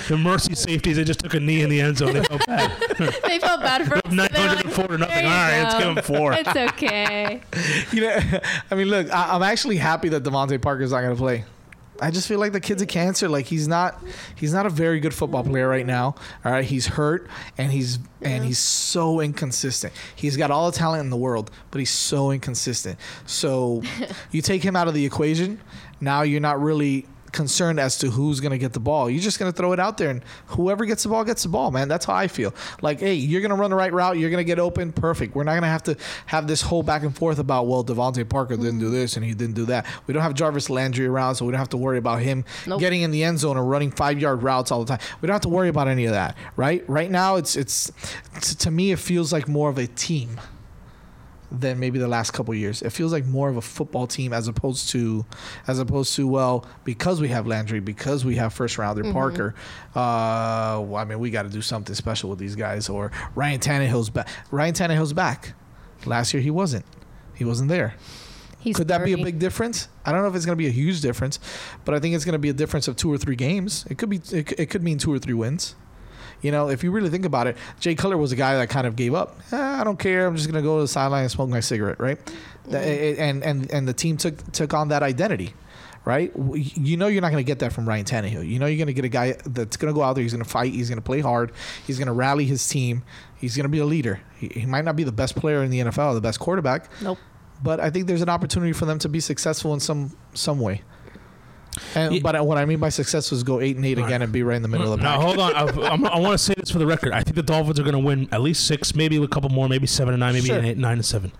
The 0.07 0.17
mercy 0.17 0.55
safeties. 0.55 0.95
They 0.95 1.03
just 1.03 1.19
took 1.19 1.33
a 1.33 1.39
knee 1.39 1.61
in 1.61 1.69
the 1.69 1.81
end 1.81 1.97
zone. 1.97 2.13
They 2.13 2.23
felt 2.23 2.45
bad. 2.45 2.71
they 3.25 3.39
felt 3.39 3.61
bad 3.61 3.85
for 3.87 3.95
us. 3.95 4.01
Nine 4.11 4.29
They're 4.31 4.55
to 4.55 4.63
nothing. 4.63 4.97
"There 4.97 5.27
All 5.27 5.57
you 5.57 5.63
let's 5.63 5.73
go. 5.73 5.79
give 5.79 5.95
them 5.95 6.03
four. 6.03 6.33
It's 6.33 6.55
okay. 6.55 7.41
You 7.91 8.01
know, 8.01 8.19
I 8.71 8.75
mean, 8.75 8.87
look, 8.87 9.11
I, 9.13 9.35
I'm 9.35 9.43
actually 9.43 9.77
happy 9.77 10.09
that 10.09 10.23
DeVante 10.23 10.61
Parker's 10.61 10.91
not 10.91 11.01
going 11.01 11.15
to 11.15 11.19
play. 11.19 11.45
I 12.01 12.11
just 12.11 12.27
feel 12.27 12.39
like 12.39 12.51
the 12.51 12.59
kid's 12.59 12.81
a 12.81 12.85
cancer. 12.85 13.27
Like 13.27 13.45
he's 13.45 13.67
not, 13.67 14.01
he's 14.35 14.53
not 14.53 14.65
a 14.65 14.69
very 14.69 14.99
good 14.99 15.13
football 15.13 15.43
player 15.43 15.67
right 15.67 15.85
now. 15.85 16.15
All 16.45 16.51
right, 16.51 16.63
he's 16.65 16.87
hurt 16.87 17.27
and 17.57 17.71
he's 17.71 17.99
and 18.21 18.43
he's 18.45 18.59
so 18.59 19.19
inconsistent. 19.19 19.93
He's 20.15 20.37
got 20.37 20.51
all 20.51 20.69
the 20.71 20.77
talent 20.77 21.01
in 21.03 21.09
the 21.09 21.17
world, 21.17 21.49
but 21.71 21.79
he's 21.79 21.89
so 21.89 22.31
inconsistent. 22.31 22.99
So 23.25 23.81
you 24.31 24.41
take 24.41 24.63
him 24.63 24.75
out 24.75 24.87
of 24.87 24.93
the 24.93 25.05
equation. 25.05 25.59
Now 25.99 26.21
you're 26.21 26.41
not 26.41 26.61
really 26.61 27.07
concerned 27.31 27.79
as 27.79 27.97
to 27.99 28.09
who's 28.09 28.39
going 28.39 28.51
to 28.51 28.57
get 28.57 28.73
the 28.73 28.79
ball. 28.79 29.09
You're 29.09 29.21
just 29.21 29.39
going 29.39 29.51
to 29.51 29.55
throw 29.55 29.73
it 29.73 29.79
out 29.79 29.97
there, 29.97 30.09
and 30.09 30.23
whoever 30.47 30.85
gets 30.85 31.03
the 31.03 31.09
ball 31.09 31.23
gets 31.23 31.43
the 31.43 31.49
ball, 31.49 31.71
man. 31.71 31.87
That's 31.87 32.05
how 32.05 32.13
I 32.13 32.27
feel. 32.27 32.53
Like, 32.81 32.99
hey, 32.99 33.13
you're 33.15 33.41
going 33.41 33.49
to 33.49 33.55
run 33.55 33.69
the 33.69 33.75
right 33.75 33.91
route. 33.91 34.17
You're 34.17 34.29
going 34.29 34.43
to 34.43 34.47
get 34.47 34.59
open. 34.59 34.91
Perfect. 34.93 35.35
We're 35.35 35.43
not 35.43 35.51
going 35.51 35.61
to 35.63 35.67
have 35.67 35.83
to 35.83 35.97
have 36.27 36.47
this 36.47 36.61
whole 36.61 36.83
back 36.83 37.03
and 37.03 37.15
forth 37.15 37.39
about, 37.39 37.67
well, 37.67 37.83
DeVante 37.83 38.27
Parker 38.27 38.55
didn't 38.55 38.79
do 38.79 38.89
this 38.89 39.15
and 39.17 39.25
he 39.25 39.33
didn't 39.33 39.55
do 39.55 39.65
that. 39.65 39.85
We 40.07 40.13
don't 40.13 40.23
have 40.23 40.33
Jarvis 40.33 40.69
Landry 40.69 41.05
around, 41.05 41.35
so 41.35 41.45
we 41.45 41.51
don't 41.51 41.59
have 41.59 41.69
to 41.69 41.77
worry 41.77 41.97
about 41.97 42.21
him 42.21 42.45
Nope. 42.65 42.79
getting 42.79 43.01
in 43.01 43.11
the 43.11 43.23
end 43.23 43.39
zone 43.39 43.57
or 43.57 43.63
running 43.65 43.91
five 43.91 44.19
yard 44.19 44.43
routes 44.43 44.71
all 44.71 44.83
the 44.83 44.97
time. 44.97 45.05
We 45.21 45.27
don't 45.27 45.33
have 45.33 45.41
to 45.41 45.49
worry 45.49 45.69
about 45.69 45.87
any 45.87 46.05
of 46.05 46.11
that, 46.11 46.37
right? 46.55 46.83
Right 46.87 47.11
now, 47.11 47.35
it's 47.35 47.55
it's 47.55 47.91
to 48.59 48.71
me, 48.71 48.91
it 48.91 48.99
feels 48.99 49.31
like 49.33 49.47
more 49.47 49.69
of 49.69 49.77
a 49.77 49.87
team 49.87 50.39
than 51.51 51.79
maybe 51.79 51.99
the 51.99 52.07
last 52.07 52.31
couple 52.31 52.53
years. 52.53 52.81
It 52.81 52.89
feels 52.89 53.11
like 53.11 53.25
more 53.25 53.49
of 53.49 53.57
a 53.57 53.61
football 53.61 54.07
team 54.07 54.33
as 54.33 54.47
opposed 54.47 54.89
to, 54.89 55.25
as 55.67 55.79
opposed 55.79 56.15
to 56.15 56.27
well, 56.27 56.65
because 56.83 57.21
we 57.21 57.29
have 57.29 57.47
Landry, 57.47 57.79
because 57.79 58.25
we 58.25 58.35
have 58.35 58.53
first 58.53 58.77
rounder 58.77 59.11
Parker. 59.11 59.55
Uh, 59.95 60.81
well, 60.83 60.97
I 60.97 61.05
mean, 61.05 61.19
we 61.19 61.29
got 61.29 61.43
to 61.43 61.49
do 61.49 61.61
something 61.61 61.95
special 61.95 62.29
with 62.29 62.39
these 62.39 62.55
guys. 62.55 62.89
Or 62.89 63.11
Ryan 63.35 63.59
Tannehill's 63.59 64.09
back. 64.09 64.27
Ryan 64.51 64.73
Tannehill's 64.73 65.13
back. 65.13 65.53
Last 66.05 66.33
year 66.33 66.41
he 66.41 66.51
wasn't. 66.51 66.85
He 67.35 67.45
wasn't 67.45 67.69
there. 67.69 67.95
He's 68.59 68.75
Could 68.75 68.87
that 68.89 69.05
be 69.05 69.13
a 69.13 69.17
big 69.17 69.39
difference? 69.39 69.87
I 70.05 70.11
don't 70.11 70.23
know 70.23 70.27
if 70.27 70.35
it's 70.35 70.45
going 70.45 70.57
to 70.57 70.61
be 70.61 70.67
a 70.67 70.71
huge 70.71 71.01
difference, 71.01 71.39
but 71.85 71.93
I 71.95 71.99
think 71.99 72.15
it's 72.15 72.25
going 72.25 72.33
to 72.33 72.39
be 72.39 72.49
a 72.49 72.53
difference 72.53 72.87
of 72.87 72.95
two 72.95 73.11
or 73.11 73.17
three 73.17 73.35
games. 73.35 73.85
It 73.89 73.97
could 73.97 74.09
be. 74.09 74.17
It, 74.31 74.51
it 74.59 74.69
could 74.69 74.83
mean 74.83 74.97
two 74.97 75.13
or 75.13 75.19
three 75.19 75.35
wins. 75.35 75.75
You 76.41 76.51
know, 76.51 76.69
if 76.69 76.83
you 76.83 76.91
really 76.91 77.09
think 77.09 77.25
about 77.25 77.47
it, 77.47 77.57
Jay 77.79 77.95
Cutler 77.95 78.17
was 78.17 78.31
a 78.31 78.35
guy 78.35 78.55
that 78.57 78.69
kind 78.69 78.85
of 78.85 78.95
gave 78.95 79.13
up. 79.15 79.39
Eh, 79.51 79.57
I 79.57 79.83
don't 79.83 79.97
care. 79.97 80.27
I'm 80.27 80.35
just 80.35 80.47
going 80.47 80.61
to 80.61 80.67
go 80.67 80.77
to 80.77 80.81
the 80.83 80.87
sideline 80.87 81.23
and 81.23 81.31
smoke 81.31 81.49
my 81.49 81.59
cigarette, 81.59 81.99
right? 81.99 82.17
It- 82.69 83.17
And 83.19 83.43
and 83.43 83.71
and 83.71 83.87
the 83.87 83.93
team 83.93 84.17
took 84.17 84.51
took 84.51 84.73
on 84.73 84.89
that 84.89 85.01
identity, 85.03 85.53
right? 86.05 86.31
You 86.53 86.97
know, 86.97 87.07
you're 87.07 87.21
not 87.21 87.31
going 87.31 87.43
to 87.43 87.47
get 87.47 87.59
that 87.59 87.73
from 87.73 87.87
Ryan 87.87 88.05
Tannehill. 88.05 88.47
You 88.47 88.59
know, 88.59 88.65
you're 88.67 88.77
going 88.77 88.87
to 88.87 88.93
get 88.93 89.05
a 89.05 89.09
guy 89.09 89.35
that's 89.45 89.77
going 89.77 89.91
to 89.93 89.95
go 89.97 90.03
out 90.03 90.13
there. 90.13 90.21
He's 90.23 90.33
going 90.33 90.43
to 90.43 90.49
fight. 90.49 90.73
He's 90.73 90.89
going 90.89 90.97
to 90.99 91.01
play 91.05 91.21
hard. 91.21 91.51
He's 91.87 91.97
going 91.97 92.07
to 92.07 92.13
rally 92.13 92.45
his 92.45 92.67
team. 92.67 93.03
He's 93.37 93.55
going 93.55 93.63
to 93.65 93.69
be 93.69 93.79
a 93.79 93.85
leader. 93.85 94.19
He, 94.37 94.47
he 94.49 94.65
might 94.65 94.83
not 94.85 94.95
be 94.95 95.03
the 95.03 95.11
best 95.11 95.35
player 95.35 95.63
in 95.63 95.71
the 95.71 95.79
NFL, 95.79 96.13
the 96.13 96.21
best 96.21 96.39
quarterback, 96.39 96.89
Nope. 97.01 97.17
but 97.63 97.79
I 97.79 97.89
think 97.89 98.07
there's 98.07 98.21
an 98.21 98.29
opportunity 98.29 98.73
for 98.73 98.85
them 98.85 98.99
to 98.99 99.09
be 99.09 99.19
successful 99.19 99.73
in 99.73 99.79
some 99.79 100.15
some 100.33 100.59
way. 100.59 100.81
And 101.95 102.15
Yeah. 102.15 102.19
but 102.23 102.45
what 102.45 102.57
I 102.57 102.65
mean 102.65 102.79
by 102.79 102.89
success 102.89 103.31
was 103.31 103.43
go 103.43 103.59
eight 103.59 103.75
and 103.75 103.85
eight 103.85 103.97
again 103.99 104.21
and 104.21 104.31
be 104.31 104.43
right 104.43 104.55
in 104.55 104.61
the 104.61 104.67
middle 104.67 104.91
of 104.91 104.99
the 104.99 105.03
pack. 105.03 105.19
Now 105.19 105.21
hold 105.25 105.39
on. 105.39 105.53
I, 105.55 106.09
I 106.09 106.19
want 106.19 106.33
to 106.33 106.37
say 106.37 106.53
this 106.57 106.69
for 106.71 106.79
the 106.79 106.85
record. 106.87 107.13
I 107.13 107.23
think 107.23 107.35
the 107.35 107.43
Dolphins 107.43 107.79
are 107.79 107.83
going 107.83 107.93
to 107.93 107.99
win 107.99 108.27
at 108.31 108.41
least 108.41 108.65
six, 108.67 108.93
maybe 108.95 109.17
a 109.21 109.27
couple 109.27 109.49
more, 109.49 109.67
maybe 109.69 109.87
seven 109.87 110.13
and 110.13 110.19
nine, 110.21 110.33
maybe 110.33 110.47
Sure. 110.47 110.57
an 110.57 110.65
eight, 110.65 110.77
nine 110.77 110.93
and 110.97 111.05
seven. 111.05 111.31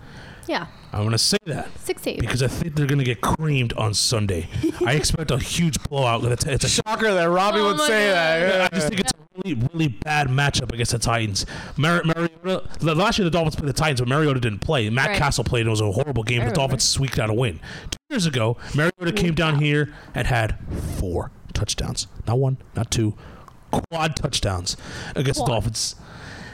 Yeah. 0.48 0.68
I'm 0.94 1.00
going 1.02 1.12
to 1.12 1.18
say 1.18 1.38
that 1.46 1.78
Six 1.80 2.08
eight. 2.08 2.20
because 2.22 2.42
I 2.42 2.48
think 2.48 2.76
they're 2.76 2.86
going 2.88 3.00
to 3.00 3.04
get 3.06 3.22
creamed 3.22 3.74
on 3.74 3.94
Sunday. 3.94 4.48
I 4.86 4.94
expect 4.94 5.30
a 5.32 5.38
huge 5.38 5.82
blowout. 5.84 6.24
It's, 6.26 6.46
it's 6.46 6.64
a 6.64 6.70
Shocker 6.70 7.14
that 7.14 7.26
Robbie 7.26 7.60
Oh 7.60 7.66
would 7.68 7.78
my 7.78 7.88
say 7.88 8.08
God. 8.08 8.14
that. 8.16 8.74
I 8.74 8.76
just 8.76 8.88
think 8.88 9.02
it's 9.02 9.12
a 9.12 9.42
really, 9.44 9.68
really 9.74 9.88
bad 9.90 10.28
matchup 10.30 10.72
against 10.74 10.94
the 10.94 11.00
Titans. 11.00 11.46
Mar- 11.76 12.04
Mariota, 12.06 12.68
the- 12.80 12.96
last 12.96 13.20
year 13.20 13.26
the 13.26 13.32
Dolphins 13.32 13.56
played 13.58 13.68
the 13.70 13.74
Titans, 13.74 14.00
but 14.02 14.08
Mariota 14.08 14.40
didn't 14.40 14.60
play. 14.60 14.90
Matt 14.90 15.10
Right. 15.10 15.18
Cassel 15.18 15.44
played. 15.44 15.68
It 15.68 15.70
was 15.70 15.82
a 15.82 15.92
horrible 15.92 16.24
game. 16.24 16.38
The 16.38 16.46
remember. 16.46 16.56
Dolphins 16.56 16.84
squeaked 16.86 17.20
out 17.20 17.30
a 17.30 17.34
win. 17.34 17.60
Two 17.92 17.98
years 18.10 18.26
ago, 18.26 18.56
Mariota 18.74 19.12
came 19.12 19.34
down 19.36 19.60
here 19.60 19.94
and 20.16 20.26
had 20.28 20.58
four 20.98 21.32
touchdowns. 21.54 22.08
Not 22.26 22.40
one, 22.40 22.58
not 22.76 22.90
two, 22.90 23.16
quad 23.72 24.16
touchdowns 24.16 24.78
against 25.16 25.40
the 25.42 25.46
Quad. 25.46 25.56
Dolphins. 25.56 25.96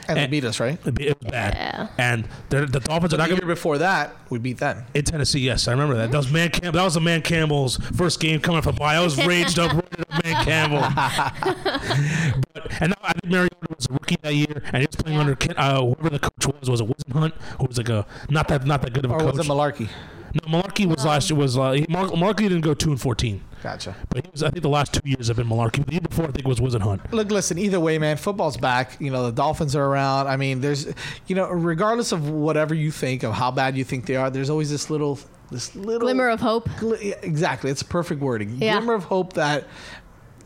And 0.08 0.18
they 0.18 0.26
beat 0.26 0.44
us, 0.44 0.60
right? 0.60 0.78
It 0.86 1.00
it 1.00 1.18
was 1.22 1.30
bad. 1.30 1.54
Yeah. 1.54 1.88
And 1.98 2.28
the 2.66 2.80
Dolphins 2.80 3.14
are 3.14 3.16
not 3.16 3.28
going 3.28 3.36
year 3.40 3.40
to 3.40 3.46
before 3.46 3.78
that, 3.78 4.14
we 4.30 4.38
beat 4.38 4.58
them. 4.58 4.84
in 4.94 5.04
Tennessee, 5.04 5.40
yes, 5.40 5.66
I 5.68 5.72
remember 5.72 5.94
that. 5.96 6.10
That 6.10 6.18
was 6.18 6.30
man 6.30 6.50
Cam- 6.50 6.72
That 6.72 6.82
was 6.84 6.94
the 6.94 7.00
Dan 7.00 7.22
Campbell's 7.22 7.76
first 7.96 8.20
game 8.20 8.40
coming 8.40 8.58
off 8.58 8.66
a 8.66 8.72
bye. 8.72 8.94
I 8.96 9.00
was 9.00 9.16
raged 9.26 9.58
up, 9.58 9.72
rated 9.72 10.00
up 10.00 10.22
Dan 10.22 10.44
Campbell. 10.44 10.80
but 12.54 12.72
and 12.80 12.90
now 12.90 12.96
I 13.02 13.12
think 13.12 13.24
Mariota 13.32 13.56
was 13.76 13.86
a 13.88 13.92
rookie 13.92 14.16
that 14.22 14.34
year, 14.34 14.62
and 14.72 14.76
he 14.82 14.86
was 14.86 14.96
playing 14.96 15.16
Yeah. 15.16 15.20
under 15.22 15.34
Ken- 15.36 15.54
uh, 15.56 15.80
whoever 15.80 16.10
the 16.10 16.18
coach 16.18 16.46
was. 16.60 16.70
Was 16.70 16.80
a 16.80 16.84
it 16.84 16.84
Whisenhunt, 16.84 17.32
who 17.60 17.66
was 17.66 17.78
like 17.78 17.88
a 17.88 18.06
not 18.30 18.48
that 18.48 18.66
not 18.66 18.82
that 18.82 18.92
good 18.92 19.04
of 19.04 19.10
a 19.10 19.14
Or 19.14 19.20
coach? 19.20 19.36
was 19.36 19.46
it 19.46 19.50
Mularkey? 19.50 19.88
No, 20.34 20.58
Mularkey 20.60 20.86
was 20.86 21.04
last 21.04 21.30
year. 21.30 21.38
Was 21.38 21.56
uh, 21.56 21.72
he, 21.72 21.86
Mar- 21.88 22.08
Mularkey 22.08 22.38
didn't 22.48 22.62
go 22.62 22.74
two 22.74 22.90
and 22.90 23.00
fourteen, 23.00 23.40
Gotcha. 23.62 23.94
but 24.08 24.24
he 24.24 24.30
was. 24.32 24.42
I 24.42 24.50
think 24.50 24.62
the 24.62 24.68
last 24.68 24.92
two 24.94 25.08
years 25.08 25.28
have 25.28 25.36
been 25.36 25.46
Mularkey. 25.46 25.86
The 25.86 25.92
year 25.92 26.00
before, 26.00 26.24
I 26.26 26.32
think 26.32 26.46
was 26.48 26.58
Whisenhunt. 26.60 27.12
Look, 27.12 27.30
listen. 27.30 27.56
Either 27.58 27.78
way, 27.78 27.98
man, 27.98 28.16
football's 28.16 28.56
back. 28.56 29.00
You 29.00 29.10
know, 29.10 29.24
the 29.26 29.32
Dolphins 29.32 29.76
are 29.76 29.84
around. 29.84 30.26
I 30.26 30.36
mean, 30.36 30.60
there's, 30.60 30.92
you 31.28 31.36
know, 31.36 31.48
regardless 31.48 32.10
of 32.12 32.28
whatever 32.28 32.74
you 32.74 32.90
think 32.90 33.22
of 33.22 33.32
how 33.34 33.50
bad 33.52 33.76
you 33.76 33.84
think 33.84 34.06
they 34.06 34.16
are, 34.16 34.28
there's 34.28 34.50
always 34.50 34.70
this 34.70 34.90
little, 34.90 35.18
this 35.52 35.74
little 35.76 36.00
Glimmer 36.00 36.28
of 36.30 36.40
hope. 36.40 36.68
Gl- 36.70 37.22
exactly. 37.22 37.70
It's 37.70 37.82
perfect 37.84 38.20
wording. 38.20 38.56
Yeah. 38.60 38.72
Glimmer 38.78 38.94
of 38.94 39.04
hope 39.04 39.34
that 39.34 39.68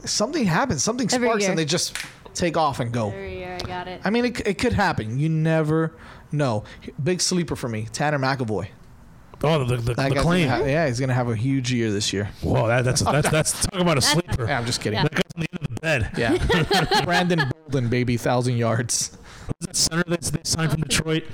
something 0.05 0.45
happens, 0.45 0.83
something 0.83 1.09
Every 1.13 1.27
sparks, 1.29 1.43
year. 1.43 1.51
and 1.51 1.59
they 1.59 1.65
just 1.65 1.97
take 2.35 2.57
off 2.57 2.79
and 2.81 2.93
go. 2.93 3.09
Every 3.09 3.39
year 3.39 3.57
I 3.63 3.67
got 3.67 3.89
it. 3.89 4.01
I 4.05 4.11
mean, 4.11 4.27
it, 4.27 4.47
it 4.47 4.59
could 4.59 4.75
happen. 4.75 5.19
You 5.19 5.29
never 5.29 5.95
know. 6.31 6.65
Big 7.03 7.21
sleeper 7.21 7.57
for 7.57 7.69
me, 7.69 7.89
Tanner 7.93 8.19
McAvoy. 8.19 8.69
Oh, 9.43 9.65
the 9.65 9.77
the, 9.77 9.83
the, 9.83 9.95
That 9.95 10.09
the 10.09 10.15
guy's 10.17 10.23
claim. 10.25 10.49
Gonna 10.49 10.63
ha- 10.65 10.69
yeah, 10.69 10.87
he's 10.87 10.99
gonna 10.99 11.15
have 11.15 11.29
a 11.29 11.37
huge 11.37 11.73
year 11.73 11.93
this 11.93 12.13
year. 12.13 12.31
Whoa, 12.43 12.67
that, 12.67 12.85
that's 12.85 13.03
that's 13.03 13.31
that's 13.31 13.67
talk 13.67 13.81
about 13.81 13.99
a 13.99 14.01
sleeper. 14.03 14.47
Yeah, 14.47 14.59
I'm 14.59 14.67
just 14.67 14.81
kidding. 14.81 15.01
That 15.03 15.13
guy's 15.13 15.23
on 15.37 15.43
the 15.43 15.49
end 15.53 15.63
of 15.63 15.75
the 15.75 15.81
bed. 15.81 16.11
Yeah, 16.17 17.03
Brandon 17.05 17.51
Bolden, 17.71 17.89
baby, 17.89 18.17
thousand 18.17 18.57
yards. 18.57 19.17
Was 19.47 19.67
that 19.67 19.77
center 19.77 20.05
they, 20.09 20.17
they 20.17 20.41
signed 20.43 20.73
from 20.73 20.81
Detroit, 20.83 21.25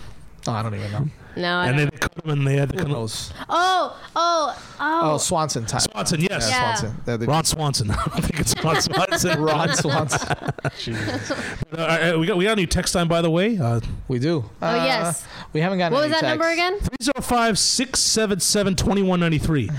Oh, 0.46 0.52
I 0.52 0.62
don't 0.62 0.74
even 0.74 0.92
know. 0.92 1.08
No, 1.36 1.56
I 1.56 1.66
and 1.66 1.76
don't 1.76 1.86
then 1.86 1.90
they 1.92 1.98
cut 1.98 2.24
him, 2.24 2.30
and 2.30 2.46
they 2.46 2.56
had 2.56 2.68
to 2.68 2.74
Who 2.74 2.78
cut 2.82 2.86
him. 2.86 2.92
knows? 2.92 3.32
Oh, 3.48 3.98
oh, 4.14 4.62
Oh, 4.78 5.00
oh. 5.14 5.18
Swanson. 5.18 5.64
Ty- 5.66 5.78
Swanson, 5.78 6.20
yes. 6.20 6.48
Yeah, 6.48 6.56
Yeah. 6.60 6.74
Swanson. 6.74 7.00
That- 7.06 7.20
that- 7.20 7.26
Ron 7.28 7.44
Swanson. 7.44 7.90
I 7.92 7.94
don't 7.94 8.22
think 8.24 8.40
it's 8.40 8.54
Ron 8.64 8.80
Swanson. 8.80 9.40
Ron 9.42 9.74
Swanson. 9.74 10.36
Uh, 11.76 11.76
uh, 11.80 12.18
we 12.18 12.26
got 12.26 12.36
we 12.36 12.44
got 12.44 12.52
a 12.52 12.56
new 12.56 12.66
text 12.66 12.92
time 12.92 13.08
by 13.08 13.20
the 13.20 13.30
way. 13.30 13.58
Uh, 13.58 13.80
We 14.06 14.18
do. 14.20 14.48
Oh, 14.62 14.74
yes. 14.76 15.26
We 15.52 15.60
haven't 15.60 15.78
gotten. 15.78 15.92
What 15.94 16.04
was 16.04 16.12
any 16.12 16.20
that 16.20 16.28
number 16.28 16.44
texts. 16.54 16.86
again? 16.88 16.98
305 17.14 17.58
677 17.58 18.76
2193. 18.76 19.70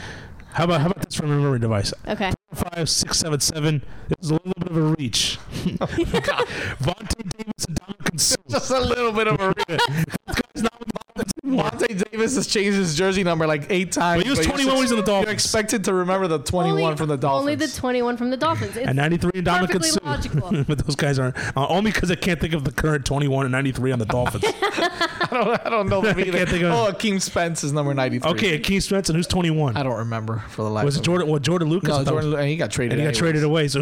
How 0.51 0.63
about 0.65 0.81
how 0.81 0.87
about 0.87 1.03
this 1.05 1.15
from 1.15 1.31
a 1.31 1.35
memory 1.35 1.59
device? 1.59 1.93
Okay. 2.07 2.31
five 2.53 2.89
six 2.89 3.17
seven 3.19 3.39
seven. 3.39 3.83
It 4.09 4.17
was 4.19 4.29
a 4.31 4.33
little 4.33 4.53
bit 4.57 4.69
of 4.69 4.77
a 4.77 4.81
reach. 4.97 5.37
Vontae 5.53 7.44
Davis 7.57 7.67
and 7.67 7.77
Ndamukong 7.79 8.19
Suh. 8.19 8.35
Just 8.49 8.71
a 8.71 8.79
little 8.79 9.11
bit 9.11 9.27
of 9.27 9.39
a. 9.39 11.25
Vontae 11.45 12.03
Davis 12.11 12.35
has 12.35 12.47
changed 12.47 12.77
his 12.77 12.95
jersey 12.95 13.23
number 13.23 13.45
like 13.45 13.67
eight 13.69 13.91
times. 13.91 14.19
But 14.19 14.25
he 14.25 14.29
was 14.31 14.39
you're 14.39 14.47
21 14.47 14.67
when 14.67 14.75
he 14.77 14.81
was 14.81 14.91
in 14.91 14.97
the 14.97 15.03
Dolphins. 15.03 15.25
You're 15.27 15.33
expected 15.33 15.83
to 15.85 15.93
remember 15.93 16.27
the 16.27 16.39
21 16.39 16.81
Only- 16.81 16.95
from 16.97 17.07
the 17.09 17.17
Dolphins. 17.17 17.39
Only 17.41 17.55
the 17.55 17.67
21 17.67 18.17
from 18.17 18.29
the 18.31 18.37
Dolphins. 18.37 18.75
It's 18.75 18.87
And 18.87 18.95
93 18.97 19.31
and 19.35 19.47
Ndamukong 19.47 19.83
Suh. 19.83 19.99
logical. 20.03 20.63
but 20.67 20.79
those 20.85 20.95
guys 20.95 21.19
aren't. 21.19 21.37
Uh, 21.55 21.67
only 21.67 21.91
because 21.91 22.09
I 22.09 22.15
can't 22.15 22.39
think 22.39 22.53
of 22.53 22.63
the 22.63 22.71
current 22.71 23.05
21 23.05 23.45
and 23.45 23.51
93 23.51 23.91
on 23.91 23.99
the 23.99 24.05
Dolphins. 24.05 24.43
I 24.55 25.27
don't, 25.31 25.65
I 25.65 25.69
don't 25.69 25.89
know 25.89 26.01
them 26.01 26.19
either. 26.19 26.31
can't 26.31 26.49
think 26.49 26.63
of- 26.63 26.71
oh, 26.71 26.91
Akeem 26.91 27.21
Spence 27.21 27.63
is 27.63 27.73
number 27.73 27.93
93. 27.93 28.31
okay, 28.31 28.59
Keith 28.59 28.83
Svensson, 28.83 29.15
who's 29.15 29.27
21? 29.27 29.77
I 29.77 29.83
don't 29.83 29.97
remember 29.97 30.43
for 30.49 30.63
the 30.63 30.69
life 30.69 30.85
Was 30.85 30.95
it 30.95 30.99
of 30.99 31.05
Jordan? 31.05 31.27
What 31.27 31.41
Jordan 31.43 31.69
Lucas? 31.69 31.89
No, 31.89 32.03
Jordan, 32.03 32.31
was- 32.31 32.39
and 32.39 32.49
he 32.49 32.55
got 32.57 32.71
traded. 32.71 32.93
And 32.93 33.01
he 33.01 33.05
got 33.05 33.09
anyways. 33.09 33.17
traded 33.19 33.43
away. 33.43 33.67
So, 33.67 33.81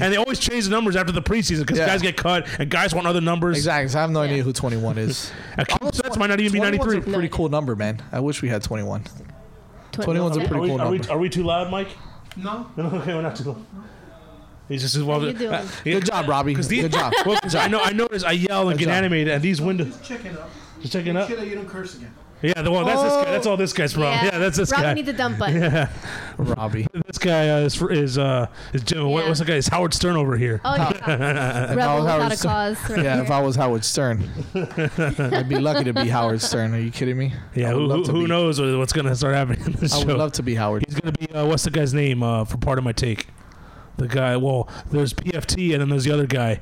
and 0.00 0.12
they 0.12 0.16
always 0.16 0.38
change 0.38 0.64
the 0.64 0.70
numbers 0.70 0.94
after 0.96 1.12
the 1.12 1.22
preseason 1.22 1.60
because 1.60 1.78
Yeah. 1.78 1.86
guys 1.86 2.02
get 2.02 2.16
cut 2.16 2.46
and 2.60 2.70
guys 2.70 2.94
want 2.94 3.06
other 3.08 3.20
numbers. 3.20 3.56
Exactly. 3.56 3.88
So 3.88 3.98
I 3.98 4.02
have 4.02 4.10
no 4.10 4.20
idea 4.20 4.42
who 4.42 4.52
21 4.52 4.98
is. 4.98 5.32
Akeem 5.58 5.94
Spence 5.94 6.16
might 6.16 6.28
not 6.28 6.38
even 6.40 6.52
be 6.52 6.60
93. 6.60 6.91
A 6.98 7.00
pretty 7.02 7.28
cool 7.28 7.48
number, 7.48 7.74
man. 7.76 8.02
I 8.12 8.20
wish 8.20 8.42
we 8.42 8.48
had 8.48 8.62
21. 8.62 9.04
21's 9.92 10.36
a 10.36 10.40
pretty 10.40 10.54
Are 10.54 10.60
we, 10.60 10.68
cool 10.68 10.80
are, 10.80 10.90
we, 10.90 10.98
number. 10.98 11.12
are 11.12 11.18
we 11.18 11.28
too 11.28 11.42
loud, 11.42 11.70
Mike? 11.70 11.88
No. 12.36 12.66
No, 12.76 12.84
okay, 12.86 13.14
we're 13.14 13.22
not 13.22 13.36
too 13.36 13.44
loud. 13.44 13.64
He's 14.68 14.80
just 14.80 14.94
as 14.96 15.02
well. 15.02 15.20
How 15.20 15.26
you 15.26 15.32
doing? 15.34 15.52
Uh, 15.52 15.66
Good 15.84 16.06
job, 16.06 16.28
Robbie. 16.28 16.54
These, 16.54 16.68
Good 16.68 16.92
job. 16.92 17.12
Well, 17.26 17.38
'cause 17.42 17.54
I 17.54 17.68
know, 17.68 17.80
I 17.80 17.92
notice 17.92 18.24
I 18.24 18.32
yell 18.32 18.68
and 18.70 18.78
Good 18.78 18.86
get 18.86 18.92
job. 18.92 18.94
animated, 19.04 19.34
and 19.34 19.42
these 19.42 19.60
windows. 19.60 19.88
Just 19.88 20.04
checking 20.04 20.36
up. 20.38 20.48
Just 20.80 20.92
checking 20.94 21.12
Make 21.14 21.22
up. 21.24 21.28
sure 21.28 21.36
that 21.38 21.46
you 21.46 21.54
don't 21.56 21.68
curse 21.68 21.96
again. 21.96 22.14
Yeah, 22.42 22.68
well, 22.68 22.84
that's 22.84 23.02
this 23.02 23.12
guy. 23.12 23.24
That's 23.30 23.46
all 23.46 23.56
this 23.56 23.72
guy's 23.72 23.92
from. 23.92 24.02
Yeah, 24.02 24.38
that's 24.38 24.56
this 24.56 24.72
Robbie 24.72 24.82
guy. 24.82 24.94
needs 24.94 25.08
a 25.08 25.12
dump 25.12 25.38
button. 25.38 25.88
Robbie. 26.38 26.86
This 27.06 27.18
guy 27.18 27.50
uh, 27.50 27.58
is 27.60 27.80
is 27.82 28.18
uh 28.18 28.46
is 28.72 28.82
Jim. 28.82 29.08
What, 29.08 29.22
Yeah. 29.22 29.28
what's 29.28 29.38
the 29.40 29.46
guy? 29.46 29.54
Is 29.54 29.68
Howard 29.68 29.94
Stern 29.94 30.16
over 30.16 30.36
here? 30.36 30.60
Oh, 30.64 30.74
yeah. 30.74 31.68
Rebel 31.74 32.04
Howard 32.06 32.22
without 32.22 32.32
a 32.32 32.36
Stern. 32.36 32.50
cause. 32.50 32.90
Right 32.90 33.04
Yeah, 33.04 33.14
here. 33.16 33.24
if 33.24 33.30
I 33.30 33.40
was 33.40 33.54
Howard 33.56 33.84
Stern, 33.84 34.28
I'd 34.54 35.48
be 35.48 35.58
lucky 35.58 35.84
to 35.84 35.92
be 35.92 36.08
Howard 36.08 36.40
Stern. 36.42 36.74
Are 36.74 36.80
you 36.80 36.90
kidding 36.90 37.16
me? 37.16 37.32
yeah, 37.54 37.70
I 37.70 37.74
would 37.74 37.80
who, 37.82 37.86
love 37.86 37.98
who, 38.00 38.04
to 38.06 38.12
who 38.12 38.22
be- 38.22 38.28
knows 38.28 38.60
what's 38.60 38.92
gonna 38.92 39.14
start 39.14 39.34
happening 39.34 39.64
in 39.64 39.72
this 39.72 39.94
I 39.94 40.04
would 40.04 40.16
love 40.16 40.32
to 40.32 40.42
be 40.42 40.54
Howard. 40.54 40.84
He's 40.88 40.98
gonna 40.98 41.12
be 41.12 41.30
uh, 41.32 41.46
what's 41.46 41.62
the 41.64 41.70
guy's 41.70 41.94
name 41.94 42.22
uh, 42.22 42.44
for 42.44 42.56
part 42.58 42.78
of 42.78 42.84
my 42.84 42.92
take? 42.92 43.28
The 43.98 44.08
guy. 44.08 44.36
Well, 44.36 44.68
there's 44.90 45.12
PFT, 45.14 45.72
and 45.72 45.80
then 45.80 45.90
there's 45.90 46.04
the 46.04 46.12
other 46.12 46.26
guy, 46.26 46.60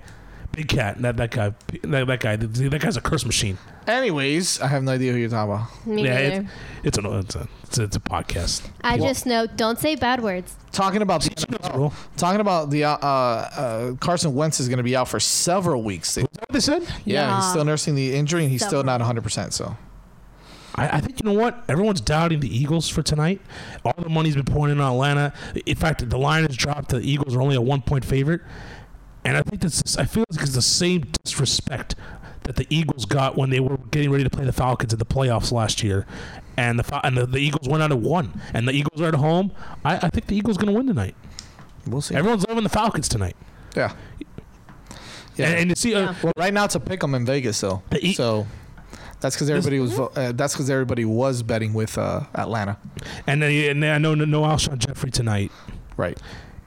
Big 0.52 0.68
Cat. 0.68 1.01
That 1.02 1.16
that 1.16 1.31
guy. 1.31 1.55
That, 1.82 2.06
that 2.06 2.20
guy. 2.20 2.36
That 2.36 2.81
guy's 2.81 2.97
a 2.97 3.01
curse 3.01 3.24
machine. 3.24 3.56
Anyways, 3.86 4.60
I 4.60 4.66
have 4.68 4.82
no 4.82 4.93
idea 4.93 5.12
who 5.12 5.18
you're 5.18 5.28
talking 5.28 5.52
about. 5.52 5.86
Me 5.86 6.05
yeah, 6.05 6.14
neither. 6.28 6.48
it's, 6.85 6.97
it's, 6.97 6.98
an, 6.98 7.06
it's, 7.06 7.35
a, 7.35 7.48
it's, 7.64 7.78
a, 7.78 7.82
it's 7.85 7.97
a 7.97 8.01
podcast. 8.01 8.68
I 8.82 8.98
just 8.98 9.27
know 9.27 9.47
don't 9.47 9.78
say 9.78 9.94
bad 9.97 10.22
words. 10.22 10.55
Talking 10.70 11.02
about 11.02 11.22
the 11.22 11.31
She 11.40 11.47
knows 11.51 11.72
the 11.72 11.78
rule. 11.78 11.93
talking 12.16 12.40
about 12.40 12.70
the 12.70 12.85
uh, 12.85 12.90
uh, 12.97 13.94
Carson 13.97 14.35
Wentz 14.35 14.60
is 14.60 14.68
going 14.68 14.77
to 14.78 14.82
be 14.85 14.94
out 14.94 15.09
for 15.09 15.18
several 15.18 15.82
weeks. 15.82 16.16
Is 16.16 16.24
that 16.32 16.40
what 16.40 16.52
they 16.52 16.60
said? 16.60 16.82
Yeah, 16.82 16.89
he's 16.94 17.06
Yeah. 17.06 17.40
still 17.51 17.64
nursing 17.64 17.94
the 17.94 18.14
injury, 18.14 18.43
and 18.43 18.51
he's 18.52 18.64
still 18.64 18.82
not 18.85 19.01
100. 19.01 19.22
percent 19.22 19.52
So 19.55 19.77
I, 20.77 20.98
I 20.98 21.01
think 21.01 21.20
you 21.22 21.28
know 21.32 21.39
what 21.39 21.64
everyone's 21.68 22.01
doubting 22.01 22.40
the 22.40 22.55
Eagles 22.56 22.89
for 22.89 23.02
tonight. 23.02 23.40
All 23.85 23.94
the 23.98 24.09
money's 24.09 24.36
been 24.36 24.44
pouring 24.44 24.72
in 24.72 24.81
on 24.81 24.93
Atlanta. 24.93 25.32
In 25.66 25.74
fact, 25.77 26.09
the 26.09 26.18
line 26.18 26.44
has 26.47 26.56
dropped. 26.56 26.90
The 26.90 27.01
Eagles 27.01 27.35
are 27.35 27.43
only 27.43 27.56
a 27.56 27.60
one 27.60 27.82
point 27.82 28.05
favorite, 28.05 28.43
and 29.24 29.36
I 29.36 29.42
think 29.42 29.62
that's. 29.62 29.97
I 29.97 30.05
feel 30.05 30.24
like 30.30 30.40
it's 30.42 30.55
the 30.55 30.62
same 30.62 31.05
disrespect 31.24 31.94
that 32.44 32.56
the 32.56 32.66
Eagles 32.70 33.05
got 33.05 33.36
when 33.36 33.51
they 33.51 33.60
were 33.60 33.76
getting 33.90 34.10
ready 34.10 34.24
to 34.24 34.30
play 34.30 34.44
the 34.44 34.52
Falcons 34.52 34.92
in 34.92 34.98
the 34.98 35.05
playoffs 35.05 35.52
last 35.52 35.82
year, 35.82 36.06
and 36.56 36.78
the 36.78 37.06
and 37.06 37.16
the, 37.16 37.26
the 37.26 37.38
Eagles 37.38 37.68
went 37.68 37.82
out 37.82 37.92
and 37.92 38.02
won, 38.02 38.40
and 38.55 38.66
the 38.66 38.72
Eagles 38.72 39.01
are 39.01 39.09
at 39.09 39.14
home. 39.14 39.52
I, 39.84 39.97
I 39.97 40.09
think 40.10 40.26
the 40.26 40.36
Eagles 40.36 40.56
going 40.56 40.72
to 40.72 40.76
win 40.76 40.86
tonight. 40.86 41.14
we'll 41.86 42.01
see. 42.01 42.14
Everyone's 42.14 42.47
loving 42.48 42.64
the 42.64 42.70
Falcons 42.70 43.09
tonight, 43.09 43.36
yeah. 43.76 43.92
Yeah. 45.36 45.47
and, 45.48 45.59
and 45.60 45.70
you 45.70 45.76
see, 45.76 45.94
uh, 45.94 46.12
well, 46.22 46.32
right 46.36 46.52
now 46.52 46.64
it's 46.64 46.74
a 46.74 46.80
pick 46.80 47.02
'em 47.05 47.14
in 47.14 47.24
Vegas, 47.24 47.60
though. 47.60 47.82
The 47.90 48.05
E- 48.05 48.12
so 48.14 48.47
that's 49.20 49.36
because 49.36 49.48
everybody 49.48 49.78
was 49.78 49.98
uh, 49.98 50.32
that's 50.34 50.55
because 50.55 50.68
everybody 50.70 51.05
was 51.05 51.42
betting 51.42 51.72
with 51.72 51.97
uh, 51.98 52.22
Atlanta. 52.34 52.78
and 53.26 53.40
then, 53.42 53.51
and 53.70 53.82
then 53.82 53.94
I 53.94 53.98
know 53.98 54.14
no 54.14 54.42
Alshon 54.42 54.78
Jeffery 54.78 55.10
tonight. 55.10 55.52
Right. 55.97 56.18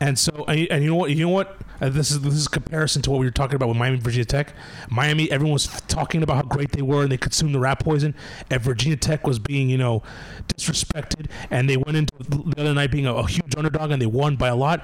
And 0.04 0.20
so, 0.20 0.44
and, 0.50 0.68
and 0.70 0.84
you 0.84 0.90
know 0.90 0.98
what? 0.98 1.12
You 1.12 1.26
know 1.26 1.30
what? 1.30 1.56
Uh, 1.80 1.88
this 1.88 2.12
is 2.12 2.20
this 2.20 2.34
is 2.34 2.50
comparison 2.50 3.02
to 3.04 3.10
what 3.10 3.22
we 3.22 3.26
were 3.26 3.32
talking 3.32 3.56
about 3.56 3.70
with 3.70 3.78
Miami, 3.78 3.98
Virginia 4.00 4.26
Tech. 4.26 4.54
Miami, 4.90 5.32
everyone 5.32 5.54
was 5.54 5.68
talking 5.88 6.22
about 6.24 6.36
how 6.36 6.42
great 6.42 6.74
they 6.74 6.82
were 6.82 7.04
and 7.04 7.12
they 7.12 7.16
consumed 7.16 7.56
the 7.56 7.60
rat 7.60 7.80
poison, 7.80 8.14
and 8.52 8.62
Virginia 8.62 8.98
Tech 8.98 9.26
was 9.26 9.40
being, 9.40 9.70
you 9.70 9.78
know, 9.78 10.04
disrespected, 10.50 11.28
and 11.50 11.70
they 11.70 11.78
went 11.78 11.96
into 11.96 12.12
the 12.20 12.54
other 12.60 12.74
night 12.74 12.92
being 12.92 13.06
a, 13.06 13.14
a 13.14 13.26
huge 13.26 13.56
underdog 13.56 13.92
and 13.92 14.02
they 14.02 14.06
won 14.06 14.36
by 14.36 14.50
a 14.50 14.56
lot. 14.58 14.84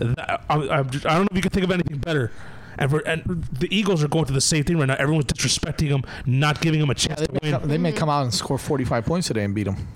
I, 0.00 0.38
I, 0.48 0.56
I 0.58 0.82
don't 0.84 1.04
know 1.04 1.28
if 1.32 1.36
you 1.36 1.42
can 1.42 1.50
think 1.50 1.64
of 1.64 1.72
anything 1.72 1.98
better. 1.98 2.30
And, 2.78 2.90
for, 2.92 3.00
and 3.00 3.24
the 3.52 3.66
Eagles 3.76 4.04
are 4.04 4.08
going 4.08 4.24
through 4.26 4.34
the 4.34 4.40
same 4.40 4.62
thing 4.62 4.78
right 4.78 4.86
now. 4.86 4.94
Everyone's 4.96 5.26
disrespecting 5.26 5.88
them, 5.88 6.04
not 6.26 6.60
giving 6.60 6.78
them 6.78 6.90
a 6.90 6.94
chance 6.94 7.18
They 7.18 7.26
to 7.26 7.38
win. 7.42 7.52
come, 7.52 7.68
they 7.68 7.78
may 7.78 7.90
come 7.92 8.08
out 8.08 8.22
and 8.22 8.32
score 8.32 8.58
45 8.58 9.04
points 9.04 9.26
today 9.26 9.42
and 9.42 9.52
beat 9.52 9.64
them. 9.64 9.88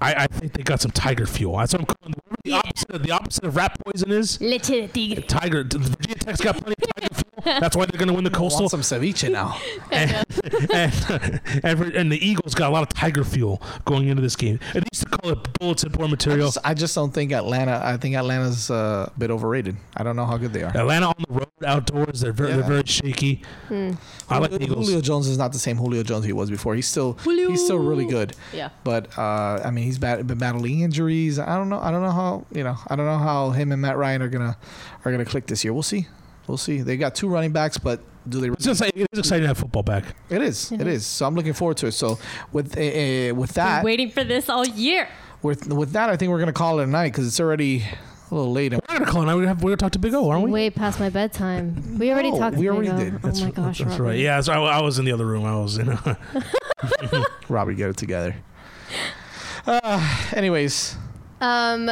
I, 0.00 0.14
I 0.14 0.26
think 0.26 0.52
they 0.52 0.62
got 0.62 0.80
some 0.80 0.90
tiger 0.90 1.26
fuel. 1.26 1.56
That's 1.56 1.72
what 1.72 1.80
I'm 1.80 1.86
calling 1.86 2.14
the 2.44 2.52
opposite. 2.52 2.90
Of, 2.90 3.02
the 3.02 3.10
opposite 3.10 3.44
of 3.44 3.56
rat 3.56 3.76
poison 3.84 4.12
is 4.12 4.38
de 4.38 4.58
tigre. 4.58 5.22
Tiger. 5.22 5.64
Virginia 5.64 6.14
Tech's 6.16 6.40
got 6.40 6.56
plenty 6.56 6.74
of 6.82 6.94
Tiger 6.94 7.14
fuel. 7.14 7.15
That's 7.44 7.76
why 7.76 7.84
they're 7.86 7.98
going 7.98 8.08
to 8.08 8.14
win 8.14 8.24
the 8.24 8.30
I 8.34 8.38
Coastal. 8.38 8.62
want 8.62 8.70
some 8.70 8.80
ceviche 8.80 9.30
now. 9.30 9.58
and, 9.92 10.24
and, 10.72 11.40
and, 11.64 11.78
for- 11.78 11.96
and 11.96 12.10
the 12.10 12.18
Eagles 12.26 12.54
got 12.54 12.68
a 12.70 12.72
lot 12.72 12.82
of 12.82 12.88
Tiger 12.90 13.24
fuel 13.24 13.60
going 13.84 14.08
into 14.08 14.22
this 14.22 14.36
game. 14.36 14.58
They 14.72 14.80
used 14.92 15.04
to 15.04 15.18
call 15.18 15.30
it 15.32 15.58
bulletin 15.58 15.92
board 15.92 16.08
I 16.08 16.10
material. 16.12 16.46
just, 16.48 16.58
I 16.64 16.74
just 16.74 16.94
don't 16.94 17.12
think 17.12 17.32
Atlanta. 17.32 17.80
I 17.84 17.96
think 17.98 18.16
Atlanta's 18.16 18.70
uh, 18.70 19.10
a 19.14 19.18
bit 19.18 19.30
overrated. 19.30 19.76
I 19.96 20.02
don't 20.02 20.16
know 20.16 20.24
how 20.26 20.36
good 20.38 20.52
they 20.52 20.62
are. 20.62 20.74
Atlanta 20.76 21.06
on 21.08 21.14
the 21.28 21.34
road, 21.34 21.48
outdoors, 21.64 22.20
they're 22.20 22.32
very, 22.32 22.50
Yeah. 22.50 22.56
they're 22.56 22.64
very 22.68 22.82
shaky. 22.86 23.42
I 23.70 24.38
like 24.38 24.50
the 24.50 24.58
Julio, 24.58 24.62
Eagles. 24.62 24.86
Julio 24.86 25.00
Jones 25.02 25.26
is 25.28 25.38
not 25.38 25.52
the 25.52 25.58
same 25.58 25.76
Julio 25.76 26.02
Jones 26.02 26.24
he 26.24 26.32
was 26.32 26.50
before. 26.50 26.74
He's 26.74 26.86
still 26.88 27.14
Julio. 27.14 27.50
he's 27.50 27.62
still 27.62 27.78
really 27.78 28.06
good. 28.06 28.34
Yeah. 28.52 28.70
But 28.84 29.16
uh, 29.18 29.60
I 29.64 29.70
mean, 29.70 29.84
he's 29.84 29.98
bat- 29.98 30.26
been 30.26 30.38
battling 30.38 30.80
injuries. 30.80 31.38
I 31.38 31.56
don't 31.56 31.68
know. 31.68 31.80
I 31.80 31.90
don't 31.90 32.02
know 32.02 32.10
how 32.12 32.46
you 32.52 32.64
know. 32.64 32.76
I 32.88 32.96
don't 32.96 33.06
know 33.06 33.18
how 33.18 33.50
him 33.50 33.72
and 33.72 33.80
Matt 33.82 33.96
Ryan 33.96 34.22
are 34.22 34.28
gonna 34.28 34.56
are 35.04 35.12
gonna 35.12 35.24
click 35.24 35.46
this 35.46 35.62
year. 35.64 35.72
We'll 35.72 35.82
see. 35.82 36.06
We'll 36.46 36.56
see. 36.58 36.80
They 36.82 36.96
got 36.96 37.14
two 37.14 37.28
running 37.28 37.52
backs, 37.52 37.76
but 37.78 38.00
do 38.28 38.40
they? 38.40 38.48
It's, 38.48 38.64
just, 38.64 38.82
it's 38.82 39.18
exciting 39.18 39.42
to 39.42 39.48
have 39.48 39.58
football 39.58 39.82
back. 39.82 40.04
It 40.30 40.42
is. 40.42 40.70
It 40.72 40.86
is. 40.86 41.04
So 41.06 41.26
I'm 41.26 41.34
looking 41.34 41.52
forward 41.52 41.76
to 41.78 41.86
it. 41.88 41.92
So 41.92 42.18
with 42.52 42.76
uh, 42.78 43.34
with 43.34 43.52
that, 43.54 43.84
Waiting 43.84 44.10
for 44.10 44.22
this 44.24 44.48
all 44.48 44.66
year. 44.66 45.08
with 45.42 45.72
with 45.72 45.92
that, 45.92 46.10
I 46.10 46.16
think 46.16 46.30
we're 46.30 46.38
gonna 46.38 46.52
call 46.52 46.80
it 46.80 46.84
a 46.84 46.86
night 46.86 47.12
because 47.12 47.26
it's 47.26 47.40
already 47.40 47.84
a 48.30 48.34
little 48.34 48.52
late. 48.52 48.72
We're 48.72 48.76
not 48.78 48.88
going 48.88 49.04
to 49.04 49.10
call 49.12 49.22
it. 49.22 49.26
now. 49.26 49.36
We're 49.36 49.44
going 49.54 49.70
to 49.70 49.76
talk 49.76 49.92
to 49.92 50.00
Big 50.00 50.12
O, 50.12 50.28
aren't 50.28 50.42
we? 50.42 50.50
Way 50.50 50.68
past 50.70 50.98
my 50.98 51.10
bedtime. 51.10 51.96
We 51.96 52.10
already 52.10 52.32
No, 52.32 52.38
talked. 52.40 52.56
we 52.56 52.64
to 52.64 52.70
already 52.72 52.88
Diego. 52.88 53.04
did. 53.04 53.14
Oh 53.14 53.18
That's, 53.18 53.40
my 53.40 53.50
gosh, 53.52 53.78
that's 53.78 53.90
Robert. 53.92 54.02
right. 54.02 54.18
Yeah, 54.18 54.40
so 54.40 54.52
I, 54.52 54.78
I 54.78 54.80
was 54.80 54.98
in 54.98 55.04
the 55.04 55.12
other 55.12 55.24
room. 55.24 55.44
I 55.44 55.54
was 55.60 55.78
in. 55.78 55.88
A 55.90 56.18
Robbie, 57.48 57.76
get 57.76 57.88
it 57.90 57.96
together. 57.96 58.34
Uh, 59.64 60.30
anyways, 60.34 60.96
Um, 61.40 61.88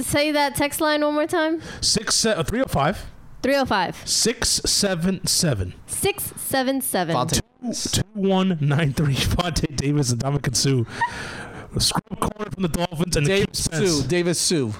say 0.00 0.30
that 0.32 0.54
text 0.54 0.80
line 0.80 1.02
one 1.04 1.14
more 1.14 1.26
time. 1.26 1.60
Six, 1.80 2.24
uh, 2.24 2.42
305 2.44 3.04
305 3.42 4.02
677 4.08 5.74
677. 5.86 7.14
Vontae- 7.16 7.40
2193. 7.62 9.14
Vontae 9.36 9.76
Davis 9.76 10.10
and 10.12 10.20
Ndamukong 10.20 10.56
Suh. 10.56 10.84
Scrub 11.78 12.20
corner 12.20 12.50
from 12.50 12.62
the 12.62 12.68
Dolphins 12.70 13.16
and 13.16 13.26
Davis 13.26 13.48
Akeem 13.48 13.56
Spence. 13.74 13.90
Suh, 14.02 14.06
Davis 14.08 14.40
Suh, 14.40 14.72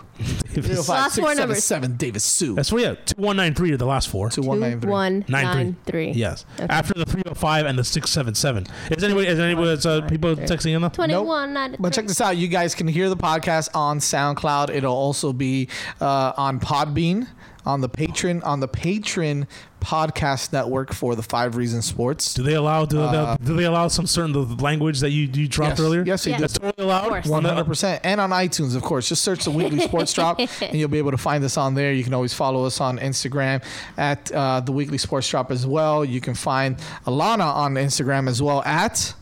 Davis. 0.55 0.89
Last 0.89 1.21
four 1.21 1.35
numbers. 1.35 1.63
seven. 1.63 1.97
Davis 1.97 2.25
Suh. 2.25 2.55
That's 2.55 2.73
what, 2.73 2.81
yeah. 2.81 2.95
2193 2.95 3.73
are 3.73 3.77
the 3.77 3.85
last 3.85 4.09
four. 4.09 4.31
Two 4.31 4.41
one 4.41 4.61
nine 4.61 4.81
three. 4.81 4.89
2193. 4.91 6.13
Yes. 6.13 6.47
Okay. 6.55 6.67
After 6.71 6.95
the 6.95 7.05
305 7.05 7.67
and 7.67 7.79
the 7.79 7.85
677. 7.85 8.67
Is 8.97 9.05
anybody, 9.05 9.27
is 9.27 9.39
anybody, 9.39 9.71
is, 9.73 9.85
uh, 9.85 10.01
people 10.03 10.37
texting 10.37 10.75
in 10.75 10.81
though? 10.81 10.89
2193. 10.89 11.83
But 11.83 11.93
check 11.93 12.07
this 12.07 12.21
out. 12.23 12.39
You 12.39 12.49
guys 12.49 12.75
can 12.75 12.89
hear 12.89 13.11
the 13.11 13.17
podcast 13.17 13.69
on 13.75 13.99
SoundCloud. 13.99 14.71
It'll 14.71 14.95
also 14.97 15.35
be 15.35 15.69
uh, 16.01 16.33
on 16.39 16.61
Podbean, 16.61 17.29
on 17.67 17.81
the 17.81 17.89
patron, 17.89 18.43
on 18.45 18.61
the 18.61 18.69
patron 18.69 19.47
podcast 19.81 20.53
network 20.53 20.93
for 20.93 21.15
the 21.15 21.23
Five 21.23 21.57
Reasons 21.57 21.85
Sports. 21.85 22.33
Do 22.35 22.43
they 22.43 22.55
allow 22.55 22.85
do, 22.87 23.01
Uh, 23.01 23.37
they, 23.37 23.45
do 23.45 23.57
they 23.57 23.65
allow 23.65 23.89
some 23.89 24.07
certain 24.07 24.33
the 24.33 24.41
language 24.63 25.01
that 25.01 25.11
you 25.11 25.29
you 25.33 25.47
dropped 25.49 25.73
Yes. 25.79 25.81
earlier? 25.81 26.03
Yes, 26.07 26.25
they 26.25 26.31
Yes. 26.31 26.39
do. 26.39 26.43
That's 26.43 26.59
totally 26.59 26.85
allowed. 26.87 27.27
One 27.27 27.45
hundred 27.45 27.65
percent, 27.67 28.01
and 28.05 28.21
on 28.21 28.31
iTunes, 28.31 28.75
of 28.75 28.83
course. 28.83 29.09
Just 29.09 29.23
search 29.23 29.45
the 29.45 29.51
Weekly 29.51 29.81
Sports 29.81 30.13
Drop, 30.13 30.39
and 30.63 30.75
you'll 30.75 30.89
be 30.89 30.99
able 30.99 31.11
to 31.13 31.19
find 31.19 31.45
us 31.45 31.57
on 31.57 31.75
there. 31.75 31.93
You 31.93 32.05
can 32.05 32.15
always 32.15 32.33
follow 32.35 32.65
us 32.65 32.81
on 32.81 32.99
Instagram 32.99 33.63
at 33.97 34.31
uh, 34.33 34.61
the 34.61 34.73
Weekly 34.73 34.99
Sports 34.99 35.29
Drop 35.29 35.51
as 35.51 35.67
well. 35.67 36.05
You 36.05 36.21
can 36.21 36.35
find 36.35 36.77
Alannah 37.07 37.45
on 37.45 37.75
Instagram 37.75 38.29
as 38.29 38.41
well 38.41 38.63
at. 38.65 39.15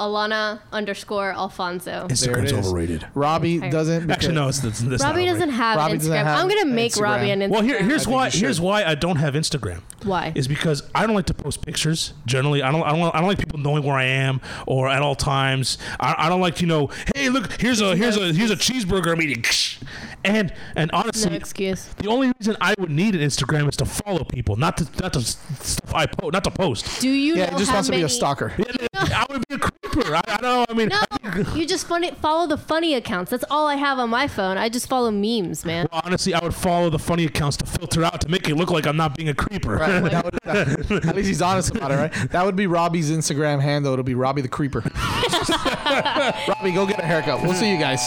Alannah 0.00 0.62
underscore 0.72 1.32
Alfonso. 1.32 2.06
There 2.08 2.36
Instagram's 2.36 2.52
overrated. 2.54 3.06
Robbie 3.14 3.60
doesn't. 3.70 4.10
Actually, 4.10 4.34
no, 4.34 4.48
it's, 4.48 4.64
it's, 4.64 4.80
it's 4.80 5.04
Robbie 5.04 5.26
not 5.26 5.32
doesn't 5.34 5.50
have 5.50 5.76
Robbie 5.76 5.92
Instagram. 5.92 5.98
doesn't 5.98 6.12
have 6.16 6.38
I'm 6.38 6.48
gonna 6.48 6.64
make 6.64 6.92
Instagram. 6.92 7.02
Robbie 7.02 7.30
an 7.30 7.40
Instagram. 7.40 7.50
Well, 7.50 7.62
here, 7.62 7.82
here's 7.82 8.08
why. 8.08 8.30
Here's 8.30 8.60
why 8.62 8.82
I 8.84 8.94
don't 8.94 9.16
have 9.16 9.34
Instagram. 9.34 9.82
Why? 10.02 10.32
Is 10.34 10.48
because 10.48 10.82
I 10.94 11.06
don't 11.06 11.14
like 11.14 11.26
to 11.26 11.34
post 11.34 11.60
pictures. 11.60 12.14
Generally, 12.24 12.62
I 12.62 12.72
don't. 12.72 12.82
I 12.82 12.96
don't. 12.96 13.14
I 13.14 13.18
don't 13.18 13.28
like 13.28 13.38
people 13.38 13.58
knowing 13.58 13.82
where 13.82 13.96
I 13.96 14.04
am 14.04 14.40
or 14.66 14.88
at 14.88 15.02
all 15.02 15.14
times. 15.14 15.76
I, 16.00 16.14
I 16.16 16.28
don't 16.30 16.40
like 16.40 16.62
you 16.62 16.66
know. 16.66 16.88
Hey, 17.14 17.28
look, 17.28 17.60
here's 17.60 17.82
a 17.82 17.94
here's 17.94 18.16
a 18.16 18.32
here's 18.32 18.50
a 18.50 18.56
cheeseburger 18.56 19.12
I'm 19.12 19.20
eating, 19.20 19.44
And 20.24 20.52
and 20.76 20.90
No 20.92 20.98
honestly, 20.98 21.34
excuse. 21.36 21.84
the 21.98 22.08
only 22.08 22.32
reason 22.38 22.56
I 22.60 22.74
would 22.78 22.90
need 22.90 23.14
an 23.14 23.20
Instagram 23.22 23.68
is 23.68 23.76
to 23.78 23.86
follow 23.86 24.22
people, 24.24 24.56
not 24.56 24.76
to 24.78 24.86
not 25.00 25.12
to 25.14 25.20
stuff 25.22 25.94
I 25.94 26.06
post, 26.06 26.32
not 26.34 26.44
to 26.44 26.50
post. 26.50 27.00
Do 27.00 27.08
you 27.08 27.36
Yeah, 27.36 27.50
know 27.50 27.58
just 27.58 27.70
how 27.70 27.76
wants 27.76 27.88
to 27.88 27.96
be 27.96 28.02
a 28.02 28.08
stalker. 28.08 28.52
I 28.94 29.26
would 29.30 29.46
be 29.48 29.54
a 29.54 29.58
creeper. 29.58 30.14
I, 30.14 30.20
I 30.26 30.36
don't 30.36 30.42
know. 30.42 30.66
I 30.68 30.74
mean, 30.74 30.88
No, 30.88 31.54
you 31.54 31.66
just 31.66 31.86
funny, 31.86 32.10
follow 32.10 32.46
the 32.46 32.58
funny 32.58 32.94
accounts. 32.94 33.30
That's 33.30 33.44
all 33.50 33.66
I 33.66 33.76
have 33.76 33.98
on 33.98 34.10
my 34.10 34.28
phone. 34.28 34.58
I 34.58 34.68
just 34.68 34.88
follow 34.88 35.10
memes, 35.10 35.64
man. 35.64 35.88
honestly, 35.90 36.34
I 36.34 36.42
would 36.44 36.54
follow 36.54 36.90
the 36.90 36.98
funny 36.98 37.24
accounts 37.24 37.56
to 37.58 37.66
filter 37.66 38.04
out 38.04 38.20
to 38.20 38.28
make 38.28 38.48
it 38.48 38.56
look 38.56 38.70
like 38.70 38.86
I'm 38.86 38.96
not 38.98 39.16
being 39.16 39.30
a 39.30 39.34
creeper. 39.34 39.76
Right. 39.76 40.02
That 40.10 40.24
would- 40.24 40.38
that- 40.44 40.90
uh, 40.90 40.96
at 41.08 41.16
least 41.16 41.28
he's 41.28 41.42
honest 41.42 41.74
about 41.74 41.90
it, 41.92 41.96
right? 41.96 42.12
That 42.30 42.44
would 42.44 42.56
be 42.56 42.66
Robbie's 42.66 43.10
Instagram 43.10 43.60
handle. 43.60 43.92
It'll 43.94 44.02
be 44.04 44.14
Robbie 44.14 44.42
the 44.42 44.48
Creeper. 44.48 44.80
Robbie, 46.48 46.72
go 46.72 46.86
get 46.86 46.98
a 46.98 47.04
haircut. 47.06 47.42
We'll 47.42 47.54
see 47.54 47.70
you 47.72 47.78
guys. 47.78 48.00